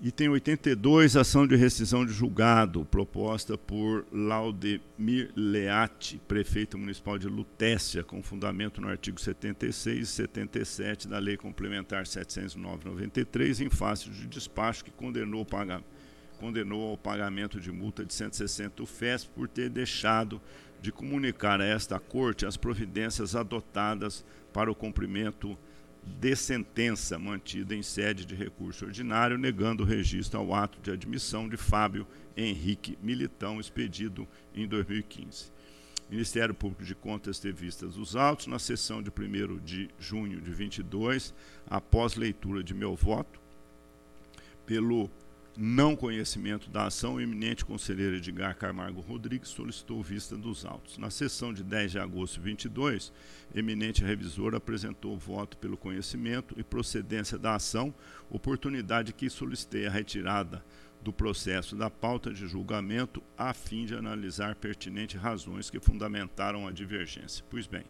[0.00, 8.04] Item 82, ação de rescisão de julgado, proposta por Laudemir Leati, prefeito municipal de Lutécia,
[8.04, 14.84] com fundamento no artigo 76 e 77 da Lei Complementar 709-93, em face de despacho
[14.84, 15.82] que condenou, paga,
[16.38, 20.40] condenou ao pagamento de multa de 160 UFES por ter deixado
[20.80, 25.58] de comunicar a esta Corte as providências adotadas para o cumprimento
[26.04, 31.48] de sentença mantida em sede de recurso ordinário, negando o registro ao ato de admissão
[31.48, 35.52] de Fábio Henrique Militão, expedido em 2015.
[36.08, 40.40] O Ministério Público de Contas teve vistas os autos na sessão de 1 de junho
[40.40, 41.34] de 22,
[41.68, 43.38] após leitura de meu voto,
[44.64, 45.10] pelo
[45.60, 50.98] não conhecimento da ação, o eminente conselheiro Edgar Camargo Rodrigues solicitou vista dos autos.
[50.98, 53.12] Na sessão de 10 de agosto de 22,
[53.52, 57.92] eminente revisor apresentou voto pelo conhecimento e procedência da ação,
[58.30, 60.64] oportunidade que solicitei a retirada
[61.02, 66.70] do processo da pauta de julgamento a fim de analisar pertinentes razões que fundamentaram a
[66.70, 67.44] divergência.
[67.50, 67.84] Pois bem,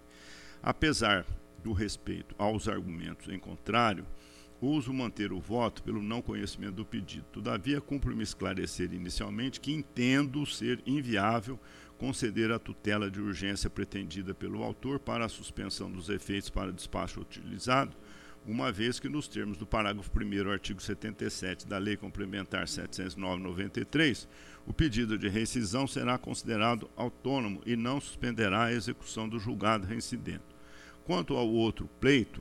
[0.62, 1.26] apesar
[1.62, 4.06] do respeito aos argumentos em contrário,
[4.60, 7.26] Uso manter o voto pelo não conhecimento do pedido.
[7.32, 11.60] Todavia, cumpre-me esclarecer inicialmente que entendo ser inviável
[11.96, 17.20] conceder a tutela de urgência pretendida pelo autor para a suspensão dos efeitos para despacho
[17.20, 17.96] utilizado,
[18.46, 24.26] uma vez que, nos termos do parágrafo 1, artigo 77 da Lei Complementar 709-93,
[24.66, 30.44] o pedido de rescisão será considerado autônomo e não suspenderá a execução do julgado reincidente.
[31.04, 32.40] Quanto ao outro pleito,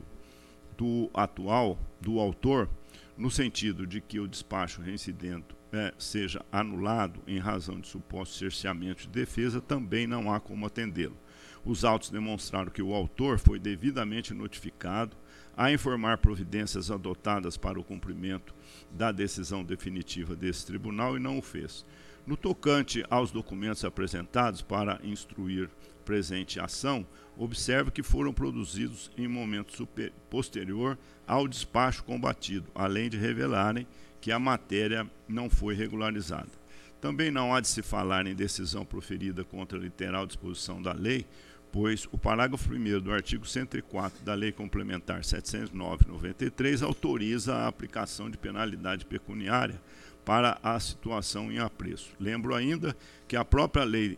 [0.78, 2.70] do atual, do autor,
[3.18, 9.04] no sentido de que o despacho reincidente é, seja anulado em razão de suposto cerceamento
[9.04, 11.18] de defesa, também não há como atendê-lo.
[11.66, 15.18] Os autos demonstraram que o autor foi devidamente notificado
[15.56, 18.54] a informar providências adotadas para o cumprimento
[18.92, 21.86] da decisão definitiva desse tribunal e não o fez.
[22.26, 25.70] No tocante aos documentos apresentados para instruir
[26.08, 27.06] presente ação,
[27.36, 33.86] observe que foram produzidos em momento super, posterior ao despacho combatido, além de revelarem
[34.22, 36.50] que a matéria não foi regularizada.
[37.02, 41.26] Também não há de se falar em decisão proferida contra a literal disposição da lei,
[41.74, 48.38] pois o parágrafo 1 do artigo 104 da Lei Complementar 709/93 autoriza a aplicação de
[48.38, 49.80] penalidade pecuniária
[50.24, 52.14] para a situação em apreço.
[52.18, 52.96] Lembro ainda
[53.28, 54.18] que a própria lei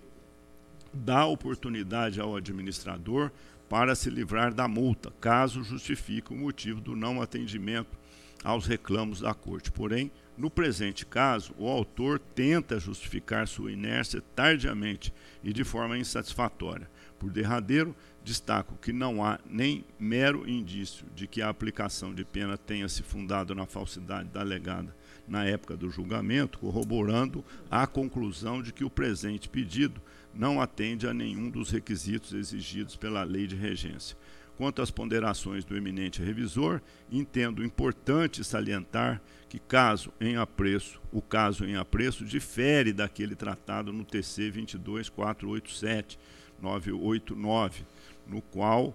[1.00, 3.32] dá oportunidade ao administrador
[3.70, 7.98] para se livrar da multa, caso justifique o motivo do não atendimento
[8.44, 9.72] aos reclamos da Corte.
[9.72, 15.14] Porém, no presente caso, o autor tenta justificar sua inércia tardiamente
[15.44, 16.90] e de forma insatisfatória.
[17.20, 22.58] Por derradeiro, destaco que não há nem mero indício de que a aplicação de pena
[22.58, 24.96] tenha se fundado na falsidade da alegada
[25.30, 30.02] na época do julgamento, corroborando a conclusão de que o presente pedido
[30.34, 34.18] não atende a nenhum dos requisitos exigidos pela lei de regência.
[34.58, 41.66] Quanto às ponderações do eminente revisor, entendo importante salientar que caso em apreço, o caso
[41.66, 46.20] em apreço difere daquele tratado no TC 22487
[46.62, 47.84] 989,
[48.28, 48.94] no qual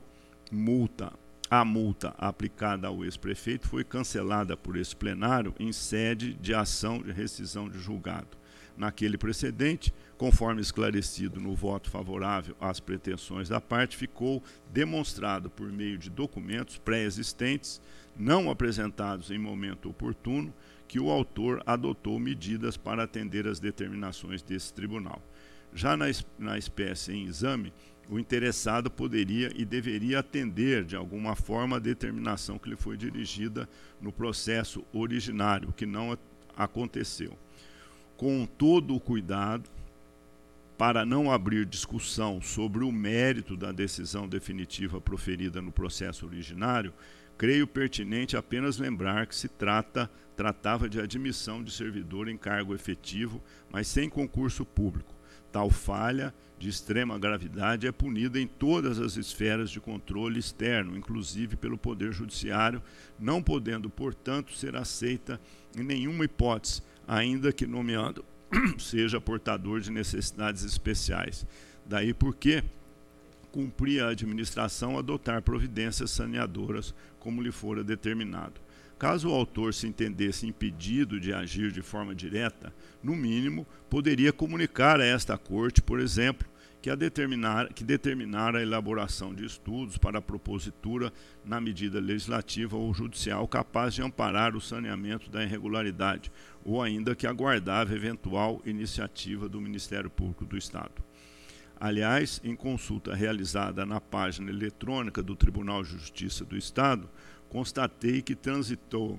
[0.52, 1.12] multa
[1.60, 7.12] a multa aplicada ao ex-prefeito foi cancelada por esse plenário em sede de ação de
[7.12, 8.36] rescisão de julgado.
[8.76, 14.42] Naquele precedente, conforme esclarecido no voto favorável às pretensões da parte, ficou
[14.72, 17.80] demonstrado por meio de documentos pré-existentes,
[18.16, 20.52] não apresentados em momento oportuno,
[20.88, 25.22] que o autor adotou medidas para atender às determinações desse tribunal.
[25.72, 27.72] Já na, na espécie em exame,
[28.08, 33.68] o interessado poderia e deveria atender de alguma forma a determinação que lhe foi dirigida
[34.00, 36.16] no processo originário, que não
[36.56, 37.36] aconteceu.
[38.16, 39.68] Com todo o cuidado,
[40.76, 46.92] para não abrir discussão sobre o mérito da decisão definitiva proferida no processo originário,
[47.38, 53.42] creio pertinente apenas lembrar que se trata tratava de admissão de servidor em cargo efetivo,
[53.70, 55.13] mas sem concurso público.
[55.54, 61.54] Tal falha de extrema gravidade é punida em todas as esferas de controle externo, inclusive
[61.54, 62.82] pelo Poder Judiciário,
[63.20, 65.40] não podendo, portanto, ser aceita
[65.78, 68.24] em nenhuma hipótese, ainda que nomeando
[68.78, 71.46] seja portador de necessidades especiais.
[71.86, 72.64] Daí porque
[73.52, 78.60] cumpria a administração adotar providências saneadoras, como lhe fora determinado.
[79.04, 84.98] Caso o autor se entendesse impedido de agir de forma direta, no mínimo, poderia comunicar
[84.98, 86.48] a esta corte, por exemplo,
[86.80, 91.12] que, a determinar, que determinar a elaboração de estudos para a propositura
[91.44, 96.32] na medida legislativa ou judicial capaz de amparar o saneamento da irregularidade,
[96.64, 101.04] ou ainda que aguardava eventual iniciativa do Ministério Público do Estado.
[101.78, 107.06] Aliás, em consulta realizada na página eletrônica do Tribunal de Justiça do Estado,
[107.54, 109.18] constatei que transitou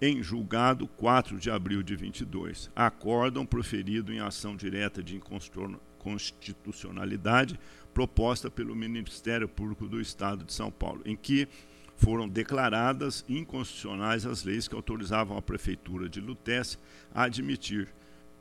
[0.00, 7.60] em julgado 4 de abril de 22, acórdão proferido em ação direta de inconstitucionalidade
[7.92, 11.46] proposta pelo Ministério Público do Estado de São Paulo, em que
[11.94, 16.80] foram declaradas inconstitucionais as leis que autorizavam a Prefeitura de Lutécia
[17.14, 17.86] a admitir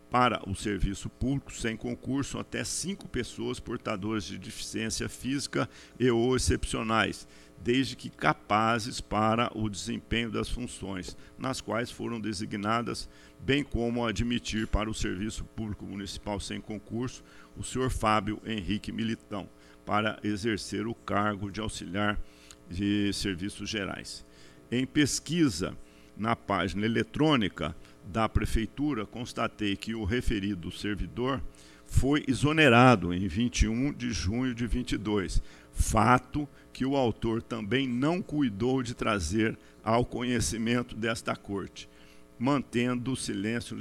[0.10, 6.34] para o serviço público sem concurso até cinco pessoas portadoras de deficiência física e ou
[6.34, 7.28] excepcionais,
[7.64, 14.68] desde que capazes para o desempenho das funções, nas quais foram designadas, bem como admitir
[14.68, 17.24] para o serviço público municipal sem concurso
[17.56, 19.50] o senhor Fábio Henrique Militão,
[19.86, 22.20] para exercer o cargo de auxiliar
[22.70, 24.26] de serviços gerais.
[24.72, 25.76] Em pesquisa
[26.16, 31.42] na página eletrônica da prefeitura, constatei que o referido servidor
[31.86, 38.84] foi exonerado em 21 de junho de 22, fato que o autor também não cuidou
[38.84, 41.90] de trazer ao conhecimento desta corte,
[42.38, 43.76] mantendo o silêncio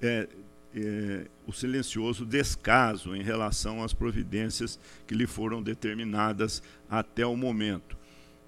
[0.00, 0.28] é,
[0.72, 7.96] é, o silencioso descaso em relação às providências que lhe foram determinadas até o momento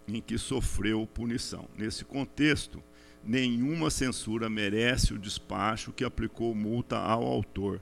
[0.06, 1.68] em que sofreu punição.
[1.76, 2.80] Nesse contexto,
[3.24, 7.80] nenhuma censura merece o despacho que aplicou multa ao autor,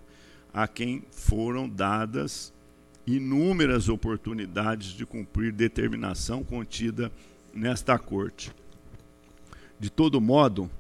[0.55, 2.51] a quem foram dadas
[3.07, 7.11] inúmeras oportunidades de cumprir determinação contida
[7.53, 8.53] nesta corte.
[9.79, 10.71] De todo modo,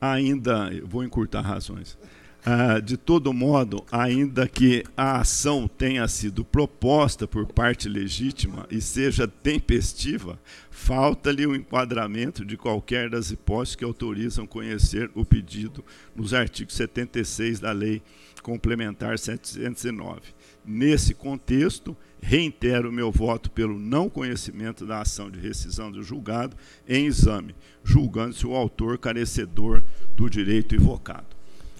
[0.00, 1.96] ainda vou encurtar razões.
[2.44, 8.80] Ah, de todo modo, ainda que a ação tenha sido proposta por parte legítima e
[8.80, 10.38] seja tempestiva,
[10.70, 17.60] falta-lhe o enquadramento de qualquer das hipóteses que autorizam conhecer o pedido nos artigos 76
[17.60, 18.00] da Lei
[18.42, 20.37] Complementar 709.
[20.70, 26.54] Nesse contexto, reitero meu voto pelo não conhecimento da ação de rescisão do julgado
[26.86, 29.82] em exame, julgando-se o autor carecedor
[30.14, 31.24] do direito invocado.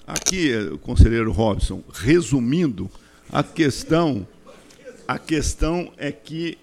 [0.07, 2.91] Aqui, conselheiro Robson, resumindo,
[3.31, 4.27] a questão
[5.07, 6.57] a questão é que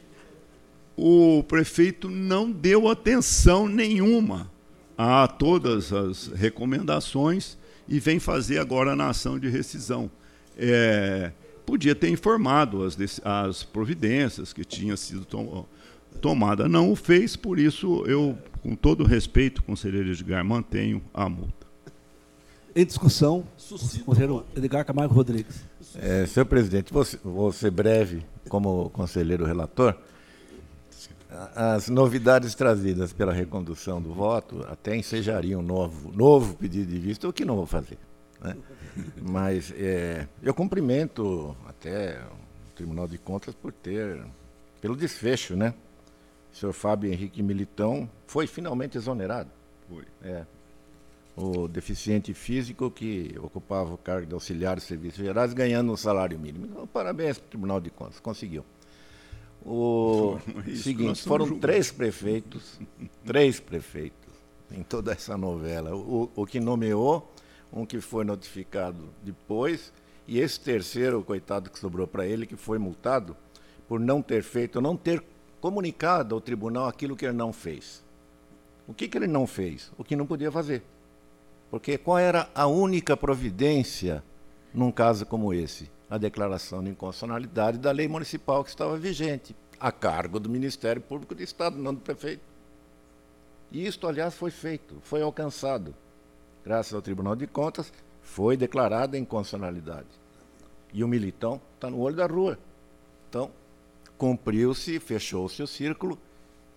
[0.98, 4.52] o prefeito não deu atenção nenhuma
[4.98, 7.56] a todas as recomendações
[7.88, 10.10] e vem fazer agora na ação de rescisão.
[10.58, 11.32] É,
[11.66, 15.66] podia ter informado as, as providências que tinham sido tom,
[16.22, 16.68] tomada.
[16.70, 21.66] Não o fez, por isso eu, com todo respeito, conselheiro Edgar, mantenho a multa.
[22.76, 23.46] Em discussão,
[24.06, 25.64] conselheiro Edgar Camargo Rodrigues.
[25.96, 29.96] É, senhor presidente, vou, vou ser breve como conselheiro relator.
[31.56, 37.28] As novidades trazidas pela recondução do voto até ensejariam um novo, novo pedido de vista,
[37.28, 37.98] o que não vou fazer.
[38.42, 38.56] Né?
[39.22, 44.24] Mas é, eu cumprimento até o Tribunal de Contas por ter,
[44.82, 45.74] pelo desfecho, né?
[46.54, 49.50] O senhor Fábio Henrique Militão foi finalmente exonerado.
[49.90, 50.06] Foi.
[50.24, 50.46] É.
[51.36, 56.40] O deficiente físico que ocupava o cargo de auxiliar de serviços gerais ganhando um salário
[56.40, 56.66] mínimo.
[56.66, 58.64] Então, parabéns para o Tribunal de Contas, conseguiu.
[59.66, 60.38] O
[60.76, 62.80] seguinte, foram três prefeitos,
[63.26, 64.32] três prefeitos
[64.72, 65.96] em toda essa novela.
[65.96, 67.34] O, o que nomeou,
[67.72, 69.92] um que foi notificado depois,
[70.28, 73.36] e esse terceiro, coitado que sobrou para ele, que foi multado
[73.88, 75.24] por não ter feito, não ter
[75.62, 78.04] comunicado ao tribunal aquilo que ele não fez.
[78.88, 79.92] O que, que ele não fez?
[79.98, 80.84] O que não podia fazer.
[81.70, 84.24] Porque qual era a única providência
[84.74, 85.90] num caso como esse?
[86.10, 91.36] a declaração de inconstitucionalidade da lei municipal que estava vigente, a cargo do Ministério Público
[91.36, 92.44] do Estado, não do prefeito.
[93.72, 95.96] E isto, aliás, foi feito, foi alcançado.
[96.66, 100.08] Graças ao Tribunal de Contas, foi declarada inconstitucionalidade.
[100.92, 102.58] E o militão está no olho da rua.
[103.30, 103.52] Então,
[104.18, 106.18] cumpriu-se, fechou-se o círculo.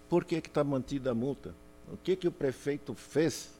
[0.08, 1.54] Por que está mantida a multa?
[1.90, 3.50] O que, que o prefeito fez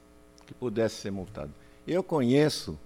[0.45, 1.51] que pudesse ser multado?
[1.87, 2.77] Eu conheço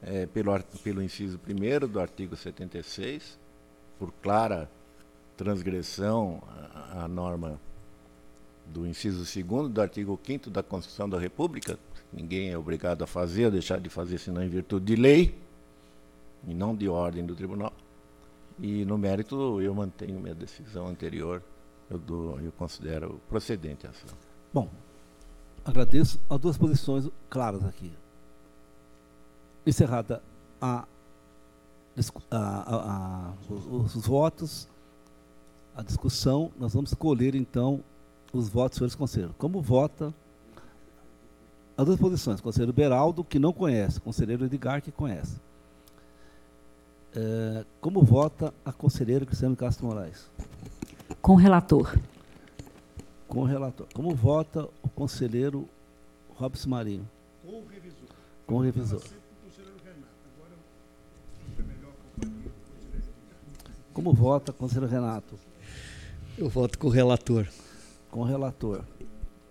[0.00, 0.52] é, pelo,
[0.84, 3.38] pelo inciso 1 do artigo 76,
[3.98, 4.70] por clara
[5.36, 7.60] transgressão à, à norma
[8.72, 11.78] do inciso 2 do artigo 5 da Constituição da República,
[12.12, 15.38] ninguém é obrigado a fazer ou deixar de fazer senão em virtude de lei
[16.46, 17.72] e não de ordem do tribunal.
[18.60, 21.42] E no mérito eu mantenho minha decisão anterior,
[21.90, 24.16] eu, dou, eu considero procedente a ação.
[24.52, 24.68] Bom,
[25.64, 27.92] agradeço as duas posições claras aqui
[29.68, 30.22] encerrada
[30.60, 30.86] a,
[32.30, 34.68] a, a, os, os, votos,
[35.76, 37.82] a discussão, nós vamos escolher então
[38.32, 39.36] os votos, senhores conselheiros.
[39.36, 40.14] Como vota
[41.76, 45.40] as duas posições, conselheiro Beraldo, que não conhece, conselheiro Edgar, que conhece.
[47.14, 50.30] É, como vota a conselheira Cristiano Castro Moraes?
[51.22, 51.98] Com o relator.
[53.26, 53.86] Com o relator.
[53.94, 55.68] Como vota o conselheiro
[56.36, 57.08] Robson Marinho?
[57.44, 58.08] Com o revisor.
[58.46, 59.02] Com o revisor.
[63.92, 65.34] Como vota, conselheiro Renato?
[66.36, 67.48] Eu voto com o relator.
[68.10, 68.82] Com o relator.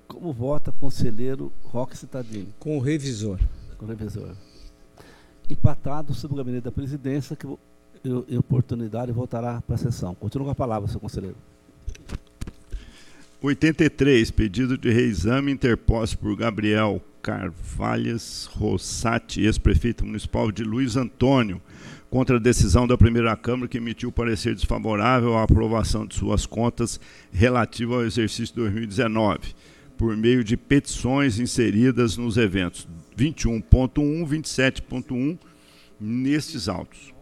[0.07, 2.53] Como vota, conselheiro Roque Citadini?
[2.59, 3.39] Com o revisor.
[3.77, 4.35] Com o revisor.
[5.49, 7.59] Empatado sobre o gabinete da presidência, que eu,
[8.27, 10.15] em oportunidade voltará para a sessão.
[10.15, 11.35] Continua com a palavra, senhor conselheiro.
[13.41, 21.61] 83, pedido de reexame interposto por Gabriel Carvalhas Rossati, ex-prefeito municipal de Luiz Antônio,
[22.09, 26.99] contra a decisão da primeira Câmara que emitiu parecer desfavorável à aprovação de suas contas
[27.31, 29.55] relativa ao exercício 2019,
[29.97, 32.87] por meio de petições inseridas nos eventos
[33.17, 35.37] 21.1, 27.1,
[35.99, 37.16] nestes autos.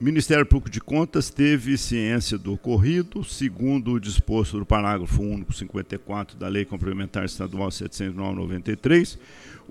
[0.00, 6.38] Ministério Público de Contas teve ciência do ocorrido, segundo o disposto do parágrafo único 54
[6.38, 9.18] da Lei Complementar Estadual 793,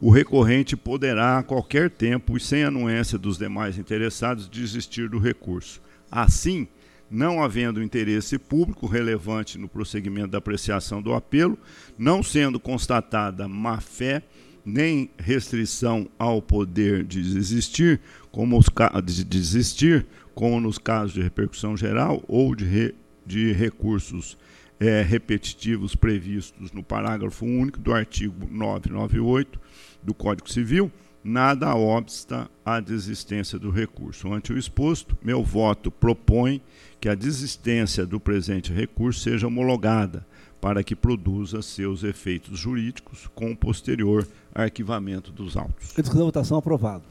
[0.02, 5.82] o recorrente poderá, a qualquer tempo e sem anuência dos demais interessados, desistir do recurso.
[6.12, 6.68] Assim,
[7.10, 11.58] não havendo interesse público relevante no prosseguimento da apreciação do apelo,
[11.98, 14.22] não sendo constatada má-fé
[14.68, 18.66] nem restrição ao poder de desistir, como os
[19.06, 20.06] de desistir,
[20.36, 24.38] como nos casos de repercussão geral ou de, re, de recursos
[24.78, 29.58] é, repetitivos previstos no parágrafo único do artigo 998
[30.04, 30.92] do Código Civil,
[31.24, 34.34] nada obsta à desistência do recurso.
[34.34, 36.62] Ante o exposto, meu voto propõe
[37.00, 40.28] que a desistência do presente recurso seja homologada
[40.68, 45.94] para que produza seus efeitos jurídicos com o posterior arquivamento dos autos.
[45.96, 47.06] Discussão votação aprovado.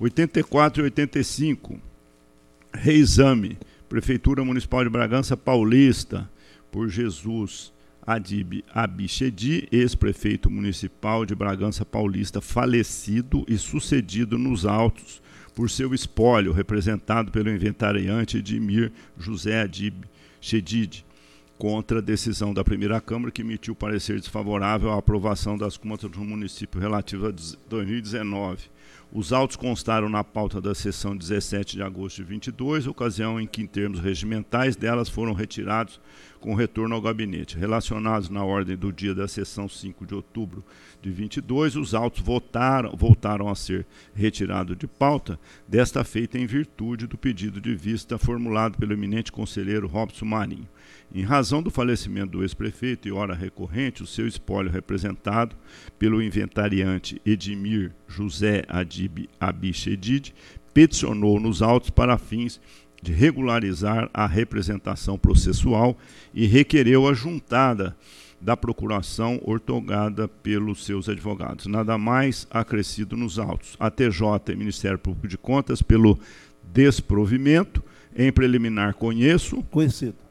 [0.00, 1.78] 84 e 85.
[2.72, 3.58] Reexame.
[3.86, 6.26] Prefeitura Municipal de Bragança Paulista,
[6.72, 7.70] por Jesus
[8.06, 15.20] Adib Abichedi, ex-prefeito municipal de Bragança Paulista, falecido e sucedido nos autos
[15.54, 20.06] por seu espólio, representado pelo inventariante Edmir José Adib
[20.40, 21.04] Chedid,
[21.58, 26.20] contra a decisão da primeira Câmara que emitiu parecer desfavorável à aprovação das contas do
[26.20, 27.34] município relativa a
[27.68, 28.76] 2019.
[29.12, 33.62] Os autos constaram na pauta da sessão 17 de agosto de 22, ocasião em que,
[33.62, 36.00] em termos regimentais, delas foram retirados
[36.40, 37.56] com retorno ao gabinete.
[37.56, 40.62] Relacionados na ordem do dia da sessão 5 de outubro
[41.00, 47.06] de 22, os autos votaram, voltaram a ser retirados de pauta, desta feita em virtude
[47.06, 50.68] do pedido de vista formulado pelo eminente conselheiro Robson Marinho.
[51.14, 55.56] Em razão do falecimento do ex-prefeito e hora recorrente, o seu espólio representado
[55.98, 60.34] pelo inventariante Edmir José Adib Abichedid
[60.74, 62.60] peticionou nos autos para fins
[63.02, 65.96] de regularizar a representação processual
[66.34, 67.96] e requereu a juntada
[68.40, 71.66] da procuração ortogada pelos seus advogados.
[71.66, 73.76] Nada mais acrescido nos autos.
[73.78, 76.18] A TJ e Ministério Público de Contas pelo
[76.72, 77.82] desprovimento
[78.14, 79.62] em preliminar conheço.
[79.70, 80.25] Conhecido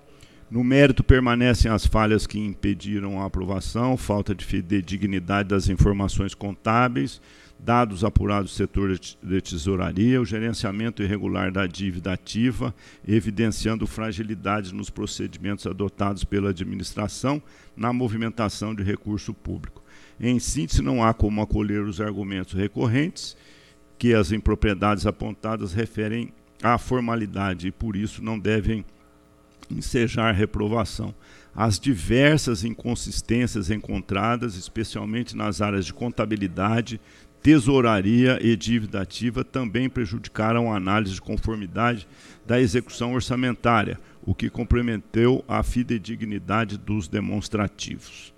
[0.56, 7.22] no mérito permanecem as falhas que impediram a aprovação, falta de fidedignidade das informações contábeis,
[7.60, 12.74] dados apurados do setor de tesouraria, o gerenciamento irregular da dívida ativa,
[13.06, 17.44] evidenciando fragilidades nos procedimentos adotados pela administração
[17.76, 19.84] na movimentação de recurso público.
[20.18, 23.36] Em síntese, não há como acolher os argumentos recorrentes
[24.00, 26.32] que as impropriedades apontadas referem
[26.64, 28.86] à formalidade e, por isso, não devem
[29.70, 31.14] ensejar reprovação.
[31.56, 37.00] As diversas inconsistências encontradas, especialmente nas áreas de contabilidade,
[37.42, 42.08] tesouraria e dívida ativa, também prejudicaram a análise de conformidade
[42.46, 48.34] da execução orçamentária, o que comprometeu a fidedignidade dos demonstrativos.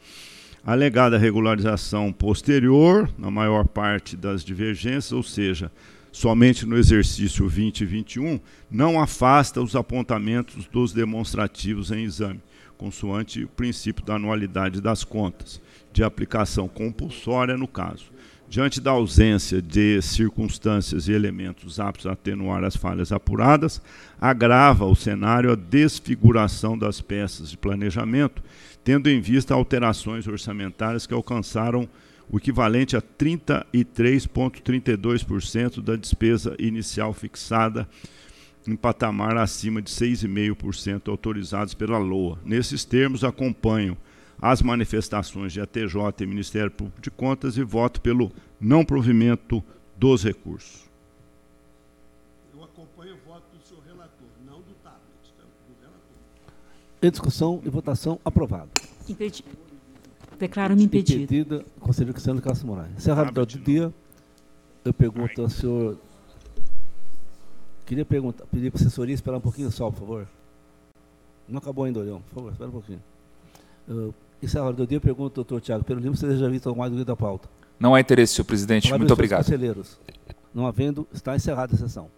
[0.63, 5.71] Alegada regularização posterior, na maior parte das divergências, ou seja,
[6.11, 12.41] somente no exercício 20 e 21, não afasta os apontamentos dos demonstrativos em exame,
[12.77, 15.61] consoante o princípio da anualidade das contas,
[15.91, 18.05] de aplicação compulsória no caso.
[18.49, 23.81] Diante da ausência de circunstâncias e elementos aptos a atenuar as falhas apuradas,
[24.21, 28.41] agrava o cenário a desfiguração das peças de planejamento,
[28.85, 31.89] tendo em vista alterações orçamentárias que alcançaram
[32.29, 37.87] o equivalente a 33,32% da despesa inicial fixada
[38.67, 42.37] em patamar acima de 6,5% autorizados pela LOA.
[42.43, 43.97] Nesses termos, acompanho
[44.41, 49.63] as manifestações de ATJ e Ministério Público de Contas e voto pelo não provimento
[49.95, 50.85] dos recursos.
[52.53, 54.99] Eu acompanho o voto do senhor relator, não do tablet,
[55.37, 55.43] tá?
[55.43, 56.01] do relator.
[57.01, 58.69] Em discussão e votação, aprovado.
[59.07, 59.66] Impedimento.
[60.39, 61.23] Declaro-me impedido.
[61.23, 62.91] Impedida, conselheiro Cristiano Castro Moraes.
[62.97, 63.93] Encerrado o do dia,
[64.85, 65.97] eu pergunto ao senhor.
[67.85, 70.27] Queria perguntar, pedir para a assessoria esperar um pouquinho só, por favor.
[71.47, 72.21] Não acabou ainda, Leão.
[72.21, 73.01] Por favor, espera um pouquinho.
[73.87, 76.75] Uh, encerrado do dia, eu pergunto ao doutor Tiago Pelo Lima se ele já visto
[76.75, 77.49] mais do da pauta.
[77.79, 78.93] Não há interesse, senhor presidente.
[78.93, 79.43] Muito obrigado.
[79.43, 79.97] Conselheiros.
[80.53, 82.09] Não havendo, está encerrada a sessão.